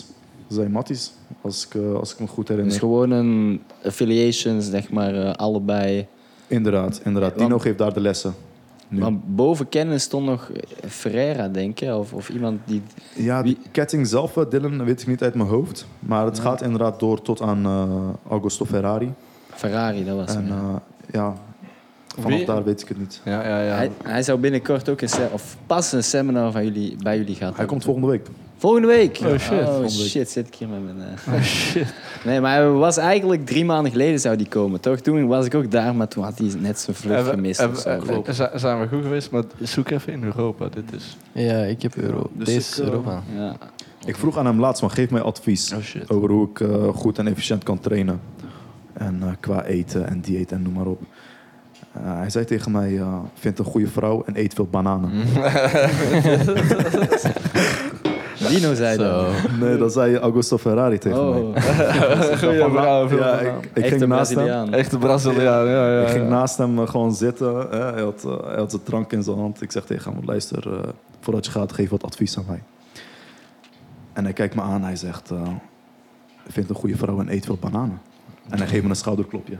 Ze 0.48 0.54
zijn 0.54 0.70
matties, 0.70 1.12
als 1.40 1.66
ik, 1.66 1.82
als 1.94 2.12
ik 2.12 2.18
me 2.20 2.26
goed 2.26 2.46
Dus 2.46 2.56
herinner. 2.56 2.78
gewoon 2.78 3.10
een 3.10 3.60
affiliation, 3.84 4.62
zeg 4.62 4.90
maar, 4.90 5.14
eh, 5.14 5.32
allebei. 5.32 6.06
Inderdaad, 6.46 7.00
inderdaad. 7.04 7.34
Want- 7.34 7.48
Dino 7.48 7.58
geeft 7.58 7.78
daar 7.78 7.92
de 7.94 8.00
lessen. 8.00 8.34
Nu. 8.92 9.00
Maar 9.00 9.12
boven 9.26 9.68
Kennen 9.68 10.00
stond 10.00 10.26
nog 10.26 10.50
Ferreira, 10.88 11.48
denk 11.48 11.80
ik. 11.80 11.94
Of, 11.94 12.12
of 12.12 12.28
iemand 12.28 12.60
die... 12.64 12.82
ja, 13.14 13.42
die 13.42 13.58
ketting 13.70 14.06
zelf, 14.06 14.36
eh, 14.36 14.44
Dylan, 14.50 14.84
weet 14.84 15.00
ik 15.00 15.06
niet 15.06 15.22
uit 15.22 15.34
mijn 15.34 15.48
hoofd. 15.48 15.86
Maar 15.98 16.24
het 16.24 16.36
Ja. 16.36 16.42
gaat 16.42 16.62
inderdaad 16.62 17.00
door 17.00 17.22
tot 17.22 17.40
aan 17.40 17.64
eh, 17.64 18.30
Augusto 18.30 18.64
Ferrari. 18.64 19.12
Ferrari, 19.50 20.04
dat 20.04 20.16
was 20.16 20.34
En 20.34 20.46
hem. 20.46 20.48
ja. 20.56 20.82
eh, 21.06 21.12
ja, 21.12 21.34
vanaf 22.18 22.36
Wie- 22.38 22.46
daar 22.46 22.64
weet 22.64 22.80
ik 22.82 22.88
het 22.88 22.98
niet. 22.98 23.20
Ja, 23.24 23.48
ja, 23.48 23.60
ja. 23.62 23.74
Hij, 23.74 23.90
hij 24.02 24.22
zou 24.22 24.38
binnenkort 24.38 24.88
ook 24.88 25.00
een 25.00 25.08
of 25.32 25.56
pas 25.66 25.92
een 25.92 26.04
seminar 26.04 26.52
van 26.52 26.64
jullie, 26.64 26.96
bij 27.02 27.16
jullie 27.18 27.34
gehad 27.34 27.56
Hij 27.56 27.66
komt 27.66 27.84
volgende 27.84 28.08
week. 28.08 28.26
Volgende 28.62 28.86
week? 28.88 29.18
Oh, 29.24 29.38
shit. 29.38 29.68
Oh, 29.68 29.88
shit, 29.88 30.30
zit 30.30 30.46
ik 30.46 30.54
hier 30.54 30.68
met 30.68 30.84
mijn... 30.84 31.08
eh. 31.26 31.34
Oh, 31.34 31.42
shit. 31.42 31.94
Nee, 32.24 32.40
maar 32.40 32.54
hij 32.56 32.68
was 32.68 32.96
eigenlijk 32.96 33.46
drie 33.46 33.64
maanden 33.64 33.92
geleden 33.92 34.20
zou 34.20 34.36
die 34.36 34.48
komen, 34.48 34.80
toch? 34.80 35.00
Toen 35.00 35.26
was 35.26 35.46
ik 35.46 35.54
ook 35.54 35.70
daar, 35.70 35.94
maar 35.94 36.08
toen 36.08 36.24
had 36.24 36.38
hij 36.38 36.52
net 36.58 36.78
zijn 36.78 36.96
vlucht 36.96 37.28
gemist. 37.28 37.58
hebben- 37.60 37.76
of 37.76 37.82
zo, 37.82 37.88
hebben- 37.90 38.60
zijn 38.60 38.80
we 38.80 38.88
goed 38.88 39.02
geweest, 39.02 39.30
maar 39.30 39.42
zoek 39.60 39.90
even 39.90 40.12
in 40.12 40.24
Europa. 40.24 40.68
Dit 40.68 40.92
is... 40.96 41.16
Ja, 41.32 41.62
ik 41.62 41.82
heb 41.82 41.96
euro. 41.96 42.30
dus 42.32 42.46
Deze 42.46 42.58
ik, 42.58 42.64
is 42.64 42.78
eh, 42.78 42.84
Europa. 42.86 43.22
Ja. 43.36 43.56
Ik 44.04 44.16
vroeg 44.16 44.38
aan 44.38 44.46
hem 44.46 44.60
laatst, 44.60 44.80
van 44.80 44.90
geef 44.90 45.10
mij 45.10 45.20
advies 45.22 45.72
Oh 45.72 45.80
shit. 45.82 46.10
over 46.10 46.30
hoe 46.30 46.48
ik 46.50 46.60
eh, 46.60 46.88
goed 46.88 47.18
en 47.18 47.26
efficiënt 47.26 47.62
kan 47.62 47.80
trainen. 47.80 48.20
En 48.92 49.18
eh, 49.22 49.28
qua 49.40 49.64
eten 49.64 50.08
en 50.08 50.20
dieet 50.20 50.52
en 50.52 50.62
noem 50.62 50.72
maar 50.72 50.86
op. 50.86 51.02
Eh, 51.92 52.00
hij 52.18 52.30
zei 52.30 52.44
tegen 52.44 52.72
mij, 52.72 52.98
eh, 52.98 53.18
vind 53.34 53.58
een 53.58 53.64
goede 53.64 53.86
vrouw 53.88 54.22
en 54.26 54.38
eet 54.38 54.54
veel 54.54 54.66
bananen. 54.70 55.10
Dino 58.54 58.74
zei 58.74 58.96
dat. 58.96 59.26
Nee, 59.60 59.76
dat 59.76 59.92
zei 59.92 60.16
Augusto 60.16 60.58
Ferrari 60.58 60.98
tegen 60.98 61.30
mij. 61.30 61.40
Oh, 61.52 62.38
Goeie 62.38 62.70
vrouw. 62.70 63.08
veel 63.08 63.18
Ja, 63.18 63.38
ik, 63.38 63.52
ik 63.64 63.82
echt 63.82 63.88
ging 63.88 64.00
een 64.02 64.08
naast 64.08 64.34
hem. 64.34 64.44
Braziliaan. 64.44 64.74
Echte 64.74 64.98
Braziliaan, 64.98 65.66
ja, 65.66 65.90
ja. 65.92 66.02
Ik 66.02 66.08
ging 66.08 66.28
naast 66.28 66.58
hem 66.58 66.78
eh, 66.78 66.88
gewoon 66.88 67.14
zitten. 67.14 67.54
hè. 67.56 67.78
Hij, 67.92 68.02
had, 68.02 68.24
eh, 68.26 68.46
hij 68.46 68.56
had 68.56 68.70
zijn 68.70 68.82
drank 68.82 69.12
in 69.12 69.22
zijn 69.22 69.36
hand. 69.36 69.62
Ik 69.62 69.72
zeg 69.72 69.84
tegen 69.84 70.12
hem, 70.12 70.22
luister, 70.24 70.72
eh, 70.72 70.88
voordat 71.20 71.46
je 71.46 71.52
gaat, 71.52 71.72
geef 71.72 71.90
wat 71.90 72.02
advies 72.04 72.38
aan 72.38 72.44
mij. 72.48 72.62
En 74.12 74.24
hij 74.24 74.32
kijkt 74.32 74.54
me 74.54 74.60
aan. 74.62 74.82
Hij 74.82 74.96
zegt, 74.96 75.30
eh 75.30 75.40
vind 76.48 76.68
een 76.70 76.74
goede 76.74 76.96
vrouw 76.96 77.20
en 77.20 77.32
eet 77.32 77.44
veel 77.44 77.58
bananen. 77.60 78.00
En 78.48 78.58
hij 78.58 78.66
geeft 78.66 78.82
me 78.82 78.88
een 78.88 78.96
schouderklopje. 78.96 79.56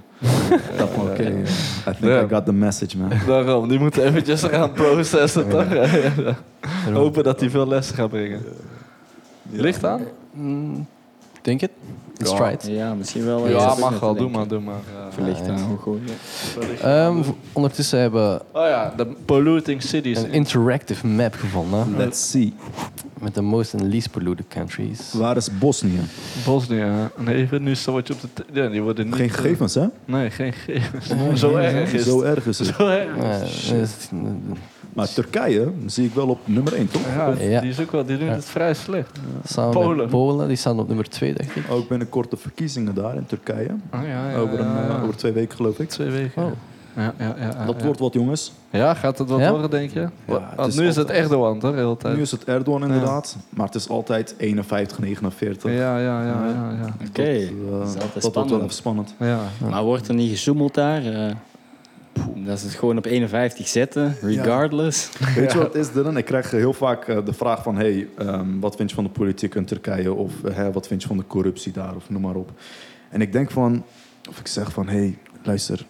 ik 0.51 0.61
dacht 0.77 0.93
van, 0.93 1.11
oké, 1.11 1.23
I 1.23 1.35
think 1.83 1.99
Ja. 2.01 2.23
I 2.23 2.29
got 2.29 2.45
the 2.45 2.53
message, 2.53 2.99
man. 2.99 3.11
Daarom, 3.27 3.69
die 3.69 3.79
moeten 3.79 4.05
eventjes 4.05 4.43
gaan 4.43 4.73
processen, 4.73 5.49
toch? 5.49 5.65
Hopen 6.93 7.25
dat 7.25 7.41
hij 7.41 7.51
veel 7.51 7.69
lessen 7.69 7.95
gaat 7.95 8.09
brengen. 8.09 8.41
Licht 9.51 9.85
aan? 9.85 10.01
Mm, 10.33 10.87
denk 11.43 11.61
het. 11.61 11.71
It's 12.19 12.31
Ja. 12.31 12.37
tried. 12.37 12.67
Ja, 12.67 12.95
misschien 12.95 13.25
wel. 13.25 13.49
Ja, 13.49 13.57
eh, 13.57 13.79
mag 13.79 14.01
wel. 14.01 14.15
Doe 14.15 14.31
maar, 14.31 14.49
doe 14.49 14.61
maar. 14.61 14.75
Ja. 14.95 15.13
Verlicht 15.13 15.49
aan, 15.49 15.79
hoe. 15.85 15.99
Ehm, 16.83 17.23
v- 17.23 17.29
ondertussen 17.53 17.99
hebben 18.01 18.33
we 18.33 18.41
Oh 18.59 18.67
ja, 18.67 18.93
de 18.97 19.07
polluting 19.25 19.83
cities. 19.83 20.19
een 20.19 20.31
interactive 20.33 21.07
map 21.07 21.35
gevonden. 21.35 21.97
Let's 21.97 22.31
see. 22.31 22.53
Met 23.21 23.35
de 23.35 23.41
most 23.43 23.75
and 23.75 23.83
least 23.83 24.11
polluted 24.11 24.47
countries. 24.49 25.13
Waar 25.13 25.37
is 25.37 25.59
Bosnië? 25.59 26.01
Bosnië. 26.45 26.85
Nee, 27.19 27.49
nu 27.61 27.75
zo 27.75 27.93
wat 27.93 28.07
je 28.07 28.13
op 28.15 28.21
de... 28.21 28.29
t- 28.35 28.45
Ja, 28.53 28.69
die 28.69 28.83
worden 28.83 29.07
niet... 29.07 29.15
Geen 29.15 29.31
gegevens, 29.31 29.75
hè? 29.75 29.87
Nee, 30.05 30.31
geen 30.31 30.53
gegevens. 30.53 31.41
Zo 31.41 31.55
erg 31.57 31.93
is 31.93 32.05
Zo 32.05 32.23
het. 32.25 32.37
erg 32.37 32.47
is 32.47 32.59
het. 32.59 32.75
Zo 32.79 32.89
erg. 32.89 33.17
Ja, 33.17 33.85
Maar 34.93 35.09
Turkije 35.13 35.69
zie 35.87 36.07
ik 36.07 36.15
wel 36.15 36.29
op 36.29 36.39
nummer 36.45 36.73
1, 36.75 36.89
toch? 36.91 37.03
Ja, 37.15 37.33
Ja. 37.39 37.61
die 37.61 37.71
is 37.71 37.81
ook 37.81 37.91
wel, 37.93 38.05
die 38.05 38.19
doen 38.19 38.27
Ja. 38.27 38.33
het 38.33 38.45
vrij 38.45 38.75
slecht. 38.75 39.19
samen 39.45 39.71
Polen. 39.73 39.97
met 39.97 40.09
Polen, 40.09 40.49
die 40.49 40.57
staan 40.57 40.79
op 40.81 40.87
nummer 40.89 41.09
2, 41.09 41.35
dacht 41.35 41.57
ik. 41.57 41.65
Ook 41.71 41.89
binnenkort 41.89 42.31
de 42.31 42.37
verkiezingen 42.37 42.95
daar 42.95 43.15
in 43.17 43.27
Turkije. 43.27 43.69
Oh, 43.95 44.01
ja, 44.07 44.31
ja, 44.31 44.37
Over, 44.37 44.59
een, 44.61 44.67
ja, 44.67 44.83
ja. 44.87 44.97
eh, 44.97 45.03
over 45.03 45.17
twee 45.17 45.33
weken, 45.33 45.57
geloof 45.57 45.79
ik. 45.79 45.89
twee 45.89 46.11
weken. 46.11 46.43
Oh. 46.45 46.51
Ja, 46.97 47.15
ja, 47.19 47.35
ja, 47.39 47.47
ja, 47.59 47.67
Dat 47.67 47.75
ja. 47.79 47.85
wordt 47.85 48.01
wat, 48.01 48.13
jongens. 48.15 48.53
Ja, 48.71 48.95
gaat 48.95 49.19
het 49.19 49.29
wat 49.29 49.41
Ja? 49.41 49.51
worden, 49.51 49.71
denk 49.71 49.91
je? 49.91 50.09
is 50.67 50.77
nu 50.77 50.87
is 50.87 50.97
het 50.97 51.11
Erdogan, 51.11 51.59
toch? 51.59 51.71
De 51.71 51.77
hele 51.77 51.97
tijd. 51.97 52.17
Nu 52.17 52.23
is 52.23 52.31
het 52.31 52.45
Erdogan 52.45 52.83
inderdaad, 52.83 53.37
maar 53.51 53.67
het 53.67 53.75
is 53.75 53.89
altijd 53.89 54.35
51, 54.39 54.99
49. 54.99 55.71
Ja, 55.73 55.99
ja, 55.99 55.99
ja, 55.99 56.25
ja, 56.25 56.73
ja. 56.81 56.95
Oké, 57.09 57.49
Dat, 57.71 57.95
eh, 57.95 58.01
dat 58.01 58.03
wordt 58.03 58.13
wel 58.13 58.23
spannend. 58.23 58.63
even 58.63 58.75
spannend. 58.75 59.15
ja. 59.19 59.39
Maar 59.71 59.83
wordt 59.83 60.09
er 60.09 60.15
niet 60.15 60.31
gesjoemeld 60.31 60.75
daar? 60.75 61.05
Eh, 61.07 61.31
dat 62.45 62.57
is 62.57 62.63
het 62.63 62.75
gewoon 62.75 62.99
op 62.99 63.05
51 63.05 63.69
zetten, 63.69 64.17
regardless. 64.21 65.11
Weet 65.35 65.53
je 65.53 65.59
wat 65.59 65.67
het 65.67 65.87
is, 65.87 65.93
Dylan? 65.93 66.17
Ik 66.17 66.25
krijg 66.25 66.51
heel 66.51 66.73
vaak 66.73 67.09
eh, 67.09 67.25
de 67.25 67.33
vraag 67.33 67.63
van... 67.63 67.77
Hey, 67.77 68.09
ehm, 68.19 68.61
wat 68.61 68.77
vind 68.77 68.89
je 68.89 68.95
van 68.95 69.05
de 69.05 69.11
politiek 69.11 69.55
in 69.55 69.65
Turkije? 69.65 70.13
Of 70.13 70.45
eh, 70.45 70.55
hè, 70.55 70.73
wat 70.73 70.87
vind 70.87 71.03
je 71.03 71.09
van 71.09 71.17
de 71.17 71.27
corruptie 71.27 71.73
daar? 71.73 71.97
Of 71.97 72.11
noem 72.11 72.23
maar 72.23 72.35
op. 72.35 72.51
En 73.11 73.21
ik 73.21 73.33
denk 73.33 73.51
van... 73.51 73.85
Of 74.29 74.39
ik 74.39 74.47
zeg 74.47 74.73
van... 74.73 74.89
Hey, 74.89 75.19
luister. 75.43 75.87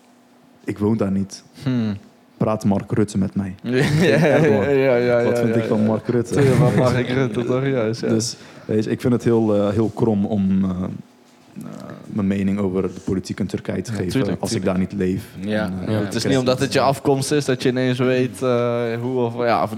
Ik 0.65 0.79
woon 0.79 0.97
daar 0.97 1.13
niet. 1.13 1.43
Hmm. 1.63 1.97
Praat 2.37 2.65
Mark 2.65 2.93
Rutte 2.93 3.19
met 3.19 3.35
mij. 3.35 3.55
Ja, 3.63 4.37
ja, 4.71 4.97
ja, 4.97 5.25
wat 5.25 5.39
vind 5.39 5.55
ja, 5.55 5.61
ik 5.61 5.69
van. 5.69 5.85
Mark 5.85 6.07
Rutte? 6.07 6.35
Tuurlijk, 6.35 6.57
Wat 6.57 6.75
mag 6.75 6.99
ik 6.99 7.09
Rutte 7.09 7.45
toch? 7.45 7.67
Juist, 7.67 8.01
ja. 8.01 8.09
Dus 8.15 8.37
Weet 8.65 8.85
je, 8.85 8.91
ik 8.91 9.01
vind 9.01 9.13
het 9.13 9.25
heel, 9.25 9.55
eh, 9.55 9.69
heel 9.73 9.91
krom 9.95 10.27
om 10.27 10.65
eh, 10.65 10.71
eh, 11.57 11.65
mijn 12.07 12.27
mening 12.27 12.59
over 12.59 12.83
de 12.83 13.01
politiek 13.05 13.41
in 13.41 13.47
Turkije 13.47 13.83
te 13.83 13.91
Ja, 13.91 13.97
geven 13.97 14.13
tuurlijk, 14.13 14.41
als 14.41 14.53
ik 14.55 14.65
daar 14.65 14.79
niet 14.79 14.93
leef. 14.93 15.25
Ja. 15.41 15.65
En, 15.65 15.87
eh, 15.87 15.93
Ja, 15.95 15.99
Het 16.05 16.15
is 16.15 16.25
niet 16.25 16.39
omdat 16.39 16.59
het 16.59 16.73
je 16.73 16.81
afkomst 16.81 17.31
is 17.33 17.45
dat 17.45 17.63
je 17.63 17.69
ineens 17.69 17.99
weet 17.99 18.43
eh, 18.43 18.83
hoe 19.01 19.19
of, 19.25 19.35
ja, 19.37 19.63
of 19.63 19.71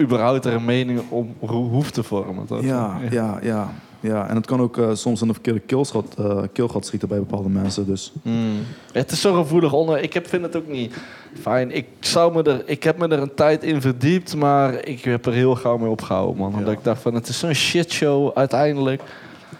überhaupt 0.00 0.44
er 0.44 0.52
een 0.52 0.64
mening 0.64 1.00
om 1.08 1.34
ho- 1.40 1.68
hoeft 1.68 1.94
te 1.94 2.02
vormen. 2.02 2.46
Toch? 2.46 2.62
Ja, 2.64 2.98
ja, 3.10 3.38
ja, 3.42 3.70
ja. 4.00 4.28
En 4.28 4.36
het 4.36 4.46
kan 4.46 4.60
ook 4.60 4.78
eh, 4.78 4.88
soms 4.92 5.20
in 5.20 5.26
de 5.26 5.32
verkeerde 5.32 5.60
keelgat, 5.60 6.14
eh, 6.18 6.42
keelgat 6.52 6.86
schieten 6.86 7.08
bij 7.08 7.18
bepaalde 7.18 7.48
mensen. 7.48 7.86
Dus 7.86 8.12
Hmm. 8.22 8.58
Het 8.92 9.10
is 9.10 9.20
zo 9.20 9.34
gevoelig 9.42 9.72
onder. 9.72 10.02
Ik 10.02 10.12
heb, 10.12 10.28
vind 10.28 10.42
het 10.42 10.56
ook 10.56 10.68
niet 10.68 10.94
fijn. 11.40 11.70
Ik, 11.76 11.86
zou 12.00 12.32
me 12.34 12.42
er, 12.42 12.62
ik 12.66 12.82
heb 12.82 12.98
me 12.98 13.08
er 13.08 13.18
een 13.18 13.34
tijd 13.34 13.62
in 13.62 13.80
verdiept, 13.80 14.36
maar 14.36 14.84
ik 14.86 15.04
heb 15.04 15.26
er 15.26 15.32
heel 15.32 15.54
gauw 15.54 15.76
mee 15.78 15.88
opgehouden, 15.90 16.36
man. 16.36 16.52
Omdat 16.54 16.66
Ja. 16.72 16.72
ik 16.78 16.84
dacht 16.84 17.02
van, 17.02 17.14
het 17.14 17.28
is 17.28 17.38
zo'n 17.38 17.54
shitshow 17.54 18.30
uiteindelijk. 18.34 19.02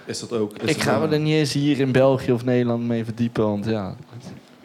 Is 0.05 0.21
dat 0.21 0.33
ook. 0.33 0.57
Is 0.59 0.71
ik 0.71 0.83
ga 0.83 0.99
me 0.99 1.09
er 1.09 1.21
niet 1.21 1.35
eens 1.35 1.53
hier 1.53 1.81
in 1.81 1.93
België 1.93 2.33
of 2.33 2.45
Nederland 2.45 2.87
mee 2.87 3.05
verdiepen, 3.05 3.45
want 3.45 3.65
ja, 3.65 3.95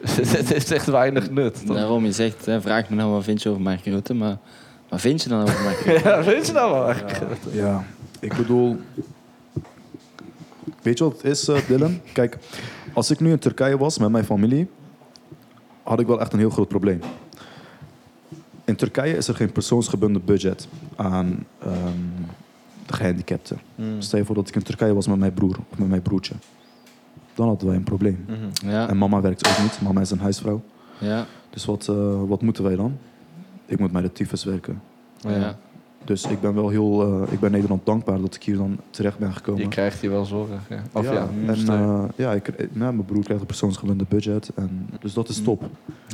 het 0.00 0.54
is 0.54 0.70
echt 0.70 0.86
weinig 0.86 1.30
nut. 1.30 1.66
toch? 1.66 1.76
Daarom, 1.76 2.04
je 2.04 2.12
zegt, 2.12 2.46
hè, 2.46 2.60
vraag 2.60 2.88
me 2.88 2.96
nou 2.96 3.12
wat 3.12 3.24
vind 3.24 3.42
je 3.42 3.48
over 3.48 3.62
Mark 3.62 3.84
Rutte, 3.84 4.14
maar 4.14 4.38
wat 4.88 5.00
vind 5.00 5.22
je 5.22 5.28
dan 5.28 5.42
over 5.42 5.62
Mark 5.62 5.78
Rutte? 5.86 6.08
Ja, 6.08 6.22
weet 6.22 6.46
je 6.46 6.52
nou 6.52 6.72
wel? 6.72 6.94
Ja, 7.52 7.84
ik 8.20 8.36
bedoel. 8.36 8.76
Weet 10.82 10.98
je 10.98 11.04
wat 11.04 11.12
het 11.12 11.24
is, 11.24 11.48
eh, 11.48 11.58
Dylan? 11.66 12.00
Kijk, 12.12 12.38
als 12.92 13.10
ik 13.10 13.20
nu 13.20 13.30
in 13.30 13.38
Turkije 13.38 13.78
was 13.78 13.98
met 13.98 14.10
mijn 14.10 14.24
familie, 14.24 14.68
had 15.82 16.00
ik 16.00 16.06
wel 16.06 16.20
echt 16.20 16.32
een 16.32 16.38
heel 16.38 16.50
groot 16.50 16.68
probleem. 16.68 17.00
In 18.64 18.76
Turkije 18.76 19.16
is 19.16 19.28
er 19.28 19.34
geen 19.34 19.52
persoonsgebonden 19.52 20.24
budget 20.24 20.68
aan 20.96 21.46
ehm, 21.58 21.92
de 22.88 22.94
gehandicapten. 22.94 23.58
Stel 23.98 24.18
je 24.18 24.24
voor 24.24 24.34
dat 24.34 24.48
ik 24.48 24.54
in 24.54 24.62
Turkije 24.62 24.94
was 24.94 25.06
met 25.06 25.18
mijn 25.18 25.32
broer 25.34 25.56
of 25.70 25.78
met 25.78 25.88
mijn 25.88 26.02
broertje. 26.02 26.34
Dan 27.34 27.48
hadden 27.48 27.68
wij 27.68 27.76
een 27.76 27.82
probleem. 27.82 28.24
Ja, 28.52 28.88
En 28.88 28.98
mama 28.98 29.20
werkt 29.20 29.48
ook 29.48 29.62
niet. 29.62 29.80
Mama 29.80 30.00
is 30.00 30.10
een 30.10 30.18
huisvrouw. 30.18 30.62
ja, 30.98 31.26
Dus 31.50 31.64
wat, 31.64 31.88
eh, 31.88 32.22
wat 32.26 32.42
moeten 32.42 32.64
wij 32.64 32.76
dan? 32.76 32.98
Ik 33.66 33.78
moet 33.78 33.92
bij 33.92 34.02
de 34.02 34.12
tyfus 34.12 34.44
werken. 34.44 34.82
ja. 35.20 35.58
Dus 36.04 36.24
ik 36.24 36.40
ben 36.40 36.54
wel 36.54 36.68
heel, 36.68 37.22
eh, 37.22 37.32
ik 37.32 37.40
ben 37.40 37.50
Nederland 37.50 37.86
dankbaar 37.86 38.20
dat 38.20 38.34
ik 38.34 38.42
hier 38.42 38.56
dan 38.56 38.78
terecht 38.90 39.18
ben 39.18 39.32
gekomen. 39.32 39.62
Je 39.62 39.68
krijgt 39.68 40.00
hier 40.00 40.10
wel 40.10 40.24
zorg. 40.24 40.48
Ja. 40.68 40.82
Of 40.92 41.04
ja, 41.04 41.12
ja, 41.12 41.28
en 41.46 41.68
eh, 41.68 42.04
ja, 42.16 42.32
ik, 42.32 42.48
nou, 42.58 42.94
mijn 42.94 43.04
broer 43.04 43.22
krijgt 43.22 43.40
een 43.40 43.46
persoonsgebonden 43.46 44.06
budget. 44.08 44.50
En, 44.54 44.88
dus 45.00 45.12
dat 45.12 45.28
is 45.28 45.42
top. 45.42 45.62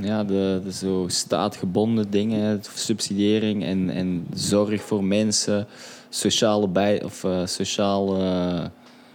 Ja, 0.03 0.25
de, 0.25 0.61
de 0.65 0.73
zo 0.73 1.05
staatgebonden 1.09 2.11
dingen, 2.11 2.61
subsidiëring 2.75 3.65
en, 3.65 3.91
en 3.91 4.27
zorg 4.35 4.83
voor 4.83 5.05
mensen, 5.05 5.67
sociale 6.17 6.69
bij 6.69 7.03
of 7.03 7.25
eh, 7.25 7.41
sociale 7.45 8.19
eh, 8.19 8.65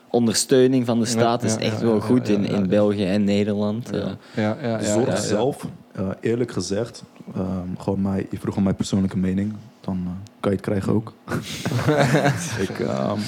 ondersteuning 0.09 0.85
van 0.85 0.99
de 0.99 1.05
Ja, 1.05 1.11
staat 1.11 1.43
is 1.43 1.53
ja, 1.53 1.59
echt 1.59 1.79
ja, 1.79 1.85
wel 1.85 1.95
ja, 1.95 2.01
goed 2.01 2.27
ja, 2.27 2.33
in, 2.33 2.41
ja, 2.43 2.47
in 2.49 2.61
ja. 2.61 2.67
België 2.67 3.05
en 3.05 3.23
Nederland. 3.23 3.89
eh. 3.91 3.99
Ja. 3.99 4.17
ja, 4.35 4.57
ja, 4.61 4.77
De 4.77 4.85
ja, 4.85 4.93
zorg 4.93 5.07
ja, 5.07 5.13
ja. 5.13 5.19
zelf, 5.19 5.67
eh, 5.91 6.09
eerlijk 6.21 6.51
gezegd, 6.51 7.03
ehm, 7.35 7.67
gewoon 7.77 8.01
mij, 8.01 8.27
je 8.29 8.39
vroeg 8.39 8.55
om 8.57 8.63
mijn 8.63 8.75
persoonlijke 8.75 9.17
mening. 9.17 9.53
Dan 9.81 9.97
eh, 10.05 10.11
kan 10.39 10.51
je 10.51 10.57
het 10.57 10.65
krijgen 10.65 10.93
ook. 10.93 11.13
ik, 12.69 12.79
ehm, 12.79 13.19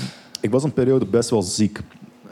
ik 0.41 0.51
was 0.51 0.63
een 0.63 0.74
periode 0.74 1.05
best 1.05 1.30
wel 1.30 1.41
ziek. 1.41 1.80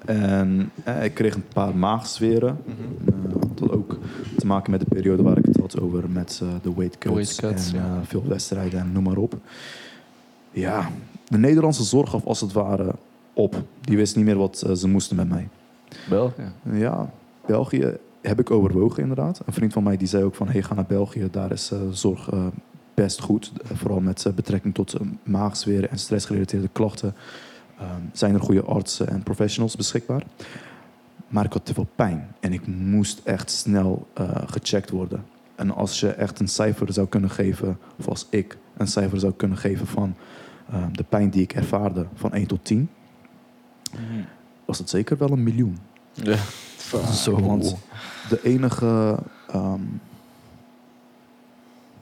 En 0.05 0.71
eh, 0.83 1.03
ik 1.03 1.13
kreeg 1.13 1.35
een 1.35 1.47
paar 1.53 1.75
maagzweren. 1.75 2.57
Eh, 3.05 3.13
dat 3.33 3.59
had 3.59 3.71
ook 3.71 3.97
te 4.37 4.45
maken 4.47 4.71
met 4.71 4.79
de 4.79 4.85
periode 4.89 5.23
waar 5.23 5.37
ik 5.37 5.45
het 5.45 5.57
had 5.57 5.79
over 5.79 6.09
met 6.09 6.39
eh, 6.43 6.49
de 6.61 6.73
weight 6.75 6.97
cuts. 6.97 7.13
Weight 7.13 7.35
cuts, 7.35 7.71
en 7.73 7.79
ja. 7.79 7.85
eh, 7.85 8.07
veel 8.07 8.23
wedstrijden 8.27 8.79
en 8.79 8.91
noem 8.91 9.03
maar 9.03 9.17
op. 9.17 9.33
Ja, 10.51 10.89
de 11.30 11.38
Nederlandse 11.38 11.84
zorg 11.84 12.09
gaf 12.09 12.25
als 12.25 12.41
het 12.41 12.51
ware 12.51 12.95
op. 13.34 13.63
Die 13.82 13.97
wist 13.97 14.15
niet 14.15 14.25
meer 14.25 14.38
wat 14.38 14.61
eh, 14.61 14.73
ze 14.73 14.88
moesten 14.88 15.15
met 15.15 15.30
mij. 15.30 15.49
België. 16.09 16.51
Ja, 16.71 17.09
België 17.45 17.97
heb 18.21 18.39
ik 18.39 18.51
overwogen 18.51 19.01
inderdaad. 19.01 19.41
Een 19.45 19.53
vriend 19.53 19.73
van 19.73 19.84
mij 19.84 19.97
die 19.97 20.07
zei 20.07 20.23
ook 20.23 20.36
van, 20.36 20.47
hey, 20.47 20.61
ga 20.61 20.73
naar 20.73 20.86
België. 20.86 21.27
Daar 21.32 21.51
is 21.51 21.71
eh, 21.71 21.80
zorg 21.91 22.30
eh, 22.30 22.45
best 22.93 23.21
goed. 23.21 23.51
Vooral 23.63 23.99
met 23.99 24.32
betrekking 24.36 24.73
tot 24.73 24.95
maagzweren 25.23 25.89
en 25.89 25.99
stressgerelateerde 25.99 26.69
klachten. 26.71 27.15
ehm, 27.77 28.01
zijn 28.13 28.34
er 28.34 28.41
goede 28.41 28.63
artsen 28.63 29.07
en 29.07 29.23
professionals 29.23 29.75
beschikbaar. 29.75 30.23
Maar 31.27 31.45
ik 31.45 31.53
had 31.53 31.65
te 31.65 31.73
veel 31.73 31.88
pijn. 31.95 32.36
En 32.39 32.53
ik 32.53 32.67
moest 32.67 33.21
echt 33.23 33.51
snel 33.51 34.07
gecheckt 34.45 34.89
worden. 34.89 35.25
En 35.55 35.75
als 35.75 35.99
je 35.99 36.09
echt 36.09 36.39
een 36.39 36.47
cijfer 36.47 36.93
zou 36.93 37.07
kunnen 37.07 37.30
geven, 37.30 37.77
of 37.97 38.07
als 38.07 38.27
ik 38.30 38.57
een 38.77 38.88
cijfer 38.88 39.19
zou 39.19 39.34
kunnen 39.34 39.57
geven 39.57 39.88
van 39.88 40.15
ehm, 40.72 40.91
de 40.91 41.03
pijn 41.03 41.30
die 41.30 41.41
ik 41.41 41.53
ervaarde 41.53 42.05
van 42.15 42.34
1 42.34 42.47
tot 42.47 42.65
10, 42.65 42.89
was 44.65 44.78
het 44.78 44.89
zeker 44.89 45.17
wel 45.17 45.30
een 45.32 45.43
miljoen. 45.43 45.78
Ja. 46.13 46.38
Zo, 47.13 47.41
want 47.41 47.76
de 48.30 48.39
enige 48.43 49.17
ehm, 49.47 49.82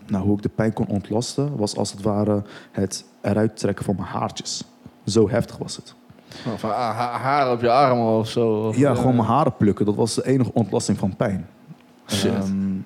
nou, 0.07 0.25
hoe 0.25 0.35
ik 0.35 0.41
de 0.41 0.49
pijn 0.49 0.73
kon 0.73 0.87
ontlasten 0.87 1.55
was 1.57 1.75
als 1.75 1.91
het 1.91 2.01
ware 2.01 2.43
het 2.71 3.05
eruit 3.21 3.57
trekken 3.57 3.85
van 3.85 3.95
mijn 3.95 4.07
haartjes. 4.07 4.63
Zo 5.05 5.29
heftig 5.29 5.57
was 5.57 5.75
het. 5.75 5.95
Of 6.53 6.61
ha- 6.61 6.91
ha- 6.93 7.17
haar 7.17 7.51
op 7.51 7.61
je 7.61 7.71
armen 7.71 8.05
of 8.19 8.29
zo. 8.29 8.67
Of, 8.67 8.77
Ja, 8.77 8.95
gewoon 8.95 9.15
mijn 9.15 9.27
haren 9.27 9.55
plukken. 9.57 9.85
Dat 9.85 9.95
was 9.95 10.15
de 10.15 10.25
enige 10.25 10.53
ontlasting 10.53 10.97
van 10.97 11.15
pijn. 11.15 11.47
Shit. 12.07 12.31
Ehm, 12.33 12.76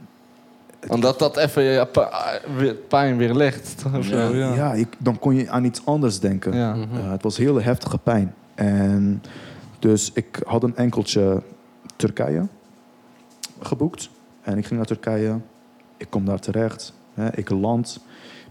Omdat 0.87 1.19
dat 1.19 1.37
even 1.37 1.87
pijn 2.87 3.17
weer 3.17 3.33
legt. 3.33 3.83
Ja. 4.01 4.27
ja. 4.27 4.53
ja, 4.53 4.73
ik, 4.73 4.87
dan 4.97 5.19
kon 5.19 5.35
je 5.35 5.49
aan 5.49 5.63
iets 5.63 5.85
anders 5.85 6.19
denken. 6.19 6.53
Ja. 6.53 6.75
Mhm. 6.75 6.95
Eh, 6.95 7.11
het 7.11 7.23
was 7.23 7.37
hele 7.37 7.61
heftige 7.61 7.97
pijn. 7.97 8.33
En 8.55 9.23
dus 9.79 10.11
ik 10.13 10.41
had 10.45 10.63
een 10.63 10.75
enkeltje 10.75 11.41
Turkije 11.95 12.47
geboekt. 13.59 14.09
En 14.41 14.57
ik 14.57 14.65
ging 14.65 14.77
naar 14.77 14.87
Turkije. 14.87 15.39
Ik 15.97 16.07
kom 16.09 16.25
daar 16.25 16.39
terecht. 16.39 16.93
Hè, 17.13 17.37
ik 17.37 17.49
land. 17.49 17.99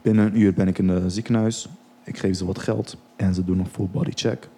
Binnen 0.02 0.26
een 0.26 0.40
uur 0.40 0.54
ben 0.54 0.68
ik 0.68 0.78
in 0.78 0.88
het 0.88 1.12
ziekenhuis. 1.12 1.68
Ik 2.04 2.18
geef 2.18 2.36
ze 2.36 2.46
wat 2.46 2.58
geld. 2.58 2.96
En 3.16 3.34
ze 3.34 3.44
doen 3.44 3.58
een 3.58 3.66
full 3.66 3.88
body 3.92 4.12
check. 4.14 4.48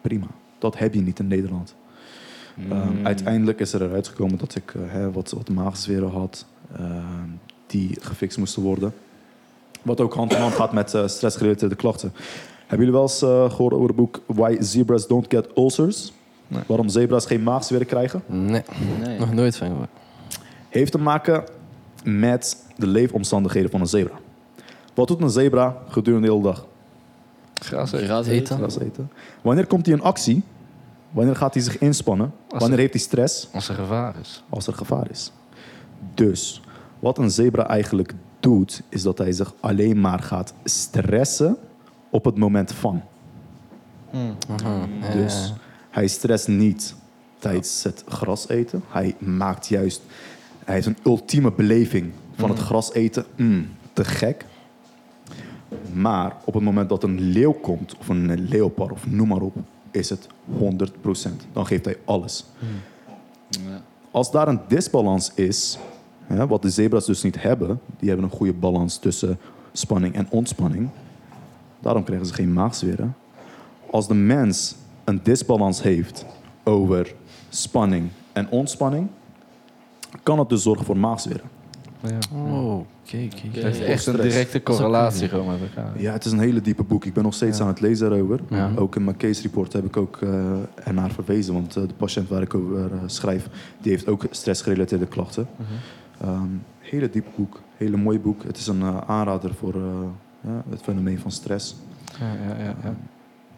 Prima. 0.00 0.26
Dat 0.58 0.78
heb 0.78 0.94
je 0.94 1.00
niet 1.00 1.18
in 1.18 1.26
Nederland. 1.26 1.74
Ehm, 2.70 2.98
Mm. 2.98 3.06
uiteindelijk 3.06 3.60
is 3.60 3.72
er 3.72 3.82
eruit 3.82 4.08
gekomen 4.08 4.38
dat 4.38 4.54
ik 4.54 4.72
eh, 4.74 4.80
hè, 4.86 5.12
wat, 5.12 5.30
wat 5.30 5.48
maagzweren 5.48 6.10
had. 6.10 6.46
ehm, 6.78 7.28
die 7.66 7.96
gefixt 8.00 8.38
moesten 8.38 8.62
worden. 8.62 8.94
Wat 9.82 10.00
ook 10.00 10.14
hand 10.14 10.32
in 10.32 10.40
hand 10.40 10.54
gaat 10.54 10.72
met 10.72 10.94
eh, 10.94 11.06
stressgerelateerde 11.06 11.74
klachten. 11.74 12.12
Hebben 12.60 12.78
jullie 12.78 12.92
wel 12.92 13.02
eens 13.02 13.22
eh, 13.22 13.50
gehoord 13.50 13.72
over 13.74 13.86
het 13.86 13.96
boek 13.96 14.20
Why 14.26 14.56
Zebras 14.60 15.06
Don't 15.06 15.26
Get 15.28 15.48
Ulcers? 15.56 16.12
Nee. 16.48 16.62
Waarom 16.66 16.88
zebra's 16.88 17.26
geen 17.26 17.42
maagzweren 17.42 17.86
krijgen? 17.86 18.22
Nee, 18.26 18.62
Nee. 19.02 19.18
nog 19.18 19.32
nooit 19.32 19.56
van 19.56 19.68
gehoord. 19.68 19.88
Heeft 20.68 20.92
te 20.92 20.98
maken 20.98 21.44
met 22.04 22.56
de 22.76 22.86
leefomstandigheden 22.86 23.70
van 23.70 23.80
een 23.80 23.86
zebra. 23.86 24.14
Wat 24.94 25.08
doet 25.08 25.20
een 25.22 25.30
zebra 25.30 25.76
gedurende 25.88 26.26
de 26.26 26.32
hele 26.32 26.44
dag? 26.44 26.66
Gras 27.54 27.92
eten. 27.92 28.06
Gras 28.06 28.26
Eten. 28.26 28.36
eten. 28.40 28.56
Gras 28.56 28.78
eten. 28.78 29.10
Wanneer 29.42 29.66
komt 29.66 29.86
hij 29.86 29.94
in 29.94 30.02
actie? 30.02 30.42
Wanneer 31.10 31.36
gaat 31.36 31.54
hij 31.54 31.62
zich 31.62 31.78
inspannen? 31.78 32.32
Als 32.48 32.58
Wanneer 32.60 32.72
er- 32.72 32.78
heeft 32.78 32.92
hij 32.92 33.02
stress? 33.02 33.48
Als 33.52 33.68
er 33.68 33.74
gevaar 33.74 34.14
is. 34.20 34.42
als 34.48 34.66
er 34.66 34.72
gevaar 34.74 35.10
is. 35.10 35.32
Dus 36.14 36.62
wat 36.98 37.18
een 37.18 37.30
zebra 37.30 37.66
eigenlijk 37.68 38.14
doet, 38.40 38.82
is 38.88 39.02
dat 39.02 39.18
hij 39.18 39.32
zich 39.32 39.54
alleen 39.60 40.00
maar 40.00 40.20
gaat 40.20 40.54
stressen 40.64 41.56
op 42.10 42.24
het 42.24 42.36
moment 42.36 42.72
van. 42.72 43.02
Ja, 44.10 44.86
Dus 45.12 45.52
hij 45.90 46.06
stresst 46.06 46.48
niet 46.48 46.94
tijdens 47.38 47.82
het 47.82 48.04
gras 48.08 48.48
eten. 48.48 48.82
Hij 48.88 49.14
maakt 49.18 49.66
juist, 49.66 50.02
hij 50.64 50.74
heeft 50.74 50.86
een 50.86 50.96
ultieme 51.04 51.52
beleving 51.52 52.12
van 52.36 52.50
het 52.50 52.58
gras 52.58 52.92
eten. 52.92 53.24
Mm, 53.36 53.68
te 53.92 54.04
gek. 54.04 54.44
Maar 55.92 56.36
op 56.44 56.54
het 56.54 56.62
moment 56.62 56.88
dat 56.88 57.02
een 57.02 57.20
leeuw 57.20 57.52
komt, 57.52 57.96
of 57.98 58.08
een 58.08 58.48
leopard, 58.48 58.92
of 58.92 59.06
noem 59.06 59.28
maar 59.28 59.40
op, 59.40 59.54
is 59.96 60.10
het 60.10 60.26
100%. 60.26 60.62
Dan 61.52 61.66
geeft 61.66 61.84
hij 61.84 61.96
alles. 62.04 62.44
Ja. 63.48 63.82
Als 64.10 64.30
daar 64.30 64.48
een 64.48 64.60
disbalans 64.68 65.32
is, 65.34 65.78
hè, 66.24 66.46
wat 66.46 66.62
de 66.62 66.70
zebra's 66.70 67.06
dus 67.06 67.22
niet 67.22 67.42
hebben, 67.42 67.80
die 67.98 68.08
hebben 68.08 68.26
een 68.26 68.36
goede 68.36 68.52
balans 68.52 68.98
tussen 68.98 69.38
spanning 69.72 70.14
en 70.14 70.26
ontspanning. 70.30 70.88
Daarom 71.80 72.04
krijgen 72.04 72.26
ze 72.26 72.34
geen 72.34 72.52
maagzweren. 72.52 73.16
Als 73.90 74.08
de 74.08 74.14
mens 74.14 74.74
een 75.04 75.20
disbalans 75.22 75.82
heeft 75.82 76.26
over 76.64 77.14
spanning 77.48 78.10
en 78.32 78.50
ontspanning, 78.50 79.08
kan 80.22 80.38
het 80.38 80.48
dus 80.48 80.62
zorgen 80.62 80.84
voor 80.84 80.96
maagzweren. 80.96 81.50
Ja. 82.00 82.18
Oh, 82.34 82.86
Het 83.10 83.62
heeft 83.62 83.78
Ja, 83.78 83.84
echt 83.84 84.06
een 84.06 84.20
directe 84.20 84.62
correlatie 84.62 85.28
gewoon 85.28 85.46
met 85.46 85.60
elkaar. 85.60 86.00
Ja, 86.00 86.12
het 86.12 86.24
is 86.24 86.32
een 86.32 86.38
hele 86.38 86.60
diepe 86.60 86.82
boek. 86.82 87.04
Ik 87.04 87.12
ben 87.12 87.22
nog 87.22 87.34
steeds 87.34 87.58
Ja. 87.58 87.62
aan 87.64 87.70
het 87.70 87.80
lezen 87.80 88.12
erover. 88.12 88.40
Ja. 88.50 88.72
Ook 88.76 88.96
in 88.96 89.04
mijn 89.04 89.16
case 89.16 89.42
report 89.42 89.72
heb 89.72 89.84
ik 89.84 89.96
ook 89.96 90.20
uh, 90.20 90.44
ernaar 90.84 91.10
verwezen. 91.10 91.52
Want 91.54 91.76
uh, 91.76 91.86
de 91.86 91.94
patiënt 91.94 92.28
waar 92.28 92.42
ik 92.42 92.54
over 92.54 92.78
uh, 92.78 92.98
schrijf, 93.06 93.48
die 93.80 93.90
heeft 93.92 94.08
ook 94.08 94.24
stressgerelateerde 94.30 95.06
klachten. 95.06 95.46
Mhm. 95.56 96.28
Um, 96.30 96.62
hele 96.78 97.10
diep 97.10 97.26
boek, 97.36 97.60
hele 97.76 97.96
mooi 97.96 98.20
boek. 98.20 98.42
Het 98.42 98.56
is 98.56 98.66
een 98.66 98.80
uh, 98.80 98.98
aanrader 99.06 99.54
voor 99.54 99.74
ja, 100.40 100.64
het 100.70 100.82
fenomeen 100.82 101.18
van 101.18 101.30
stress. 101.30 101.76
Ja, 102.20 102.32
ja, 102.48 102.64
ja, 102.64 102.74
ja. 102.82 102.96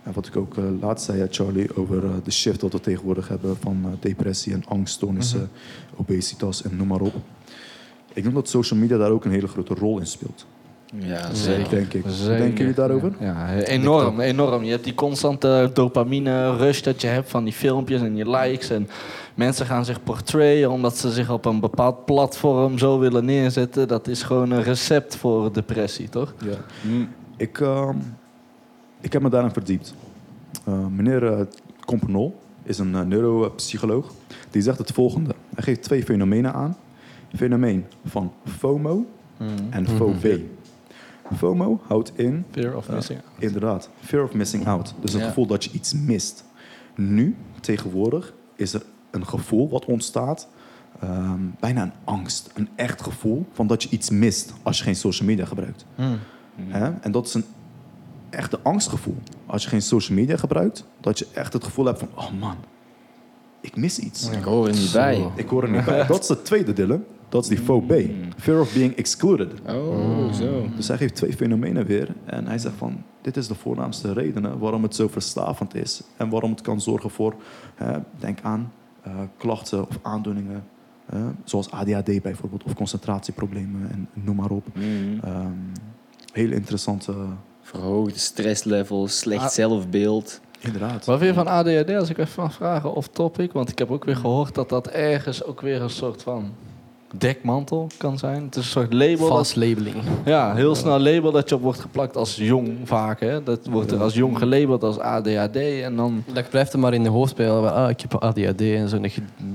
En 0.02 0.14
wat 0.14 0.26
ik 0.26 0.36
ook 0.36 0.56
eh, 0.56 0.64
laatst 0.80 1.04
zei, 1.06 1.20
eh, 1.20 1.26
Charlie, 1.30 1.76
over 1.76 2.04
eh, 2.04 2.10
de 2.22 2.30
shift 2.30 2.60
dat 2.60 2.72
we 2.72 2.80
tegenwoordig 2.80 3.28
hebben 3.28 3.56
van 3.60 3.80
eh, 3.84 3.90
depressie 4.00 4.52
en 4.52 4.64
angststoornissen, 4.66 5.50
obesitas 5.96 6.62
en 6.62 6.76
noem 6.76 6.86
maar 6.86 7.00
op. 7.00 7.14
Ik 8.12 8.22
denk 8.22 8.34
dat 8.34 8.48
social 8.48 8.80
media 8.80 8.96
daar 8.96 9.10
ook 9.10 9.24
een 9.24 9.30
hele 9.30 9.48
grote 9.48 9.74
rol 9.74 9.98
in 9.98 10.06
speelt. 10.06 10.46
Ja, 10.94 11.34
Zeker, 11.34 11.70
denk 11.70 11.92
ik. 11.92 12.04
Zeker. 12.06 12.38
denken 12.38 12.58
jullie 12.58 12.74
daarover? 12.74 13.12
Ja, 13.20 13.54
enorm, 13.54 14.20
enorm. 14.20 14.64
Je 14.64 14.70
hebt 14.70 14.84
die 14.84 14.94
constante 14.94 15.70
dopamine 15.74 16.56
rush 16.56 16.80
dat 16.80 17.00
je 17.00 17.06
hebt 17.06 17.30
van 17.30 17.44
die 17.44 17.52
filmpjes 17.52 18.00
en 18.00 18.16
je 18.16 18.30
likes. 18.30 18.70
En 18.70 18.88
mensen 19.34 19.66
gaan 19.66 19.84
zich 19.84 20.02
portrayen 20.02 20.70
omdat 20.70 20.96
ze 20.96 21.10
zich 21.10 21.30
op 21.30 21.44
een 21.44 21.60
bepaald 21.60 22.04
platform 22.04 22.78
zo 22.78 22.98
willen 22.98 23.24
neerzetten. 23.24 23.88
Dat 23.88 24.08
is 24.08 24.22
gewoon 24.22 24.50
een 24.50 24.62
recept 24.62 25.16
voor 25.16 25.52
depressie, 25.52 26.08
toch? 26.08 26.34
Ja. 26.44 26.56
Mm. 26.82 27.08
Ik, 27.36 27.60
ehm, 27.60 27.96
ik 29.00 29.12
heb 29.12 29.22
me 29.22 29.28
daarin 29.30 29.52
verdiept. 29.52 29.94
Eh, 30.64 30.86
meneer 30.86 31.22
uh, 31.22 32.26
is 32.62 32.78
een 32.78 32.94
eh, 32.94 33.00
neuropsycholoog. 33.00 34.12
Die 34.50 34.62
zegt 34.62 34.78
het 34.78 34.92
volgende. 34.92 35.34
Hij 35.54 35.64
geeft 35.64 35.82
twee 35.82 36.04
fenomenen 36.04 36.52
aan. 36.52 36.76
Fenomeen 37.36 37.84
van 38.04 38.32
FOMO 38.58 39.06
en 39.70 39.86
FOB. 39.88 40.38
FOMO 41.36 41.80
houdt 41.86 42.12
in, 42.14 42.44
Fear 42.50 42.76
of 42.76 42.88
missing. 42.88 43.20
inderdaad, 43.38 43.90
fear 44.00 44.24
of 44.24 44.32
missing 44.32 44.66
out. 44.66 44.94
Dus 45.00 45.12
het 45.12 45.22
gevoel 45.22 45.46
dat 45.46 45.64
je 45.64 45.70
iets 45.72 45.92
mist. 45.92 46.44
Nu, 46.94 47.36
tegenwoordig, 47.60 48.32
is 48.56 48.72
er 48.74 48.82
een 49.10 49.26
gevoel 49.26 49.68
wat 49.68 49.84
ontstaat. 49.84 50.48
ehm, 51.00 51.40
bijna 51.60 51.82
een 51.82 51.92
angst. 52.04 52.50
Een 52.54 52.68
echt 52.74 53.02
gevoel 53.02 53.46
van 53.52 53.66
dat 53.66 53.82
je 53.82 53.88
iets 53.90 54.10
mist 54.10 54.52
als 54.62 54.78
je 54.78 54.84
geen 54.84 54.96
social 54.96 55.28
media 55.28 55.44
gebruikt. 55.44 55.84
Hè? 56.56 56.90
En 57.00 57.12
dat 57.12 57.26
is 57.26 57.34
een 57.34 57.44
echte 58.30 58.58
angstgevoel. 58.62 59.16
Als 59.46 59.62
je 59.62 59.68
geen 59.68 59.82
social 59.82 60.18
media 60.18 60.36
gebruikt, 60.36 60.84
dat 61.00 61.18
je 61.18 61.26
echt 61.34 61.52
het 61.52 61.64
gevoel 61.64 61.84
hebt 61.84 61.98
van, 61.98 62.08
oh 62.14 62.30
man, 62.40 62.56
ik 63.60 63.76
mis 63.76 63.98
iets. 63.98 64.30
Ik 64.30 64.42
hoor 64.42 64.66
er 64.68 64.72
niet 64.74 64.92
bij. 64.92 65.28
Ik 65.34 65.48
hoor 65.48 65.62
er 65.62 65.70
niet 65.70 65.84
bij. 65.84 66.06
Dat 66.12 66.22
is 66.22 66.28
het 66.28 66.44
tweede 66.44 66.72
dille. 66.72 67.00
Dat 67.28 67.42
is 67.42 67.48
die 67.48 67.58
phobie. 67.58 68.16
Fear 68.36 68.60
of 68.60 68.72
being 68.72 68.94
excluded. 68.96 69.52
Oh, 69.68 70.32
zo. 70.32 70.66
Dus 70.76 70.88
hij 70.88 70.96
geeft 70.96 71.14
twee 71.14 71.32
fenomenen 71.32 71.86
weer. 71.86 72.08
En 72.24 72.46
hij 72.46 72.58
zegt 72.58 72.74
van, 72.76 73.02
dit 73.22 73.36
is 73.36 73.46
de 73.48 73.54
voornaamste 73.54 74.12
redenen 74.12 74.58
waarom 74.58 74.82
het 74.82 74.94
zo 74.94 75.08
verstavend 75.08 75.74
is. 75.74 76.02
En 76.16 76.28
waarom 76.28 76.50
het 76.50 76.60
kan 76.60 76.80
zorgen 76.80 77.10
voor, 77.10 77.34
hè, 77.74 77.98
denk 78.18 78.38
aan 78.42 78.72
eh, 79.02 79.12
klachten 79.36 79.88
of 79.88 79.98
aandoeningen. 80.02 80.64
hè, 81.06 81.18
zoals 81.44 81.70
ADHD 81.70 82.22
bijvoorbeeld, 82.22 82.64
of 82.64 82.74
concentratieproblemen 82.74 83.90
en 83.90 84.08
noem 84.12 84.36
maar 84.36 84.50
op. 84.50 84.66
Mm. 84.74 85.18
Ehm 85.24 85.46
heel 86.32 86.50
interessante, 86.52 87.14
Verhoogde 87.62 88.18
stresslevels, 88.18 89.18
slecht 89.18 89.42
Ah. 89.42 89.48
zelfbeeld. 89.48 90.40
inderdaad. 90.60 91.04
Wat 91.04 91.18
vind 91.18 91.34
je 91.34 91.42
van 91.44 91.46
ADHD 91.52 91.90
als 91.90 92.10
ik 92.10 92.18
even 92.18 92.42
mag 92.42 92.54
vragen? 92.54 92.94
Of 92.94 93.08
topic? 93.08 93.52
Want 93.52 93.68
ik 93.70 93.78
heb 93.78 93.90
ook 93.90 94.04
weer 94.04 94.16
gehoord 94.16 94.54
dat 94.54 94.68
dat 94.68 94.86
ergens 94.88 95.44
ook 95.44 95.60
weer 95.60 95.82
een 95.82 95.90
soort 95.90 96.22
van 96.22 96.50
dekmantel 97.14 97.86
kan 97.96 98.18
zijn. 98.18 98.44
Het 98.44 98.56
is 98.56 98.64
een 98.64 98.70
soort 98.70 98.92
label. 98.92 99.26
False 99.26 99.58
labeling. 99.58 99.94
ja, 100.24 100.54
heel 100.54 100.74
snel 100.74 100.98
label 100.98 101.32
dat 101.32 101.48
je 101.48 101.54
op 101.54 101.62
wordt 101.62 101.80
geplakt 101.80 102.16
als 102.16 102.36
jong 102.36 102.76
vaak. 102.84 103.20
Hè? 103.20 103.42
Dat 103.42 103.66
wordt 103.70 103.90
er 103.92 104.02
als 104.02 104.14
jong 104.14 104.38
gelabeld 104.38 104.82
als 104.82 104.98
ADHD. 104.98 105.56
En 105.56 105.96
dan... 105.96 106.24
Dat 106.32 106.50
blijft 106.50 106.72
er 106.72 106.78
maar 106.78 106.94
in 106.94 107.02
de 107.02 107.08
hoofd 107.08 107.30
spelen. 107.30 107.74
Ah, 107.74 107.90
ik 107.90 108.00
heb 108.00 108.14
ADHD 108.14 108.60
en 108.60 108.88
zo. 108.88 109.00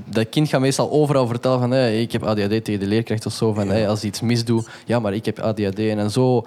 Dat, 0.04 0.28
kind 0.28 0.48
gaat 0.48 0.60
meestal 0.60 0.90
overal 0.90 1.26
vertellen 1.26 1.58
van 1.60 1.70
hey, 1.70 2.00
ik 2.02 2.12
heb 2.12 2.22
ADHD 2.22 2.64
tegen 2.64 2.80
de 2.80 2.86
leerkracht 2.86 3.26
of 3.26 3.32
zo. 3.32 3.52
Van, 3.52 3.68
hey, 3.68 3.88
als 3.88 4.00
hij 4.00 4.08
iets 4.08 4.20
misdoet, 4.20 4.68
ja, 4.84 4.98
maar 4.98 5.14
ik 5.14 5.24
heb 5.24 5.38
ADHD. 5.38 5.78
En 5.78 6.10
zo... 6.10 6.38
Ik 6.38 6.44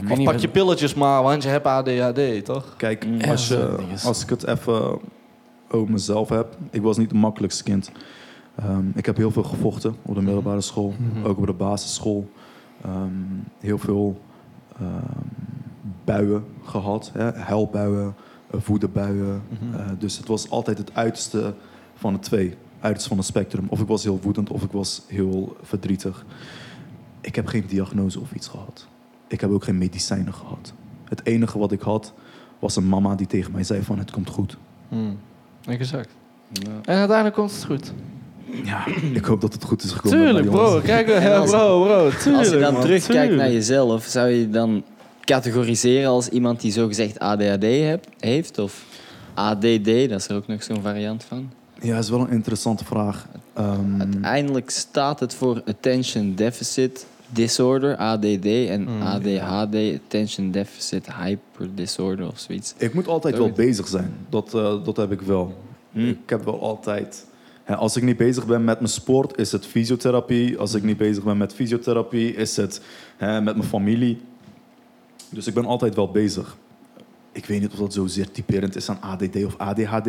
weet 0.00 0.10
Of 0.10 0.16
niet 0.16 0.24
pak 0.24 0.32
wat- 0.32 0.42
je 0.42 0.48
pilletjes 0.48 0.94
maar, 0.94 1.22
want 1.22 1.42
je 1.42 1.48
hebt 1.48 1.66
ADHD, 1.66 2.44
toch? 2.44 2.74
Kijk, 2.76 3.06
als, 3.28 3.48
je, 3.48 3.76
als 4.04 4.22
ik 4.22 4.28
het 4.28 4.46
even 4.46 4.98
over 5.70 5.90
mezelf 5.92 6.28
heb. 6.28 6.46
Ik 6.70 6.82
was 6.82 6.96
niet 6.96 7.10
het 7.10 7.20
makkelijkste 7.20 7.62
kind. 7.62 7.90
Ehm, 8.62 8.84
ik 8.94 9.06
heb 9.06 9.16
heel 9.16 9.30
veel 9.30 9.42
gevochten 9.42 9.94
op 10.02 10.14
de 10.14 10.22
middelbare 10.22 10.60
school. 10.60 10.94
Mhm. 10.98 11.26
Ook 11.26 11.38
op 11.38 11.46
de 11.46 11.52
basisschool. 11.52 12.30
Ehm, 12.84 13.12
heel 13.60 13.78
veel 13.78 14.20
ehm, 14.78 15.02
buien 16.04 16.44
gehad. 16.64 17.10
Hè? 17.14 17.32
Huilbuien, 17.32 18.14
eh, 18.50 18.60
woedebuien. 18.60 19.42
Mhm. 19.48 19.80
Eh, 19.80 19.86
dus 19.98 20.18
het 20.18 20.28
was 20.28 20.50
altijd 20.50 20.78
het 20.78 20.94
uiterste 20.94 21.54
van 21.94 22.12
de 22.12 22.18
twee. 22.18 22.56
Uiterste 22.80 23.08
van 23.08 23.18
het 23.18 23.26
spectrum. 23.26 23.66
Of 23.68 23.80
ik 23.80 23.86
was 23.86 24.02
heel 24.02 24.20
woedend 24.22 24.50
of 24.50 24.62
ik 24.62 24.72
was 24.72 25.02
heel 25.06 25.56
verdrietig. 25.62 26.24
Ik 27.20 27.34
heb 27.34 27.46
geen 27.46 27.64
diagnose 27.66 28.20
of 28.20 28.32
iets 28.32 28.48
gehad. 28.48 28.86
Ik 29.26 29.40
heb 29.40 29.50
ook 29.50 29.64
geen 29.64 29.78
medicijnen 29.78 30.34
gehad. 30.34 30.72
Het 31.04 31.26
enige 31.26 31.58
wat 31.58 31.72
ik 31.72 31.80
had 31.80 32.12
was 32.58 32.76
een 32.76 32.88
mama 32.88 33.14
die 33.14 33.26
tegen 33.26 33.52
mij 33.52 33.64
zei 33.64 33.82
van 33.82 33.98
het 33.98 34.10
komt 34.10 34.28
goed. 34.30 34.56
Hmm. 34.88 35.18
Exact. 35.64 36.14
Ja. 36.52 36.70
En 36.84 36.96
uiteindelijk 36.96 37.34
komt 37.36 37.50
het 37.50 37.64
goed. 37.64 37.92
Ja, 38.64 38.86
ik 39.14 39.24
hoop 39.24 39.40
dat 39.40 39.52
het 39.52 39.64
goed 39.64 39.82
is 39.82 39.90
gekomen. 39.90 40.18
Tuurlijk, 40.18 40.50
bro. 40.50 40.80
Kijk, 40.84 41.08
ja, 41.08 41.36
als- 41.36 41.50
bro, 41.50 41.82
bro. 41.84 42.08
Tuurlijk, 42.22 42.36
Als 42.44 42.48
je 42.54 42.58
dan 42.58 42.72
man, 42.72 42.82
terugkijkt 42.82 43.12
tuurlijk. 43.20 43.36
naar 43.42 43.52
jezelf, 43.52 44.04
zou 44.04 44.28
je 44.28 44.50
dan 44.50 44.84
categoriseren 45.24 46.08
als 46.10 46.28
iemand 46.28 46.60
die 46.60 46.72
zogezegd 46.72 47.18
ADHD 47.18 47.62
heb, 47.62 48.04
heeft? 48.18 48.58
Of 48.58 48.84
ADD, 49.34 49.84
dat 50.08 50.20
is 50.20 50.28
er 50.28 50.36
ook 50.36 50.46
nog 50.46 50.62
zo'n 50.62 50.82
variant 50.82 51.24
van. 51.24 51.50
Ja, 51.82 51.94
dat 51.94 52.04
is 52.04 52.10
wel 52.10 52.20
een 52.20 52.30
interessante 52.30 52.84
vraag. 52.84 53.26
Ehm, 53.54 54.00
Uiteindelijk 54.00 54.70
staat 54.70 55.20
het 55.20 55.34
voor 55.34 55.62
Attention 55.66 56.34
Deficit 56.34 57.06
Disorder, 57.30 57.96
ADD, 57.96 58.46
en 58.46 58.82
Mm. 58.82 59.02
ADHD, 59.02 59.74
Attention 60.04 60.50
Deficit 60.50 61.06
Hyper 61.14 61.68
Disorder 61.74 62.26
of 62.26 62.38
zoiets. 62.38 62.74
ik 62.78 62.94
moet 62.94 63.08
altijd 63.08 63.36
wel 63.38 63.50
bezig 63.50 63.88
zijn. 63.88 64.12
Dat, 64.28 64.54
eh, 64.54 64.84
dat 64.84 64.96
heb 64.96 65.12
ik 65.12 65.20
wel. 65.20 65.56
Hm. 65.92 66.08
Ik 66.08 66.18
heb 66.26 66.44
wel 66.44 66.60
altijd... 66.60 67.26
Als 67.76 67.96
ik 67.96 68.02
niet 68.02 68.16
bezig 68.16 68.46
ben 68.46 68.64
met 68.64 68.78
mijn 68.80 68.90
sport, 68.92 69.38
is 69.38 69.52
het 69.52 69.66
fysiotherapie. 69.66 70.58
Als 70.58 70.74
ik 70.74 70.82
niet 70.82 70.96
bezig 70.96 71.24
ben 71.24 71.36
met 71.36 71.54
fysiotherapie, 71.54 72.34
is 72.34 72.56
het 72.56 72.80
hè, 73.16 73.40
met 73.40 73.56
mijn 73.56 73.68
familie. 73.68 74.20
Dus 75.30 75.46
ik 75.46 75.54
ben 75.54 75.64
altijd 75.64 75.94
wel 75.94 76.10
bezig. 76.10 76.56
Ik 77.32 77.46
weet 77.46 77.60
niet 77.60 77.72
of 77.72 77.78
dat 77.78 77.92
zozeer 77.92 78.30
typerend 78.30 78.76
is 78.76 78.88
aan 78.88 79.00
ADD 79.00 79.44
of 79.44 79.54
ADHD. 79.58 80.06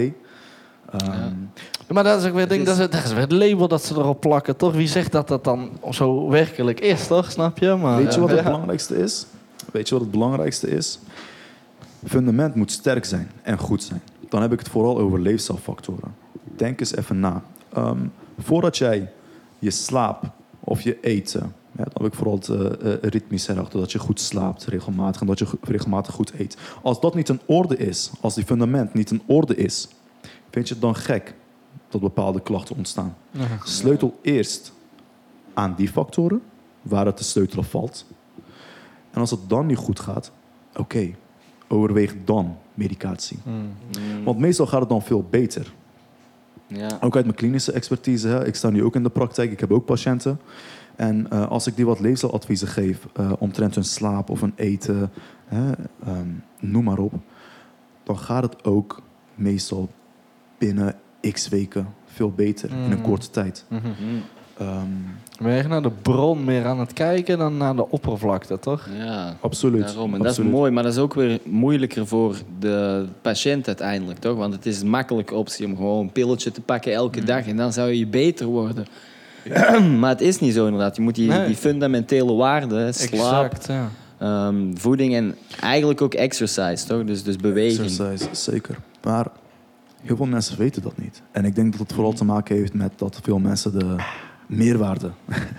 Ehm, 0.92 1.34
Maar 1.88 2.04
dat 2.04 2.22
is 2.22 2.28
ook 2.28 2.34
weer, 2.34 2.52
is- 2.52 2.66
dat, 2.66 2.78
is, 2.78 2.90
dat 2.90 3.04
is 3.04 3.12
weer 3.12 3.20
het 3.22 3.32
label 3.32 3.68
dat 3.68 3.84
ze 3.84 3.94
erop 3.94 4.20
plakken, 4.22 4.56
toch? 4.58 4.74
Wie 4.74 4.88
zegt 4.88 5.12
dat 5.12 5.28
dat 5.28 5.44
dan 5.44 5.70
zo 5.92 6.30
werkelijk 6.30 6.80
is, 6.80 7.08
toch? 7.08 7.32
Snap 7.32 7.58
je? 7.58 7.76
Maar, 7.76 7.98
Weet 8.04 8.14
je 8.14 8.20
wat 8.20 8.30
het 8.30 8.38
Ja. 8.40 8.44
belangrijkste 8.46 8.98
is? 8.98 9.26
Weet 9.72 9.88
je 9.88 9.94
wat 9.94 10.04
het 10.04 10.12
belangrijkste 10.12 10.70
is? 10.70 11.00
Fundament 12.06 12.56
moet 12.56 12.72
sterk 12.72 13.06
zijn 13.06 13.32
en 13.42 13.58
goed 13.58 13.84
zijn. 13.84 14.02
Dan 14.30 14.42
heb 14.42 14.52
ik 14.54 14.60
het 14.60 14.70
vooral 14.70 14.98
over 15.00 15.20
leefstijlfactoren. 15.22 16.16
Denk 16.60 16.80
eens 16.80 16.96
even 16.96 17.20
na. 17.20 17.44
Ehm, 17.74 18.08
voordat 18.40 18.78
jij 18.78 19.12
je 19.60 19.72
slaap 19.72 20.32
of 20.60 20.82
je 20.82 21.00
eten, 21.02 21.54
ja, 21.72 21.84
dan 21.84 21.94
heb 21.94 22.06
ik 22.06 22.14
vooral 22.14 22.36
het 22.36 22.50
eh, 22.50 22.94
ritmisch 23.02 23.48
erachter, 23.48 23.80
dat 23.80 23.92
je 23.92 24.00
goed 24.00 24.20
slaapt 24.20 24.66
regelmatig 24.66 25.22
en 25.22 25.28
dat 25.28 25.40
je 25.40 25.48
regelmatig 25.62 26.14
goed 26.14 26.34
eet. 26.40 26.58
Als 26.82 27.00
dat 27.00 27.16
niet 27.16 27.30
in 27.30 27.40
orde 27.46 27.78
is, 27.78 28.12
als 28.22 28.36
die 28.36 28.46
fundament 28.46 28.94
niet 28.94 29.12
in 29.12 29.22
orde 29.26 29.56
is, 29.56 29.88
vind 30.50 30.68
je 30.68 30.74
het 30.74 30.84
dan 30.84 30.96
gek 30.96 31.36
dat 31.90 32.02
bepaalde 32.02 32.42
klachten 32.42 32.76
ontstaan? 32.76 33.16
Sleutel 33.64 34.20
eerst 34.22 34.74
aan 35.54 35.74
die 35.78 35.90
factoren 35.90 36.42
waar 36.82 37.06
het 37.06 37.18
te 37.18 37.24
sleutelen 37.24 37.66
valt. 37.66 38.06
En 39.12 39.20
als 39.20 39.32
het 39.32 39.50
dan 39.50 39.66
niet 39.66 39.78
goed 39.78 40.00
gaat, 40.00 40.32
oké, 40.76 41.16
overweeg 41.68 42.16
dan 42.26 42.58
medicatie. 42.74 43.38
Hmm. 43.44 43.74
Want 44.24 44.40
meestal 44.40 44.68
gaat 44.68 44.80
het 44.80 44.90
dan 44.90 45.02
veel 45.02 45.26
beter. 45.30 45.74
Ja. 46.70 46.98
Ook 47.02 47.16
uit 47.16 47.26
mijn 47.26 47.38
klinische 47.38 47.72
expertise, 47.72 48.28
hè, 48.28 48.46
ik 48.48 48.56
sta 48.56 48.70
nu 48.70 48.84
ook 48.84 48.96
in 48.96 49.04
de 49.04 49.10
praktijk, 49.10 49.52
ik 49.52 49.60
heb 49.60 49.72
ook 49.72 49.86
patiënten. 49.86 50.40
En 50.96 51.30
eh, 51.30 51.48
als 51.48 51.68
ik 51.68 51.76
die 51.76 51.86
wat 51.86 52.00
leefstijladviezen 52.00 52.68
geef 52.68 53.08
eh, 53.14 53.32
omtrent 53.40 53.76
hun 53.76 53.84
slaap 53.84 54.30
of 54.30 54.42
hun 54.42 54.54
eten, 54.56 55.12
hè, 55.46 55.72
ehm, 56.06 56.28
noem 56.60 56.84
maar 56.84 56.98
op, 56.98 57.14
dan 58.04 58.18
gaat 58.18 58.44
het 58.44 58.64
ook 58.64 59.02
meestal 59.36 59.90
binnen 60.58 60.96
x 61.32 61.48
weken 61.50 61.88
veel 62.06 62.32
beter 62.32 62.70
in 62.70 62.78
een 62.78 62.98
Mm. 62.98 63.02
korte 63.02 63.30
tijd. 63.30 63.66
Mhm. 63.70 63.88
Mm. 63.88 64.22
Je 65.40 65.50
echt 65.50 65.68
naar 65.68 65.82
de 65.82 65.92
bron 66.02 66.44
meer 66.44 66.66
aan 66.66 66.80
het 66.80 66.94
kijken 66.94 67.38
dan 67.38 67.58
naar 67.58 67.76
de 67.76 67.90
oppervlakte, 67.90 68.60
toch? 68.60 68.88
Ja, 68.98 69.36
absoluut. 69.42 69.86
daarom. 69.86 70.06
En 70.14 70.18
dat 70.18 70.22
is 70.22 70.28
absoluut. 70.32 70.52
mooi, 70.52 70.72
maar 70.72 70.84
dat 70.84 70.92
is 70.92 71.00
ook 71.00 71.14
weer 71.14 71.40
moeilijker 71.46 72.08
voor 72.08 72.36
de 72.60 73.06
patiënt 73.22 73.68
uiteindelijk, 73.68 74.20
toch? 74.20 74.38
Want 74.38 74.54
het 74.54 74.66
is 74.66 74.82
een 74.82 74.90
makkelijke 74.90 75.36
optie 75.36 75.66
om 75.66 75.76
gewoon 75.76 76.00
een 76.00 76.12
pilletje 76.12 76.52
te 76.52 76.62
pakken 76.62 76.94
elke 76.94 77.24
dag 77.24 77.48
en 77.48 77.58
dan 77.58 77.74
zou 77.74 77.90
je 77.92 78.08
beter 78.08 78.46
worden. 78.46 78.86
maar 80.00 80.10
het 80.10 80.22
is 80.22 80.40
niet 80.40 80.54
zo 80.54 80.66
inderdaad. 80.66 80.96
Je 80.96 81.02
moet 81.02 81.16
die, 81.16 81.28
Nee. 81.30 81.48
die 81.48 81.56
fundamentele 81.56 82.34
waarden, 82.34 82.94
slaap, 82.94 83.52
Exact, 83.52 83.68
ja. 83.68 83.90
ehm, 84.20 84.76
voeding 84.76 85.16
en 85.16 85.36
eigenlijk 85.62 86.02
ook 86.02 86.14
exercise, 86.14 86.86
toch? 86.88 87.04
Dus, 87.04 87.24
dus 87.24 87.36
beweging. 87.36 87.88
Exercise, 87.88 88.30
zeker. 88.52 88.78
Maar 89.04 89.28
heel 90.02 90.16
veel 90.16 90.26
mensen 90.26 90.58
weten 90.58 90.82
dat 90.82 90.98
niet. 90.98 91.22
En 91.32 91.46
ik 91.46 91.56
denk 91.56 91.72
dat 91.72 91.82
het 91.82 91.94
vooral 91.94 92.14
te 92.14 92.26
maken 92.26 92.56
heeft 92.56 92.74
met 92.74 92.92
dat 92.96 93.20
veel 93.24 93.40
mensen 93.40 93.80
de 93.80 93.96
meerwaarde, 94.50 95.12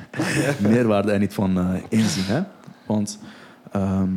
meerwaarde 0.68 1.12
er 1.12 1.18
niet 1.18 1.34
van 1.34 1.59
eh, 1.59 1.82
inzien. 1.88 2.24
Hè? 2.24 2.43
Want 2.86 3.18
ehm, 3.72 4.11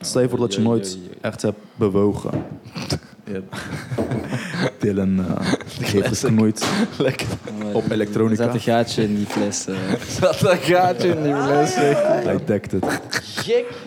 Stel 0.00 0.22
je 0.22 0.28
voor 0.28 0.38
dat 0.38 0.54
je 0.54 0.60
nooit 0.60 0.98
echt 1.20 1.42
hebt 1.42 1.58
bewogen. 1.74 2.44
Ja. 3.24 3.38
Dylan 4.78 5.18
eh, 5.18 5.46
heeft 5.82 6.08
het 6.08 6.18
geknoeid 6.18 6.64
Lekker. 6.98 7.26
op 7.72 7.84
Er 7.84 7.92
elektronica. 7.92 8.44
zat 8.44 8.54
een 8.54 8.60
gaatje 8.60 9.02
in 9.02 9.14
die 9.16 9.26
fles. 9.26 9.66
eh. 9.66 9.74
Zat 10.20 10.42
een 10.50 10.56
gaatje 10.58 11.08
in 11.08 11.22
die 11.22 11.34
fles. 11.34 11.74
Hij 11.74 12.38
dekt 12.46 12.72
het. 12.72 12.84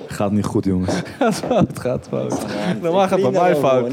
Gaat 0.08 0.32
niet 0.32 0.46
goed, 0.46 0.66
jongens. 0.66 0.94
Het 1.18 1.36
fout 1.36 1.80
gaat 1.80 2.06
fout. 2.10 2.46
Dan 2.82 2.94
mag 2.94 3.10
het 3.10 3.22
bij 3.22 3.32
mij 3.32 3.56
fout. 3.56 3.92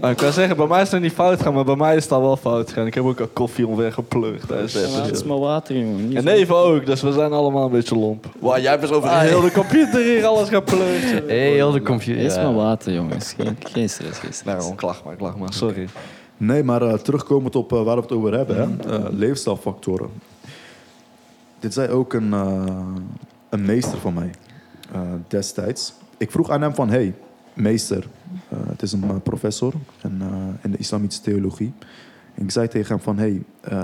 Ah, 0.00 0.10
ik 0.10 0.16
kan 0.16 0.32
zeggen, 0.32 0.56
bij 0.56 0.66
mij 0.66 0.76
is 0.78 0.82
het 0.82 0.92
nog 0.92 1.02
niet 1.02 1.12
fout 1.12 1.42
gaan, 1.42 1.54
maar 1.54 1.64
bij 1.64 1.76
mij 1.76 1.96
is 1.96 2.02
het 2.02 2.12
al 2.12 2.20
wel 2.22 2.36
fout 2.36 2.68
gegaan. 2.68 2.86
Ik 2.86 2.94
heb 2.94 3.04
ook 3.04 3.20
al 3.20 3.26
koffie 3.32 3.66
omweg 3.66 3.94
geplukt. 3.94 4.48
Dat 4.48 4.58
is 4.58 4.72
Ja, 4.72 4.80
even 4.80 5.02
Het 5.02 5.14
is 5.16 5.24
maar 5.24 5.38
water, 5.38 5.76
jongen. 5.78 6.16
En 6.16 6.24
Neven 6.24 6.56
ook, 6.56 6.86
dus 6.86 7.00
we 7.02 7.12
zijn 7.12 7.32
allemaal 7.32 7.64
een 7.64 7.70
beetje 7.70 7.96
lomp. 7.96 8.26
Wow, 8.38 8.58
jij 8.58 8.78
bent 8.78 8.92
over 8.92 9.10
heel 9.20 9.40
de 9.40 9.50
computer 9.52 10.02
hier 10.02 10.24
alles 10.24 10.48
geplukt. 10.48 11.26
Hey, 11.26 11.50
heel 11.50 11.70
de 11.72 11.82
computer. 11.82 12.22
Het 12.22 12.30
is 12.30 12.36
ja. 12.36 12.42
maar 12.42 12.54
water, 12.54 12.92
jongens. 12.92 13.34
Geen, 13.38 13.56
geen 13.72 13.88
stress, 13.90 14.18
geen 14.18 14.32
stress. 14.32 14.51
Daarom, 14.56 14.74
klag 14.76 15.04
maar, 15.04 15.16
klag 15.16 15.36
maar, 15.38 15.52
sorry. 15.52 15.88
Nee, 16.36 16.62
maar 16.62 16.82
eh, 16.82 16.94
terugkomend 16.94 17.56
op 17.56 17.72
eh, 17.72 17.82
waar 17.82 17.96
we 17.96 18.02
het 18.02 18.12
over 18.12 18.32
hebben, 18.36 18.56
hè? 18.56 18.90
eh, 19.04 19.12
leefstijlfactoren. 19.12 20.10
Dit 21.58 21.72
zei 21.72 21.88
ook 21.88 22.12
een, 22.12 22.32
een 23.48 23.64
meester 23.64 23.98
van 23.98 24.14
mij 24.14 24.30
destijds. 25.28 25.92
Ik 26.16 26.30
vroeg 26.30 26.50
aan 26.50 26.62
hem 26.62 26.74
van, 26.74 26.88
hey, 26.88 27.14
meester, 27.54 28.06
het 28.48 28.82
is 28.82 28.92
een 28.92 29.22
professor 29.22 29.72
in, 30.02 30.22
in 30.62 30.70
de 30.70 30.76
islamitische 30.78 31.22
theologie. 31.22 31.72
En 32.34 32.42
ik 32.44 32.50
zei 32.50 32.68
tegen 32.68 32.94
hem 32.94 33.00
van, 33.04 33.18
hey, 33.18 33.42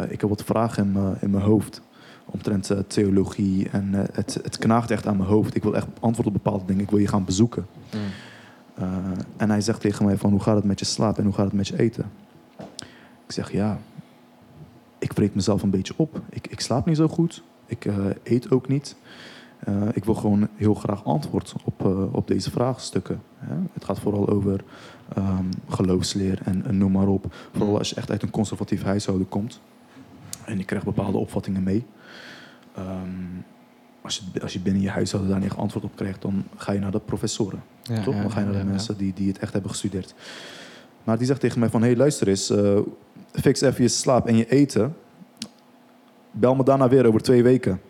ik 0.08 0.20
heb 0.20 0.28
wat 0.28 0.44
vragen 0.44 0.84
in, 0.84 0.92
mijn- 0.92 1.16
in 1.20 1.30
mijn 1.30 1.42
hoofd 1.44 1.80
omtrent 2.24 2.70
theologie 2.86 3.68
en 3.70 3.88
het, 3.92 4.38
het 4.42 4.58
knaagt 4.58 4.90
echt 4.90 5.06
aan 5.06 5.16
mijn 5.16 5.28
hoofd. 5.28 5.54
Ik 5.56 5.62
wil 5.62 5.76
echt 5.76 5.86
antwoord 6.00 6.26
op 6.26 6.32
bepaalde 6.32 6.64
dingen. 6.66 6.82
Ik 6.82 6.90
wil 6.90 6.98
je 6.98 7.06
gaan 7.08 7.24
bezoeken. 7.24 7.66
Eh, 8.78 8.86
en 9.36 9.50
hij 9.50 9.60
zegt 9.60 9.80
tegen 9.80 10.04
mij 10.04 10.16
van, 10.16 10.30
hoe 10.30 10.40
gaat 10.40 10.56
het 10.56 10.64
met 10.64 10.78
je 10.78 10.84
slaap 10.84 11.18
en 11.18 11.24
hoe 11.24 11.32
gaat 11.32 11.44
het 11.44 11.54
met 11.54 11.68
je 11.68 11.78
eten? 11.78 12.10
Ik 13.26 13.34
zeg 13.34 13.52
ja, 13.52 13.78
ik 14.98 15.12
vreet 15.12 15.34
mezelf 15.34 15.62
een 15.62 15.70
beetje 15.70 15.94
op. 15.96 16.20
Ik, 16.30 16.46
ik 16.46 16.60
slaap 16.60 16.86
niet 16.86 16.96
zo 16.96 17.08
goed. 17.08 17.42
Ik 17.66 17.84
eh, 17.84 17.96
eet 18.22 18.50
ook 18.50 18.68
niet. 18.68 18.96
Eh, 19.58 19.82
ik 19.92 20.04
wil 20.04 20.14
gewoon 20.14 20.48
heel 20.54 20.74
graag 20.74 21.04
antwoord 21.04 21.54
op, 21.64 21.84
op 22.12 22.26
deze 22.26 22.50
vraagstukken. 22.50 23.22
Hè? 23.38 23.54
Het 23.72 23.84
gaat 23.84 24.00
vooral 24.00 24.28
over 24.28 24.64
ehm, 25.14 25.44
geloofsleer 25.68 26.40
en, 26.44 26.78
noem 26.78 26.92
maar 26.92 27.08
op. 27.08 27.34
Vooral 27.52 27.78
als 27.78 27.88
je 27.88 27.94
echt 27.94 28.10
uit 28.10 28.22
een 28.22 28.30
conservatief 28.30 28.82
huishouden 28.82 29.28
komt. 29.28 29.60
En 30.44 30.58
je 30.58 30.64
krijgt 30.64 30.84
bepaalde 30.84 31.18
opvattingen 31.18 31.62
mee. 31.62 31.84
Ehm, 32.74 33.08
als, 34.02 34.22
je, 34.32 34.40
als 34.40 34.52
je 34.52 34.60
binnen 34.60 34.82
je 34.82 34.90
huishouden 34.90 35.30
daar 35.30 35.40
niet 35.40 35.48
echt 35.50 35.58
antwoord 35.58 35.84
op 35.84 35.96
krijgt, 35.96 36.22
dan 36.22 36.44
ga 36.56 36.72
je 36.72 36.78
naar 36.78 36.90
de 36.90 37.00
professoren. 37.00 37.62
Ja, 37.82 38.02
Toch? 38.02 38.14
ja, 38.14 38.20
Dan 38.22 38.30
ga 38.30 38.38
je 38.38 38.44
naar 38.44 38.52
de 38.54 38.58
ja, 38.58 38.64
ja. 38.64 38.70
mensen 38.70 38.96
die, 38.96 39.12
die 39.14 39.28
het 39.28 39.38
echt 39.38 39.52
hebben 39.52 39.70
gestudeerd. 39.70 40.14
Maar 41.04 41.18
die 41.18 41.26
zegt 41.26 41.40
tegen 41.40 41.60
mij 41.60 41.68
van... 41.68 41.80
Hé, 41.80 41.86
hey, 41.86 41.96
luister 41.96 42.28
eens. 42.28 42.50
eh, 42.50 42.78
fix 43.32 43.60
even 43.60 43.82
je 43.82 43.88
slaap 43.88 44.26
en 44.26 44.36
je 44.36 44.48
eten. 44.50 44.96
Bel 46.30 46.54
me 46.54 46.64
daarna 46.64 46.88
weer 46.88 47.06
over 47.06 47.20
twee 47.20 47.42
weken. 47.42 47.80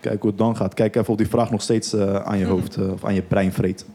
Kijk 0.00 0.20
hoe 0.20 0.30
het 0.30 0.38
dan 0.38 0.56
gaat. 0.56 0.74
Kijk 0.74 0.96
even 0.96 1.08
of 1.10 1.16
die 1.16 1.28
vraag 1.28 1.50
nog 1.50 1.62
steeds 1.62 1.92
eh, 1.92 2.14
aan 2.14 2.38
je 2.38 2.44
hoofd 2.44 2.76
eh, 2.76 2.92
of 2.92 3.04
aan 3.04 3.14
je 3.14 3.22
brein 3.22 3.52
vreet. 3.52 3.86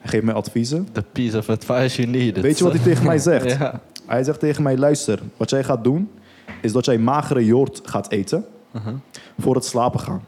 Hij 0.00 0.10
geeft 0.10 0.24
mij 0.24 0.34
adviezen. 0.34 0.88
The 0.92 1.02
piece 1.12 1.38
of 1.38 1.48
advice 1.48 2.02
you 2.02 2.16
needed. 2.16 2.42
Weet 2.42 2.58
je 2.58 2.64
wat 2.64 2.72
hij 2.72 2.82
tegen 2.82 3.06
mij 3.06 3.18
zegt? 3.30 3.50
Ja. 3.58 3.80
Hij 4.06 4.22
zegt 4.24 4.40
tegen 4.40 4.62
mij... 4.62 4.76
Luister, 4.76 5.20
wat 5.36 5.50
jij 5.50 5.64
gaat 5.64 5.84
doen... 5.84 6.10
is 6.62 6.72
dat 6.72 6.84
jij 6.84 6.98
magere 6.98 7.44
yoghurt 7.44 7.80
gaat 7.84 8.10
eten... 8.10 8.44
Uh-huh. 8.76 8.94
voor 9.38 9.54
het 9.54 9.64
slapen 9.64 10.00
gaan. 10.00 10.22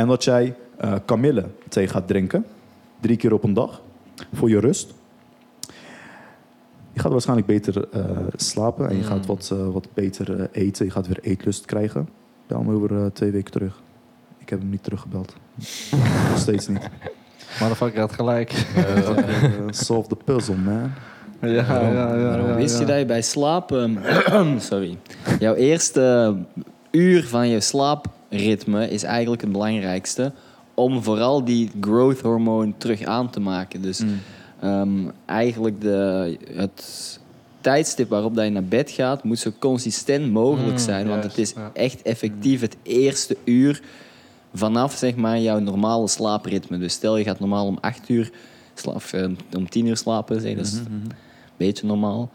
En 0.00 0.06
dat 0.06 0.24
jij 0.24 0.54
eh 0.76 0.94
kamille 1.04 1.44
thee 1.68 1.88
gaat 1.88 2.06
drinken. 2.08 2.44
Drie 3.00 3.16
keer 3.16 3.32
op 3.32 3.44
een 3.44 3.54
dag. 3.54 3.82
Voor 4.32 4.48
je 4.48 4.60
rust. 4.60 4.94
Je 6.92 7.00
gaat 7.00 7.12
waarschijnlijk 7.12 7.46
beter 7.46 7.88
eh, 7.90 8.02
slapen. 8.36 8.88
En 8.88 8.96
je 8.96 9.02
gaat 9.02 9.26
wat, 9.26 9.50
eh, 9.52 9.68
wat 9.68 9.88
beter 9.94 10.48
eten. 10.52 10.84
Je 10.84 10.90
gaat 10.90 11.06
weer 11.06 11.18
eetlust 11.22 11.64
krijgen. 11.64 12.08
Bel 12.46 12.62
me 12.62 12.74
over 12.74 13.12
twee 13.12 13.30
weken 13.30 13.52
terug. 13.52 13.80
Ik 14.38 14.48
heb 14.48 14.58
hem 14.58 14.70
niet 14.70 14.82
teruggebeld. 14.82 15.34
Nog 16.28 16.38
steeds 16.38 16.68
niet. 16.68 16.88
Motherfucker 17.60 18.00
had 18.00 18.12
gelijk. 18.12 18.66
Solve 19.70 20.08
the 20.08 20.16
puzzle, 20.24 20.56
man. 20.56 20.90
Ja, 21.40 21.48
ja, 21.48 21.80
ja. 21.80 22.14
ja, 22.14 22.22
Waarom 22.22 22.46
ja, 22.46 22.54
wist 22.54 22.78
je 22.78 22.84
dat 22.84 22.98
je 22.98 23.06
bij 23.06 23.22
slapen... 23.22 23.98
sorry. 24.70 24.98
Jouw 25.38 25.54
eerste 25.54 26.36
uur 26.90 27.24
van 27.24 27.48
je 27.48 27.60
slaapritme 28.30 28.88
is 28.90 29.02
eigenlijk 29.02 29.42
het 29.42 29.52
belangrijkste... 29.52 30.32
om 30.74 31.02
vooral 31.02 31.44
die 31.44 31.70
growth 31.80 32.20
hormoon 32.20 32.74
terug 32.78 33.02
aan 33.02 33.30
te 33.30 33.40
maken. 33.40 33.82
Dus 33.82 34.02
ehm, 34.60 34.90
eigenlijk 35.26 35.80
de, 35.80 36.36
het 36.54 37.18
tijdstip 37.60 38.08
waarop 38.08 38.34
dat 38.34 38.44
je 38.44 38.50
naar 38.50 38.64
bed 38.64 38.90
gaat... 38.90 39.24
moet 39.24 39.38
zo 39.38 39.50
consistent 39.58 40.32
mogelijk 40.32 40.70
Mm, 40.72 40.78
zijn. 40.78 41.08
want 41.08 41.22
juist, 41.22 41.36
het 41.36 41.46
is 41.46 41.52
ja. 41.56 41.70
echt 41.74 42.02
effectief 42.02 42.60
het 42.60 42.76
eerste 42.82 43.36
uur... 43.44 43.82
vanaf 44.54 44.94
zeg 44.94 45.16
maar, 45.16 45.38
jouw 45.40 45.58
normale 45.58 46.08
slaapritme. 46.08 46.78
Dus 46.78 46.92
stel 46.92 47.16
je 47.16 47.24
gaat 47.24 47.40
normaal 47.40 47.66
om 47.66 47.78
8 47.80 48.08
uur... 48.08 48.30
sla- 48.74 48.92
Of, 48.92 49.12
eh, 49.12 49.28
om 49.56 49.68
10 49.68 49.86
uur 49.86 49.96
slapen, 49.96 50.40
zeg, 50.40 50.56
dat 50.56 50.66
is 50.66 50.80
beetje 51.66 51.86
normaal. 51.86 52.30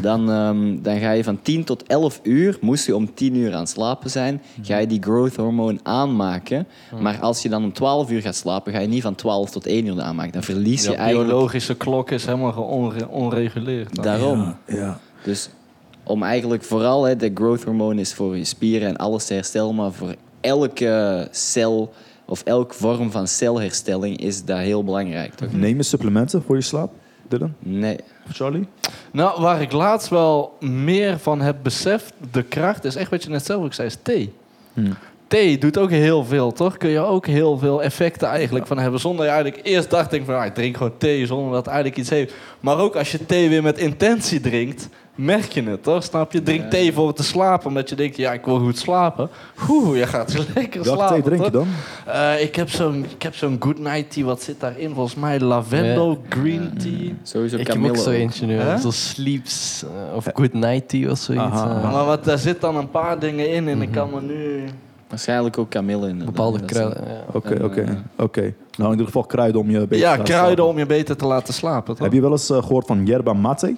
Dan, 0.00 0.30
ehm, 0.30 0.82
dan 0.82 0.98
ga 0.98 1.10
je 1.10 1.24
van 1.24 1.42
10 1.42 1.64
tot 1.64 1.82
11 1.86 2.20
uur, 2.22 2.58
moest 2.60 2.86
je 2.86 2.96
om 2.96 3.14
10 3.14 3.34
uur 3.34 3.52
aan 3.54 3.60
het 3.60 3.68
slapen 3.68 4.10
zijn, 4.10 4.42
ga 4.62 4.78
je 4.78 4.86
die 4.86 5.02
growth 5.02 5.36
hormoon 5.36 5.80
aanmaken. 5.82 6.66
Maar 7.00 7.18
als 7.20 7.42
je 7.42 7.48
dan 7.48 7.64
om 7.64 7.72
12 7.72 8.10
uur 8.10 8.20
gaat 8.20 8.34
slapen, 8.36 8.72
ga 8.72 8.78
je 8.78 8.88
niet 8.88 9.02
van 9.02 9.14
12 9.14 9.50
tot 9.50 9.66
1 9.66 9.86
uur 9.86 10.00
aanmaken. 10.00 10.32
Dan 10.32 10.42
verlies 10.42 10.84
je 10.84 10.90
Je 10.90 10.96
eigenlijk... 10.96 11.28
biologische 11.30 11.74
klok 11.74 12.10
is 12.10 12.24
helemaal 12.26 12.52
geonre- 12.52 13.08
onreguleerd. 13.08 13.94
dan. 13.94 14.04
Daarom. 14.04 14.54
Ja. 14.66 14.98
Dus 15.24 15.48
om 16.04 16.22
eigenlijk 16.22 16.62
vooral, 16.64 17.04
hè, 17.04 17.16
de 17.16 17.30
growth 17.34 17.64
hormoon 17.64 17.98
is 17.98 18.14
voor 18.14 18.36
je 18.36 18.44
spieren 18.44 18.88
en 18.88 18.96
alles 18.96 19.26
te 19.26 19.34
herstellen, 19.34 19.74
maar 19.74 19.92
voor 19.92 20.14
elke 20.40 21.28
cel 21.30 21.92
of 22.26 22.42
elke 22.42 22.74
vorm 22.74 23.10
van 23.10 23.26
celherstelling 23.28 24.16
is 24.16 24.44
dat 24.44 24.58
heel 24.58 24.84
belangrijk. 24.84 25.34
Toch? 25.34 25.52
Neem 25.52 25.76
je 25.76 25.82
supplementen 25.82 26.42
voor 26.42 26.56
je 26.56 26.62
slaap, 26.62 26.92
Dylan? 27.38 27.54
Nee. 27.58 27.98
Of 28.28 28.36
Charlie? 28.36 28.66
Nou, 29.10 29.40
waar 29.40 29.60
ik 29.60 29.72
laatst 29.72 30.08
wel 30.08 30.56
meer 30.60 31.18
van 31.18 31.40
heb 31.40 31.56
beseft, 31.62 32.12
de 32.30 32.42
kracht, 32.42 32.84
is 32.84 32.96
echt 32.96 33.10
wat 33.10 33.22
je 33.22 33.30
net 33.30 33.44
zelf 33.44 33.64
ook 33.64 33.74
zei, 33.74 33.88
is 33.88 33.96
thee. 34.02 34.32
Thee 35.26 35.58
doet 35.58 35.78
ook 35.78 35.90
heel 35.90 36.24
veel, 36.24 36.52
toch? 36.52 36.76
Kun 36.76 36.90
je 36.90 36.98
ook 36.98 37.26
heel 37.26 37.58
veel 37.58 37.82
effecten 37.82 38.28
eigenlijk 38.28 38.66
van 38.66 38.78
hebben. 38.78 39.00
Zonder 39.00 39.24
je 39.24 39.30
eigenlijk 39.30 39.66
eerst 39.66 39.90
dacht 39.90 40.12
ik 40.12 40.24
van, 40.24 40.34
ah, 40.34 40.44
ik 40.44 40.54
drink 40.54 40.76
gewoon 40.76 40.96
thee 40.98 41.26
zonder 41.26 41.52
dat 41.52 41.64
het 41.64 41.74
eigenlijk 41.74 41.96
iets 41.96 42.10
heeft. 42.10 42.34
Maar 42.60 42.78
ook 42.78 42.96
als 42.96 43.12
je 43.12 43.26
thee 43.26 43.48
weer 43.48 43.62
met 43.62 43.78
intentie 43.78 44.40
drinkt, 44.40 44.88
merk 45.14 45.52
je 45.52 45.62
het, 45.62 45.82
toch? 45.82 46.02
Snap 46.04 46.32
je? 46.32 46.42
Drink 46.42 46.62
Ja. 46.62 46.68
thee 46.68 46.92
voor 46.92 47.12
te 47.12 47.22
slapen, 47.22 47.66
omdat 47.68 47.88
je 47.88 47.94
denkt, 47.94 48.16
ja, 48.16 48.32
ik 48.32 48.44
wil 48.44 48.58
goed 48.58 48.78
slapen. 48.78 49.28
Oeh, 49.68 49.98
je 49.98 50.06
gaat 50.06 50.34
lekker 50.54 50.82
Welke 50.82 50.98
slapen, 50.98 51.14
thee 51.14 51.22
drink 51.22 51.44
je 51.44 51.50
toch? 51.50 51.64
dan? 52.04 52.14
Eh, 52.14 52.42
ik 52.42 52.56
heb 52.56 52.70
zo'n 52.70 53.04
ik 53.14 53.22
heb 53.22 53.34
zo'n 53.34 53.56
good 53.60 53.78
night 53.78 54.10
tea. 54.12 54.24
Wat 54.24 54.42
zit 54.42 54.60
daarin? 54.60 54.94
Volgens 54.94 55.14
mij 55.14 55.40
lavendel, 55.40 56.22
green 56.28 56.70
tea. 56.78 57.12
Sowieso 57.22 57.56
Ik 57.56 57.66
heb 57.66 57.84
ook 57.84 57.96
zo 57.96 58.10
eentje 58.10 58.46
nu. 58.46 58.56
Hè? 58.58 58.78
Zo 58.78 58.90
sleeps 58.90 59.82
eh, 60.10 60.16
of 60.16 60.26
good 60.34 60.52
night 60.52 60.88
tea 60.88 61.10
of 61.10 61.18
zoiets. 61.18 61.44
Aha. 61.44 61.76
eh. 61.82 61.92
Maar 61.92 62.04
wat, 62.04 62.24
daar 62.24 62.38
zit 62.38 62.60
dan 62.60 62.76
een 62.76 62.90
paar 62.90 63.18
dingen 63.18 63.50
in 63.50 63.68
en 63.68 63.82
ik 63.82 63.92
kan 63.92 64.10
me 64.10 64.20
nu... 64.20 64.64
Waarschijnlijk 65.08 65.58
ook 65.58 65.70
kamille 65.70 66.08
in. 66.08 66.24
bepaalde 66.24 66.60
kruiden. 66.64 67.04
ja. 67.06 67.24
Oké, 67.32 67.54
En, 67.54 67.64
oké. 67.64 68.02
Oké. 68.16 68.40
Nou, 68.76 68.84
in 68.84 68.90
ieder 68.90 69.06
geval 69.06 69.22
kruiden 69.24 69.60
om 69.60 69.70
je 69.70 69.78
beter 69.78 69.88
te 69.88 69.96
Ja, 69.96 70.08
laten 70.10 70.24
kruiden 70.24 70.54
slapen. 70.54 70.72
om 70.72 70.78
je 70.78 70.86
beter 70.86 71.16
te 71.16 71.26
laten 71.26 71.54
slapen, 71.54 71.94
toch? 71.94 72.04
Heb 72.04 72.12
je 72.12 72.20
wel 72.20 72.30
eens 72.30 72.50
eh, 72.50 72.62
gehoord 72.62 72.86
van 72.86 73.06
yerba 73.06 73.32
mate? 73.32 73.76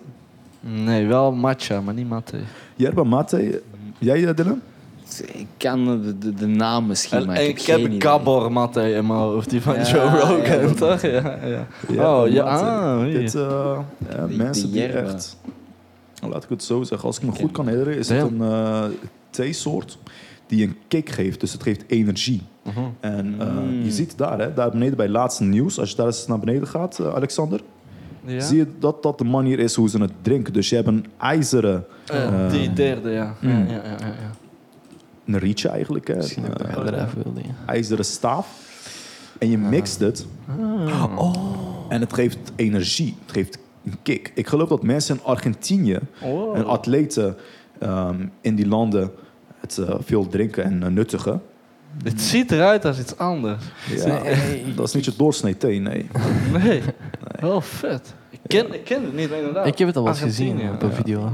Nee, 0.67 1.07
wel 1.07 1.33
matcha, 1.33 1.81
maar 1.81 1.95
niet 1.95 2.09
mate. 2.09 2.37
Yerba 2.77 3.05
mate, 3.05 3.63
jij 3.99 4.27
eh, 4.29 4.35
Dylan? 4.37 4.61
Ik 5.33 5.47
kan 5.57 5.85
de, 6.03 6.19
de, 6.19 6.35
de 6.35 6.47
naam 6.47 6.87
misschien, 6.87 7.19
En, 7.19 7.27
maar 7.27 7.37
en 7.37 7.43
ik 7.43 7.49
ik 7.49 7.57
heb 7.59 7.67
heb 7.67 7.77
geen 7.77 7.85
een 7.87 7.93
idee. 7.97 8.09
gabor 8.09 8.53
mate 8.53 8.81
in 8.93 9.07
mijn 9.07 9.19
hoofd, 9.19 9.51
die 9.51 9.61
van 9.61 9.75
Ja, 9.75 9.83
Joe 9.91 10.09
Rogan, 10.21 10.61
ja. 10.69 10.73
toch? 10.75 11.03
Ja, 11.03 11.39
ja. 11.47 11.67
Yerba 11.89 12.23
Oh, 12.23 12.29
ja, 12.29 12.45
mate. 12.45 12.65
ah. 12.65 13.03
Dit, 13.05 13.35
eh, 13.35 13.79
ja, 14.11 14.27
Die- 14.27 14.37
mensen 14.37 14.63
die 14.73 14.73
die 14.83 14.93
yerba. 14.93 15.13
echt... 15.13 15.37
nou, 16.21 16.33
Laat 16.33 16.43
ik 16.45 16.49
het 16.49 16.63
zo 16.63 16.83
zeggen. 16.83 17.09
Als 17.09 17.17
ik 17.17 17.23
me 17.23 17.31
goed 17.33 17.53
kan 17.53 17.67
herinneren, 17.67 17.99
is 17.99 18.09
het 18.09 18.21
een 18.31 18.41
eh 18.43 18.85
theesoort 19.31 19.99
die 20.47 20.67
een 20.67 20.77
kick 20.89 21.11
geeft. 21.11 21.41
Dus 21.41 21.53
het 21.53 21.63
geeft 21.63 21.85
energie. 21.87 22.43
Mhm. 22.63 22.79
En 23.01 23.35
eh, 23.39 23.47
Mm. 23.49 23.83
je 23.83 23.91
ziet 23.91 24.19
daar, 24.19 24.39
hè, 24.39 24.55
daar 24.55 24.71
beneden 24.71 24.97
bij 24.97 25.09
laatste 25.09 25.45
nieuws, 25.45 25.79
als 25.79 25.91
je 25.91 25.97
daar 25.97 26.07
eens 26.07 26.27
naar 26.27 26.39
beneden 26.39 26.69
gaat, 26.69 26.99
eh, 26.99 27.15
Alexander, 27.15 27.61
Ja? 28.27 28.41
zie 28.41 28.57
je 28.57 28.67
dat 28.79 29.03
dat 29.03 29.19
de 29.19 29.25
manier 29.25 29.59
is 29.59 29.75
hoe 29.75 29.89
ze 29.89 29.99
het 30.01 30.13
drinken. 30.23 30.53
Dus 30.53 30.69
je 30.69 30.75
hebt 30.75 30.89
een 30.89 31.07
ijzeren, 31.19 31.85
Eh, 32.07 32.51
die 32.51 32.73
derde, 32.73 33.11
ja. 33.11 33.35
mm. 33.41 33.51
Ja, 33.51 33.57
ja, 33.67 33.83
ja, 33.83 34.07
ja, 34.07 34.31
een 35.27 35.39
rietje 35.39 35.69
eigenlijk, 35.69 36.07
hè, 36.09 36.17
Misschien 36.17 36.45
een, 36.45 36.51
ook 36.53 36.87
eh, 36.87 37.07
wilde. 37.23 37.41
ijzeren 37.67 38.05
staaf. 38.05 38.73
En 39.39 39.51
je 39.51 39.59
mixt 39.59 40.01
het. 40.01 40.27
En 41.89 42.01
het 42.01 42.13
geeft 42.13 42.39
energie. 42.57 43.17
Het 43.27 43.33
geeft 43.35 43.59
een 43.85 43.97
kick. 44.03 44.33
Ik 44.35 44.47
geloof 44.47 44.69
dat 44.69 44.83
mensen 44.83 45.17
in 45.17 45.23
Argentinië 45.25 45.99
Oh. 46.23 46.57
en 46.57 46.67
atleten 46.67 47.37
ehm, 47.79 48.27
in 48.41 48.55
die 48.55 48.67
landen 48.69 49.11
het 49.61 49.79
eh, 49.79 49.95
veel 50.01 50.27
drinken 50.29 50.65
en 50.65 50.95
nuttigen. 50.95 51.43
Dit 52.03 52.21
ziet 52.21 52.51
eruit 52.51 52.85
als 52.85 52.99
iets 52.99 53.19
anders. 53.19 53.63
Ja, 54.05 54.23
dat 54.77 54.87
is 54.87 54.95
niet 54.95 55.05
je 55.05 55.13
doorsnee 55.17 55.57
thee, 55.57 55.79
nee. 55.81 56.07
Nee. 56.63 56.83
Wel 57.41 57.61
vet. 57.61 58.15
Ik 58.31 58.41
ken, 58.47 58.75
ik 58.75 58.85
ken 58.85 59.03
het 59.05 59.15
niet, 59.15 59.31
inderdaad. 59.31 59.67
Ik 59.67 59.79
heb 59.79 59.87
het 59.89 59.97
al 59.97 60.03
wel 60.03 60.13
eens 60.13 60.23
gezien 60.23 60.71
op 60.71 60.83
een 60.83 60.93
video. 60.93 61.33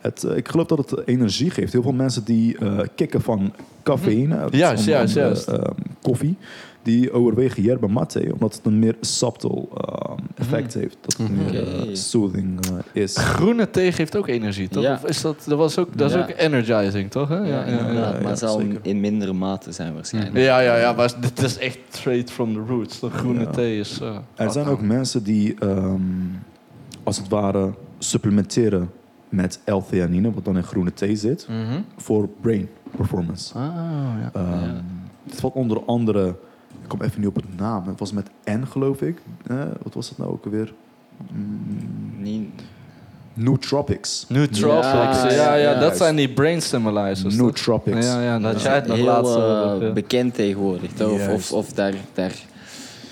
Het, 0.00 0.24
eh, 0.24 0.36
ik 0.36 0.48
geloof 0.48 0.66
dat 0.66 0.78
het 0.90 1.06
energie 1.06 1.50
geeft. 1.50 1.72
Heel 1.72 1.82
veel 1.82 1.92
mensen 1.92 2.24
die 2.24 2.58
eh, 2.58 2.78
kicken 2.94 3.20
van 3.20 3.52
cafeïne, 3.82 4.36
Mhm. 4.36 4.56
Juist, 4.56 4.84
juist, 4.84 5.14
juist. 5.14 5.48
ehm, 5.48 5.72
koffie, 6.02 6.36
die 6.82 7.12
overwegen 7.12 7.62
yerba 7.62 7.86
mate, 7.86 8.30
omdat 8.32 8.54
het 8.54 8.66
een 8.66 8.78
meer 8.78 8.96
subtle 9.00 9.66
ehm, 9.74 10.18
effect 10.34 10.74
heeft. 10.74 10.96
Dat 11.00 11.16
het 11.16 11.28
Mhm. 11.28 11.44
meer 11.44 11.72
eh, 11.88 11.94
soothing 11.94 12.58
eh, 12.66 13.02
is. 13.02 13.16
Groene 13.16 13.70
thee 13.70 13.92
geeft 13.92 14.16
ook 14.16 14.26
energie, 14.28 14.68
toch? 14.68 14.82
Ja. 14.82 14.92
Of 14.92 15.04
is 15.04 15.20
dat, 15.20 15.44
dat, 15.46 15.58
was 15.58 15.78
ook, 15.78 15.98
dat 15.98 16.10
is 16.10 16.16
Ja. 16.16 16.22
ook 16.22 16.32
energizing, 16.36 17.10
toch? 17.10 17.28
Hè? 17.28 17.36
Ja, 17.36 17.44
Ja, 17.44 17.54
ja, 17.54 17.64
inderdaad. 17.64 17.94
ja. 17.94 18.14
ja, 18.16 18.20
maar 18.20 18.30
het 18.30 18.38
zal 18.38 18.58
zeker. 18.60 18.78
in 18.82 19.00
mindere 19.00 19.32
mate 19.32 19.72
zijn 19.72 19.94
waarschijnlijk. 19.94 20.36
Ja, 20.36 20.60
ja, 20.60 20.76
ja, 20.76 20.92
maar 20.92 21.12
dit 21.20 21.42
is 21.42 21.58
echt 21.58 21.78
straight 21.90 22.30
from 22.30 22.52
the 22.52 22.62
roots. 22.68 23.00
De 23.00 23.10
groene 23.10 23.40
Ja. 23.40 23.50
thee 23.50 23.78
is... 23.78 24.00
eh, 24.00 24.16
Er 24.34 24.50
zijn 24.50 24.66
ook 24.66 24.80
mensen 24.80 25.22
die, 25.22 25.54
ehm, 25.58 26.00
als 27.02 27.16
het 27.18 27.28
ware, 27.28 27.70
supplementeren 27.98 28.90
met 29.28 29.60
L-theanine, 29.64 30.32
wat 30.32 30.44
dan 30.44 30.56
in 30.56 30.62
groene 30.62 30.92
thee 30.94 31.16
zit, 31.16 31.46
Mhm. 31.48 31.80
voor 31.96 32.28
brain 32.40 32.68
performance. 32.96 33.54
Ah, 33.54 33.62
ja. 33.64 34.30
Ehm, 34.32 34.50
Ja. 34.50 34.82
Het 35.30 35.40
valt 35.40 35.54
onder 35.54 35.82
andere, 35.84 36.34
ik 36.82 36.88
kom 36.88 37.02
even 37.02 37.20
niet 37.20 37.28
op 37.28 37.34
het 37.34 37.56
naam, 37.56 37.86
het 37.88 37.98
was 37.98 38.12
met 38.12 38.30
N 38.44 38.62
geloof 38.70 39.00
ik. 39.02 39.18
Eh, 39.46 39.56
wat 39.82 39.94
was 39.94 40.08
het 40.08 40.18
nou 40.18 40.30
ook 40.30 40.44
alweer? 40.44 40.72
Mm, 41.32 42.50
nootropics. 43.34 44.24
Nootropics, 44.28 45.34
ja, 45.34 45.54
Ja, 45.54 45.80
dat 45.80 45.96
zijn 45.96 46.16
die 46.16 46.28
brain 46.32 46.62
stimulizers. 46.62 47.34
Nootropics. 47.34 48.06
Ja, 48.06 48.20
ja, 48.22 48.38
dat 48.38 48.52
dat 48.52 48.62
jij 48.62 48.74
het 48.74 48.86
nog 48.86 48.98
laatst 48.98 49.34
eh, 49.36 49.76
ja. 49.80 49.92
bekend 49.92 50.34
tegenwoordig. 50.34 51.00
Of, 51.00 51.28
of, 51.28 51.52
of 51.52 51.72
daar, 51.72 51.94
daar 52.14 52.34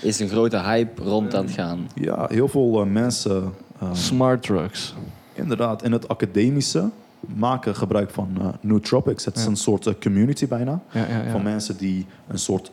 is 0.01 0.19
een 0.19 0.29
grote 0.29 0.57
hype 0.59 1.03
rond 1.03 1.35
aan 1.35 1.45
het 1.45 1.53
gaan. 1.53 1.87
Ja, 1.95 2.25
heel 2.29 2.47
veel 2.47 2.81
eh, 2.81 2.87
mensen, 2.91 3.53
eh, 3.79 3.89
Smart 3.93 4.41
drugs. 4.43 4.95
inderdaad, 5.33 5.83
in 5.83 5.91
het 5.91 6.07
academische 6.07 6.89
maken 7.19 7.75
gebruik 7.75 8.09
van 8.09 8.29
eh, 8.39 8.47
nootropics. 8.61 9.25
Het 9.25 9.35
is 9.35 9.43
Ja. 9.43 9.49
een 9.49 9.55
soort 9.55 9.87
eh, 9.87 9.93
community 10.01 10.47
bijna. 10.47 10.79
Ja, 10.91 10.99
ja, 11.09 11.21
ja. 11.23 11.31
Van 11.31 11.43
mensen 11.43 11.77
die 11.77 12.05
een 12.27 12.39
soort 12.39 12.67
eh, 12.67 12.71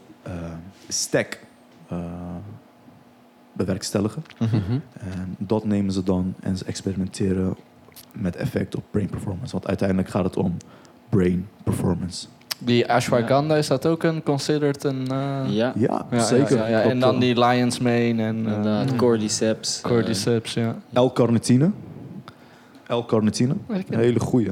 stack 0.89 1.39
eh, 1.89 1.99
bewerkstelligen. 3.53 4.25
Mhm. 4.39 4.55
En 5.01 5.35
dat 5.39 5.65
nemen 5.65 5.93
ze 5.93 6.03
dan 6.03 6.35
en 6.41 6.57
ze 6.57 6.65
experimenteren 6.65 7.57
met 8.13 8.37
effect 8.37 8.77
op 8.77 8.83
brain 8.91 9.09
performance. 9.09 9.53
Want 9.53 9.67
uiteindelijk 9.67 10.09
gaat 10.09 10.25
het 10.25 10.37
om 10.37 10.57
brain 11.09 11.49
performance. 11.65 12.27
Die 12.59 12.93
ashwagandha, 12.93 13.57
is 13.57 13.67
dat 13.67 13.87
ook 13.87 14.03
een 14.03 14.23
considered 14.23 14.85
een... 14.85 15.07
eh, 15.11 15.43
Ja, 15.49 15.73
Ja, 15.77 16.07
ja, 16.11 16.19
zeker. 16.25 16.57
ja, 16.71 16.81
En 16.83 17.01
dan 17.01 17.15
eh, 17.15 17.21
die 17.21 17.39
lion's 17.39 17.79
mane 17.79 18.23
en 18.23 18.47
uh, 18.47 18.81
Cordyceps. 18.97 19.83
eh, 19.83 19.91
cordyceps, 19.91 20.55
ja. 20.55 20.77
L-carnitine. 20.93 21.71
L-carnitine. 22.89 23.55
Een 23.69 23.99
hele 23.99 24.21
goeie. 24.21 24.51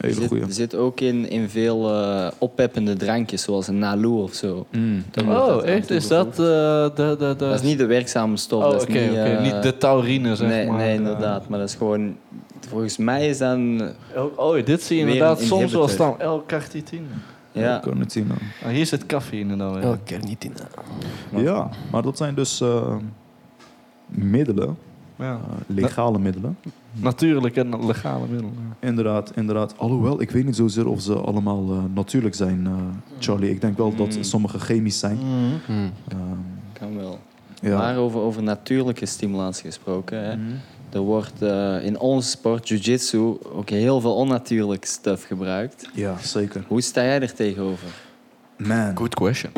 Er 0.00 0.06
Hele 0.08 0.20
zit, 0.20 0.28
goeie. 0.28 0.44
zit 0.52 0.74
ook 0.74 1.00
in, 1.00 1.30
in 1.30 1.48
veel 1.48 1.90
eh, 1.92 2.26
oppeppende 2.38 2.96
drankjes, 2.96 3.42
zoals 3.42 3.66
een 3.68 3.78
Nalu 3.78 4.06
of 4.06 4.32
zo. 4.34 4.66
Mm. 4.70 5.04
Oh, 5.28 5.64
echt? 5.66 5.90
Is 5.90 6.08
dat 6.08 6.26
eh, 6.28 6.36
de, 6.36 6.90
de, 6.94 7.16
de... 7.18 7.34
Dat 7.36 7.54
is 7.54 7.62
niet 7.62 7.78
de 7.78 7.86
werkzame 7.86 8.36
stof. 8.36 8.64
Oh, 8.64 8.70
dat 8.70 8.88
is 8.88 8.94
niet, 8.94 9.40
Niet, 9.42 9.52
eh, 9.52 9.62
de 9.62 9.76
taurine, 9.78 10.36
zeg 10.36 10.48
nee, 10.48 10.66
maar. 10.66 10.76
nee, 10.76 10.94
inderdaad. 10.94 11.48
Maar 11.48 11.58
dat 11.58 11.68
is 11.68 11.74
gewoon... 11.74 12.16
Volgens 12.68 12.96
mij 12.96 13.28
is 13.28 13.38
dan... 13.38 13.82
Oh, 14.16 14.38
oh, 14.38 14.64
dit 14.64 14.82
zie 14.82 14.96
je 14.96 15.02
inderdaad 15.02 15.40
soms 15.40 15.72
wel 15.72 15.88
staan. 15.88 16.12
L-carnitine. 16.28 17.06
Ja, 17.52 17.76
L-carnitine. 17.76 18.34
Oh, 18.64 18.68
hier 18.70 18.86
zit 18.86 19.06
cafeïne 19.06 19.56
dan 19.56 19.74
weer. 19.74 19.84
Oh, 19.84 19.92
carnitine. 20.04 20.54
Ja, 21.36 21.68
maar 21.92 22.02
dat 22.02 22.16
zijn 22.16 22.34
dus 22.34 22.60
eh, 22.60 22.94
middelen, 24.06 24.78
Ja. 25.18 25.40
legale 25.66 26.18
middelen. 26.18 26.58
Natuurlijk 27.00 27.56
en 27.56 27.86
legale 27.86 28.26
middelen. 28.28 28.52
ja. 28.80 28.88
Inderdaad, 28.88 29.32
inderdaad. 29.34 29.74
Alhoewel, 29.78 30.20
ik 30.20 30.30
weet 30.30 30.44
niet 30.44 30.56
zozeer 30.56 30.86
of 30.88 31.00
ze 31.00 31.14
allemaal 31.14 31.70
eh, 31.70 31.78
natuurlijk 31.94 32.34
zijn, 32.34 32.66
eh, 32.66 32.72
Charlie. 33.18 33.50
Ik 33.50 33.60
denk 33.60 33.76
wel 33.76 33.94
dat 33.96 34.16
Mm. 34.16 34.22
sommige 34.22 34.58
chemisch 34.58 34.98
zijn. 34.98 35.18
Hmm. 35.66 35.92
Ehm, 36.08 36.20
kan 36.72 36.96
wel. 36.96 37.18
ja. 37.60 37.76
Maar 37.78 37.96
over, 37.96 38.20
over 38.20 38.42
natuurlijke 38.42 39.06
stimulatie 39.06 39.64
gesproken. 39.64 40.24
Hè. 40.24 40.36
Mhm. 40.36 40.44
Er 40.92 41.00
wordt 41.00 41.42
eh, 41.42 41.84
in 41.84 41.98
onze 41.98 42.28
sport, 42.28 42.68
jiu-jitsu, 42.68 43.18
ook 43.52 43.68
heel 43.70 44.00
veel 44.00 44.14
onnatuurlijk 44.14 44.84
stuff 44.84 45.26
gebruikt. 45.26 45.88
ja, 45.94 46.18
zeker. 46.18 46.64
Hoe 46.68 46.80
sta 46.80 47.02
jij 47.02 47.20
er 47.20 47.34
tegenover? 47.34 47.88
Man, 48.56 48.96
Good 48.96 49.14
question. 49.14 49.52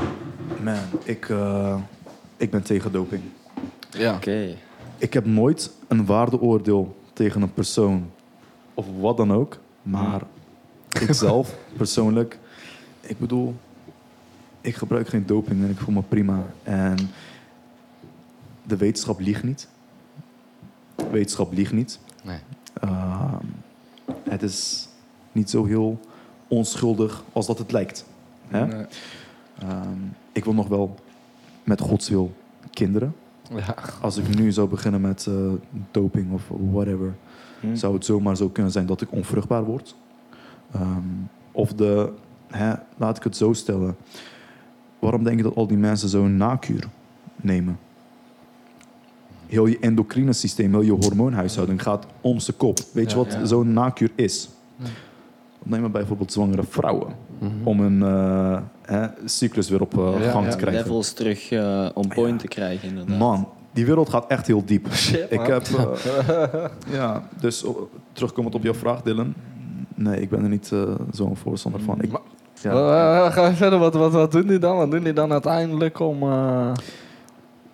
man, 0.64 0.74
ik, 1.04 1.28
eh, 1.28 1.76
ik 2.36 2.50
ben 2.50 2.62
tegen 2.62 2.92
doping. 2.92 3.22
Ja. 3.90 4.14
Oké. 4.14 4.54
Ik 4.98 5.12
heb 5.12 5.26
nooit 5.26 5.70
een 5.88 6.06
waardeoordeel 6.06 6.96
tegen 7.18 7.42
een 7.42 7.52
persoon 7.52 8.10
of 8.74 8.86
wat 9.00 9.16
dan 9.16 9.32
ook. 9.32 9.58
Maar 9.82 10.22
ikzelf 11.00 11.58
persoonlijk, 11.76 12.38
ik 13.00 13.18
bedoel, 13.18 13.54
ik 14.60 14.74
gebruik 14.74 15.08
geen 15.08 15.26
doping 15.26 15.62
en 15.64 15.70
ik 15.70 15.78
voel 15.78 15.94
me 15.94 16.02
prima. 16.02 16.46
En 16.62 16.96
de 18.62 18.76
wetenschap 18.76 19.20
liegt 19.20 19.42
niet. 19.42 19.68
Wetenschap 21.10 21.52
liegt 21.52 21.72
niet. 21.72 21.98
Nee. 22.22 22.38
Ehm, 22.80 23.46
het 24.22 24.42
is 24.42 24.88
niet 25.32 25.50
zo 25.50 25.64
heel 25.64 26.00
onschuldig 26.48 27.24
als 27.32 27.46
dat 27.46 27.58
het 27.58 27.72
lijkt. 27.72 28.04
Hè? 28.48 28.66
Nee. 28.66 28.86
Ehm, 29.58 29.98
ik 30.32 30.44
wil 30.44 30.54
nog 30.54 30.68
wel 30.68 30.94
met 31.64 31.80
Gods 31.80 32.08
wil 32.08 32.34
kinderen. 32.70 33.14
Ja. 33.56 33.74
Als 34.00 34.16
ik 34.16 34.36
nu 34.38 34.52
zou 34.52 34.68
beginnen 34.68 35.00
met 35.00 35.26
eh, 35.26 35.34
doping 35.90 36.32
of 36.32 36.42
whatever, 36.70 37.14
Hm. 37.60 37.74
zou 37.74 37.94
het 37.94 38.04
zomaar 38.04 38.36
zo 38.36 38.48
kunnen 38.48 38.72
zijn 38.72 38.86
dat 38.86 39.00
ik 39.00 39.12
onvruchtbaar 39.12 39.64
word. 39.64 39.96
Ehm, 40.72 40.98
of 41.52 41.72
de, 41.72 42.12
hè, 42.46 42.72
laat 42.96 43.16
ik 43.16 43.22
het 43.22 43.36
zo 43.36 43.52
stellen. 43.52 43.96
Waarom 44.98 45.24
denk 45.24 45.36
je 45.36 45.42
dat 45.42 45.54
al 45.56 45.66
die 45.66 45.76
mensen 45.76 46.08
zo'n 46.08 46.36
nakuur 46.36 46.88
nemen? 47.36 47.78
Heel 49.46 49.66
je 49.66 49.78
endocrine 49.78 50.32
systeem, 50.32 50.70
heel 50.70 50.80
je 50.82 50.92
hormoonhuishouding 50.92 51.82
gaat 51.82 52.06
om 52.20 52.38
zijn 52.40 52.56
kop. 52.56 52.78
Weet 52.92 53.10
je 53.10 53.16
Ja, 53.18 53.24
wat 53.24 53.32
ja. 53.32 53.44
zo'n 53.44 53.72
nakuur 53.72 54.10
is? 54.14 54.48
Neem 55.62 55.80
maar 55.80 55.90
bijvoorbeeld 55.90 56.32
zwangere 56.32 56.62
vrouwen. 56.64 57.14
Om 57.64 57.80
hun 57.80 58.02
eh, 58.02 58.58
hè, 58.82 59.06
cyclus 59.24 59.68
weer 59.68 59.80
op 59.80 59.98
eh, 59.98 60.12
Ja, 60.24 60.30
gang 60.30 60.44
ja. 60.44 60.50
te 60.50 60.56
krijgen. 60.56 60.82
Levels 60.82 61.12
terug 61.12 61.50
eh 61.50 61.88
on 61.94 62.08
point 62.08 62.38
te 62.40 62.48
krijgen, 62.48 62.88
inderdaad. 62.88 63.18
Man, 63.18 63.48
die 63.72 63.86
wereld 63.86 64.08
gaat 64.08 64.26
echt 64.26 64.46
heel 64.46 64.64
diep. 64.64 64.86
Shit, 64.94 65.26
Ik 65.30 65.38
man. 65.38 65.50
heb, 65.50 65.62
eh, 65.66 66.64
ja, 66.92 67.28
dus 67.40 67.64
oh, 67.64 67.80
terugkomend 68.12 68.54
op 68.54 68.62
jouw 68.62 68.74
vraag, 68.74 69.02
Dylan. 69.02 69.34
Nee, 69.94 70.20
ik 70.20 70.28
ben 70.30 70.42
er 70.42 70.48
niet 70.48 70.70
eh, 70.72 70.82
zo'n 71.10 71.36
voorstander 71.36 71.80
van. 71.80 72.02
Ik, 72.02 72.10
ja, 72.62 73.30
ga 73.30 73.54
verder, 73.54 73.78
wat, 73.78 73.94
wat, 73.94 74.12
wat 74.12 74.32
doen 74.32 74.46
die 74.46 74.58
dan? 74.58 74.76
Wat 74.76 74.90
doen 74.90 75.02
die 75.02 75.12
dan 75.12 75.32
uiteindelijk 75.32 76.00
om... 76.00 76.22
eh, 76.22 76.72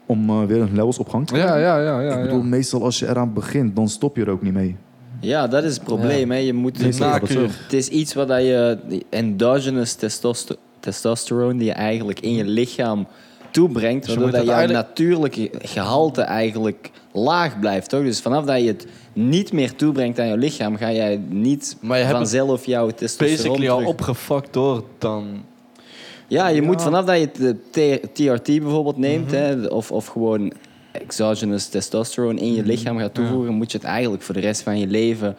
om 0.07 0.47
weer 0.47 0.61
een 0.61 0.75
levels 0.75 0.99
op 0.99 1.09
gang 1.09 1.27
te 1.27 1.37
Ja, 1.37 1.43
krijgen. 1.45 1.63
ja, 1.63 1.79
ja. 1.79 2.01
ja, 2.01 2.17
ik 2.17 2.23
bedoel, 2.23 2.39
ja. 2.39 2.45
meestal 2.45 2.83
als 2.85 2.99
je 2.99 3.09
eraan 3.09 3.33
begint, 3.33 3.77
dan 3.77 3.89
stop 3.89 4.17
je 4.17 4.23
er 4.25 4.31
ook 4.31 4.43
niet 4.43 4.53
mee. 4.53 4.77
Ja, 5.21 5.47
dat 5.47 5.65
is 5.65 5.75
het 5.75 5.85
probleem. 5.85 6.31
Hè. 6.31 6.37
Je 6.37 6.53
moet 6.53 6.99
nakuur. 6.99 7.29
zo. 7.29 7.41
Het 7.63 7.73
is 7.73 7.89
iets 7.89 8.15
wat 8.15 8.29
dat 8.29 8.41
je, 8.41 8.79
endogenous 9.11 9.93
testoster 9.95 10.57
testosteron 10.81 11.57
die 11.57 11.67
je 11.67 11.73
eigenlijk 11.73 12.21
in 12.21 12.35
je 12.35 12.45
lichaam 12.45 13.07
toebrengt, 13.51 14.05
Dus 14.05 14.15
je 14.15 14.21
waardoor 14.21 14.39
dat 14.39 14.41
het 14.41 14.49
jouw 14.51 14.59
eigenlijk- 14.59 14.89
natuurlijke 14.89 15.51
gehalte 15.69 16.23
eigenlijk 16.23 16.91
laag 17.13 17.61
blijft. 17.61 17.89
Toch? 17.89 18.03
Dus 18.03 18.21
vanaf 18.21 18.45
dat 18.45 18.61
je 18.61 18.67
het 18.67 18.87
niet 19.13 19.53
meer 19.53 19.75
toebrengt 19.75 20.19
aan 20.19 20.27
je 20.27 20.37
lichaam, 20.37 20.77
ga 20.77 20.93
jij 20.93 21.21
niet 21.29 21.77
Maar 21.81 21.99
je 21.99 22.05
hebt 22.05 22.19
het 22.19 22.29
vanzelf 22.29 22.67
jouw 22.67 22.91
testosteron 22.91 23.37
basically 23.37 23.69
al 23.69 23.85
opgefuckt 23.91 24.53
door 24.53 24.85
dan... 24.99 25.43
Ja, 26.29 26.49
je 26.49 26.61
Ja. 26.61 26.67
moet 26.67 26.83
vanaf 26.83 27.05
dat 27.05 27.19
je 27.19 27.45
het 27.45 27.77
eh, 27.79 27.93
TRT 28.35 28.45
bijvoorbeeld 28.47 28.97
neemt, 28.99 29.27
Mhm. 29.27 29.35
hè, 29.37 29.67
of, 29.67 29.93
of 29.93 30.07
gewoon 30.07 30.53
exogenous 31.03 31.67
testosteron 31.69 32.39
in 32.39 32.53
je 32.55 32.61
Mhm. 32.61 32.71
lichaam 32.71 32.99
gaat 32.99 33.15
toevoegen, 33.15 33.55
moet 33.55 33.73
je 33.73 33.79
het 33.79 33.87
eigenlijk 33.87 34.23
voor 34.23 34.35
de 34.35 34.41
rest 34.41 34.63
van 34.63 34.79
je 34.79 34.87
leven 34.87 35.37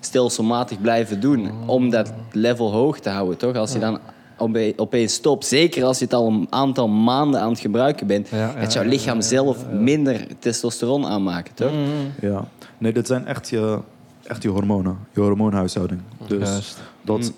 stelselmatig 0.00 0.80
blijven 0.80 1.20
doen. 1.20 1.40
Mhm. 1.40 1.68
Om 1.68 1.90
dat 1.90 2.12
level 2.32 2.72
hoog 2.72 2.98
te 3.00 3.08
houden, 3.10 3.36
toch? 3.38 3.56
Als 3.56 3.72
je 3.72 3.78
dan 3.78 3.98
ope- 4.38 4.72
opeens 4.76 5.12
stopt, 5.14 5.46
zeker 5.46 5.84
als 5.84 5.98
je 5.98 6.04
het 6.04 6.14
al 6.14 6.26
een 6.28 6.46
aantal 6.50 6.88
maanden 6.88 7.40
aan 7.40 7.50
het 7.50 7.60
gebruiken 7.60 8.06
bent, 8.06 8.28
Ja, 8.28 8.36
ja, 8.38 8.48
gaat 8.50 8.72
jouw 8.72 8.84
lichaam 8.84 9.16
ja, 9.16 9.22
ja, 9.22 9.28
zelf 9.28 9.62
ja, 9.62 9.68
ja. 9.70 9.76
minder 9.80 10.26
testosteron 10.38 11.06
aanmaken, 11.06 11.54
toch? 11.54 11.70
Mhm. 11.72 12.26
Ja. 12.26 12.44
Nee, 12.78 12.92
dit 12.92 13.06
zijn 13.06 13.26
echt 13.26 13.48
je, 13.48 13.78
echt 14.22 14.42
je 14.42 14.48
hormonen, 14.48 14.98
je 15.14 15.20
hormoonhuishouding. 15.20 16.00
Dus 16.26 16.48
Juist. 16.48 16.78
dat 17.02 17.18
Mm. 17.18 17.34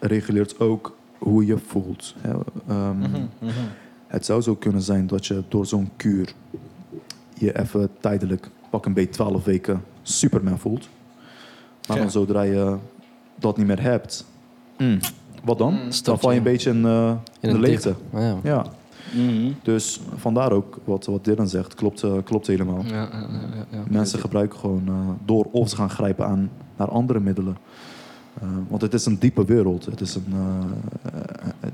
reguleert 0.00 0.60
ook 0.60 0.96
hoe 1.18 1.46
je 1.46 1.58
voelt. 1.66 2.14
Ehm, 2.22 2.98
Mhm, 2.98 3.08
mhm. 3.38 3.50
Het 4.06 4.24
zou 4.24 4.40
zo 4.42 4.54
kunnen 4.54 4.82
zijn 4.82 5.06
dat 5.06 5.26
je 5.26 5.42
door 5.48 5.66
zo'n 5.66 5.90
kuur 5.96 6.32
je 7.40 7.58
even 7.58 7.90
tijdelijk, 8.00 8.48
pak 8.70 8.86
een 8.86 8.92
beetje 8.92 9.10
12 9.12 9.44
weken, 9.44 9.84
Superman 10.02 10.58
voelt. 10.58 10.88
Maar 11.88 11.96
Ja. 11.96 12.02
dan 12.02 12.12
zodra 12.12 12.42
je 12.42 12.76
dat 13.38 13.56
niet 13.56 13.66
meer 13.66 13.82
hebt, 13.82 14.24
mm, 14.78 14.98
wat 15.44 15.58
dan? 15.58 15.72
Mm. 15.74 15.90
Dan 16.02 16.18
val 16.18 16.30
je 16.30 16.36
een 16.36 16.42
beetje 16.42 16.70
in, 16.70 16.84
eh, 16.84 17.12
In 17.40 17.52
de 17.52 17.58
leegte. 17.58 17.88
dip. 18.10 18.20
Ja. 18.20 18.36
Ja, 18.42 18.66
Mhm. 19.14 19.52
dus 19.62 20.00
vandaar 20.16 20.52
ook 20.52 20.78
wat, 20.84 21.06
wat 21.06 21.24
Dylan 21.24 21.48
zegt. 21.48 21.74
Klopt, 21.74 22.02
eh, 22.02 22.12
klopt 22.24 22.46
helemaal. 22.46 22.82
Ja, 22.84 22.94
ja, 22.94 23.08
ja, 23.10 23.66
ja. 23.70 23.82
Mensen 23.88 24.18
gebruiken 24.18 24.58
gewoon 24.58 24.82
eh, 24.86 24.94
door 25.24 25.46
of 25.50 25.68
ze 25.68 25.76
gaan 25.76 25.90
grijpen 25.90 26.26
aan 26.26 26.50
naar 26.76 26.88
andere 26.88 27.20
middelen. 27.20 27.56
Eh, 28.40 28.48
want 28.68 28.82
het 28.82 28.94
is 28.94 29.06
een 29.06 29.18
diepe 29.18 29.44
wereld. 29.44 29.84
Het 29.84 30.00
is, 30.00 30.14
een, 30.14 30.24
eh, 30.32 31.18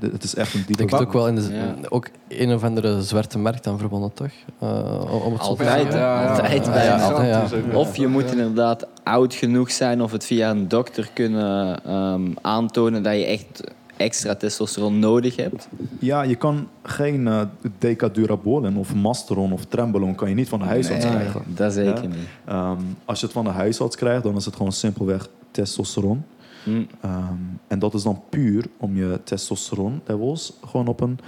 eh, 0.07 0.11
het 0.11 0.23
is 0.23 0.35
echt 0.35 0.53
een 0.53 0.59
Ik 0.59 0.67
diepe 0.67 0.81
denk 0.85 0.91
het 0.91 1.01
ook 1.07 1.13
wel 1.13 1.27
in 1.27 1.35
de, 1.35 1.41
Ja. 1.51 1.75
ook 1.89 2.07
een 2.27 2.53
of 2.53 2.63
andere 2.63 3.01
zwarte 3.01 3.37
markt 3.39 3.67
aan 3.67 3.77
verbonden, 3.79 4.13
toch? 4.13 4.31
Eh, 4.59 5.25
om 5.25 5.33
het 5.33 5.43
zo 5.43 5.55
te 5.55 5.63
Altijd? 5.63 5.93
Altijd 5.93 6.65
Ja, 6.65 6.71
bijna. 6.71 6.95
ja, 6.97 7.11
altijd, 7.11 7.49
ja. 7.71 7.77
Of 7.77 7.95
je 7.97 8.07
moet 8.07 8.31
inderdaad 8.31 8.87
oud 9.03 9.33
genoeg 9.33 9.71
zijn 9.71 10.01
of 10.01 10.11
het 10.11 10.25
via 10.25 10.49
een 10.49 10.67
dokter 10.67 11.09
kunnen 11.13 11.83
ehm, 11.83 12.21
aantonen 12.41 13.03
dat 13.03 13.13
je 13.13 13.25
echt 13.25 13.63
extra 13.97 14.35
testosteron 14.35 14.99
nodig 14.99 15.35
hebt. 15.35 15.67
Ja, 15.99 16.21
je 16.21 16.35
kan 16.35 16.67
geen 16.83 17.27
eh 17.27 17.41
decadurabolin 17.79 18.77
of 18.77 18.95
masteron 18.95 19.51
of 19.51 19.65
trembolon 19.65 20.15
kan 20.15 20.29
je 20.29 20.35
niet 20.35 20.49
van 20.49 20.59
de 20.59 20.65
huisarts 20.65 21.05
Nee, 21.05 21.13
krijgen. 21.13 21.41
Dat 21.47 21.73
zeker 21.73 22.01
Ja. 22.03 22.07
niet. 22.07 22.17
Ehm, 22.45 22.77
als 23.05 23.19
je 23.19 23.25
het 23.25 23.35
van 23.35 23.43
de 23.43 23.49
huisarts 23.51 23.95
krijgt, 23.95 24.23
dan 24.23 24.35
is 24.35 24.45
het 24.45 24.55
gewoon 24.55 24.71
simpelweg 24.71 25.27
testosteron. 25.51 26.23
Hm. 26.65 26.83
Ehm, 27.01 27.33
en 27.67 27.79
dat 27.79 27.93
is 27.93 28.03
dan 28.03 28.21
puur 28.29 28.65
om 28.77 28.95
je 28.95 29.19
testosteron 29.23 30.01
levels 30.05 30.53
gewoon 30.65 30.87
op 30.87 31.01
een 31.01 31.19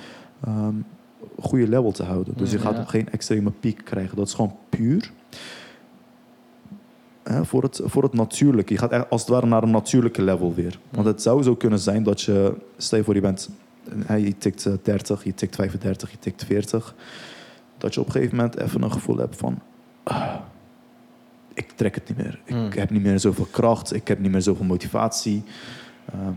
ehm, 0.43 0.75
goede 1.39 1.67
level 1.67 1.91
te 1.91 2.03
houden. 2.03 2.33
Dus 2.37 2.51
je 2.51 2.59
gaat 2.59 2.75
Ja. 2.75 2.83
geen 2.83 3.09
extreme 3.09 3.51
piek 3.51 3.81
krijgen. 3.85 4.15
Dat 4.17 4.27
is 4.27 4.33
gewoon 4.33 4.55
puur 4.69 5.11
hè, 7.23 7.45
voor, 7.45 7.63
het, 7.63 7.81
voor 7.83 8.03
het 8.03 8.13
natuurlijke. 8.13 8.73
Je 8.73 8.79
gaat 8.79 9.09
als 9.09 9.21
het 9.21 9.29
ware 9.29 9.45
naar 9.45 9.63
een 9.63 9.71
natuurlijke 9.71 10.21
level 10.21 10.53
weer. 10.53 10.79
Want 10.89 11.05
het 11.05 11.21
zou 11.21 11.43
zo 11.43 11.55
kunnen 11.55 11.79
zijn 11.79 12.03
dat 12.03 12.21
je, 12.21 12.53
stel 12.77 12.97
je 12.97 13.03
voor 13.03 13.15
je 13.15 13.21
bent, 13.21 13.49
je 14.07 14.37
tikt 14.37 14.65
eh, 14.65 14.73
30, 14.83 15.23
je 15.23 15.33
tikt 15.33 15.55
35, 15.55 16.11
je 16.11 16.19
tikt 16.19 16.43
40. 16.45 16.95
Dat 17.77 17.93
je 17.93 17.99
op 17.99 18.05
een 18.05 18.11
gegeven 18.11 18.35
moment 18.35 18.57
even 18.57 18.81
een 18.81 18.91
gevoel 18.91 19.17
hebt 19.17 19.35
van... 19.35 19.59
ah, 20.03 20.35
ik 21.57 21.71
trek 21.71 21.95
het 21.95 22.07
niet 22.07 22.17
meer. 22.17 22.39
Ik 22.45 22.53
Mm. 22.55 22.69
heb 22.69 22.89
niet 22.89 23.03
meer 23.03 23.19
zoveel 23.19 23.47
kracht. 23.51 23.93
Ik 23.93 24.07
heb 24.07 24.19
niet 24.19 24.31
meer 24.31 24.41
zoveel 24.41 24.65
motivatie. 24.65 25.43
Ehm, 26.13 26.33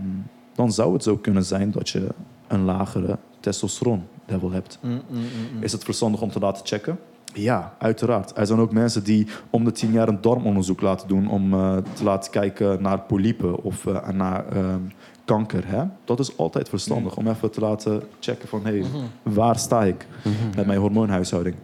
dan 0.55 0.73
zou 0.73 0.93
het 0.93 1.03
zo 1.03 1.17
kunnen 1.17 1.45
zijn 1.45 1.71
dat 1.71 1.89
je 1.89 2.09
een 2.49 2.65
lagere 2.65 3.19
testosteron 3.41 4.03
level 4.27 4.51
hebt. 4.51 4.79
Mm, 4.83 4.91
mm, 4.91 5.01
mm, 5.11 5.21
mm. 5.57 5.63
Is 5.63 5.73
het 5.73 5.85
verstandig 5.85 6.21
om 6.23 6.31
te 6.31 6.39
laten 6.39 6.67
checken? 6.67 6.99
Ja, 7.35 7.75
uiteraard. 7.79 8.37
Er 8.39 8.47
zijn 8.47 8.59
ook 8.59 8.73
mensen 8.73 9.05
die 9.05 9.27
om 9.51 9.65
de 9.65 9.73
tien 9.73 9.93
jaar 9.93 10.09
een 10.09 10.21
darmonderzoek 10.21 10.81
laten 10.81 11.09
doen 11.09 11.29
om 11.31 11.53
eh, 11.55 11.77
te 11.93 12.05
laten 12.05 12.31
kijken 12.31 12.83
naar 12.83 13.01
polypen 13.01 13.63
of 13.63 13.87
eh, 13.87 14.09
naar 14.09 14.49
ehm, 14.49 14.81
kanker. 15.25 15.63
Hè? 15.67 15.85
Dat 16.05 16.19
is 16.19 16.37
altijd 16.37 16.69
verstandig 16.69 17.17
om 17.17 17.29
even 17.29 17.51
te 17.51 17.61
laten 17.61 18.03
checken 18.21 18.49
van 18.49 18.65
hé, 18.67 18.71
hey, 18.81 18.85
waar 19.23 19.59
sta 19.59 19.85
ik 19.85 20.07
met 20.57 20.67
mijn 20.67 20.79
hormoonhuishouding? 20.81 21.55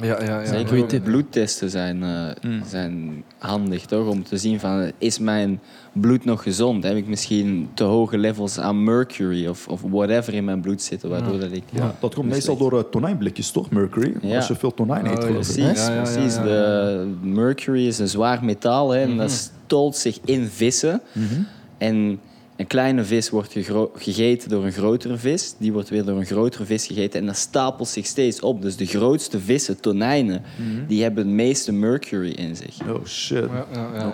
Ja, 0.00 0.22
ja, 0.24 0.40
ja. 0.40 0.46
Zeker 0.46 0.86
tip. 0.86 1.04
bloedtesten 1.04 1.70
zijn, 1.70 2.02
eh, 2.02 2.26
Mm. 2.50 2.62
zijn 2.66 3.24
handig, 3.38 3.86
toch? 3.86 4.06
Om 4.08 4.22
te 4.24 4.36
zien 4.36 4.60
van, 4.60 4.90
is 4.98 5.18
mijn 5.18 5.60
bloed 5.92 6.24
nog 6.24 6.42
gezond? 6.42 6.84
Heb 6.84 6.96
ik 6.96 7.06
misschien 7.06 7.68
te 7.74 7.84
hoge 7.84 8.18
levels 8.18 8.58
aan 8.58 8.84
mercury 8.84 9.46
of, 9.46 9.68
of 9.68 9.80
whatever 9.90 10.34
in 10.34 10.44
mijn 10.44 10.60
bloed 10.60 10.82
zitten, 10.82 11.08
waardoor 11.10 11.38
dat 11.40 11.52
ik... 11.52 11.62
Ja, 11.70 11.94
dat 12.00 12.14
komt 12.14 12.28
meestal 12.28 12.56
door 12.56 12.78
eh, 12.78 12.84
tonijnblikjes, 12.90 13.50
toch, 13.50 13.70
mercury? 13.70 14.14
Ja. 14.22 14.36
Als 14.36 14.48
je 14.48 14.54
veel 14.54 14.74
tonijn 14.74 15.06
eet, 15.06 15.24
Oh. 15.24 15.30
Precies, 15.30 15.56
Ja, 15.56 15.88
ja, 15.88 15.94
ja, 15.94 16.02
precies. 16.02 16.34
ja, 16.34 16.40
ja. 16.44 16.48
De 16.48 17.06
mercury 17.22 17.86
is 17.86 17.98
een 17.98 18.08
zwaar 18.08 18.44
metaal 18.44 18.90
hè, 18.90 19.00
en 19.02 19.16
dat 19.16 19.30
stolt 19.30 19.96
zich 19.96 20.18
in 20.24 20.46
vissen. 20.46 21.00
Mhm. 21.12 21.40
En 21.78 22.20
een 22.56 22.66
kleine 22.66 23.04
vis 23.04 23.30
wordt 23.30 23.56
gegeten 23.96 24.48
door 24.48 24.64
een 24.64 24.72
grotere 24.72 25.16
vis. 25.16 25.54
Die 25.58 25.72
wordt 25.72 25.88
weer 25.88 26.04
door 26.04 26.18
een 26.18 26.26
grotere 26.26 26.64
vis 26.64 26.86
gegeten. 26.86 27.20
En 27.20 27.26
dat 27.26 27.36
stapelt 27.36 27.88
zich 27.88 28.06
steeds 28.06 28.40
op. 28.40 28.62
Dus 28.62 28.76
de 28.76 28.86
grootste 28.86 29.38
vissen, 29.40 29.80
tonijnen, 29.80 30.42
die 30.86 31.02
hebben 31.02 31.24
het 31.26 31.34
meeste 31.34 31.72
mercury 31.72 32.30
in 32.30 32.56
zich. 32.56 32.76
Oh 32.88 33.04
shit. 33.06 33.44
Ja, 33.52 33.66
ja, 33.72 34.12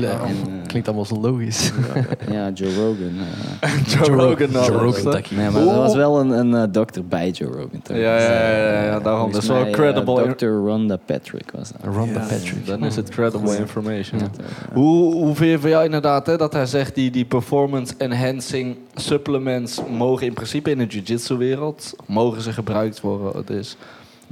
ja, 0.00 0.20
En, 0.20 0.34
eh, 0.46 0.66
Klinkt 0.66 0.88
allemaal 0.88 1.06
zo 1.06 1.20
logisch. 1.20 1.72
Ja, 2.30 2.50
Joe 2.54 2.74
Rogan. 2.74 3.12
eh. 3.60 3.70
Joe 3.92 4.06
Rogan. 4.16 4.50
Joe 4.50 4.66
Rogan, 4.66 5.22
nee, 5.30 5.50
maar 5.50 5.60
er 5.60 5.74
was 5.78 5.94
wel 5.94 6.20
een, 6.20 6.30
een 6.30 6.54
eh, 6.54 6.62
dokter 6.72 7.06
bij 7.06 7.30
Joe 7.30 7.48
Rogan. 7.52 7.82
toch? 7.82 7.96
Ja, 7.96 8.18
ja, 8.18 8.32
ja, 8.48 8.58
ja, 8.72 8.84
ja, 8.84 9.00
daarom. 9.00 9.32
Dat 9.32 9.42
is 9.42 9.48
wel 9.48 9.70
credible. 9.70 10.34
Dr. 10.34 10.44
Rhonda 10.46 10.96
Patrick 10.96 11.50
was 11.50 11.72
dat. 11.72 11.94
Ronda 11.94 12.20
Ja, 12.20 12.26
Patrick. 12.26 12.66
Dan 12.66 12.84
is 12.84 12.96
het 12.96 13.08
credible 13.08 13.56
information. 13.56 14.20
Ja. 14.20 14.26
Hoe, 14.72 15.14
hoe 15.14 15.34
vind 15.34 15.50
je 15.50 15.58
van 15.58 15.70
jou 15.70 15.84
inderdaad 15.84 16.26
hè, 16.26 16.36
dat 16.36 16.52
hij 16.52 16.66
zegt 16.66 16.94
die, 16.94 17.10
die 17.10 17.24
performance 17.24 17.72
enhancing 17.96 18.76
supplements 18.94 19.80
mogen 19.90 20.26
in 20.26 20.32
principe 20.34 20.70
in 20.70 20.78
de 20.78 20.86
jiu-jitsu 20.86 21.36
wereld 21.36 21.94
mogen 22.06 22.42
ze 22.42 22.52
gebruikt 22.52 23.00
worden? 23.00 23.46
Dus 23.46 23.76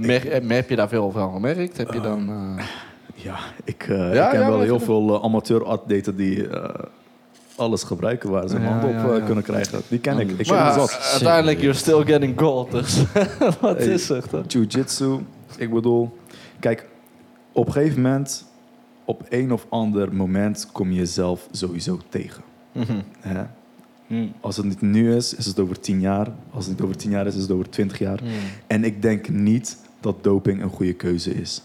eh, 0.01 0.49
heb 0.49 0.69
je 0.69 0.77
daar 0.77 0.89
veel 0.89 1.11
van 1.11 1.33
gemerkt? 1.33 1.77
Heb 1.77 1.93
je 1.93 2.01
dan, 2.01 2.29
eh, 2.29 2.65
Ja, 3.15 3.37
ik, 3.65 3.87
eh, 3.89 4.07
ik 4.07 4.31
ken 4.31 4.41
ja, 4.41 4.49
wel 4.49 4.61
heel 4.61 4.81
veel 4.81 5.15
uh, 5.17 5.23
amateur-atleten 5.25 6.17
die 6.17 6.49
eh, 6.49 6.85
alles 7.57 7.83
gebruiken 7.83 8.31
waar 8.31 8.49
ze 8.49 8.59
Ja, 8.59 8.63
hand 8.63 8.85
op 8.85 8.91
ja, 8.91 9.09
eh, 9.13 9.19
ja. 9.19 9.25
kunnen 9.25 9.45
krijgen. 9.45 9.81
Die 9.89 9.99
ken 9.99 10.19
ik. 10.19 10.31
Ik 10.31 10.49
maar 10.49 10.99
uiteindelijk 11.13 11.61
you're 11.61 11.77
still 11.77 12.05
getting 12.05 12.41
gold. 12.41 12.71
Dus 12.71 13.03
wat 13.61 13.79
Hey. 13.79 13.87
is 13.87 14.07
dan? 14.07 14.45
Jiu-jitsu, 14.47 15.19
ik 15.57 15.73
bedoel... 15.73 16.17
Kijk, 16.61 16.89
op 17.53 17.67
een 17.67 17.73
gegeven 17.73 18.03
moment, 18.03 18.45
op 19.05 19.23
een 19.29 19.53
of 19.53 19.67
ander 19.69 20.15
moment 20.15 20.69
kom 20.73 20.91
je 20.91 20.95
jezelf 20.99 21.49
sowieso 21.51 21.99
tegen. 22.09 22.43
Hè? 23.21 23.43
Hm. 24.07 24.27
Als 24.41 24.57
het 24.57 24.67
niet 24.67 24.81
nu 24.81 25.15
is, 25.17 25.35
is 25.35 25.47
het 25.47 25.59
over 25.61 25.81
tien 25.81 26.01
jaar. 26.01 26.29
Als 26.51 26.65
het 26.67 26.75
niet 26.75 26.83
over 26.85 26.97
tien 26.97 27.11
jaar 27.11 27.27
is, 27.27 27.35
is 27.35 27.43
het 27.43 27.51
over 27.51 27.69
twintig 27.71 27.99
jaar. 27.99 28.21
En 28.67 28.85
ik 28.85 29.03
denk 29.03 29.29
niet 29.29 29.77
dat 30.01 30.25
doping 30.25 30.63
een 30.63 30.69
goede 30.71 30.93
keuze 30.93 31.35
is. 31.35 31.63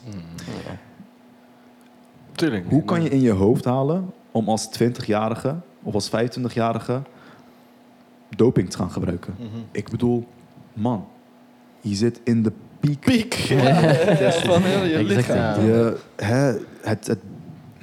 Tuurlijk. 2.31 2.65
Hoe 2.69 2.83
kan 2.83 3.03
je 3.03 3.09
in 3.09 3.21
je 3.21 3.31
hoofd 3.31 3.65
halen 3.65 4.11
om 4.31 4.49
als 4.49 4.69
20-jarige 4.83 5.55
of 5.83 5.93
als 5.93 6.09
25-jarige 6.09 7.01
doping 8.35 8.69
te 8.69 8.77
gaan 8.77 8.91
gebruiken? 8.91 9.35
Ik 9.71 9.89
bedoel, 9.89 10.27
man, 10.73 11.05
je 11.81 11.95
zit 11.95 12.19
in 12.23 12.43
de 12.43 12.51
piek. 12.79 12.99
piek 12.99 13.33
van 13.33 14.61
heel 14.61 14.83
je 14.83 14.95
Exact. 14.95 15.07
lichaam? 15.15 15.37
Ja. 15.37 15.63
Je, 15.65 15.97
hè, 16.15 16.57
het, 16.81 17.07
het, 17.07 17.19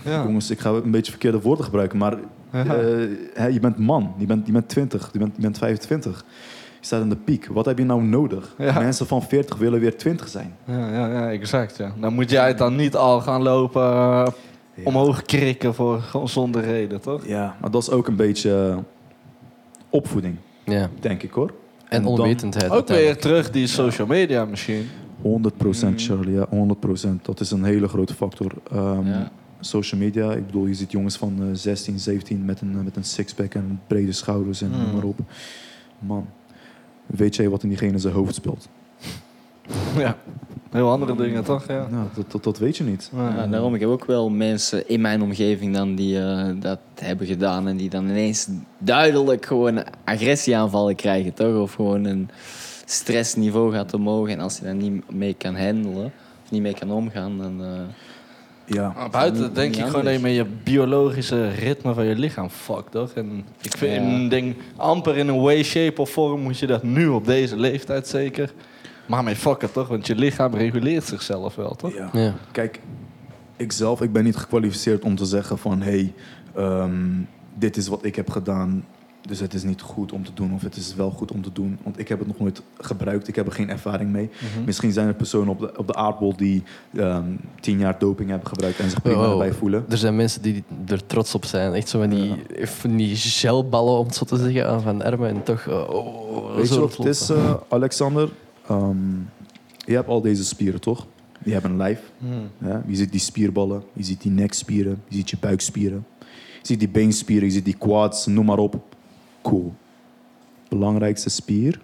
Ja. 0.04 0.22
Jongens, 0.22 0.50
ik 0.50 0.58
ga 0.60 0.70
een 0.70 0.90
beetje 0.90 1.10
verkeerde 1.10 1.40
woorden 1.40 1.64
gebruiken, 1.64 1.98
maar 1.98 2.12
Ja. 2.12 2.18
Je 3.52 3.58
bent 3.60 3.78
man, 3.78 4.14
je 4.18 4.26
bent, 4.26 4.46
je 4.46 4.52
bent 4.52 4.68
20, 4.68 5.08
je 5.12 5.18
bent, 5.18 5.32
je 5.36 5.42
bent 5.42 5.58
25. 5.58 6.24
Je 6.80 6.86
staat 6.90 7.02
in 7.02 7.08
de 7.08 7.16
piek. 7.16 7.46
Wat 7.46 7.64
heb 7.66 7.78
je 7.78 7.84
nou 7.84 8.02
nodig? 8.02 8.54
Ja. 8.58 8.78
Mensen 8.80 9.06
van 9.06 9.22
40 9.22 9.56
willen 9.58 9.80
weer 9.80 9.96
20 9.96 10.28
zijn. 10.28 10.54
Ja, 10.64 10.88
ja, 10.92 11.06
ja, 11.08 11.30
exact. 11.30 11.76
Ja. 11.76 11.92
Dan 12.00 12.14
moet 12.14 12.30
jij 12.30 12.46
het 12.48 12.58
dan 12.58 12.76
niet 12.76 12.96
al 12.96 13.20
gaan 13.20 13.42
lopen, 13.42 13.82
eh, 13.82 14.26
omhoog 14.84 15.22
krikken 15.22 15.74
voor 15.74 16.00
gewoon 16.00 16.28
zonder 16.28 16.62
reden, 16.62 17.00
toch? 17.00 17.26
Ja, 17.26 17.56
maar 17.60 17.70
dat 17.70 17.82
is 17.82 17.90
ook 17.90 18.06
een 18.08 18.16
beetje 18.16 18.68
eh, 18.70 18.76
opvoeding, 19.90 20.36
Ja. 20.64 20.88
denk 21.00 21.22
ik 21.22 21.30
hoor. 21.32 21.52
En 21.88 22.02
dan- 22.02 22.12
onwetendheid. 22.12 22.70
Ook 22.70 22.88
weer 22.88 23.18
terug 23.18 23.50
die 23.50 23.66
social 23.66 24.06
media 24.06 24.44
machine. 24.44 24.82
100% 25.22 25.92
Mm. 25.92 25.98
Charlie, 25.98 26.34
ja, 26.34 26.46
100%. 26.50 27.24
Dat 27.24 27.40
is 27.40 27.50
een 27.50 27.64
hele 27.64 27.88
grote 27.88 28.14
factor. 28.14 28.52
Ehm, 28.72 29.06
Ja. 29.06 29.30
Social 29.64 30.00
media, 30.00 30.32
ik 30.32 30.46
bedoel, 30.46 30.66
je 30.66 30.74
ziet 30.74 30.90
jongens 30.92 31.16
van 31.16 31.36
eh, 31.40 31.46
16, 31.52 31.98
17 31.98 32.44
met 32.44 32.60
een, 32.60 32.74
eh, 32.78 32.84
met 32.84 32.96
een 32.96 33.04
sixpack 33.04 33.54
en 33.54 33.80
brede 33.86 34.12
schouders 34.12 34.62
en 34.62 34.68
Mm. 34.70 34.78
noem 34.80 34.92
maar 34.94 35.04
op. 35.04 35.18
Man, 35.98 36.26
weet 37.06 37.36
jij 37.36 37.48
wat 37.48 37.62
in 37.62 37.68
diegene 37.68 37.98
zijn 37.98 38.14
hoofd 38.14 38.34
speelt? 38.34 38.68
Ja, 39.98 40.16
heel 40.70 40.90
andere 40.90 41.16
dingen, 41.16 41.44
toch? 41.44 41.66
Ja. 41.68 41.86
Nou, 41.90 42.06
dat, 42.14 42.32
dat, 42.32 42.44
dat 42.44 42.58
weet 42.58 42.76
je 42.76 42.84
niet. 42.84 43.10
Ja, 43.16 43.46
daarom, 43.46 43.74
ik 43.74 43.80
heb 43.80 43.88
ook 43.90 44.04
wel 44.04 44.30
mensen 44.30 44.88
in 44.88 45.00
mijn 45.00 45.22
omgeving 45.22 45.74
dan 45.74 45.94
die 45.94 46.20
eh, 46.20 46.48
dat 46.60 46.78
hebben 46.94 47.26
gedaan 47.26 47.68
en 47.68 47.76
die 47.76 47.90
dan 47.90 48.04
ineens 48.08 48.48
duidelijk 48.78 49.46
gewoon 49.46 49.84
agressieaanvallen 50.04 50.94
krijgen, 50.96 51.34
toch? 51.34 51.60
Of 51.62 51.74
gewoon 51.74 52.04
een 52.04 52.28
stressniveau 52.84 53.72
gaat 53.72 53.94
omhoog 53.94 54.28
en 54.28 54.40
als 54.40 54.56
je 54.58 54.64
daar 54.64 54.74
niet 54.74 55.10
mee 55.12 55.34
kan 55.34 55.56
handelen, 55.56 56.12
of 56.44 56.50
niet 56.50 56.62
mee 56.62 56.74
kan 56.74 56.90
omgaan, 56.90 57.38
dan... 57.38 57.64
eh, 57.64 57.80
Ja, 58.66 58.92
Maar 58.96 59.10
buiten 59.10 59.54
denk 59.54 59.76
ik 59.76 59.84
gewoon 59.84 60.04
dat 60.04 60.12
je 60.12 60.18
met 60.18 60.34
je 60.34 60.44
biologische 60.64 61.48
ritme 61.48 61.94
van 61.94 62.04
je 62.04 62.14
lichaam 62.14 62.48
fuck, 62.50 62.88
toch? 62.90 63.12
En 63.12 63.44
ik 63.62 63.76
vind, 63.76 63.92
Ja. 64.10 64.18
ik 64.24 64.30
denk, 64.30 64.56
amper 64.76 65.16
in 65.16 65.28
een 65.28 65.40
way, 65.40 65.62
shape 65.62 66.00
of 66.00 66.10
vorm 66.10 66.40
moet 66.40 66.58
je 66.58 66.66
dat 66.66 66.82
nu 66.82 67.06
op 67.08 67.26
deze 67.26 67.56
leeftijd 67.56 68.06
zeker. 68.08 68.52
Maar 69.06 69.24
mee 69.24 69.36
fuck 69.36 69.60
het 69.60 69.72
toch? 69.72 69.88
Want 69.88 70.06
je 70.06 70.14
lichaam 70.14 70.54
reguleert 70.54 71.04
zichzelf 71.04 71.54
wel, 71.54 71.74
toch? 71.74 71.94
ja. 71.94 72.08
Ja. 72.12 72.34
Kijk, 72.52 72.80
ik 73.56 73.72
zelf, 73.72 74.00
ik 74.00 74.12
ben 74.12 74.24
niet 74.24 74.36
gekwalificeerd 74.36 75.02
om 75.04 75.16
te 75.16 75.24
zeggen 75.24 75.58
van... 75.58 75.82
hé, 75.82 75.90
hey, 75.90 76.12
ehm, 76.54 76.92
dit 77.54 77.76
is 77.76 77.88
wat 77.88 78.04
ik 78.04 78.16
heb 78.16 78.30
gedaan. 78.30 78.84
Dus 79.28 79.40
het 79.40 79.54
is 79.54 79.62
niet 79.62 79.80
goed 79.80 80.12
om 80.12 80.24
te 80.24 80.30
doen 80.34 80.54
of 80.54 80.62
het 80.62 80.76
is 80.76 80.94
wel 80.94 81.10
goed 81.10 81.32
om 81.32 81.42
te 81.42 81.52
doen. 81.52 81.78
Want 81.82 81.98
ik 81.98 82.08
heb 82.08 82.18
het 82.18 82.28
nog 82.28 82.38
nooit 82.38 82.62
gebruikt. 82.80 83.28
Ik 83.28 83.36
heb 83.36 83.46
er 83.46 83.52
geen 83.52 83.70
ervaring 83.70 84.10
mee. 84.10 84.30
Mhm. 84.54 84.64
Misschien 84.64 84.92
zijn 84.92 85.06
er 85.08 85.14
personen 85.14 85.48
op 85.48 85.58
de, 85.60 85.72
op 85.78 85.86
de 85.86 85.94
aardbol 85.94 86.36
die 86.36 86.62
ehm, 86.96 87.24
tien 87.60 87.78
jaar 87.78 87.98
doping 87.98 88.30
hebben 88.30 88.48
gebruikt 88.48 88.78
en 88.78 88.90
zich 88.90 89.02
prima 89.02 89.24
Oh. 89.24 89.30
erbij 89.32 89.52
voelen. 89.52 89.84
Er 89.88 89.96
zijn 89.96 90.16
mensen 90.16 90.42
die 90.42 90.64
er 90.86 91.06
trots 91.06 91.34
op 91.34 91.44
zijn. 91.44 91.72
Echt 91.72 91.88
zo 91.88 91.98
van 92.00 92.10
die, 92.10 92.34
van 92.66 92.96
die 92.96 93.16
gelballen, 93.16 93.98
om 93.98 94.06
het 94.06 94.14
zo 94.14 94.24
te 94.24 94.36
zeggen, 94.36 94.68
aan 94.68 94.80
van 94.82 95.02
armen. 95.02 95.28
En 95.28 95.42
toch... 95.42 95.60
eh, 95.66 95.88
Oh, 95.90 96.56
Weet 96.56 96.68
je 96.68 96.80
wat 96.80 96.96
het 96.96 97.06
is, 97.06 97.30
eh, 97.30 97.54
Alexander? 97.68 98.28
Ehm, 98.68 98.96
je 99.86 99.94
hebt 99.94 100.08
al 100.08 100.20
deze 100.20 100.44
spieren, 100.44 100.80
toch? 100.80 101.06
Die 101.42 101.52
hebben 101.52 101.70
een 101.70 101.76
lijf. 101.76 102.00
Hmm. 102.18 102.68
Ja? 102.68 102.82
Je 102.86 102.96
ziet 102.96 103.10
die 103.10 103.20
spierballen, 103.20 103.82
je 103.92 104.02
ziet 104.04 104.22
die 104.22 104.30
nekspieren, 104.32 105.02
je 105.08 105.16
ziet 105.16 105.30
je 105.30 105.36
buikspieren. 105.40 106.06
Je 106.18 106.70
ziet 106.70 106.78
die 106.78 106.88
beenspieren, 106.88 107.44
je 107.48 107.52
ziet 107.54 107.64
die 107.64 107.76
quads, 107.78 108.26
noem 108.26 108.44
maar 108.44 108.58
op. 108.58 108.82
Cool. 109.44 109.72
Belangrijkste 110.68 111.30
spier 111.30 111.80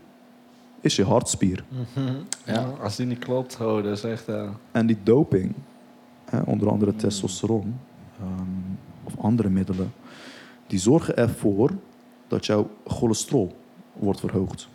is 0.80 0.96
je 0.96 1.04
hartspier. 1.04 1.64
Ja. 2.44 2.72
Als 2.82 2.96
die 2.96 3.06
niet 3.06 3.18
klopt, 3.18 3.60
oh, 3.60 3.82
dat 3.82 3.84
is 3.96 4.04
echt... 4.04 4.28
eh, 4.28 4.48
En 4.72 4.86
die 4.86 4.98
doping, 5.02 5.54
hè, 6.24 6.40
onder 6.40 6.70
andere 6.70 6.96
testosteron 6.96 7.80
ehm, 8.20 8.42
of 9.04 9.12
andere 9.18 9.48
middelen, 9.48 9.92
die 10.66 10.78
zorgen 10.78 11.16
ervoor 11.16 11.70
dat 12.28 12.46
jouw 12.46 12.70
cholesterol 12.86 13.56
wordt 13.92 14.20
verhoogd. 14.20 14.68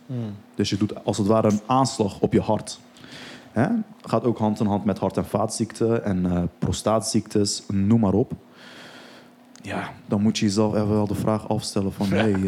Dus 0.54 0.70
je 0.70 0.76
doet 0.76 1.04
als 1.04 1.18
het 1.18 1.26
ware 1.26 1.50
een 1.50 1.60
aanslag 1.66 2.20
op 2.20 2.32
je 2.32 2.40
hart. 2.40 2.80
Hè? 3.52 3.66
Gaat 4.02 4.24
ook 4.24 4.38
hand 4.38 4.60
in 4.60 4.66
hand 4.66 4.84
met 4.84 4.98
hart- 4.98 5.16
en 5.16 5.26
vaatziekten 5.26 6.04
en 6.04 6.26
eh, 6.26 6.42
prostaatziektes, 6.58 7.62
noem 7.68 8.00
maar 8.00 8.12
op. 8.14 8.32
Ja, 9.66 9.90
dan 10.06 10.22
moet 10.22 10.38
je 10.38 10.44
jezelf 10.44 10.74
even 10.74 10.88
wel 10.88 11.06
de 11.06 11.14
vraag 11.14 11.48
afstellen 11.48 11.92
van... 11.92 12.06
Hey, 12.08 12.32
eh, 12.32 12.40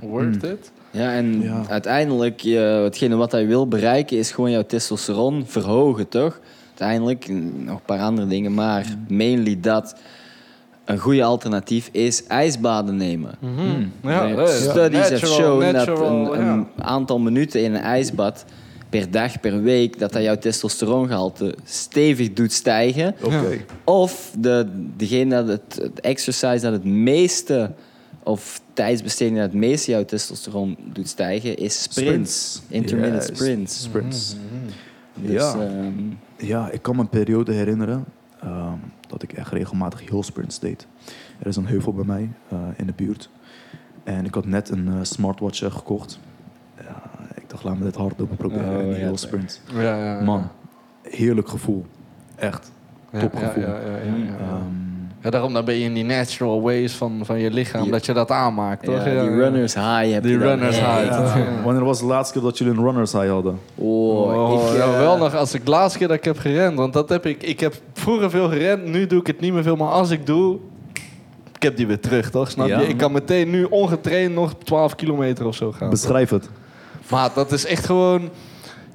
Worth 0.00 0.40
hmm, 0.42 0.50
it? 0.50 0.72
Ja, 0.90 1.12
en 1.12 1.42
Ja. 1.42 1.62
uiteindelijk, 1.68 2.40
je, 2.40 2.58
hetgene 2.58 3.16
wat 3.16 3.32
hij 3.32 3.46
wil 3.46 3.68
bereiken, 3.68 4.16
is 4.18 4.30
gewoon 4.30 4.50
jouw 4.50 4.62
testosteron 4.66 5.44
verhogen, 5.46 6.08
toch? 6.08 6.40
Uiteindelijk, 6.68 7.28
nog 7.64 7.76
een 7.76 7.84
paar 7.86 8.00
andere 8.00 8.26
dingen, 8.26 8.54
maar 8.54 8.84
mainly 9.08 9.58
dat. 9.60 9.96
Een 10.84 10.98
goede 10.98 11.24
alternatief 11.24 11.88
is 11.92 12.26
ijsbaden 12.26 12.96
nemen. 12.96 13.34
Ja, 14.02 14.28
Eh, 14.28 14.36
dat 14.36 14.48
is 14.48 14.62
Studies 14.62 14.98
have 14.98 15.12
natural, 15.12 15.34
shown 15.36 15.72
natural, 15.72 16.24
dat 16.24 16.32
een, 16.34 16.44
ja. 16.44 16.52
een 16.52 16.66
aantal 16.76 17.18
minuten 17.18 17.62
in 17.62 17.74
een 17.74 17.80
ijsbad 17.80 18.44
per 18.88 19.10
dag, 19.10 19.40
per 19.40 19.62
week, 19.62 19.98
dat 19.98 20.12
dat 20.12 20.22
jouw 20.22 20.36
testosterongehalte 20.38 21.54
stevig 21.64 22.32
doet 22.32 22.52
stijgen. 22.52 23.14
Oké. 23.22 23.58
Of 23.84 24.32
de, 24.38 24.66
degene 24.96 25.30
dat 25.34 25.48
het, 25.48 25.78
het 25.82 26.00
exercise 26.00 26.60
dat 26.60 26.72
het 26.72 26.84
meeste, 26.84 27.70
of 28.22 28.60
tijdsbesteding 28.72 29.36
dat 29.38 29.46
het 29.46 29.54
meeste 29.60 29.90
jouw 29.90 30.04
testosteron 30.04 30.76
doet 30.92 31.08
stijgen, 31.08 31.56
is 31.56 31.82
sprints. 31.82 32.52
Sprints. 32.52 32.62
Intermittent 32.68 33.22
sprints. 33.36 33.82
Sprints. 33.82 34.36
Dus, 35.14 35.32
Ja. 35.32 35.54
ehm, 35.60 35.92
Ja, 36.38 36.70
ik 36.70 36.82
kan 36.82 36.94
me 36.96 37.02
een 37.02 37.08
periode 37.08 37.52
herinneren 37.52 38.04
ehm, 38.40 38.72
dat 39.08 39.22
ik 39.22 39.32
echt 39.32 39.52
regelmatig 39.52 40.08
heel 40.08 40.22
sprints 40.22 40.58
deed. 40.58 40.86
Er 41.38 41.46
is 41.46 41.56
een 41.56 41.66
heuvel 41.66 41.92
bij 41.92 42.04
mij 42.04 42.28
eh, 42.48 42.58
in 42.76 42.86
de 42.86 42.92
buurt. 42.96 43.30
En 44.04 44.24
ik 44.24 44.34
had 44.34 44.46
net 44.46 44.68
een 44.68 44.88
eh, 44.88 44.94
smartwatch 45.02 45.62
eh, 45.62 45.70
gekocht. 45.72 46.18
Ja, 46.80 47.02
ik 47.46 47.52
dacht, 47.52 47.64
laat 47.64 47.78
me 47.78 47.84
dit 47.84 47.96
hardlopen 47.96 48.36
proberen. 48.36 48.68
Oh, 48.74 48.80
en 48.80 48.86
die 48.88 48.94
heel 48.94 49.16
sprint. 49.16 49.60
Ja, 49.74 49.80
ja, 49.82 49.96
ja. 50.14 50.20
Man, 50.20 50.48
heerlijk 51.02 51.48
gevoel. 51.48 51.84
Echt. 52.36 52.70
Ja, 53.12 53.20
topgevoel. 53.20 53.62
Ja, 53.62 53.68
ja, 53.68 53.74
ja, 53.74 54.14
ja, 54.16 54.24
ja. 54.24 54.38
Ehm, 54.38 54.84
Ja, 55.22 55.30
daarom 55.32 55.52
dan 55.52 55.64
ben 55.64 55.74
je 55.74 55.84
in 55.84 55.94
die 55.94 56.04
natural 56.04 56.62
ways 56.62 56.92
van, 56.94 57.20
van 57.24 57.38
je 57.38 57.50
lichaam, 57.50 57.82
Die- 57.82 57.90
dat 57.90 58.06
je 58.06 58.12
dat 58.12 58.30
aanmaakt, 58.30 58.84
toch? 58.84 59.04
ja, 59.04 59.04
die 59.04 59.30
runners 59.34 59.74
high 59.74 60.12
heb 60.12 60.22
Die 60.22 60.38
dan 60.38 60.48
runners 60.48 60.76
high. 60.78 61.04
ja. 61.04 61.62
Wanneer 61.64 61.84
was 61.84 61.98
de 61.98 62.04
laatste 62.06 62.34
keer 62.34 62.42
dat 62.42 62.58
jullie 62.58 62.72
een 62.74 62.84
runners 62.84 63.12
high 63.12 63.28
hadden? 63.28 63.58
Oh, 63.74 64.50
Oh, 64.50 64.70
ik, 64.70 64.76
ja, 64.76 64.84
eh, 64.84 64.98
wel 64.98 65.16
nog 65.16 65.34
als 65.34 65.54
ik 65.54 65.64
de 65.64 65.70
laatste 65.70 65.98
keer 65.98 66.08
dat 66.08 66.16
ik 66.16 66.24
heb 66.24 66.38
gerend. 66.38 66.76
Want 66.76 66.92
dat 66.92 67.08
heb 67.08 67.26
ik, 67.26 67.42
ik 67.42 67.60
heb 67.60 67.74
vroeger 67.92 68.30
veel 68.30 68.48
gerend, 68.48 68.84
nu 68.84 69.06
doe 69.06 69.20
ik 69.20 69.26
het 69.26 69.40
niet 69.40 69.52
meer 69.52 69.62
veel. 69.62 69.76
Maar 69.76 69.88
als 69.88 70.10
ik 70.10 70.26
doe, 70.26 70.58
ik 71.54 71.62
heb 71.62 71.76
die 71.76 71.86
weer 71.86 72.00
terug, 72.00 72.30
toch? 72.30 72.50
Snap 72.50 72.66
Ja. 72.68 72.80
je? 72.80 72.86
Ik 72.86 72.96
kan 72.96 73.12
meteen 73.12 73.50
nu 73.50 73.64
ongetraind 73.64 74.34
nog 74.34 74.54
12 74.64 74.94
kilometer 74.94 75.46
of 75.46 75.54
zo 75.54 75.72
gaan. 75.72 75.90
Beschrijf 75.90 76.30
het. 76.30 76.48
Maar 77.08 77.30
dat 77.34 77.52
is 77.52 77.64
echt 77.64 77.84
gewoon... 77.84 78.30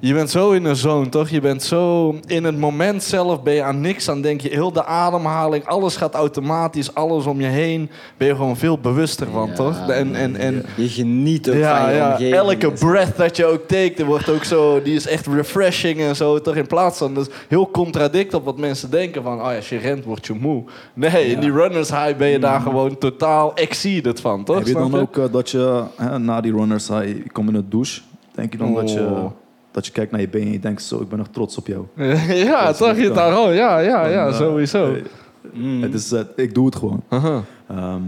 Je 0.04 0.14
bent 0.14 0.30
zo 0.30 0.50
in 0.50 0.64
een 0.64 0.76
zone, 0.76 1.08
toch? 1.08 1.28
Je 1.28 1.40
bent 1.40 1.62
zo... 1.62 2.14
In 2.26 2.44
het 2.44 2.58
moment 2.58 3.02
zelf 3.02 3.42
ben 3.42 3.54
je 3.54 3.62
aan 3.62 3.80
niks 3.80 4.08
aan 4.08 4.20
denk 4.20 4.40
je. 4.40 4.48
Heel 4.48 4.72
de 4.72 4.84
ademhaling, 4.84 5.66
alles 5.66 5.96
gaat 5.96 6.14
automatisch. 6.14 6.94
Alles 6.94 7.26
om 7.26 7.40
je 7.40 7.46
heen. 7.46 7.90
Ben 8.16 8.28
je 8.28 8.34
gewoon 8.36 8.56
veel 8.56 8.78
bewuster 8.78 9.26
van, 9.32 9.48
Ja, 9.48 9.54
toch? 9.54 9.88
En, 9.88 10.14
en, 10.14 10.36
en, 10.36 10.64
Je 10.76 10.88
geniet 10.88 11.48
ook 11.50 11.56
ja, 11.56 11.80
van 11.80 11.90
je 11.90 11.96
ja. 11.96 12.10
omgeving. 12.10 12.34
Elke 12.34 12.70
Dus- 12.70 12.80
breath 12.80 13.16
dat 13.16 13.36
je 13.36 13.46
ook 13.46 13.66
take, 13.66 13.92
die 13.96 14.04
wordt 14.04 14.28
ook 14.28 14.44
zo, 14.44 14.82
die 14.82 14.94
is 14.94 15.06
echt 15.06 15.26
refreshing 15.26 16.00
en 16.00 16.16
zo. 16.16 16.40
Toch 16.40 16.54
in 16.56 16.66
plaats 16.66 16.98
van, 16.98 17.14
dat 17.14 17.28
is 17.28 17.34
heel 17.48 17.70
contradict 17.70 18.34
op 18.34 18.44
wat 18.44 18.58
mensen 18.58 18.90
denken 18.90 19.22
van, 19.22 19.40
oh 19.40 19.50
ja, 19.50 19.56
als 19.56 19.68
je 19.68 19.76
rent 19.78 20.04
word 20.04 20.26
je 20.26 20.32
moe. 20.34 20.64
Nee, 20.94 21.26
in 21.26 21.40
die 21.40 21.52
runners 21.52 21.90
high 21.90 22.16
ben 22.16 22.28
je 22.28 22.38
daar 22.38 22.60
gewoon 22.60 22.98
totaal 22.98 23.54
exceeded 23.54 24.20
van, 24.20 24.44
toch? 24.44 24.56
Heb 24.56 24.66
je 24.66 24.72
dan 24.72 24.94
ook 24.98 25.16
eh, 25.16 25.24
dat 25.32 25.50
je 25.50 25.82
hè, 25.96 26.18
na 26.18 26.40
die 26.40 26.52
runners 26.52 26.88
high, 26.88 27.06
je 27.06 27.30
komt 27.32 27.48
in 27.48 27.54
de 27.54 27.68
douche, 27.68 28.00
denk 28.34 28.52
je 28.52 28.58
dan 28.58 28.74
dat, 28.74 28.92
je, 28.92 29.00
Oh. 29.00 29.30
Dat 29.72 29.86
je 29.86 29.92
kijkt 29.92 30.10
naar 30.12 30.20
je 30.20 30.28
been 30.28 30.42
en 30.46 30.52
je 30.52 30.58
denkt 30.58 30.82
zo, 30.82 31.00
ik 31.00 31.08
ben 31.08 31.18
nog 31.18 31.28
trots 31.30 31.56
op 31.56 31.66
jou. 31.66 31.86
ja, 32.46 32.64
Dat 32.66 32.76
toch 32.76 32.96
je 32.96 33.08
ook 33.08 33.14
daar 33.14 33.32
al? 33.32 33.52
Ja, 33.52 33.78
ja, 33.78 34.06
ja, 34.06 34.26
eh, 34.26 34.34
sowieso. 34.36 34.94
eh, 34.94 35.00
Mm. 35.52 35.82
Het 35.82 35.94
is, 35.94 36.12
eh, 36.12 36.20
ik 36.36 36.54
doe 36.54 36.66
het 36.66 36.76
gewoon. 36.76 37.02
Aha. 37.08 37.42
Ehm, 37.68 38.02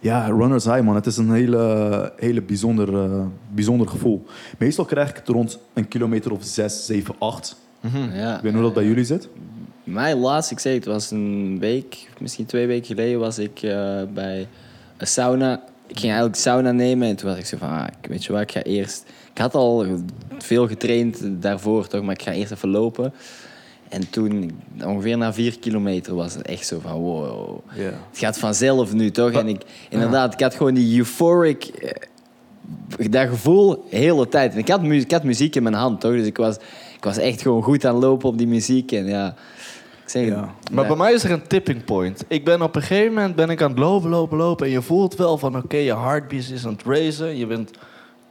ja, 0.00 0.26
runners 0.26 0.64
high 0.64 0.80
man, 0.82 0.94
het 0.94 1.06
is 1.06 1.16
een 1.16 1.32
hele, 1.32 2.12
hele 2.16 2.42
bijzonder, 2.42 3.02
eh, 3.04 3.20
bijzonder 3.54 3.88
gevoel. 3.88 4.24
Meestal 4.58 4.84
krijg 4.84 5.10
ik 5.10 5.16
het 5.16 5.28
rond 5.28 5.58
een 5.74 5.88
kilometer 5.88 6.32
of 6.32 6.38
6, 6.44 6.86
7, 6.86 7.14
8. 7.18 7.56
Ja. 8.12 8.36
Ik 8.36 8.42
weet 8.42 8.42
niet 8.42 8.52
hoe 8.52 8.62
dat 8.62 8.74
bij 8.74 8.84
jullie 8.84 9.04
zit. 9.04 9.28
Mijn 9.84 10.16
laatste, 10.18 10.54
ik 10.54 10.60
zei 10.60 10.74
het 10.74 10.84
was 10.84 11.10
een 11.10 11.56
week, 11.60 12.08
misschien 12.20 12.46
twee 12.46 12.66
weken 12.66 12.86
geleden, 12.86 13.18
was 13.20 13.38
ik 13.38 13.62
eh, 13.62 14.02
bij 14.14 14.48
een 14.96 15.06
sauna. 15.06 15.54
Ik 15.86 15.98
ging 15.98 16.12
eigenlijk 16.12 16.36
sauna 16.40 16.72
nemen 16.72 17.08
en 17.08 17.16
toen 17.16 17.28
was 17.28 17.38
ik 17.38 17.46
zo 17.46 17.56
van, 17.56 17.68
ah, 17.68 17.86
ik- 18.00 18.08
weet 18.10 18.24
je 18.24 18.32
wat, 18.32 18.42
ik 18.42 18.52
ga 18.52 18.62
eerst... 18.62 19.04
Ik 19.38 19.44
had 19.44 19.54
al 19.54 19.86
veel 20.38 20.66
getraind 20.68 21.20
daarvoor, 21.42 21.86
toch, 21.86 22.02
maar 22.02 22.14
ik 22.14 22.22
ga 22.22 22.32
eerst 22.32 22.52
even 22.52 22.68
lopen. 22.68 23.14
En 23.88 24.10
toen, 24.10 24.60
ongeveer 24.84 25.16
na 25.18 25.32
vier 25.32 25.58
kilometer, 25.58 26.14
was 26.14 26.34
het 26.34 26.46
echt 26.46 26.66
zo 26.66 26.78
van, 26.80 26.92
wow, 26.92 27.58
het 28.10 28.18
gaat 28.18 28.38
vanzelf 28.38 28.92
nu, 28.92 29.10
toch? 29.10 29.30
En 29.30 29.48
ik, 29.48 29.62
inderdaad, 29.88 30.32
ik 30.32 30.40
had 30.40 30.54
gewoon 30.54 30.74
die 30.74 30.98
euphoric... 30.98 31.64
eh, 31.64 31.90
dat 33.10 33.28
gevoel 33.28 33.84
de 33.90 33.96
hele 33.96 34.28
tijd. 34.28 34.52
En 34.52 34.58
ik 34.58 34.68
had, 34.68 34.82
ik 34.82 35.10
had 35.10 35.22
muziek 35.22 35.56
in 35.56 35.62
mijn 35.62 35.74
hand, 35.74 36.00
toch? 36.00 36.12
Dus 36.12 36.26
ik 36.26 36.36
was, 36.36 36.56
ik 36.96 37.04
was 37.04 37.16
echt 37.16 37.42
gewoon 37.42 37.62
goed 37.62 37.84
aan 37.84 37.94
het 37.94 38.04
lopen 38.04 38.28
op 38.28 38.38
die 38.38 38.46
muziek. 38.46 38.92
En 38.92 39.06
ja, 39.06 39.34
ik 40.02 40.08
zeg, 40.10 40.26
Ja. 40.26 40.54
Maar 40.72 40.86
bij 40.86 40.96
mij 40.96 41.12
is 41.12 41.24
er 41.24 41.30
een 41.30 41.46
tipping 41.46 41.84
point. 41.84 42.24
Ik 42.28 42.44
ben 42.44 42.62
op 42.62 42.76
een 42.76 42.82
gegeven 42.82 43.14
moment 43.14 43.34
ben 43.34 43.50
ik 43.50 43.62
aan 43.62 43.70
het 43.70 43.78
lopen, 43.78 44.10
lopen, 44.10 44.36
lopen. 44.38 44.66
En 44.66 44.72
je 44.72 44.82
voelt 44.82 45.16
wel 45.16 45.38
van, 45.38 45.56
oké, 45.56 45.76
je 45.76 45.96
heartbeat 45.96 46.50
is 46.50 46.66
aan 46.66 46.72
het 46.72 46.82
racen. 46.86 47.36
Je 47.36 47.46
bent... 47.46 47.70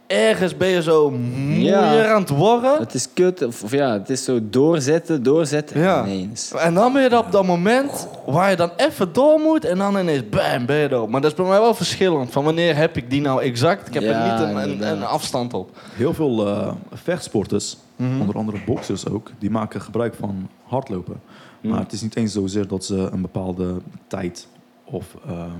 Ergens 0.08 0.56
ben 0.56 0.68
je 0.68 0.82
zo 0.82 1.10
moeier 1.10 1.64
Ja. 1.64 2.12
aan 2.12 2.20
het 2.20 2.28
worden. 2.30 2.78
Het 2.78 2.94
is 2.94 3.08
kut, 3.14 3.42
of, 3.46 3.62
of 3.62 3.70
ja, 3.70 3.92
het 3.92 4.10
is 4.10 4.24
zo 4.24 4.38
doorzetten, 4.42 5.22
doorzetten. 5.22 5.80
Ja. 5.80 6.04
Is- 6.32 6.52
En 6.58 6.74
dan 6.74 6.92
ben 6.92 7.02
je 7.02 7.18
op 7.18 7.32
dat 7.32 7.46
moment 7.46 8.08
waar 8.26 8.50
je 8.50 8.56
dan 8.56 8.70
even 8.76 9.12
door 9.12 9.38
moet 9.40 9.64
en 9.64 9.78
dan 9.78 9.98
ineens 9.98 10.28
bam, 10.28 10.66
ben 10.66 10.76
je 10.76 10.88
er. 10.88 11.08
Maar 11.10 11.20
dat 11.20 11.30
is 11.30 11.36
bij 11.36 11.46
mij 11.46 11.60
wel 11.60 11.74
verschillend. 11.74 12.30
Van 12.30 12.44
wanneer 12.44 12.76
heb 12.76 12.96
ik 12.96 13.10
die 13.10 13.20
nou 13.20 13.42
exact? 13.42 13.86
Ik 13.88 13.94
heb 13.94 14.02
Ja, 14.02 14.08
er 14.10 14.32
niet 14.32 14.48
een, 14.48 14.56
een, 14.56 14.70
inderdaad. 14.70 14.96
een 14.96 15.04
afstand 15.04 15.54
op. 15.54 15.76
Heel 15.92 16.14
veel 16.14 16.46
eh, 16.46 16.72
vechtsporters, 16.92 17.76
onder 18.20 18.36
andere 18.36 18.58
boxers 18.66 19.08
ook, 19.08 19.30
die 19.38 19.50
maken 19.50 19.80
gebruik 19.80 20.14
van 20.14 20.48
hardlopen. 20.64 21.20
Mm. 21.60 21.70
Maar 21.70 21.80
het 21.80 21.92
is 21.92 22.02
niet 22.02 22.16
eens 22.16 22.32
zozeer 22.32 22.66
dat 22.68 22.84
ze 22.84 22.96
een 23.12 23.22
bepaalde 23.22 23.74
tijd 24.06 24.48
of 24.84 25.06
ehm, 25.26 25.50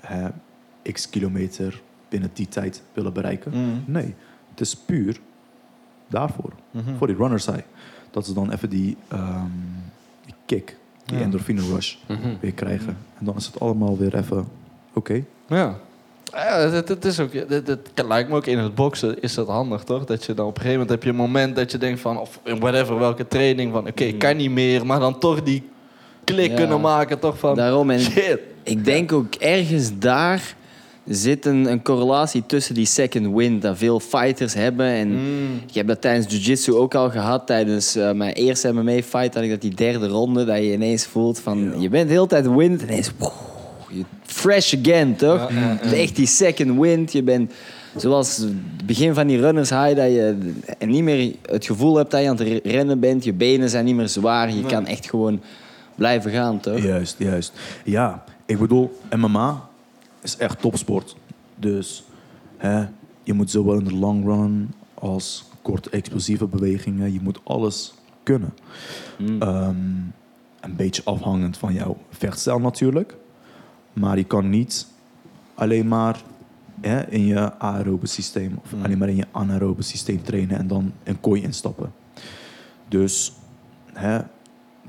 hè, 0.00 0.28
x 0.92 1.08
kilometer 1.10 1.80
binnen 2.08 2.30
die 2.32 2.48
tijd 2.48 2.82
willen 2.92 3.12
bereiken. 3.12 3.82
Nee, 3.84 4.14
het 4.50 4.60
is 4.60 4.76
puur 4.76 5.20
daarvoor. 6.08 6.52
Voor 6.98 7.06
die 7.06 7.16
runners 7.16 7.46
high. 7.46 7.60
Dat 8.10 8.26
ze 8.26 8.34
dan 8.34 8.52
even 8.52 8.70
die, 8.70 8.96
ehm, 9.08 9.44
die 10.24 10.34
kick, 10.46 10.76
die 11.04 11.16
Ja. 11.18 11.22
endorphine 11.24 11.60
rush 11.74 11.94
weer 12.40 12.52
krijgen. 12.52 12.96
En 13.18 13.24
dan 13.24 13.36
is 13.36 13.46
het 13.46 13.60
allemaal 13.60 13.98
weer 13.98 14.16
even 14.16 14.48
oké. 14.92 15.24
Ja. 15.48 15.74
Ja, 16.32 16.56
is 17.00 17.20
ook, 17.20 17.32
het 17.32 18.04
lijkt 18.08 18.28
me 18.30 18.36
ook 18.36 18.46
in 18.46 18.58
het 18.58 18.74
boksen 18.74 19.22
is 19.22 19.34
dat 19.34 19.46
handig, 19.46 19.82
toch? 19.82 20.04
Dat 20.04 20.24
je 20.24 20.34
dan 20.34 20.46
op 20.46 20.54
een 20.56 20.60
gegeven 20.62 20.80
moment 20.80 20.90
heb 20.90 21.02
je 21.02 21.08
een 21.08 21.26
moment 21.26 21.56
dat 21.56 21.70
je 21.72 21.78
denkt 21.78 22.00
van, 22.00 22.18
of 22.18 22.40
in 22.44 22.58
whatever, 22.60 22.98
welke 22.98 23.28
training, 23.28 23.72
van 23.72 23.86
oké, 23.88 24.04
ik 24.04 24.18
kan 24.18 24.36
niet 24.36 24.50
meer, 24.50 24.86
maar 24.86 25.00
dan 25.00 25.18
toch 25.18 25.42
die 25.42 25.68
klik 26.24 26.50
Ja. 26.50 26.56
kunnen 26.56 26.80
maken, 26.80 27.18
toch 27.18 27.38
van, 27.38 27.54
Daarom, 27.54 27.90
en 27.90 28.00
shit. 28.00 28.40
ik 28.62 28.84
denk 28.84 29.12
ook 29.12 29.34
ergens 29.34 29.98
daar 29.98 30.54
zit 31.08 31.46
een, 31.46 31.70
een 31.70 31.82
correlatie 31.82 32.42
tussen 32.46 32.74
die 32.74 32.86
second 32.86 33.34
wind 33.34 33.62
dat 33.62 33.78
veel 33.78 34.00
fighters 34.00 34.54
hebben. 34.54 34.86
En 34.86 35.08
Mm. 35.08 35.60
ik 35.68 35.74
heb 35.74 35.86
dat 35.86 36.00
tijdens 36.00 36.26
jiu-jitsu 36.32 36.72
ook 36.74 36.94
al 36.94 37.10
gehad. 37.10 37.46
Tijdens 37.46 37.96
eh, 37.96 38.12
mijn 38.12 38.32
eerste 38.32 38.72
MMA-fight 38.72 39.34
had 39.34 39.42
ik 39.42 39.50
dat 39.50 39.60
die 39.60 39.74
derde 39.74 40.06
ronde, 40.08 40.44
dat 40.44 40.56
je 40.56 40.72
ineens 40.72 41.06
voelt 41.06 41.38
van, 41.40 41.80
je 41.80 41.88
bent 41.88 42.08
de 42.08 42.14
hele 42.14 42.26
tijd 42.26 42.46
wind, 42.54 42.80
en 42.82 42.88
ineens... 42.88 43.10
je- 43.90 44.04
fresh 44.22 44.74
again, 44.74 45.16
toch? 45.16 45.50
Echt 45.92 46.16
die 46.16 46.26
second 46.26 46.78
wind. 46.80 47.12
Je 47.12 47.22
bent 47.22 47.52
zoals 47.96 48.36
het 48.36 48.86
begin 48.86 49.14
van 49.14 49.26
die 49.26 49.40
runners 49.40 49.70
high, 49.70 49.96
dat 49.96 50.10
je 50.10 50.36
niet 50.86 51.02
meer 51.02 51.34
het 51.42 51.66
gevoel 51.66 51.96
hebt 51.96 52.10
dat 52.10 52.22
je 52.22 52.28
aan 52.28 52.36
het 52.36 52.60
rennen 52.64 53.00
bent. 53.00 53.24
Je 53.24 53.32
benen 53.32 53.70
zijn 53.70 53.84
niet 53.84 53.94
meer 53.94 54.08
zwaar. 54.08 54.54
Je 54.54 54.62
kan 54.66 54.86
echt 54.86 55.08
gewoon 55.10 55.40
blijven 55.94 56.30
gaan, 56.30 56.60
toch? 56.60 56.78
Juist, 56.82 57.14
juist. 57.18 57.52
Ja, 57.84 58.24
ik 58.46 58.58
bedoel, 58.58 58.98
MMA 59.16 59.67
is 60.20 60.36
echt 60.36 60.60
topsport. 60.60 61.16
Dus 61.56 62.04
hè, 62.56 62.86
je 63.22 63.32
moet 63.32 63.50
zowel 63.50 63.78
in 63.78 63.84
de 63.84 63.94
long 63.94 64.24
run 64.24 64.74
als 64.94 65.44
korte 65.62 65.90
explosieve 65.90 66.46
bewegingen, 66.46 67.12
je 67.12 67.20
moet 67.20 67.40
alles 67.44 67.94
kunnen. 68.22 68.54
Mm. 69.18 69.42
Ehm, 69.42 69.76
een 70.60 70.76
beetje 70.76 71.04
afhangend 71.04 71.56
van 71.56 71.72
jouw 71.74 71.96
vechtstijl 72.10 72.58
natuurlijk. 72.60 73.16
Maar 73.92 74.16
je 74.16 74.24
kan 74.24 74.50
niet 74.50 74.86
alleen 75.54 75.88
maar 75.88 76.22
hè, 76.80 77.08
in 77.10 77.26
je 77.26 77.58
aerobe 77.58 78.06
systeem 78.06 78.58
of 78.64 78.72
Mm. 78.72 78.84
alleen 78.84 78.98
maar 78.98 79.08
in 79.08 79.16
je 79.16 79.26
anaerobe 79.30 79.82
systeem 79.82 80.22
trainen 80.22 80.58
en 80.58 80.66
dan 80.66 80.92
een 81.04 81.20
kooi 81.20 81.42
instappen. 81.42 81.92
Dus 82.88 83.32
hè, 83.92 84.18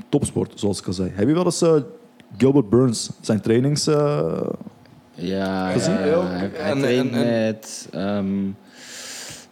topsport, 0.10 0.60
zoals 0.60 0.80
ik 0.80 0.88
al 0.88 0.94
zei. 0.94 1.10
Heb 1.14 1.28
je 1.28 1.34
wel 1.34 1.46
eens 1.46 1.62
eh, 1.62 1.76
Gilbert 2.38 2.70
Burns 2.70 3.10
zijn 3.22 3.42
trainings... 3.42 3.88
eh, 3.88 4.42
Ja, 5.20 5.72
Gezien? 5.72 5.94
ja, 5.94 6.06
Ja, 6.06 6.26
hij, 6.28 6.50
hij 6.54 6.72
en- 6.72 6.80
traint 6.80 7.12
en- 7.14 7.24
en- 7.24 7.44
met 7.46 7.88
ehm, 7.92 8.28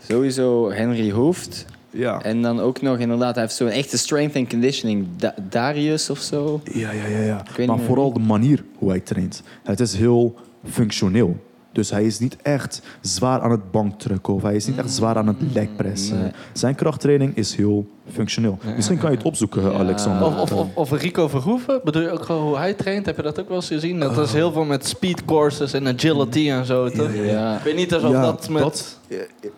sowieso 0.07 0.71
Henry 0.71 1.11
Hoofd. 1.11 1.65
ja. 1.91 2.21
En 2.21 2.41
dan 2.41 2.59
ook 2.59 2.81
nog 2.81 2.97
inderdaad, 2.97 3.33
hij 3.35 3.43
heeft 3.43 3.55
zo'n 3.55 3.67
echte 3.69 3.97
strength 3.97 4.35
and 4.35 4.49
conditioning. 4.49 5.07
Da- 5.17 5.35
Darius 5.49 6.09
of 6.09 6.19
zo. 6.19 6.61
Ja, 6.73 6.91
ja, 6.91 7.05
ja. 7.07 7.19
ja. 7.57 7.65
Maar 7.65 7.79
vooral 7.79 8.13
de 8.13 8.19
manier 8.19 8.63
hoe 8.77 8.89
hij 8.89 8.99
traint. 8.99 9.43
Het 9.63 9.79
is 9.79 9.95
heel 9.95 10.35
functioneel. 10.69 11.45
Dus 11.71 11.89
hij 11.89 12.05
is 12.05 12.19
niet 12.19 12.35
echt 12.41 12.81
zwaar 13.01 13.41
aan 13.41 13.51
het 13.51 13.71
bankdrukken 13.71 14.33
of 14.33 14.41
hij 14.41 14.55
is 14.55 14.67
niet 14.67 14.77
echt 14.77 14.91
zwaar 14.91 15.15
aan 15.17 15.27
het 15.27 15.37
legpressen. 15.53 16.21
Nee. 16.21 16.31
Zijn 16.53 16.75
krachttraining 16.75 17.35
is 17.35 17.55
heel 17.55 17.87
functioneel. 18.11 18.57
Misschien 18.75 18.97
kan 18.97 19.11
je 19.11 19.17
het 19.17 19.25
opzoeken, 19.25 19.61
Ja. 19.61 19.77
Alexander. 19.77 20.27
Of, 20.27 20.39
of, 20.41 20.51
of, 20.51 20.67
of 20.73 21.01
Rico 21.01 21.27
Verhoeven, 21.27 21.81
bedoel 21.83 22.01
je 22.01 22.09
ook 22.11 22.23
gewoon 22.25 22.41
hoe 22.47 22.57
hij 22.57 22.73
traint? 22.73 23.05
Heb 23.05 23.15
je 23.15 23.21
dat 23.21 23.39
ook 23.39 23.47
wel 23.47 23.57
eens 23.57 23.67
gezien? 23.67 23.99
Dat 23.99 24.17
is 24.17 24.33
heel 24.33 24.51
veel 24.51 24.63
met 24.65 24.87
speed 24.87 25.25
courses 25.25 25.73
en 25.73 25.87
agility 25.87 26.49
en 26.49 26.65
zo, 26.65 26.89
toch? 26.89 27.09
Ja. 27.15 27.55
Ik 27.57 27.63
weet 27.63 27.75
niet 27.75 27.95
of 27.95 28.01
Ja, 28.01 28.21
dat 28.21 28.49
met... 28.49 28.61
dat- 28.61 28.99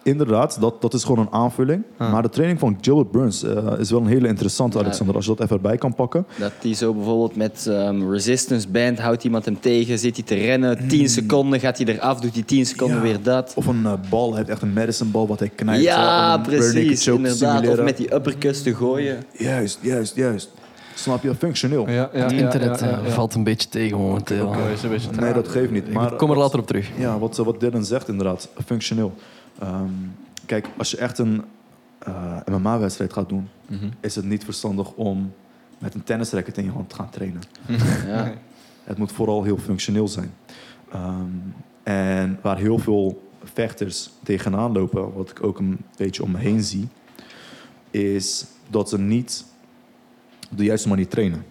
inderdaad, 0.04 0.58
dat, 0.62 0.82
dat 0.82 0.94
is 0.94 1.04
gewoon 1.04 1.20
een 1.20 1.32
aanvulling. 1.34 1.84
Ah. 1.98 2.12
Maar 2.12 2.22
de 2.22 2.30
training 2.30 2.60
van 2.60 2.78
Gilbert 2.82 3.12
Burns 3.12 3.44
eh, 3.44 3.74
is 3.80 3.92
wel 3.92 4.00
een 4.02 4.08
hele 4.08 4.28
interessante, 4.28 4.78
Ja. 4.78 4.84
Alexander. 4.84 5.16
Als 5.16 5.26
je 5.26 5.32
dat 5.36 5.42
even 5.44 5.56
erbij 5.56 5.78
kan 5.78 5.96
pakken. 5.96 6.26
Dat 6.40 6.52
hij 6.62 6.74
zo 6.74 6.94
bijvoorbeeld 6.94 7.36
met 7.36 7.68
ehm, 7.70 8.10
resistance 8.12 8.68
band 8.68 9.00
houdt 9.00 9.24
iemand 9.24 9.46
hem 9.46 9.60
tegen, 9.60 10.00
zit 10.00 10.16
hij 10.16 10.26
te 10.26 10.36
rennen, 10.36 10.88
10 10.88 11.10
seconden 11.10 11.60
gaat 11.60 11.78
hij 11.78 11.96
eraf, 11.96 12.20
doet 12.20 12.34
hij 12.34 12.44
10 12.44 12.66
seconden. 12.66 12.98
Ja. 12.98 13.02
weer 13.04 13.22
dat. 13.22 13.54
Of 13.56 13.66
een 13.66 13.86
eh, 13.86 13.94
bal, 14.10 14.28
hij 14.30 14.38
heeft 14.38 14.50
echt 14.50 14.62
een 14.62 14.74
medicine 14.74 15.10
bal 15.10 15.28
wat 15.28 15.40
hij 15.40 15.50
knijpt. 15.56 15.84
Ja, 15.84 16.36
eh, 16.38 16.44
precies, 16.44 17.08
inderdaad. 17.08 17.68
Of 17.68 17.82
met 17.82 17.98
die 17.98 18.12
te 18.40 18.76
gooien. 18.76 19.24
Juist, 19.38 19.80
juist, 19.82 20.16
juist. 20.16 20.49
Snap 20.95 21.24
je? 21.24 21.36
Functioneel. 21.36 21.90
Ja, 21.90 22.10
ja, 22.14 22.24
Het 22.24 22.32
internet 22.32 22.80
ja, 22.80 22.86
ja, 22.90 22.98
eh, 22.99 23.06
ja. 23.07 23.11
valt 23.11 23.34
een 23.36 23.44
beetje 23.44 23.70
tegen 23.70 23.98
momenteel. 23.98 24.48
Oké, 24.48 24.70
is 24.74 24.84
een 24.84 24.90
beetje 24.90 25.10
Nee, 25.11 25.34
dat 25.34 25.48
geeft 25.48 25.72
niet. 25.72 25.94
Maar 25.94 26.11
Ik 26.11 26.18
kom 26.18 26.32
er 26.32 26.38
later 26.38 26.60
op 26.60 26.68
terug. 26.68 26.90
Ja, 26.98 27.20
wat, 27.20 27.38
wat 27.38 27.60
Dylan 27.60 27.86
zegt 27.86 28.07
inderdaad, 28.07 28.49
functioneel. 28.66 29.14
Ehm, 29.60 29.84
kijk, 30.45 30.68
als 30.78 30.91
je 30.91 30.98
echt 30.98 31.18
een 31.18 31.44
eh, 31.99 32.36
MMA-wedstrijd 32.45 33.14
gaat 33.14 33.30
doen, 33.30 33.48
Mhm. 33.66 33.86
is 33.99 34.16
het 34.16 34.26
niet 34.26 34.44
verstandig 34.44 34.91
om 34.91 35.34
met 35.78 35.94
een 35.94 36.03
tennisracket 36.03 36.57
in 36.57 36.64
je 36.64 36.72
hand 36.72 36.90
te 36.90 36.95
gaan 36.95 37.10
trainen. 37.10 37.41
Ja. 38.07 38.34
Het 38.84 38.98
moet 38.98 39.11
vooral 39.11 39.44
heel 39.44 39.57
functioneel 39.57 40.07
zijn. 40.07 40.34
Ehm, 40.91 41.14
en 41.84 42.40
waar 42.41 42.57
heel 42.57 42.78
veel 42.78 43.22
vechters 43.44 44.10
tegenaan 44.24 44.72
lopen, 44.72 45.14
wat 45.14 45.30
ik 45.30 45.44
ook 45.44 45.60
een 45.60 45.78
beetje 45.98 46.24
om 46.24 46.32
me 46.32 46.38
heen 46.38 46.64
zie, 46.64 46.88
is 47.91 48.45
dat 48.70 48.90
ze 48.90 48.99
niet 48.99 49.45
op 50.52 50.57
de 50.57 50.64
juiste 50.64 50.88
manier 50.88 51.07
trainen. 51.07 51.45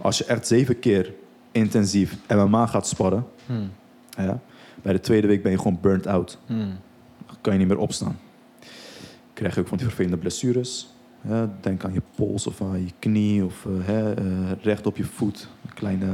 Als 0.00 0.18
je 0.18 0.24
echt 0.24 0.46
zeven 0.46 0.78
keer 0.78 1.12
intensief 1.52 2.16
MMA 2.28 2.66
gaat 2.66 2.86
sparren, 2.86 3.26
Hmm. 3.46 3.70
ja, 4.10 4.40
bij 4.82 4.92
de 4.92 5.00
tweede 5.00 5.26
week 5.26 5.42
ben 5.42 5.52
je 5.52 5.58
gewoon 5.58 5.78
burnt 5.80 6.06
out. 6.06 6.38
Hmm. 6.46 6.72
kan 7.40 7.52
je 7.52 7.58
niet 7.58 7.68
meer 7.68 7.78
opstaan. 7.78 8.18
Krijg 9.32 9.54
je 9.54 9.60
ook 9.60 9.68
van 9.68 9.76
die 9.78 9.86
vervelende 9.86 10.16
blessures. 10.16 10.88
Hè, 11.20 11.46
denk 11.60 11.84
aan 11.84 11.92
je 11.92 12.02
pols 12.16 12.46
of 12.46 12.60
aan 12.60 12.84
je 12.84 12.92
knie 12.98 13.44
of 13.44 13.66
eh, 13.66 13.86
hè, 13.86 14.14
eh, 14.14 14.24
recht 14.62 14.86
op 14.86 14.96
je 14.96 15.04
voet. 15.04 15.48
Een 15.66 15.74
kleine, 15.74 16.06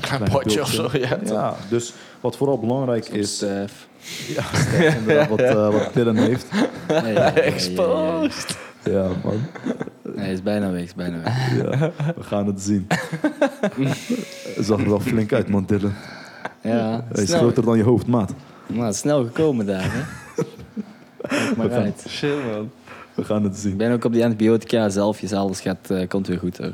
Klein 0.00 0.30
potje 0.30 0.60
of 0.60 0.70
zo, 0.70 0.88
ja. 0.92 1.18
Ja, 1.24 1.56
dus 1.70 1.92
wat 2.20 2.36
vooral 2.36 2.58
belangrijk 2.58 3.08
is. 3.08 3.44
Ja, 4.36 4.42
sterk 4.54 4.94
inderdaad, 4.94 5.28
wat, 5.36 5.40
eh, 5.40 5.70
wat 5.72 5.90
Dylan 5.94 6.16
heeft. 6.16 6.46
Nee, 6.88 7.02
nee, 7.02 7.14
Exposed. 7.22 8.56
Ja, 8.84 9.08
man. 9.24 9.40
Nee, 10.02 10.14
hij 10.16 10.32
is 10.32 10.42
bijna 10.42 10.70
weg, 10.70 10.82
is 10.82 10.94
bijna 10.94 11.20
weg. 11.22 11.56
Ja, 11.56 11.90
we 12.16 12.22
gaan 12.22 12.46
het 12.46 12.60
zien. 12.60 12.86
Het 14.56 14.66
zag 14.66 14.80
er 14.80 14.88
wel 14.88 15.00
flink 15.00 15.32
uit, 15.32 15.48
man, 15.48 15.64
Dylan. 15.66 15.92
Ja, 16.62 17.04
Hij 17.12 17.22
is 17.22 17.28
snel, 17.28 17.38
groter 17.40 17.64
dan 17.64 17.76
je 17.76 17.82
hoofd, 17.82 18.06
maat. 18.06 18.32
nou, 18.66 18.84
het 18.84 18.94
is 18.94 19.00
snel 19.00 19.24
gekomen 19.24 19.66
daar, 19.66 19.84
hè. 19.92 20.00
Kijk 21.28 21.56
maar 21.56 21.70
uit. 21.70 22.04
Chill, 22.06 22.36
man. 22.52 22.70
We 23.14 23.24
gaan 23.24 23.42
het 23.44 23.54
Ik 23.54 23.60
zien. 23.60 23.76
ben 23.76 23.92
ook 23.92 24.04
op 24.04 24.12
die 24.12 24.24
antibiotica 24.24 24.88
zelf, 24.88 25.20
dus 25.20 25.32
alles 25.32 25.60
gaat, 25.60 25.90
eh, 25.90 26.08
komt 26.08 26.26
weer 26.26 26.38
goed 26.38 26.58
hoor. 26.58 26.72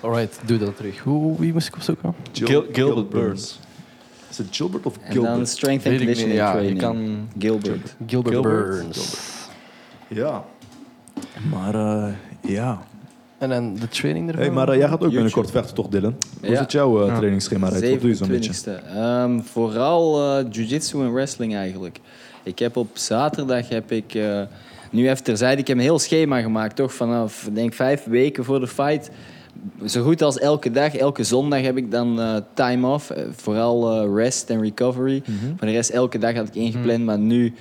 Alright, 0.00 0.40
doe 0.44 0.58
dat 0.58 0.76
terug. 0.76 0.98
Hoe, 0.98 1.40
wie 1.40 1.52
moest 1.52 1.68
ik 1.68 1.74
opzoeken? 1.74 2.14
Gil- 2.32 2.64
Gilbert 2.72 3.08
Burns. 3.08 3.58
Is 4.38 4.44
het 4.46 4.56
Gilbert 4.56 4.86
of 4.86 4.94
En 4.96 5.14
dan 5.14 5.24
Gilbert? 5.24 5.48
strength 5.48 5.86
and 5.86 5.96
conditioning 5.96 6.36
Ja, 6.36 6.46
je 6.46 6.52
training. 6.56 6.78
kan... 6.80 7.28
Gilbert. 7.38 7.96
Gilbert, 8.06 8.34
Gilbert? 8.34 8.68
Burns. 8.82 9.16
Ja. 10.08 10.44
Maar 11.50 11.74
eh, 11.74 12.12
ja. 12.40 12.82
En 13.38 13.48
dan 13.48 13.74
de 13.74 13.88
training 13.88 14.28
ervan? 14.28 14.42
Hey, 14.44 14.52
maar 14.54 14.68
eh, 14.68 14.76
jij 14.78 14.88
gaat 14.88 15.04
ook 15.04 15.12
binnenkort 15.12 15.50
vechten, 15.50 15.74
toch, 15.74 15.88
Dylan? 15.88 16.16
Hoe 16.40 16.50
Ja. 16.50 16.58
zit 16.58 16.72
jouw 16.72 17.00
eh, 17.02 17.06
Ja. 17.08 17.16
trainingsschema 17.16 17.70
uit? 17.70 17.90
Wat 17.90 18.00
doe 18.00 18.08
je 18.10 18.16
zo'n 18.16 18.28
beetje? 18.28 18.52
27e. 18.52 18.86
Ehm, 18.94 19.40
vooral 19.40 20.38
eh 20.38 20.44
jiu-jitsu 20.50 21.00
en 21.00 21.12
wrestling 21.12 21.54
eigenlijk. 21.56 22.00
Ik 22.42 22.58
heb 22.58 22.76
op 22.76 22.88
zaterdag 22.92 23.68
heb 23.68 23.92
ik 23.92 24.14
eh, 24.14 24.42
nu 24.90 25.08
even 25.10 25.24
terzijde. 25.24 25.60
Ik 25.60 25.66
heb 25.66 25.76
een 25.76 25.82
heel 25.82 25.98
schema 25.98 26.40
gemaakt, 26.40 26.76
toch 26.76 26.94
vanaf 26.94 27.48
denk 27.52 27.72
vijf 27.74 28.04
weken 28.04 28.44
voor 28.44 28.60
de 28.60 28.66
fight. 28.68 29.10
Zo 29.86 30.02
goed 30.02 30.22
als 30.22 30.38
elke 30.38 30.70
dag, 30.70 30.94
elke 30.96 31.24
zondag 31.24 31.60
heb 31.62 31.76
ik 31.76 31.90
dan 31.90 32.20
eh, 32.20 32.36
time 32.54 32.86
off. 32.86 33.10
Eh, 33.10 33.24
vooral 33.30 34.02
eh, 34.02 34.14
rest 34.14 34.50
en 34.50 34.60
recovery. 34.62 35.22
Mhm. 35.26 35.46
Voor 35.56 35.66
de 35.66 35.72
rest 35.72 35.90
elke 35.90 36.18
dag 36.18 36.34
had 36.34 36.48
ik 36.48 36.54
ingepland, 36.54 37.04
maar 37.04 37.18
nu 37.18 37.54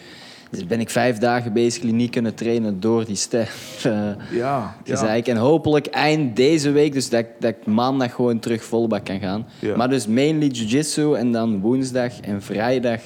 dus 0.52 0.66
ben 0.66 0.80
ik 0.80 0.90
vijf 0.90 1.18
dagen 1.18 1.54
basically 1.54 1.94
niet 1.94 2.10
kunnen 2.12 2.34
trainen 2.36 2.80
door 2.80 3.06
die 3.06 3.16
stef. 3.16 3.82
eh, 3.86 4.10
Ja, 4.40 4.76
gezeik. 4.84 5.28
En 5.28 5.38
hopelijk 5.38 5.86
eind 5.88 6.36
deze 6.36 6.72
week, 6.72 6.94
dus 6.94 7.10
dat, 7.10 7.20
ik- 7.20 7.32
dat 7.40 7.50
ik 7.60 7.66
maandag 7.66 8.14
gewoon 8.14 8.40
terug 8.40 8.64
volle 8.64 8.88
bak 8.88 9.06
kan 9.06 9.20
gaan. 9.20 9.46
Ja. 9.60 9.76
Maar 9.76 9.90
dus 9.90 10.08
mainly 10.08 10.48
jiu-jitsu 10.48 11.14
en 11.14 11.32
dan 11.32 11.60
woensdag 11.60 12.20
en 12.20 12.42
vrijdag 12.42 13.02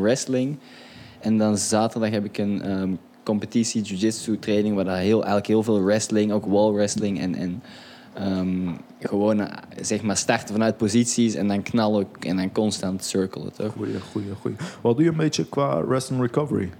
wrestling. 0.00 0.56
En 1.20 1.38
dan 1.38 1.56
zaterdag 1.58 2.10
heb 2.10 2.24
ik 2.24 2.38
een 2.38 2.62
ehm, 2.62 2.90
competitie 3.24 3.82
jiu-jitsu 3.82 4.38
training 4.38 4.74
waar 4.74 4.84
daar 4.84 4.98
heel, 4.98 5.16
eigenlijk 5.16 5.46
heel 5.46 5.62
veel 5.62 5.82
wrestling, 5.84 6.32
ook 6.32 6.46
wall 6.46 6.72
wrestling 6.72 7.20
en, 7.20 7.34
en 7.34 7.62
ehm, 8.14 8.72
gewoon 9.00 9.40
eh, 9.40 9.56
zeg 9.80 10.02
maar 10.02 10.16
starten 10.16 10.54
vanuit 10.54 10.76
posities 10.76 11.34
en 11.34 11.48
dan 11.48 11.62
knallen 11.62 12.06
en 12.20 12.36
dan 12.36 12.52
constant 12.52 13.04
circelen, 13.04 13.52
toch? 13.52 13.72
Goeie, 13.72 14.00
goeie, 14.00 14.34
goeie. 14.40 14.56
Wat 14.82 14.96
doe 14.96 15.04
je 15.04 15.10
een 15.10 15.16
beetje 15.16 15.48
qua 15.48 15.84
rest 15.88 16.10
and 16.10 16.20
recovery? 16.20 16.70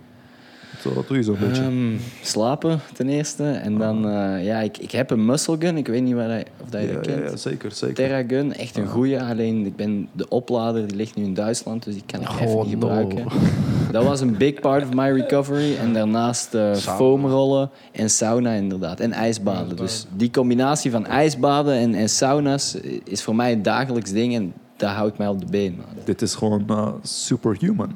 Wat, 0.84 0.94
wat 0.94 1.08
doe 1.08 1.16
je 1.16 1.22
zo'n 1.22 1.36
beetje? 1.40 1.62
Ehm, 1.62 1.96
slapen 2.22 2.80
ten 2.94 3.08
eerste. 3.08 3.44
En 3.44 3.78
dan, 3.78 4.08
eh, 4.08 4.44
ja, 4.44 4.60
ik, 4.60 4.78
ik 4.78 4.90
heb 4.90 5.10
een 5.10 5.24
muscle 5.24 5.56
gun. 5.58 5.76
Ik 5.76 5.86
weet 5.86 6.02
niet 6.02 6.14
waar 6.14 6.28
hij, 6.28 6.44
of 6.62 6.68
dat 6.68 6.80
je 6.80 6.86
ja, 6.86 6.94
dat 6.94 7.04
ja, 7.06 7.12
kent. 7.12 7.30
ja, 7.30 7.36
zeker, 7.36 7.70
zeker. 7.72 7.94
Terra 7.94 8.22
Gun, 8.28 8.54
echt 8.54 8.76
een 8.76 8.82
Ah. 8.84 8.90
goeie. 8.90 9.20
Alleen 9.22 9.66
ik 9.66 9.76
ben 9.76 10.08
de 10.12 10.28
oplader, 10.28 10.86
die 10.86 10.96
ligt 10.96 11.16
nu 11.16 11.24
in 11.24 11.34
Duitsland, 11.34 11.84
dus 11.84 11.94
die 11.94 12.02
kan 12.06 12.20
ik 12.20 12.28
Oh, 12.28 12.34
even 12.40 12.46
niet 12.56 12.56
no. 12.80 12.86
gebruiken. 12.88 13.24
Dat 13.92 14.04
was 14.04 14.20
een 14.20 14.36
big 14.36 14.60
part 14.60 14.82
of 14.84 14.94
my 14.94 15.10
recovery. 15.10 15.76
En 15.76 15.92
daarnaast 15.92 16.54
eh 16.54 16.74
Sauna. 16.74 16.96
foamrollen 16.96 17.70
en 17.92 18.10
sauna 18.10 18.50
inderdaad. 18.52 19.00
En 19.00 19.12
ijsbaden. 19.12 19.76
Dus 19.76 20.06
die 20.16 20.30
combinatie 20.30 20.90
van 20.90 21.06
ijsbaden 21.06 21.74
en, 21.74 21.94
en 21.94 22.08
sauna's 22.08 22.76
is 23.04 23.22
voor 23.22 23.34
mij 23.34 23.52
een 23.52 23.62
dagelijks 23.62 24.10
ding. 24.12 24.34
En 24.34 24.52
dat 24.86 24.94
houdt 24.94 25.18
mij 25.18 25.28
op 25.28 25.40
de 25.40 25.46
been. 25.50 25.74
man. 25.76 25.86
Dit 26.04 26.22
is 26.22 26.34
gewoon 26.34 26.64
eh, 26.68 26.88
superhuman. 27.02 27.92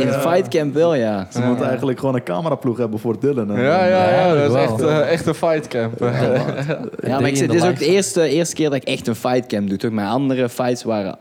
In 0.00 0.12
fightcamp 0.12 0.74
wel, 0.74 0.94
ja. 0.94 1.26
Ze 1.32 1.40
moeten 1.40 1.66
eigenlijk 1.66 1.98
gewoon 1.98 2.14
een 2.14 2.22
cameraploeg 2.22 2.76
hebben 2.78 2.98
voor 2.98 3.20
Dylan. 3.20 3.50
en- 3.50 3.62
Ja, 3.62 3.84
ja, 3.86 4.10
ja, 4.10 4.34
dat 4.34 4.50
is 4.50 4.56
echt, 4.62 4.80
eh, 4.80 5.10
echt 5.12 5.26
een 5.26 5.34
fightcamp. 5.34 5.98
Ja, 5.98 6.08
maar 7.20 7.26
ik, 7.28 7.38
dit 7.38 7.54
is 7.54 7.62
ook 7.64 7.78
de 7.78 7.86
eerste, 7.86 8.28
eerste 8.28 8.54
keer 8.54 8.70
dat 8.70 8.78
ik 8.78 8.84
echt 8.84 9.06
een 9.06 9.14
fightcamp 9.14 9.68
doe. 9.68 9.78
Toch? 9.78 9.90
Mijn 9.90 10.08
andere 10.08 10.48
fights 10.48 10.82
waren, 10.82 11.18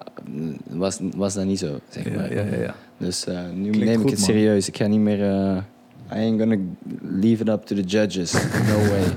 was, 0.70 1.00
was 1.16 1.34
dat 1.34 1.46
niet 1.46 1.60
zo, 1.60 1.80
zeg 1.90 2.04
Ja, 2.04 2.10
maar. 2.16 2.34
ja, 2.34 2.42
ja, 2.52 2.58
ja. 2.62 2.74
Dus 2.98 3.26
eh, 3.26 3.36
nu 3.56 3.70
Klinkt 3.70 3.78
neem 3.90 3.96
goed, 4.02 4.04
ik 4.04 4.10
het 4.10 4.20
man. 4.20 4.30
serieus. 4.30 4.68
Ik 4.68 4.78
ga 4.78 4.88
niet 4.88 5.00
meer... 5.00 5.18
I 6.14 6.18
ain't 6.18 6.40
gonna 6.40 6.56
leave 7.02 7.42
it 7.42 7.50
up 7.50 7.66
to 7.66 7.76
the 7.76 7.82
judges. 7.82 8.34
No 8.34 8.78
way. 8.90 9.04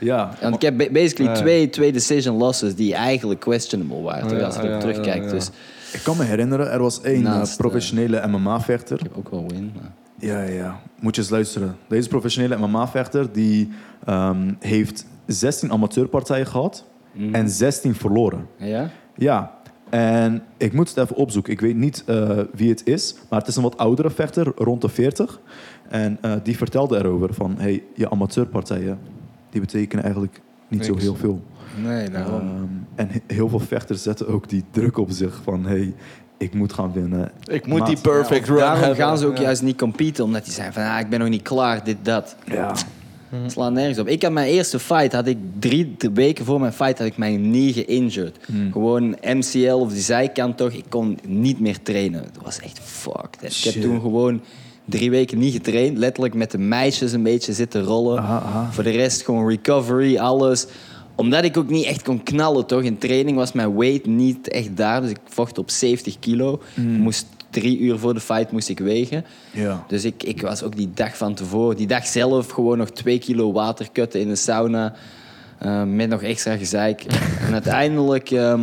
Ja, 0.00 0.32
Want 0.40 0.54
ik 0.54 0.62
heb 0.62 0.78
ba- 0.78 0.90
basically 0.92 1.30
Ja. 1.30 1.36
twee, 1.36 1.70
twee 1.70 1.92
decision 1.92 2.36
losses 2.36 2.74
die 2.74 2.94
eigenlijk 2.94 3.40
questionable 3.40 4.00
waren. 4.02 4.44
als 4.44 4.54
ik 4.56 4.60
erop 4.62 4.72
ja, 4.74 4.78
terugkijk. 4.80 5.16
ja, 5.22 5.24
ja. 5.26 5.30
Dus 5.30 5.50
ik 5.92 6.00
kan 6.02 6.16
me 6.16 6.24
herinneren, 6.24 6.70
er 6.70 6.80
was 6.80 7.00
één 7.00 7.16
eh, 7.26 7.32
Naast, 7.32 7.52
eh, 7.52 7.58
professionele 7.58 8.26
MMA-vechter. 8.26 8.96
ik 8.96 9.02
heb 9.02 9.16
ook 9.16 9.28
wel 9.30 9.44
win. 9.48 9.72
maar- 9.74 9.92
Ja, 10.18 10.42
ja, 10.42 10.52
ja. 10.52 10.80
Moet 11.00 11.14
je 11.14 11.20
eens 11.20 11.30
luisteren. 11.30 11.76
Deze 11.88 12.08
professionele 12.08 12.56
MMA-vechter 12.56 13.32
die 13.32 13.68
ehm, 14.04 14.52
heeft 14.58 15.06
16 15.26 15.72
amateurpartijen 15.72 16.46
gehad 16.46 16.84
Mhm. 17.12 17.34
en 17.34 17.48
16 17.48 17.94
verloren. 17.94 18.46
Ja? 18.56 18.90
Ja, 19.16 19.54
en 19.90 20.42
ik 20.56 20.72
moet 20.72 20.88
het 20.88 20.96
even 20.98 21.16
opzoeken. 21.16 21.52
Ik 21.52 21.60
weet 21.60 21.76
niet 21.76 22.02
eh, 22.06 22.38
wie 22.52 22.70
het 22.70 22.86
is, 22.86 23.14
maar 23.28 23.38
het 23.38 23.48
is 23.48 23.56
een 23.56 23.62
wat 23.62 23.76
oudere 23.78 24.10
vechter, 24.10 24.52
rond 24.56 24.80
de 24.80 24.88
40. 24.88 25.40
En 25.88 26.18
eh, 26.20 26.32
die 26.42 26.56
vertelde 26.56 26.98
erover 26.98 27.34
van, 27.34 27.54
hey, 27.58 27.82
je 27.94 28.10
amateurpartijen, 28.10 28.98
die 29.50 29.60
betekenen 29.60 30.04
eigenlijk 30.04 30.40
niet 30.68 30.84
zo 30.84 30.96
heel 30.96 31.16
veel. 31.16 31.42
Nee, 31.82 32.10
daarom. 32.10 32.40
Ehm, 32.40 32.64
en 32.94 33.08
he- 33.10 33.34
heel 33.34 33.48
veel 33.48 33.60
vechters 33.60 34.02
zetten 34.02 34.28
ook 34.28 34.48
die 34.48 34.64
druk 34.70 34.98
op 34.98 35.10
zich 35.10 35.40
van, 35.44 35.66
hey, 35.66 35.94
ik 36.38 36.54
moet 36.54 36.72
gaan 36.72 36.92
winnen. 36.92 37.30
Ik 37.44 37.66
moet 37.66 37.78
Maat. 37.78 37.88
die 37.88 38.00
perfect 38.00 38.46
Ja, 38.46 38.52
run 38.52 38.60
daarom 38.62 38.78
hebben. 38.78 38.96
gaan 39.04 39.18
ze 39.18 39.26
ook 39.26 39.36
Ja. 39.36 39.42
juist 39.42 39.62
niet 39.62 39.76
competen, 39.78 40.24
omdat 40.24 40.44
die 40.44 40.52
zijn 40.52 40.72
van, 40.72 40.82
ah, 40.82 41.00
ik 41.00 41.08
ben 41.08 41.18
nog 41.18 41.28
niet 41.28 41.42
klaar, 41.42 41.84
dit, 41.84 41.96
dat. 42.02 42.36
Ja, 42.46 42.74
Het 43.28 43.52
slaat 43.52 43.72
nergens 43.72 43.98
op. 43.98 44.06
Ik 44.08 44.22
had 44.22 44.32
mijn 44.32 44.46
eerste 44.48 44.78
fight, 44.78 45.12
had 45.12 45.26
ik 45.26 45.38
drie 45.58 45.96
weken 46.14 46.44
voor 46.44 46.60
mijn 46.60 46.72
fight, 46.72 46.98
had 46.98 47.06
ik 47.06 47.16
mijn 47.16 47.42
knie 47.42 47.72
geïnjured. 47.72 48.36
Gewoon 48.72 49.16
MCL 49.22 49.72
of 49.72 49.92
die 49.92 50.02
zijkant 50.02 50.56
toch, 50.56 50.72
ik 50.72 50.84
kon 50.88 51.18
niet 51.26 51.60
meer 51.60 51.82
trainen. 51.82 52.22
Dat 52.32 52.42
was 52.44 52.60
echt 52.60 52.80
fucked. 52.82 53.42
Ik 53.64 53.72
heb 53.72 53.82
toen 53.82 54.00
gewoon 54.00 54.40
drie 54.90 55.10
weken 55.10 55.38
niet 55.38 55.52
getraind, 55.52 55.98
letterlijk 55.98 56.34
met 56.34 56.50
de 56.50 56.58
meisjes 56.58 57.12
een 57.12 57.22
beetje 57.22 57.52
zitten 57.52 57.82
rollen. 57.82 58.18
Aha, 58.18 58.42
aha. 58.46 58.68
Voor 58.72 58.84
de 58.84 58.90
rest 58.90 59.22
gewoon 59.22 59.48
recovery, 59.48 60.16
alles. 60.18 60.66
Omdat 61.14 61.44
ik 61.44 61.56
ook 61.56 61.68
niet 61.70 61.84
echt 61.84 62.02
kon 62.02 62.22
knallen, 62.22 62.66
toch? 62.66 62.82
In 62.82 62.98
training 62.98 63.36
was 63.36 63.52
mijn 63.52 63.76
weight 63.76 64.06
niet 64.06 64.48
echt 64.48 64.76
daar. 64.76 65.00
Dus 65.00 65.10
ik 65.10 65.18
vocht 65.24 65.58
op 65.58 65.70
70 65.70 66.18
kilo. 66.18 66.60
Ik 66.76 66.82
moest 66.82 67.26
drie 67.50 67.78
uur 67.78 67.98
voor 67.98 68.14
de 68.14 68.20
fight 68.20 68.52
moest 68.52 68.68
ik 68.68 68.78
wegen. 68.78 69.24
ja. 69.52 69.84
Dus 69.88 70.04
ik, 70.04 70.22
ik 70.22 70.40
was 70.42 70.62
ook 70.62 70.76
die 70.76 70.90
dag 70.94 71.16
van 71.16 71.34
tevoren, 71.34 71.76
die 71.76 71.86
dag 71.86 72.06
zelf, 72.06 72.48
gewoon 72.50 72.78
nog 72.78 72.90
twee 72.90 73.18
kilo 73.18 73.52
water 73.52 73.88
kutten 73.92 74.20
in 74.20 74.28
de 74.28 74.36
sauna. 74.36 74.94
eh, 75.58 75.82
met 75.84 76.08
nog 76.08 76.22
extra 76.22 76.56
gezeik. 76.56 77.04
en 77.46 77.52
uiteindelijk 77.52 78.30
ehm, 78.30 78.62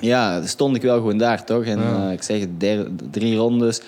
ja, 0.00 0.46
stond 0.46 0.76
ik 0.76 0.82
wel 0.82 0.96
gewoon 0.96 1.18
daar, 1.18 1.44
toch? 1.44 1.64
En 1.64 1.78
eh, 1.78 2.12
ik 2.12 2.22
zeg 2.22 2.44
der- 2.58 2.88
drie 3.10 3.36
rondes. 3.36 3.80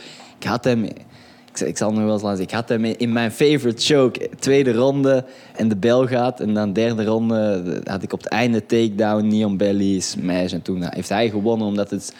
Ik 0.47 0.52
had 0.52 0.64
hem, 0.64 0.85
ik, 0.85 1.60
ik 1.60 1.77
zal 1.77 1.86
het 1.89 1.97
nog 1.97 2.05
wel 2.05 2.12
eens 2.14 2.23
laten 2.23 2.36
zien, 2.39 2.47
ik 2.47 2.52
had 2.55 2.68
hem 2.68 2.85
in 2.85 3.12
mijn 3.12 3.31
favorite 3.31 3.82
choke, 3.82 4.31
tweede 4.39 4.73
ronde 4.73 5.24
en 5.56 5.68
de 5.68 5.77
bel 5.77 6.06
gaat. 6.06 6.40
En 6.40 6.55
dan 6.55 6.73
derde 6.73 7.05
ronde 7.05 7.62
eh, 7.85 7.93
had 7.93 8.02
ik 8.02 8.12
op 8.12 8.18
het 8.23 8.28
einde 8.28 8.66
takedown, 8.66 9.27
neon 9.27 9.56
belly, 9.56 10.01
smash. 10.01 10.52
En 10.52 10.62
toen 10.62 10.82
heeft 10.90 11.09
hij 11.09 11.31
gewonnen, 11.31 11.66
omdat 11.66 11.90
het 11.90 12.14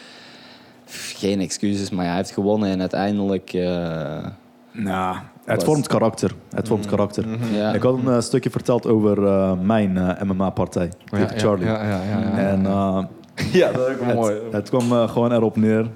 geen 1.17 1.41
excuses, 1.41 1.91
maar 1.91 2.07
hij 2.07 2.17
heeft 2.17 2.31
gewonnen 2.31 2.69
en 2.69 2.81
uiteindelijk. 2.81 3.53
eh, 3.53 4.27
Nou, 4.73 5.17
het 5.45 5.57
Was- 5.57 5.65
vormt 5.65 5.87
karakter. 5.87 6.33
Het 6.55 6.69
vormt 6.69 6.87
karakter. 6.87 7.25
ja. 7.53 7.73
Ik 7.75 7.83
had 7.83 7.99
een 7.99 8.09
eh, 8.09 8.21
stukje 8.21 8.51
verteld 8.51 8.87
over 8.87 9.27
eh, 9.27 9.53
mijn 9.63 9.97
eh, 9.97 10.23
MMA-partij 10.23 10.91
tegen 11.11 11.35
Ja, 11.35 11.39
Charlie. 11.41 11.67
Ja, 11.67 11.83
ja, 11.83 12.03
ja. 12.03 12.19
ja. 12.21 12.37
En 12.39 12.67
eh, 12.67 13.05
Ja, 13.61 13.73
dat 13.73 13.89
is 13.89 13.95
ook 13.95 14.01
het, 14.07 14.15
mooi. 14.15 14.37
het 14.51 14.69
kwam 14.69 14.93
eh, 14.93 15.09
gewoon 15.09 15.33
erop 15.33 15.57
neer. 15.57 15.87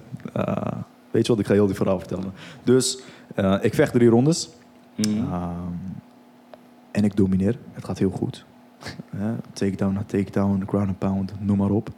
Weet 1.10 1.26
je 1.26 1.32
wat, 1.32 1.40
ik 1.40 1.46
ga 1.46 1.52
heel 1.52 1.66
die 1.66 1.74
verhaal 1.74 1.98
vertellen. 1.98 2.32
Dus 2.64 3.00
eh, 3.34 3.56
ik 3.60 3.74
vecht 3.74 3.92
drie 3.92 4.08
rondes. 4.08 4.48
mm, 4.96 5.04
Ehm, 5.32 5.52
en 6.90 7.04
ik 7.04 7.16
domineer. 7.16 7.58
Het 7.72 7.84
gaat 7.84 7.98
heel 7.98 8.10
goed. 8.10 8.44
Eh, 9.20 9.26
takedown 9.52 9.92
na 9.94 10.02
takedown, 10.06 10.64
ground 10.66 10.88
and 10.88 10.98
pound, 10.98 11.32
noem 11.38 11.56
maar 11.58 11.70
op. 11.70 11.88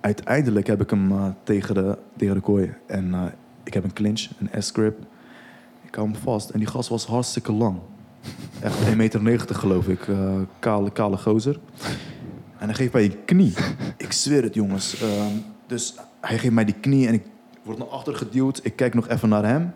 Uiteindelijk 0.00 0.66
heb 0.66 0.80
ik 0.80 0.90
hem 0.90 1.10
eh, 1.12 1.26
tegen, 1.42 1.74
de, 1.74 1.98
tegen 2.16 2.34
de 2.34 2.40
kooi. 2.40 2.74
En 2.86 3.14
ik 3.64 3.74
heb 3.74 3.84
een 3.84 3.92
clinch, 3.92 4.28
een 4.38 4.62
S-grip. 4.62 4.98
Ik 5.82 5.94
hou 5.94 6.10
hem 6.10 6.16
vast. 6.16 6.50
En 6.50 6.58
die 6.58 6.68
gast 6.68 6.88
was 6.88 7.06
hartstikke 7.06 7.52
lang. 7.52 7.78
Echt 8.60 8.78
1,90 8.84 8.94
meter 9.22 9.54
geloof 9.54 9.88
ik. 9.88 10.08
kale, 10.58 10.90
kale 10.92 11.16
gozer. 11.16 11.58
En 12.58 12.66
hij 12.66 12.74
geeft 12.74 12.92
mij 12.92 13.04
een 13.04 13.24
knie. 13.24 13.52
Ik 13.96 14.12
zweer 14.12 14.42
het 14.42 14.54
jongens. 14.54 15.00
Ehm, 15.02 15.32
dus 15.66 15.94
hij 16.20 16.38
geeft 16.38 16.54
mij 16.54 16.64
die 16.64 16.74
knie 16.80 17.06
en 17.06 17.14
ik 17.14 17.22
word 17.66 17.78
naar 17.78 17.88
achter 17.88 18.14
geduwd. 18.14 18.60
Ik 18.62 18.76
kijk 18.76 18.94
nog 18.94 19.08
even 19.08 19.28
naar 19.28 19.44
hem. 19.44 19.72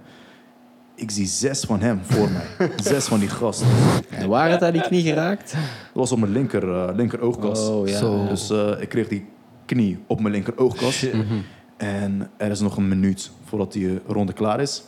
Ik 0.95 1.11
zie 1.11 1.27
zes 1.27 1.61
van 1.61 1.81
hem 1.81 2.01
voor 2.03 2.29
mij. 2.31 2.71
zes 2.93 3.05
van 3.05 3.19
die 3.19 3.29
gasten. 3.29 3.67
En 4.11 4.29
waar 4.29 4.51
had 4.51 4.61
hij 4.61 4.73
die 4.73 4.83
knie 4.83 5.03
geraakt? 5.03 5.53
Dat 5.53 5.61
was 5.93 6.12
op 6.12 6.19
mijn 6.19 6.33
linker, 6.33 6.75
eh, 6.75 6.95
linker 6.95 7.21
oogkas. 7.21 7.69
Oh 7.69 7.89
ja. 7.89 8.27
Dus 8.29 8.51
eh, 8.51 8.81
ik 8.81 8.89
kreeg 8.89 9.09
die 9.09 9.27
knie 9.67 9.99
op 10.07 10.21
mijn 10.21 10.35
linker 10.35 10.59
oogkas. 10.59 11.07
En 11.77 12.31
er 12.37 12.51
is 12.51 12.61
nog 12.61 12.77
een 12.77 12.89
minuut 12.89 13.31
voordat 13.45 13.73
die 13.73 13.89
eh, 13.89 13.95
ronde 14.07 14.33
klaar 14.33 14.61
is. 14.61 14.83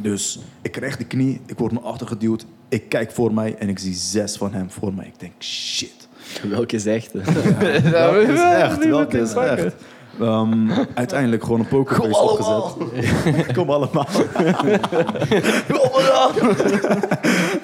Dus 0.00 0.38
ik 0.62 0.72
krijg 0.72 0.96
die 0.96 1.06
knie, 1.06 1.40
ik 1.46 1.58
word 1.58 1.72
naar 1.72 1.82
achter 1.82 2.06
geduwd. 2.06 2.46
Ik 2.68 2.88
kijk 2.88 3.12
voor 3.12 3.34
mij 3.34 3.56
en 3.58 3.68
ik 3.68 3.78
zie 3.78 3.94
zes 3.94 4.36
van 4.36 4.52
hem 4.52 4.70
voor 4.70 4.94
mij. 4.94 5.06
Ik 5.06 5.20
denk, 5.20 5.32
shit. 5.38 6.08
Welke 6.48 6.76
is 6.76 6.86
echt? 6.86 7.12
Welke 7.90 8.32
is 8.32 8.40
echt? 8.40 8.84
Welke 8.84 9.18
is 9.18 9.34
echt? 9.34 9.74
Ehm, 10.20 10.70
uiteindelijk 10.94 11.42
gewoon 11.42 11.60
een 11.60 11.68
pokerface 11.68 12.20
opgezet. 12.20 13.52
Kom 13.52 13.70
allemaal. 13.70 14.06
Kom 15.74 15.80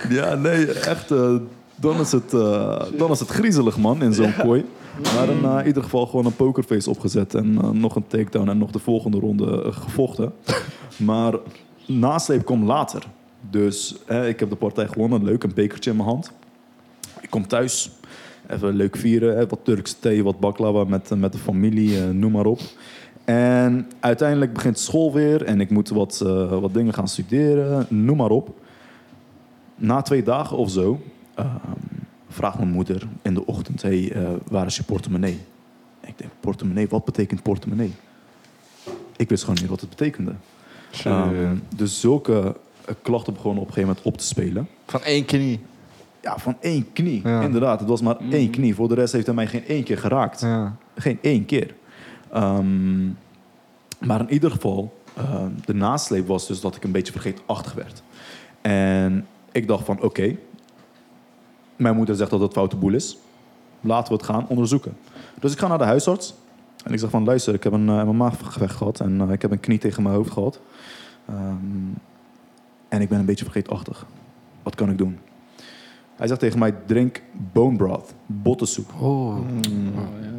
ja, 0.16 0.34
nee, 0.34 0.72
echt. 0.72 1.10
eh, 1.10 1.34
dan, 1.76 2.00
is 2.00 2.12
het, 2.12 2.34
eh, 2.34 2.82
dan 2.96 3.10
is 3.10 3.20
het 3.20 3.28
griezelig, 3.28 3.76
man, 3.78 4.02
in 4.02 4.14
zo'n 4.14 4.34
kooi. 4.38 4.64
Maar 5.14 5.28
in 5.28 5.44
eh, 5.44 5.66
ieder 5.66 5.82
geval 5.82 6.06
gewoon 6.06 6.26
een 6.26 6.36
pokerface 6.36 6.90
opgezet. 6.90 7.34
En 7.34 7.80
nog 7.80 7.96
een 7.96 8.06
takedown 8.06 8.48
en 8.48 8.58
nog 8.58 8.70
de 8.70 8.78
volgende 8.78 9.18
ronde 9.18 9.72
gevochten. 9.72 10.32
Maar 10.96 11.34
nasleep 11.86 12.44
komt 12.44 12.64
later. 12.66 13.02
Dus 13.50 13.96
eh, 14.06 14.28
ik 14.28 14.40
heb 14.40 14.50
de 14.50 14.56
partij 14.56 14.86
gewonnen. 14.86 15.24
Leuk, 15.24 15.42
een 15.42 15.54
bekertje 15.54 15.90
in 15.90 15.96
mijn 15.96 16.08
hand. 16.08 16.32
Ik 17.20 17.30
kom 17.30 17.46
thuis. 17.46 17.90
Even 18.48 18.74
leuk 18.74 18.96
vieren. 18.96 19.36
Hè, 19.36 19.46
wat 19.46 19.60
Turks 19.62 19.92
thee, 19.92 20.24
wat 20.24 20.40
baklava 20.40 20.84
met, 20.84 21.10
met 21.16 21.32
de 21.32 21.38
familie, 21.38 21.98
eh, 21.98 22.08
noem 22.08 22.32
maar 22.32 22.46
op. 22.46 22.60
En 23.24 23.90
uiteindelijk 24.00 24.52
begint 24.52 24.78
school 24.78 25.12
weer. 25.12 25.44
En 25.44 25.60
ik 25.60 25.70
moet 25.70 25.88
wat, 25.88 26.20
eh, 26.24 26.60
wat 26.60 26.74
dingen 26.74 26.94
gaan 26.94 27.08
studeren, 27.08 27.86
noem 27.88 28.16
maar 28.16 28.30
op. 28.30 28.54
Na 29.76 30.02
twee 30.02 30.22
dagen 30.22 30.56
of 30.56 30.70
zo 30.70 31.00
ehm, 31.34 31.48
vraagt 32.28 32.58
mijn 32.58 32.70
moeder 32.70 33.08
in 33.22 33.34
de 33.34 33.46
ochtend: 33.46 33.82
hey, 33.82 34.12
eh, 34.12 34.28
waar 34.48 34.66
is 34.66 34.76
je 34.76 34.82
portemonnee? 34.82 35.40
Ik 36.00 36.18
denk: 36.18 36.30
portemonnee, 36.40 36.88
wat 36.88 37.04
betekent 37.04 37.42
portemonnee? 37.42 37.92
Ik 39.16 39.28
wist 39.28 39.44
gewoon 39.44 39.58
niet 39.60 39.70
wat 39.70 39.80
het 39.80 39.88
betekende. 39.88 40.34
Ehm, 41.04 41.56
dus 41.76 42.00
zulke 42.00 42.56
eh, 42.84 42.94
klachten 43.02 43.32
begonnen 43.32 43.62
op 43.62 43.68
een 43.68 43.74
gegeven 43.74 43.94
moment 43.96 44.14
op 44.14 44.18
te 44.18 44.26
spelen. 44.26 44.68
Van 44.86 45.02
één 45.02 45.24
knie. 45.24 45.60
Ja, 46.24 46.38
van 46.38 46.56
één 46.60 46.92
knie. 46.92 47.20
Ja. 47.24 47.40
Inderdaad, 47.42 47.80
het 47.80 47.88
was 47.88 48.02
maar 48.02 48.16
één 48.30 48.50
knie. 48.50 48.74
Voor 48.74 48.88
de 48.88 48.94
rest 48.94 49.12
heeft 49.12 49.26
hij 49.26 49.34
mij 49.34 49.46
geen 49.46 49.66
één 49.66 49.84
keer 49.84 49.98
geraakt. 49.98 50.40
Ja. 50.40 50.76
Geen 50.96 51.18
één 51.20 51.44
keer. 51.44 51.74
Ehm, 52.32 53.06
maar 53.98 54.20
in 54.20 54.32
ieder 54.32 54.50
geval, 54.50 55.02
ehm, 55.16 55.50
de 55.64 55.74
nasleep 55.74 56.26
was 56.26 56.46
dus 56.46 56.60
dat 56.60 56.76
ik 56.76 56.84
een 56.84 56.92
beetje 56.92 57.12
vergeetachtig 57.12 57.72
werd. 57.72 58.02
En 58.60 59.26
ik 59.52 59.68
dacht 59.68 59.84
van, 59.84 60.00
oké, 60.02 60.36
mijn 61.76 61.96
moeder 61.96 62.14
zegt 62.14 62.30
dat 62.30 62.40
het 62.40 62.52
foute 62.52 62.76
boel 62.76 62.92
is. 62.92 63.18
Laten 63.80 64.12
we 64.12 64.18
het 64.18 64.26
gaan 64.26 64.48
onderzoeken. 64.48 64.96
Dus 65.40 65.52
ik 65.52 65.58
ga 65.58 65.68
naar 65.68 65.78
de 65.78 65.84
huisarts. 65.84 66.34
En 66.84 66.92
ik 66.92 66.98
zeg 66.98 67.10
van, 67.10 67.24
luister, 67.24 67.54
ik 67.54 67.62
heb 67.62 67.72
een 67.72 67.88
uh, 67.88 68.10
maaggevecht 68.10 68.76
gehad. 68.76 69.00
En 69.00 69.20
eh, 69.20 69.30
ik 69.30 69.42
heb 69.42 69.50
een 69.50 69.60
knie 69.60 69.78
tegen 69.78 70.02
mijn 70.02 70.14
hoofd 70.14 70.30
gehad. 70.30 70.60
Ehm, 71.28 71.92
en 72.88 73.00
ik 73.00 73.08
ben 73.08 73.18
een 73.18 73.24
beetje 73.24 73.44
vergeetachtig. 73.44 74.06
Wat 74.62 74.74
kan 74.74 74.90
ik 74.90 74.98
doen? 74.98 75.18
Hij 76.16 76.26
zegt 76.26 76.40
tegen 76.40 76.58
mij, 76.58 76.74
drink 76.86 77.22
bone 77.52 77.76
broth, 77.76 78.14
bottensoep. 78.26 78.92
Oh. 79.00 79.26
Oh, 79.28 79.38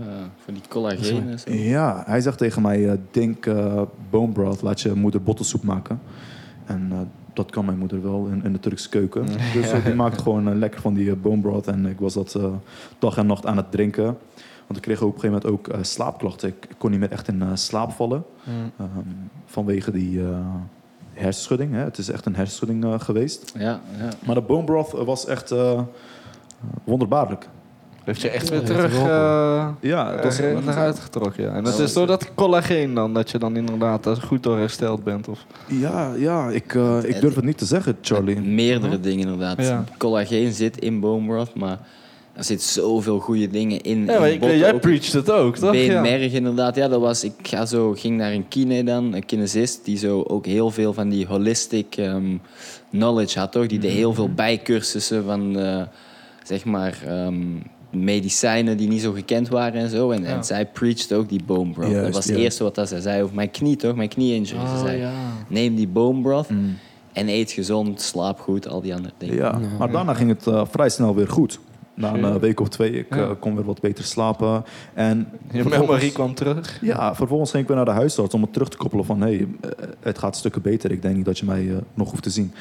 ja, 0.05 0.29
voor 0.37 0.53
die 0.53 0.63
collageen 0.69 1.29
en 1.29 1.39
zo. 1.39 1.51
Ja, 1.51 2.03
hij 2.05 2.21
zegt 2.21 2.37
tegen 2.37 2.61
mij, 2.61 2.89
eh, 2.89 2.97
denk 3.11 3.45
eh 3.45 3.81
bone 4.09 4.31
broth, 4.31 4.61
laat 4.61 4.81
je 4.81 4.93
moeder 4.93 5.23
bottensoep 5.23 5.63
maken. 5.63 5.99
En 6.65 6.87
eh, 6.91 6.97
dat 7.35 7.51
kan 7.51 7.65
mijn 7.65 7.77
moeder 7.77 8.01
wel 8.01 8.27
in, 8.27 8.43
in 8.43 8.51
de 8.51 8.59
Turkse 8.59 8.89
keuken. 8.89 9.25
Dus 9.53 9.83
die 9.83 9.93
maakte 9.93 10.23
gewoon 10.23 10.57
lekker 10.57 10.81
van 10.81 10.93
die 10.93 11.15
bone 11.15 11.41
broth. 11.41 11.67
En 11.67 11.85
ik 11.85 11.99
was 11.99 12.13
dat 12.13 12.35
eh, 12.35 12.53
dag 12.99 13.17
en 13.17 13.25
nacht 13.25 13.45
aan 13.45 13.57
het 13.57 13.71
drinken. 13.71 14.17
Want 14.67 14.77
ik 14.77 14.81
kreeg 14.81 15.01
op 15.01 15.13
een 15.13 15.19
gegeven 15.19 15.41
moment 15.41 15.59
ook 15.59 15.67
eh, 15.67 15.83
slaapklachten. 15.83 16.49
Ik, 16.49 16.65
ik 16.69 16.75
kon 16.77 16.91
niet 16.91 16.99
meer 16.99 17.11
echt 17.11 17.27
in 17.27 17.57
slaap 17.57 17.91
vallen. 17.91 18.23
Ehm, 18.77 18.89
vanwege 19.45 19.91
die 19.91 20.21
eh, 20.21 20.39
hersenschudding. 21.15 21.73
Hè. 21.73 21.79
Het 21.79 21.97
is 21.97 22.09
echt 22.09 22.25
een 22.25 22.35
hersenschudding 22.35 22.83
eh, 22.85 22.93
geweest. 22.99 23.51
Ja, 23.57 23.79
ja. 23.99 24.09
Maar 24.25 24.35
de 24.35 24.41
bone 24.41 24.63
broth 24.63 24.91
was 24.91 25.25
echt 25.25 25.51
eh, 25.51 25.81
wonderbaarlijk. 26.83 27.47
Heeft 28.03 28.21
je 28.21 28.29
echt 28.29 28.49
weer 28.49 28.59
Ja, 28.59 28.65
terug 28.65 28.93
er 28.99 29.09
eh, 29.09 29.67
Ja, 29.79 30.11
het 30.11 30.23
was, 30.23 30.39
er- 30.39 30.67
eruit 30.69 30.99
getrokken. 30.99 31.43
Ja. 31.43 31.51
En 31.53 31.63
dat 31.63 31.79
is 31.79 31.93
door 31.93 32.07
dat 32.07 32.33
collageen 32.33 32.93
dan, 32.93 33.13
dat 33.13 33.31
je 33.31 33.37
dan 33.37 33.55
inderdaad 33.55 34.07
eh, 34.07 34.15
goed 34.15 34.43
door 34.43 34.57
hersteld 34.57 35.03
bent. 35.03 35.27
Of... 35.27 35.45
ja, 35.67 36.13
ja 36.17 36.49
ik, 36.49 36.75
eh, 36.75 37.03
ik 37.03 37.21
durf 37.21 37.35
het 37.35 37.43
niet 37.45 37.57
te 37.57 37.65
zeggen, 37.65 37.97
Charlie. 38.01 38.39
Meerdere 38.41 38.99
dingen 38.99 39.19
inderdaad. 39.19 39.61
Ja. 39.61 39.83
Collageen 39.97 40.53
zit 40.53 40.77
in 40.77 40.99
bone 40.99 41.27
broth, 41.27 41.55
maar 41.55 41.79
er 42.35 42.43
zit 42.43 42.61
zoveel 42.61 43.19
goede 43.19 43.47
dingen 43.49 43.81
in. 43.81 44.05
Ja, 44.05 44.13
in 44.13 44.19
maar 44.19 44.29
ik, 44.29 44.39
botten 44.39 44.57
jij 44.57 44.73
ook. 44.73 44.81
preacht 44.81 45.13
het 45.13 45.31
ook, 45.31 45.57
toch? 45.57 45.75
Ja. 45.75 46.01
Beenmerg 46.01 46.31
inderdaad. 46.33 46.75
Ja, 46.75 46.87
dat 46.87 47.01
was, 47.01 47.23
ik 47.23 47.33
ga 47.43 47.65
zo, 47.65 47.91
ging 47.93 48.17
naar 48.17 48.31
een 48.33 48.47
kine 48.47 48.83
dan, 48.83 49.13
een 49.13 49.25
kinesist, 49.25 49.85
die 49.85 49.97
zo 49.97 50.21
ook 50.21 50.45
heel 50.45 50.71
veel 50.71 50.93
van 50.93 51.09
die 51.09 51.25
holistic 51.25 51.95
ehm, 51.97 52.37
knowledge 52.91 53.39
had, 53.39 53.51
toch? 53.51 53.67
Die 53.67 53.79
deed 53.79 53.91
heel 53.91 54.13
veel 54.13 54.29
bijcursussen 54.33 55.23
van, 55.23 55.59
eh, 55.59 55.81
zeg 56.43 56.65
maar, 56.65 56.97
ehm, 57.05 57.35
medicijnen 57.89 58.77
die 58.77 58.87
niet 58.87 59.01
zo 59.01 59.11
gekend 59.11 59.47
waren 59.49 59.81
en 59.81 59.89
zo. 59.89 60.11
En, 60.11 60.21
Ja. 60.21 60.27
en 60.27 60.43
zij 60.43 60.65
preached 60.65 61.13
ook 61.13 61.29
die 61.29 61.41
bone 61.45 61.71
broth. 61.71 61.89
Juist, 61.91 62.05
dat 62.05 62.13
was 62.15 62.25
ja. 62.25 62.31
het 62.33 62.41
eerste 62.41 62.63
wat 62.63 62.75
dat 62.75 62.89
zij 62.89 62.99
zei 63.01 63.23
over 63.23 63.35
mijn 63.35 63.51
knie, 63.51 63.75
toch? 63.75 63.95
Mijn 63.95 64.09
knie-injury. 64.09 64.59
Ze 64.67 64.73
Oh, 64.73 64.79
zei, 64.83 64.97
ja. 64.99 65.11
neem 65.47 65.75
die 65.75 65.87
bone 65.87 66.21
broth 66.21 66.49
Mm. 66.49 66.77
en 67.13 67.29
eet 67.29 67.51
gezond, 67.51 68.01
slaap 68.01 68.39
goed, 68.39 68.67
al 68.67 68.81
die 68.81 68.93
andere 68.95 69.13
dingen. 69.17 69.35
Ja, 69.35 69.59
maar 69.79 69.91
daarna 69.91 70.13
ging 70.13 70.29
het 70.29 70.47
eh, 70.47 70.61
vrij 70.69 70.89
snel 70.89 71.15
weer 71.15 71.27
goed. 71.27 71.59
Na 71.95 72.13
een 72.13 72.23
eh, 72.23 72.35
week 72.35 72.59
of 72.59 72.69
twee, 72.69 72.91
ik 72.91 73.15
Ja. 73.15 73.21
eh, 73.21 73.29
kon 73.39 73.55
weer 73.55 73.65
wat 73.65 73.81
beter 73.81 74.03
slapen. 74.03 74.63
En 74.93 75.27
Je 75.51 75.63
memorie 75.63 76.11
kwam 76.11 76.33
terug. 76.33 76.79
Ja, 76.81 77.15
vervolgens 77.15 77.49
ging 77.51 77.61
ik 77.63 77.67
weer 77.67 77.77
naar 77.77 77.85
de 77.85 77.91
huisarts 77.91 78.33
om 78.33 78.41
het 78.41 78.53
terug 78.53 78.69
te 78.69 78.77
koppelen 78.77 79.05
van... 79.05 79.21
hé, 79.21 79.27
hey, 79.35 79.47
eh, 79.61 79.69
het 79.99 80.17
gaat 80.17 80.35
stukken 80.35 80.61
beter. 80.61 80.91
Ik 80.91 81.01
denk 81.01 81.15
niet 81.15 81.25
dat 81.25 81.39
je 81.39 81.45
mij 81.45 81.69
nog 81.93 82.09
hoeft 82.09 82.23
te 82.23 82.29
zien. 82.29 82.53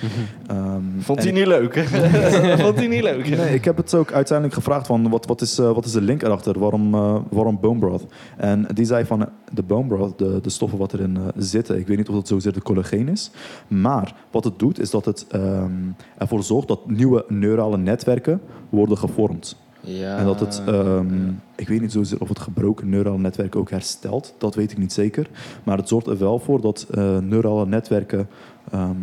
Ehm, 0.47 0.83
Vond 0.99 1.23
hij 1.23 1.33
niet 1.33 1.47
leuk? 1.47 1.79
Vond 2.65 2.77
hij 2.77 2.87
niet 2.87 3.03
leuk? 3.03 3.29
Nee, 3.37 3.55
ik 3.55 3.65
heb 3.65 3.77
het 3.77 3.95
ook 3.95 4.13
uiteindelijk 4.13 4.57
gevraagd 4.57 4.87
van 4.87 5.09
wat, 5.11 5.27
wat, 5.27 5.41
is, 5.41 5.59
wat 5.59 5.85
is 5.85 5.93
de 5.93 6.01
link 6.01 6.23
erachter? 6.23 6.59
Waarom, 6.59 6.91
waarom 7.31 7.59
bone 7.61 7.79
broth? 7.79 8.05
En 8.37 8.67
die 8.75 8.85
zei 8.85 9.05
van 9.05 9.29
de 9.53 9.63
bone 9.63 9.87
broth, 9.87 10.19
de, 10.19 10.39
de 10.43 10.51
stoffen 10.51 10.79
wat 10.79 10.93
erin 10.93 11.19
zitten, 11.37 11.79
ik 11.79 11.87
weet 11.87 11.97
niet 11.97 12.09
of 12.09 12.17
het 12.17 12.29
zozeer 12.29 12.53
de 12.53 12.63
collageen 12.63 13.09
is, 13.09 13.31
maar 13.69 14.15
wat 14.31 14.45
het 14.45 14.59
doet 14.59 14.81
is 14.81 14.91
dat 14.91 15.05
het 15.05 15.27
ehm, 15.31 15.71
ervoor 16.19 16.43
zorgt 16.43 16.69
dat 16.69 16.89
nieuwe 16.91 17.25
neurale 17.29 17.77
netwerken 17.77 18.41
worden 18.75 18.99
gevormd. 18.99 19.57
Ja, 19.81 20.17
en 20.19 20.25
dat 20.25 20.41
het, 20.41 20.63
ehm, 20.67 21.29
ik 21.57 21.69
weet 21.69 21.81
niet 21.81 21.93
zozeer 21.93 22.21
of 22.21 22.29
het 22.29 22.39
gebroken 22.39 22.89
neurale 22.89 23.19
netwerk 23.19 23.57
ook 23.57 23.71
herstelt, 23.71 24.35
dat 24.39 24.55
weet 24.55 24.71
ik 24.73 24.79
niet 24.79 24.93
zeker. 24.93 25.27
Maar 25.65 25.77
het 25.77 25.89
zorgt 25.89 26.07
er 26.07 26.19
wel 26.19 26.39
voor 26.39 26.61
dat 26.61 26.87
eh, 26.91 27.19
neurale 27.19 27.67
netwerken 27.67 28.29
ehm, 28.71 28.97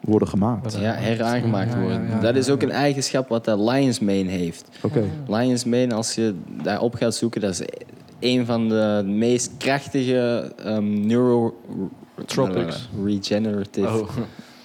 worden 0.00 0.28
gemaakt. 0.28 0.74
ja, 0.80 0.92
heraangemaakt 0.92 1.72
Ja, 1.72 1.78
ja, 1.78 1.82
worden. 1.84 2.08
ja, 2.08 2.20
dat 2.20 2.36
is 2.36 2.50
ook 2.50 2.62
een 2.62 2.70
eigenschap 2.70 3.28
wat 3.28 3.44
dat 3.44 3.58
Lion's 3.58 3.98
Mane 4.00 4.30
heeft. 4.30 4.68
Oké. 4.82 5.02
Lion's 5.26 5.64
Mane, 5.64 5.94
als 5.94 6.14
je 6.14 6.34
daarop 6.62 6.94
gaat 6.94 7.14
zoeken, 7.14 7.40
dat 7.40 7.50
is 7.50 7.62
een 8.20 8.46
van 8.46 8.68
de 8.68 9.02
meest 9.06 9.50
krachtige 9.58 10.52
um, 10.66 11.06
neuro... 11.06 11.54
Tropics. 12.26 12.88
eh, 12.98 13.04
regenerative 13.04 13.86
Oh. 13.88 14.08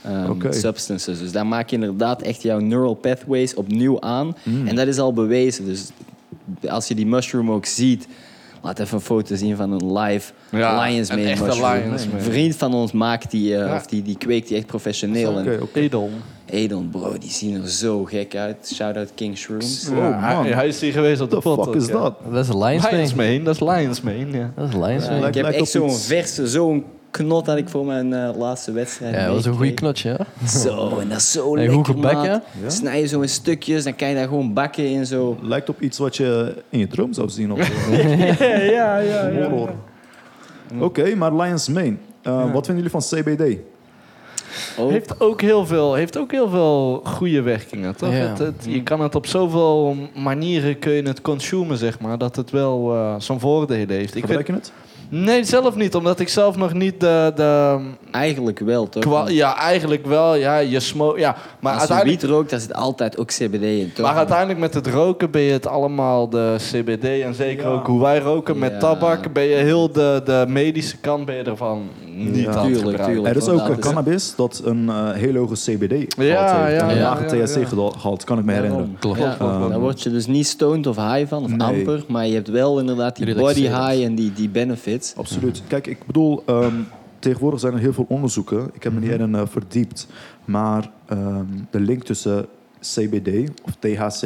Um, 0.07 0.29
Oké. 0.29 0.51
substances. 0.51 1.19
Dus 1.19 1.31
daar 1.31 1.47
maak 1.47 1.69
je 1.69 1.75
inderdaad 1.75 2.21
echt 2.21 2.41
jouw 2.41 2.59
neural 2.59 2.93
pathways 2.93 3.53
opnieuw 3.53 4.01
aan. 4.01 4.35
Mm. 4.43 4.67
En 4.67 4.75
dat 4.75 4.87
is 4.87 4.99
al 4.99 5.13
bewezen. 5.13 5.65
Dus 5.65 5.89
als 6.69 6.87
je 6.87 6.95
die 6.95 7.05
mushroom 7.07 7.51
ook 7.51 7.65
ziet... 7.65 8.07
Laat 8.61 8.79
even 8.79 8.95
een 8.95 9.03
foto 9.03 9.35
zien 9.35 9.55
van 9.55 9.71
een 9.71 9.97
live 9.97 10.31
Ja, 10.51 10.81
Lion's 10.83 11.09
Mane 11.09 11.23
mushroom. 11.23 11.73
Lion's 11.73 12.03
Een 12.03 12.21
vriend 12.21 12.55
van 12.55 12.73
ons 12.73 12.91
maakt 12.91 13.31
die, 13.31 13.55
eh, 13.55 13.59
Ja. 13.67 13.75
of 13.75 13.85
die, 13.85 14.01
die 14.01 14.17
kweekt 14.17 14.47
die 14.47 14.57
echt 14.57 14.65
professioneel. 14.65 15.33
Oké. 15.33 15.79
Edel. 15.79 16.09
Edon, 16.45 16.89
bro, 16.89 17.17
die 17.17 17.29
zien 17.29 17.61
er 17.61 17.69
zo 17.69 18.03
gek 18.05 18.35
uit. 18.35 18.71
Shout-out 18.73 19.11
King 19.15 19.37
Shrooms. 19.37 19.87
Oh, 19.91 19.97
Ja, 19.97 20.41
hij, 20.41 20.51
hij 20.51 20.67
is 20.67 20.81
hier 20.81 20.91
geweest 20.91 21.21
op 21.21 21.29
de 21.29 21.37
pot. 21.39 21.65
fuck 21.65 21.75
is 21.75 21.87
dat? 21.87 22.15
Dat 22.31 22.47
is 22.47 22.53
Lions 22.53 23.13
Mane. 23.13 23.43
Dat 23.43 23.53
is 23.53 23.59
Lions 23.59 24.01
Mane, 24.01 24.27
ja. 24.31 24.51
Dat 24.55 24.67
is 24.67 24.73
Lions 24.73 25.09
Mane. 25.09 25.27
ik 25.27 25.33
heb 25.33 25.45
echt 25.45 25.69
zo'n 25.69 25.91
verse, 25.91 26.47
zo'n 26.47 26.83
knot 27.11 27.45
had 27.45 27.57
ik 27.57 27.69
voor 27.69 27.85
mijn 27.85 28.13
eh, 28.13 28.29
laatste 28.37 28.71
wedstrijd. 28.71 29.15
Ja, 29.15 29.25
dat 29.25 29.35
was 29.35 29.45
een 29.45 29.53
goede 29.53 29.73
knotje, 29.73 30.09
ja. 30.39 30.47
Zo, 30.47 30.97
en 30.99 31.09
dat 31.09 31.17
is 31.17 31.31
zo 31.31 31.49
En 31.51 31.57
lekker, 31.59 31.75
goed 31.75 31.85
gebakken. 31.87 32.29
maat. 32.29 32.43
Ja? 32.63 32.69
Snij 32.69 32.99
je 32.99 33.07
zo 33.07 33.21
in 33.21 33.29
stukjes, 33.29 33.83
dan 33.83 33.95
kan 33.95 34.07
je 34.09 34.15
daar 34.15 34.27
gewoon 34.27 34.53
bakken 34.53 34.85
in 34.85 35.05
zo. 35.05 35.37
Lijkt 35.41 35.69
op 35.69 35.81
iets 35.81 35.97
wat 35.97 36.17
je 36.17 36.55
in 36.69 36.79
je 36.79 36.87
droom 36.87 37.13
zou 37.13 37.29
zien. 37.29 37.51
Of, 37.51 37.67
ja, 38.71 38.97
ja, 38.97 39.31
Horror. 39.49 39.75
Oké, 40.79 41.15
maar 41.15 41.35
Lions 41.35 41.67
Mane. 41.67 41.95
Eh, 42.21 42.53
Wat 42.53 42.65
vinden 42.65 42.83
jullie 42.83 42.89
van 42.89 43.01
CBD? 43.01 43.57
Oh, 44.77 44.91
Heeft 44.91 45.19
ook 45.19 45.41
heel 45.41 45.65
veel, 45.65 45.93
heeft 45.93 46.17
ook 46.17 46.31
heel 46.31 46.49
veel 46.49 47.01
goede 47.03 47.41
werkingen, 47.41 47.95
toch? 47.95 48.11
Ja. 48.11 48.15
Het, 48.17 48.37
het- 48.37 48.65
je 48.67 48.83
kan 48.83 49.01
het 49.01 49.15
op 49.15 49.25
zoveel 49.25 49.95
manieren 50.15 50.79
kun 50.79 50.91
je 50.93 51.01
het 51.03 51.21
consumen, 51.21 51.77
zeg 51.77 51.99
maar, 51.99 52.17
dat 52.17 52.35
het 52.35 52.51
wel 52.51 52.93
eh 52.95 53.15
zijn 53.17 53.39
voordelen 53.39 53.95
heeft. 53.95 54.15
Ik 54.15 54.27
je 54.27 54.53
het? 54.53 54.71
Nee, 55.09 55.43
zelf 55.43 55.75
niet, 55.75 55.95
omdat 55.95 56.19
ik 56.19 56.29
zelf 56.29 56.55
nog 56.57 56.73
niet 56.73 56.99
de... 56.99 57.31
de 57.35 57.77
eigenlijk 58.11 58.59
wel, 58.59 58.89
toch? 58.89 59.03
kwa- 59.03 59.29
ja, 59.29 59.57
eigenlijk 59.57 60.05
wel, 60.05 60.35
ja, 60.35 60.57
je 60.57 60.79
smoke, 60.79 61.19
ja. 61.19 61.35
Maar 61.59 61.73
Als 61.79 61.87
je 61.87 62.03
wiet 62.03 62.23
rookt, 62.23 62.49
daar 62.49 62.59
zit 62.59 62.73
altijd 62.73 63.17
ook 63.17 63.27
CBD 63.27 63.61
in, 63.63 63.91
toch? 63.93 64.05
maar 64.05 64.15
uiteindelijk 64.15 64.59
met 64.59 64.73
het 64.73 64.87
roken 64.87 65.31
ben 65.31 65.41
je 65.41 65.51
het 65.51 65.67
allemaal 65.67 66.29
de 66.29 66.55
CBD 66.71 67.03
en 67.23 67.33
zeker 67.35 67.63
Ja. 67.65 67.71
ook 67.71 67.87
hoe 67.87 68.01
wij 68.01 68.19
roken 68.19 68.57
met 68.59 68.71
Ja. 68.71 68.77
tabak, 68.79 69.33
ben 69.33 69.43
je 69.43 69.55
heel 69.55 69.91
de, 69.91 70.21
de 70.25 70.45
medische 70.47 70.97
kant 70.97 71.25
ben 71.25 71.35
je 71.35 71.43
ervan 71.43 71.81
niet 72.15 72.35
Ja. 72.35 72.51
aan 72.51 72.55
het 72.55 72.63
Tuurlijk, 72.65 72.79
gebruiken. 72.79 73.05
tuurlijk. 73.05 73.35
Er 73.35 73.41
is 73.41 73.49
ook 73.49 73.79
cannabis 73.79 74.33
dat 74.35 74.61
een 74.65 74.89
eh, 74.89 75.11
heel 75.11 75.35
hoge 75.35 75.53
CBD 75.53 75.91
Ja, 75.91 75.95
heeft. 75.97 76.17
ja, 76.17 76.69
en 76.69 76.89
een 76.89 76.95
ja, 76.95 77.01
lage 77.01 77.37
ja, 77.37 77.45
THC 77.45 77.55
ja. 77.59 77.65
gehalte, 77.67 78.25
kan 78.25 78.37
ik 78.39 78.45
me 78.45 78.53
herinneren. 78.53 78.95
Klopt. 78.99 79.17
Klopt. 79.17 79.39
daar 79.69 79.79
word 79.79 80.01
je 80.01 80.09
dus 80.09 80.27
niet 80.27 80.47
stoned 80.47 80.87
of 80.87 80.95
high 80.95 81.27
van, 81.27 81.43
of 81.43 81.49
Nee. 81.55 81.67
amper. 81.77 82.03
Maar 82.07 82.27
je 82.27 82.33
hebt 82.33 82.49
wel 82.49 82.79
inderdaad 82.79 83.15
die 83.15 83.35
body 83.35 83.61
high 83.61 84.03
en 84.03 84.15
die, 84.15 84.33
die 84.33 84.49
Absoluut. 85.17 85.61
Kijk, 85.67 85.87
ik 85.87 86.05
bedoel, 86.05 86.43
ehm, 86.45 86.73
tegenwoordig 87.19 87.59
zijn 87.59 87.73
er 87.73 87.79
heel 87.79 87.93
veel 87.93 88.05
onderzoeken. 88.09 88.69
Ik 88.73 88.83
heb 88.83 88.93
me 88.93 88.99
niet 88.99 89.09
erin 89.11 89.35
eh, 89.35 89.41
verdiept. 89.47 90.07
Maar 90.45 90.91
ehm, 91.05 91.45
de 91.69 91.79
link 91.79 92.03
tussen 92.03 92.45
CBD 92.81 93.49
of 93.65 93.75
THC 93.79 94.23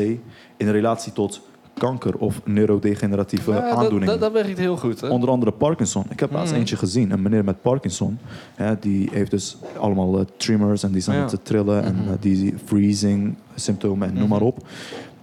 in 0.57 0.69
relatie 0.71 1.13
tot 1.13 1.41
kanker 1.77 2.17
of 2.17 2.41
neurodegeneratieve 2.45 3.51
Ja, 3.51 3.69
aandoeningen. 3.69 4.07
dat, 4.07 4.19
dat 4.19 4.31
werkt 4.43 4.57
heel 4.57 4.77
goed, 4.77 5.01
hè? 5.01 5.07
Onder 5.09 5.29
andere 5.29 5.51
Parkinson. 5.51 6.05
Ik 6.09 6.19
heb 6.19 6.31
laatst 6.31 6.49
Mhm. 6.51 6.59
eentje 6.59 6.75
gezien, 6.77 7.11
een 7.11 7.21
meneer 7.21 7.43
met 7.43 7.61
Parkinson. 7.61 8.17
Hè, 8.55 8.79
die 8.79 9.09
heeft 9.11 9.31
dus 9.31 9.57
allemaal 9.79 10.19
eh, 10.19 10.25
tremors 10.37 10.83
en 10.83 10.91
die 10.91 11.01
zijn 11.01 11.17
Ja. 11.17 11.25
het 11.29 11.45
trillen 11.45 11.83
en 11.83 11.95
Mhm. 11.95 12.07
eh, 12.07 12.13
die 12.19 12.53
freezing 12.65 13.35
symptomen 13.55 14.07
en 14.07 14.13
noem 14.13 14.21
Mhm. 14.23 14.31
maar 14.31 14.41
op. 14.41 14.67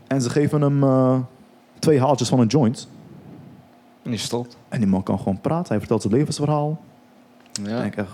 En 0.06 0.22
ze 0.22 0.30
geven 0.30 0.60
hem 0.60 0.82
eh, 0.82 1.18
twee 1.78 2.00
haaltjes 2.00 2.28
van 2.28 2.40
een 2.40 2.46
joint. 2.46 2.88
En 4.02 4.10
die 4.10 4.18
stopt. 4.20 4.56
En 4.68 4.78
die 4.78 4.88
man 4.88 5.02
kan 5.02 5.18
gewoon 5.18 5.40
praten. 5.40 5.68
Hij 5.68 5.78
vertelt 5.78 6.02
zijn 6.02 6.14
levensverhaal. 6.14 6.80
Ik 7.62 7.66
Ja. 7.68 7.80
denk 7.80 7.96
echt, 7.96 8.08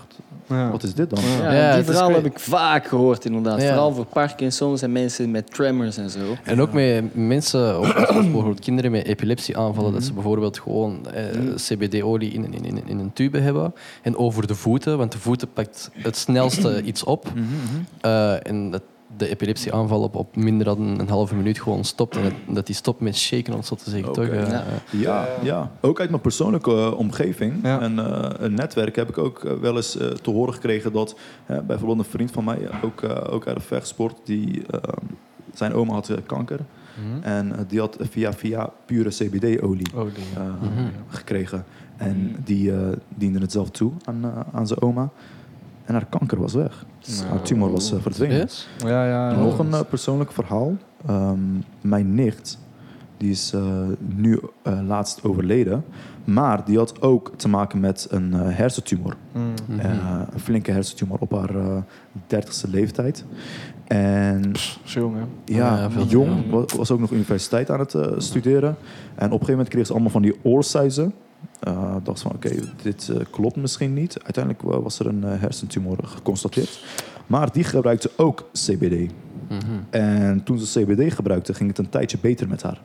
Ja. 0.47 0.71
wat 0.71 0.83
is 0.83 0.93
dit 0.93 1.09
dan? 1.09 1.19
Ja. 1.23 1.51
Ja, 1.53 1.69
Ja, 1.69 1.75
die 1.75 1.83
verhaal 1.83 2.11
heb 2.11 2.25
ik 2.25 2.39
vaak 2.39 2.87
gehoord 2.87 3.25
inderdaad. 3.25 3.61
Ja. 3.61 3.67
Vooral 3.67 3.93
voor 3.93 4.05
Parkinson's 4.05 4.81
en 4.81 4.91
mensen 4.91 5.31
met 5.31 5.53
tremors 5.53 5.97
en 5.97 6.09
zo. 6.09 6.19
En 6.43 6.61
ook 6.61 6.73
met 6.73 7.15
mensen, 7.15 7.79
of 7.79 7.93
bijvoorbeeld 8.13 8.59
kinderen 8.59 8.91
met 8.91 9.05
epilepsieaanvallen, 9.05 9.91
dat 9.91 10.01
ze 10.01 10.07
Mhm. 10.07 10.15
bijvoorbeeld 10.15 10.59
gewoon 10.59 11.05
eh, 11.13 11.35
Mhm. 11.39 11.55
CBD-olie 11.55 12.31
in, 12.31 12.53
in, 12.53 12.65
in, 12.65 12.87
in 12.87 12.99
een 12.99 13.13
tube 13.13 13.39
hebben. 13.39 13.73
En 14.01 14.17
over 14.17 14.47
de 14.47 14.55
voeten, 14.55 14.97
want 14.97 15.11
de 15.11 15.19
voeten 15.19 15.53
pakt 15.53 15.89
het 15.93 16.17
snelste 16.17 16.81
iets 16.83 17.03
op. 17.03 17.31
Mhm, 17.35 17.45
Eh, 18.01 18.47
en 18.47 18.71
dat 18.71 18.81
de 19.17 19.29
epilepsieaanval 19.29 20.01
op, 20.01 20.15
op 20.15 20.35
minder 20.35 20.65
dan 20.65 20.99
een 20.99 21.09
halve 21.09 21.35
minuut 21.35 21.59
gewoon 21.61 21.83
stopt. 21.83 22.15
En 22.17 22.23
dat, 22.23 22.33
dat 22.49 22.65
die 22.65 22.75
stopt 22.75 22.99
met 22.99 23.15
shaken, 23.17 23.51
om 23.53 23.59
het 23.59 23.67
zo 23.67 23.75
te 23.75 23.89
zeggen. 23.89 24.13
Toch? 24.13 24.25
Eh, 24.27 24.49
Ja. 24.49 24.63
Ja, 24.91 25.27
ja, 25.43 25.71
ook 25.81 25.99
uit 25.99 26.09
mijn 26.09 26.21
persoonlijke 26.21 26.71
eh, 26.71 26.97
omgeving 26.97 27.53
Ja. 27.63 27.79
en 27.81 27.99
eh, 27.99 28.29
een 28.45 28.53
netwerk 28.53 28.95
heb 28.95 29.09
ik 29.09 29.17
ook 29.17 29.43
eh, 29.43 29.53
wel 29.53 29.75
eens 29.75 29.91
te 30.21 30.29
horen 30.31 30.53
gekregen 30.53 30.91
dat 30.93 31.17
bijvoorbeeld 31.67 31.99
een 31.99 32.11
vriend 32.11 32.31
van 32.31 32.43
mij, 32.43 32.59
ook, 32.81 33.03
ook 33.29 33.47
uit 33.47 33.55
de 33.55 33.61
vechtsport, 33.63 34.15
die, 34.23 34.61
zijn 35.53 35.73
oma 35.73 35.93
had 35.93 36.11
kanker 36.25 36.59
Mhm. 37.05 37.23
en 37.23 37.65
die 37.67 37.79
had 37.79 37.97
via, 37.99 38.33
via 38.33 38.69
pure 38.85 39.09
CBD-olie 39.09 39.87
Oh, 39.95 40.07
eh, 40.35 40.43
Mhm. 40.61 40.87
gekregen. 41.07 41.65
En 41.97 42.35
die 42.43 42.71
eh, 42.71 42.77
diende 43.15 43.39
het 43.39 43.51
zelf 43.51 43.69
toe 43.69 43.91
aan, 44.03 44.45
aan 44.53 44.67
zijn 44.67 44.81
oma. 44.81 45.09
En 45.85 45.93
haar 45.93 46.05
kanker 46.05 46.39
was 46.39 46.53
weg. 46.53 46.85
Haar 47.29 47.41
tumor 47.41 47.71
was 47.71 47.93
verdwenen. 48.01 48.37
Yes? 48.37 48.67
Ja, 48.77 49.05
ja. 49.05 49.29
ja. 49.31 49.35
Nog 49.37 49.59
een 49.59 49.73
eh, 49.73 49.79
persoonlijk 49.89 50.31
verhaal. 50.31 50.75
Ehm, 51.07 51.39
mijn 51.81 52.15
nicht, 52.15 52.59
die 53.17 53.29
is 53.31 53.53
eh, 53.53 53.61
nu 53.99 54.39
eh, 54.63 54.79
laatst 54.87 55.23
overleden. 55.23 55.83
Maar 56.23 56.65
die 56.65 56.77
had 56.77 57.01
ook 57.01 57.31
te 57.35 57.47
maken 57.49 57.79
met 57.79 58.07
een 58.09 58.33
eh, 58.33 58.39
hersentumor. 58.57 59.15
Mm. 59.31 59.53
Een 60.33 60.39
flinke 60.39 60.71
hersentumor 60.71 61.17
op 61.19 61.31
haar 61.31 61.83
dertigste 62.27 62.69
leeftijd. 62.69 63.25
En 63.87 64.51
Zo 64.83 64.99
jong, 64.99 65.15
hè? 65.15 65.21
ja, 65.55 65.75
Ja, 65.77 65.89
jong, 65.97 66.09
jong. 66.11 66.49
wa- 66.49 66.77
was 66.77 66.91
ook 66.91 66.99
nog 66.99 67.11
universiteit 67.11 67.69
aan 67.69 67.79
het 67.79 67.95
studeren. 68.17 68.69
En 68.69 68.75
op 69.15 69.21
een 69.23 69.29
gegeven 69.29 69.49
moment 69.51 69.69
kreeg 69.69 69.85
ze 69.85 69.91
allemaal 69.91 70.11
van 70.11 70.21
die 70.21 70.35
oorsuizen. 70.43 71.13
Eh 71.59 71.95
dacht 72.03 72.21
van, 72.21 72.31
oké, 72.31 72.49
dit 72.81 73.09
eh, 73.09 73.25
klopt 73.31 73.55
misschien 73.55 73.93
niet. 73.93 74.23
Uiteindelijk 74.23 74.63
wa- 74.63 74.81
was 74.81 74.99
er 74.99 75.05
een 75.07 75.23
eh, 75.23 75.39
hersentumor 75.41 75.97
geconstateerd. 76.03 76.83
Maar 77.27 77.51
die 77.51 77.63
gebruikte 77.63 78.11
ook 78.15 78.49
CBD. 78.53 79.11
Mhm. 79.49 79.61
En 79.89 80.43
toen 80.43 80.59
ze 80.59 80.83
CBD 80.83 81.13
gebruikte, 81.13 81.53
ging 81.53 81.69
het 81.69 81.77
een 81.77 81.89
tijdje 81.89 82.17
beter 82.21 82.47
met 82.47 82.61
haar. 82.61 82.81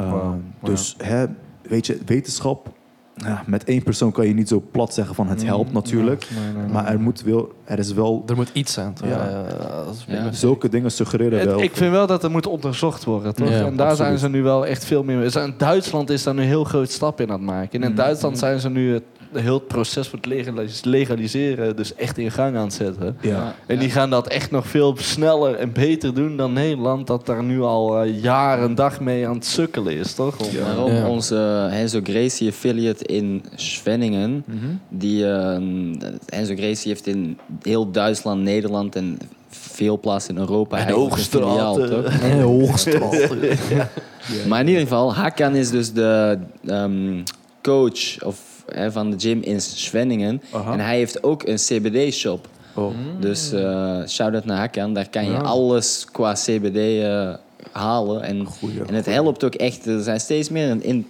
Uh, 0.00 0.10
Wauw. 0.12 0.40
Dus 0.62 0.94
hè, 0.98 1.26
weet 1.62 1.86
je, 1.86 1.98
wetenschap, 2.06 2.72
ja, 3.24 3.42
met 3.46 3.64
één 3.64 3.82
persoon 3.82 4.12
kan 4.12 4.26
je 4.26 4.34
niet 4.34 4.48
zo 4.48 4.62
plat 4.70 4.94
zeggen 4.94 5.14
van 5.14 5.28
het 5.28 5.44
helpt 5.44 5.72
natuurlijk. 5.72 6.28
Maar 6.72 6.86
er, 6.86 7.00
moet 7.00 7.22
wel, 7.22 7.52
er 7.64 7.78
is 7.78 7.92
wel, 7.92 8.22
Er 8.26 8.36
moet 8.36 8.50
iets 8.52 8.72
zijn. 8.72 8.92
toch? 8.94 9.08
Ja. 9.08 9.44
Ja. 10.06 10.32
Zulke 10.32 10.68
dingen 10.68 10.90
suggereren 10.90 11.46
wel. 11.46 11.62
ik 11.62 11.76
vind 11.76 11.90
wel 11.92 12.06
dat 12.06 12.24
er 12.24 12.30
moet 12.30 12.46
onderzocht 12.46 13.04
worden, 13.04 13.34
toch? 13.34 13.48
Ja, 13.48 13.64
en 13.66 13.76
daar 13.76 13.96
zijn 13.96 14.18
ze 14.18 14.28
nu 14.28 14.42
wel 14.42 14.66
echt 14.66 14.84
veel 14.84 15.02
meer... 15.02 15.36
In 15.36 15.54
Duitsland 15.58 16.10
is 16.10 16.22
daar 16.22 16.34
nu 16.34 16.40
een 16.40 16.46
heel 16.46 16.64
groot 16.64 16.90
stap 16.90 17.20
in 17.20 17.26
aan 17.30 17.32
het 17.36 17.42
maken. 17.46 17.80
En 17.80 17.82
in 17.82 17.94
Mhm. 17.94 17.96
Duitsland 17.96 18.38
zijn 18.38 18.60
ze 18.60 18.68
nu 18.70 18.92
het, 18.92 19.02
heel 19.34 19.54
het 19.54 19.66
proces 19.68 20.08
voor 20.08 20.18
het 20.18 20.26
legalis- 20.26 20.84
legaliseren 20.84 21.76
dus 21.76 21.94
echt 21.94 22.18
in 22.18 22.30
gang 22.30 22.56
aan 22.56 22.64
het 22.64 22.72
zetten. 22.72 23.16
ja. 23.20 23.54
En 23.66 23.78
die 23.78 23.90
gaan 23.90 24.10
dat 24.10 24.28
echt 24.28 24.50
nog 24.50 24.66
veel 24.66 24.94
sneller 24.98 25.54
en 25.54 25.72
beter 25.72 26.14
doen 26.14 26.36
dan 26.36 26.52
Nederland, 26.52 27.06
dat 27.06 27.26
daar 27.26 27.42
nu 27.44 27.60
al 27.62 28.02
eh, 28.02 28.22
jaren 28.22 28.74
dag 28.74 29.00
mee 29.00 29.26
aan 29.28 29.34
het 29.34 29.44
sukkelen 29.46 29.92
is, 29.96 30.14
toch? 30.14 30.38
Om, 30.40 30.46
Ja. 30.52 30.64
Daarom 30.64 30.92
Ja. 30.92 31.08
onze 31.08 31.34
Henzo 31.70 32.00
Gracie 32.02 32.48
affiliate 32.48 33.04
in 33.04 33.44
Schwenningen. 33.54 34.44
Die, 34.88 35.26
eh, 35.30 35.58
Henzo 36.26 36.54
Gracie 36.56 36.88
heeft 36.90 37.06
in 37.06 37.38
heel 37.62 37.90
Duitsland, 37.90 38.42
Nederland 38.42 38.96
en 38.96 39.18
veel 39.50 40.00
plaatsen 40.00 40.34
in 40.34 40.40
Europa 40.40 40.78
En 40.86 40.92
Hoogstraat, 40.92 41.78
eh. 41.78 42.30
En 42.30 42.40
Hoogstraat. 42.52 43.28
Maar 44.48 44.60
in 44.60 44.66
ieder 44.66 44.82
geval, 44.82 45.14
Hakan 45.14 45.54
is 45.54 45.70
dus 45.70 45.92
de 45.92 46.38
ehm, 46.66 47.22
coach 47.62 48.22
of, 48.24 48.40
hè, 48.74 48.92
van 48.92 49.10
de 49.10 49.18
gym 49.18 49.40
in 49.42 49.60
Schwenningen. 49.60 50.42
Aha. 50.50 50.72
En 50.72 50.80
hij 50.80 50.96
heeft 50.96 51.22
ook 51.22 51.42
een 51.46 51.56
CBD-shop. 51.56 52.48
Oh. 52.74 52.94
Dus 53.20 53.52
eh 53.52 54.06
shout-out 54.06 54.44
naar 54.44 54.56
Hakan. 54.58 54.94
Daar 54.94 55.08
kan 55.08 55.24
je 55.24 55.30
Ja. 55.30 55.38
alles 55.38 56.06
qua 56.12 56.32
CBD 56.32 56.76
eh, 57.02 57.34
halen. 57.72 58.22
En, 58.22 58.44
Goeie. 58.44 58.80
en 58.86 58.94
het 58.94 59.06
helpt 59.06 59.44
ook 59.44 59.54
echt. 59.54 59.86
Er 59.86 60.02
zijn 60.02 60.20
steeds 60.20 60.48
meer. 60.48 60.68
In, 60.68 60.82
in 60.82 61.06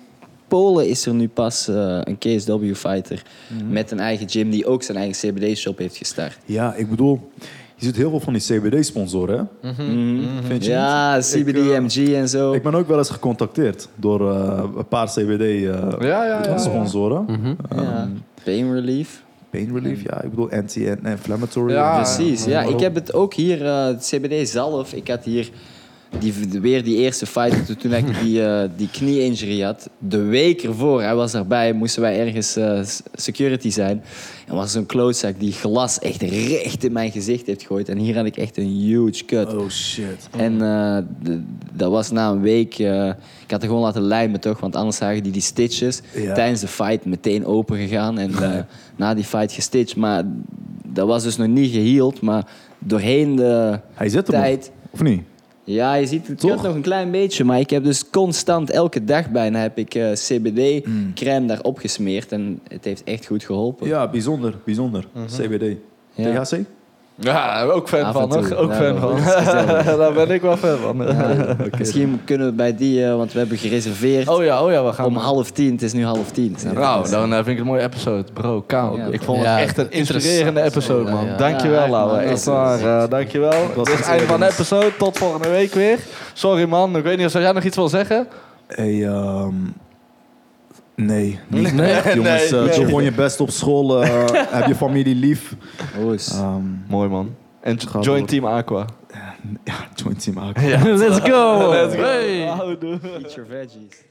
Polen 0.49 0.89
is 0.89 1.07
er 1.07 1.15
nu 1.15 1.29
pas 1.29 1.69
eh, 1.69 1.99
een 2.05 2.19
KSW-fighter 2.19 3.23
Mhm. 3.49 3.73
met 3.73 3.91
een 3.91 4.01
eigen 4.01 4.29
gym 4.31 4.51
die 4.51 4.67
ook 4.67 4.83
zijn 4.83 4.99
eigen 4.99 5.31
CBD-shop 5.33 5.79
heeft 5.79 5.97
gestart. 5.97 6.39
Ja, 6.45 6.75
ik 6.75 6.91
bedoel, 6.91 7.31
je 7.79 7.87
ziet 7.87 7.97
heel 7.97 8.11
veel 8.11 8.21
van 8.21 8.33
die 8.33 8.43
CBD-sponsoren. 8.43 9.49
hè? 9.63 9.75
Vind 10.47 10.65
je 10.65 10.71
Ja, 10.71 11.17
niet? 11.17 11.35
Ik, 11.35 11.47
eh, 11.47 11.63
CBDMG 11.63 12.13
en 12.15 12.29
zo. 12.29 12.53
Ik 12.53 12.63
ben 12.63 12.75
ook 12.75 12.89
wel 12.89 12.99
eens 12.99 13.11
gecontacteerd 13.11 13.89
door 13.95 14.31
eh, 14.33 14.63
een 14.77 14.89
paar 14.89 15.07
CBD-sponsoren. 15.07 16.07
Ja, 16.07 16.25
ja, 16.27 16.45
ja. 16.45 16.59
sponsoren. 16.59 17.27
ja. 17.77 18.09
Pain 18.45 18.73
relief. 18.73 19.25
Pain 19.51 19.73
relief, 19.75 20.03
ja, 20.03 20.23
ik 20.23 20.31
bedoel 20.31 20.51
anti-inflammatory. 20.51 21.73
Ja, 21.73 21.97
Precies, 22.03 22.45
ja. 22.45 22.63
Ik 22.63 22.81
heb 22.81 22.95
het 22.95 23.13
ook 23.15 23.35
hier, 23.35 23.67
eh, 23.67 23.89
CBD 23.99 24.49
zelf. 24.49 24.93
Ik 24.93 25.09
had 25.09 25.25
hier 25.25 25.51
die, 26.19 26.33
weer 26.61 26.85
die 26.85 26.97
eerste 26.97 27.27
fight 27.27 27.81
toen- 27.81 27.93
ik 27.93 28.21
die, 28.23 28.45
eh, 28.45 28.69
die 28.77 28.89
knie-injury 28.91 29.61
had. 29.61 29.91
De 29.99 30.23
week 30.23 30.63
ervoor, 30.63 31.03
hij 31.03 31.15
was 31.15 31.35
erbij, 31.35 31.73
moesten 31.73 32.03
wij 32.03 32.21
ergens 32.27 32.57
eh, 32.57 32.81
security 33.15 33.71
zijn. 33.71 34.03
En 34.47 34.55
was 34.55 34.73
zo'n 34.73 34.87
klootzak 34.87 35.41
die 35.41 35.53
glas 35.53 35.99
echt 35.99 36.23
recht 36.23 36.85
in 36.85 36.93
mijn 36.93 37.11
gezicht 37.11 37.47
heeft 37.47 37.61
gegooid. 37.63 37.89
En 37.89 37.99
hier 37.99 38.17
had 38.17 38.27
ik 38.27 38.37
echt 38.37 38.57
een 38.57 38.67
huge 38.69 39.25
cut. 39.25 39.55
Oh 39.55 39.69
shit. 39.69 40.29
En 40.37 40.63
eh, 40.63 40.99
dat 41.73 41.91
was 41.91 42.11
na 42.11 42.31
een 42.31 42.41
week. 42.41 42.79
ik 42.79 43.51
had 43.51 43.63
er 43.63 43.69
gewoon 43.69 43.83
laten 43.83 44.03
lijmen, 44.03 44.41
toch? 44.41 44.61
Want 44.61 44.77
anders 44.77 44.97
zagen 44.97 45.23
die 45.23 45.33
die 45.33 45.43
stitches 45.43 46.01
Ja. 46.15 46.35
tijdens 46.35 46.61
de 46.61 46.69
fight 46.69 47.05
meteen 47.05 47.45
open 47.47 47.77
gegaan. 47.77 48.19
En 48.19 48.31
na 48.97 49.15
die 49.15 49.25
fight 49.25 49.53
gestitcht. 49.53 49.97
Maar 49.97 50.23
dat 50.87 51.07
was 51.07 51.23
dus 51.23 51.37
nog 51.37 51.49
niet 51.49 51.73
geheeld. 51.73 52.21
Maar 52.21 52.47
doorheen 52.79 53.37
de 53.37 53.79
Hij 53.95 54.09
zit 54.09 54.27
nog, 54.27 54.41
tijd. 54.41 54.71
of 54.91 55.03
niet? 55.03 55.23
Ja, 55.69 55.95
je 55.95 56.07
ziet 56.07 56.27
het 56.27 56.43
nog 56.43 56.63
een 56.63 56.83
klein 56.83 57.11
beetje. 57.11 57.45
Maar 57.45 57.61
ik 57.61 57.71
heb 57.71 57.85
dus 57.85 58.11
constant, 58.11 58.71
elke 58.71 59.05
dag 59.05 59.31
bijna, 59.31 59.59
heb 59.59 59.79
ik 59.79 59.95
eh, 59.95 60.13
CBD-crème 60.13 61.47
daarop 61.47 61.79
gesmeerd. 61.79 62.33
En 62.33 62.61
het 62.69 62.85
heeft 62.85 63.05
echt 63.05 63.27
goed 63.27 63.45
geholpen. 63.45 63.87
Ja, 63.87 64.09
bijzonder, 64.09 64.59
bijzonder. 64.65 65.05
CBD. 65.27 65.77
Ja. 66.15 66.43
THC? 66.43 66.61
Ja, 67.21 67.63
ook 67.63 67.89
fan 67.89 68.13
van, 68.13 68.29
toe. 68.29 68.57
Ook 68.57 68.71
Ja, 68.71 68.77
fan 68.77 68.99
van. 68.99 69.17
Daar 69.99 70.13
ben 70.13 70.31
ik 70.31 70.43
wel 70.43 70.57
fan 70.57 70.77
van. 70.79 70.97
Misschien 71.79 72.21
kunnen 72.25 72.47
we 72.47 72.53
bij 72.53 72.77
die, 72.77 73.05
eh, 73.07 73.17
want 73.17 73.33
we 73.33 73.39
hebben 73.39 73.59
gereserveerd 73.59 74.29
Oh 74.29 74.45
ja, 74.45 74.63
oh 74.65 74.71
ja, 74.73 74.85
we 74.85 74.93
gaan... 74.93 75.07
om 75.07 75.17
half 75.17 75.51
tien. 75.51 75.73
Het 75.73 75.83
is 75.83 75.93
nu 75.93 76.05
half 76.05 76.31
tien. 76.31 76.57
je? 76.63 76.69
Nou, 76.73 77.03
Dus- 77.03 77.11
dan 77.11 77.29
eh, 77.31 77.35
vind 77.35 77.47
ik 77.47 77.53
het 77.53 77.59
een 77.59 77.67
mooie 77.67 77.83
episode. 77.83 78.25
Bro, 78.33 78.63
Kaan. 78.67 78.97
Ja, 78.97 79.07
ik 79.11 79.23
vond 79.23 79.43
ja, 79.43 79.51
het 79.57 79.61
echt 79.65 79.79
een 79.79 79.91
inspirerende 79.91 80.63
episode, 80.63 81.11
man. 81.11 81.25
Ja, 81.25 81.31
ja. 81.31 81.37
Dankjewel, 81.37 81.85
Ja, 81.85 81.91
Lauwe. 81.91 82.19
Echt 82.19 82.29
dat 82.29 82.39
is- 82.39 82.45
waar. 82.45 83.03
eh, 83.03 83.11
dankjewel. 83.11 83.67
was 83.75 83.85
Dit 83.85 83.95
is 83.95 84.01
het 84.01 84.09
einde 84.09 84.27
van 84.27 84.41
de 84.41 84.47
episode. 84.47 84.97
Tot 84.99 85.19
volgende 85.19 85.49
week 85.49 85.75
weer. 85.75 85.99
Sorry, 86.33 86.65
man. 86.69 86.97
Ik 86.97 87.03
weet 87.03 87.17
niet 87.17 87.27
of 87.27 87.33
jij 87.33 87.53
nog 87.53 87.63
iets 87.65 87.77
wil 87.77 87.89
zeggen. 87.89 88.27
Hey, 88.67 89.07
ehm, 89.07 89.55
nee. 91.07 91.39
Niet 91.49 91.73
Nee. 91.75 91.91
echt, 91.93 92.15
jongens. 92.15 92.51
Nee, 92.51 92.61
eh, 92.61 92.67
nee. 92.67 92.77
Doe 92.77 92.85
gewoon 92.85 93.03
je 93.05 93.13
best 93.13 93.41
op 93.41 93.51
school. 93.51 94.03
eh, 94.03 94.25
heb 94.59 94.67
je 94.67 94.75
familie 94.75 95.15
lief. 95.15 95.55
Ehm, 96.33 96.63
Mooi, 96.89 97.09
man. 97.09 97.35
En 97.61 97.77
join 98.01 98.05
door. 98.19 98.27
Team 98.27 98.45
Aqua. 98.47 98.87
ja, 99.65 99.75
joint 99.95 100.23
team. 100.23 100.37
Ja. 100.61 100.83
Let's 100.85 101.21
go! 101.21 101.69
Let's 101.71 101.95
go. 101.95 102.03
Hey. 102.03 102.41
Eat 102.43 103.35
your 103.35 103.47
veggies. 103.49 104.05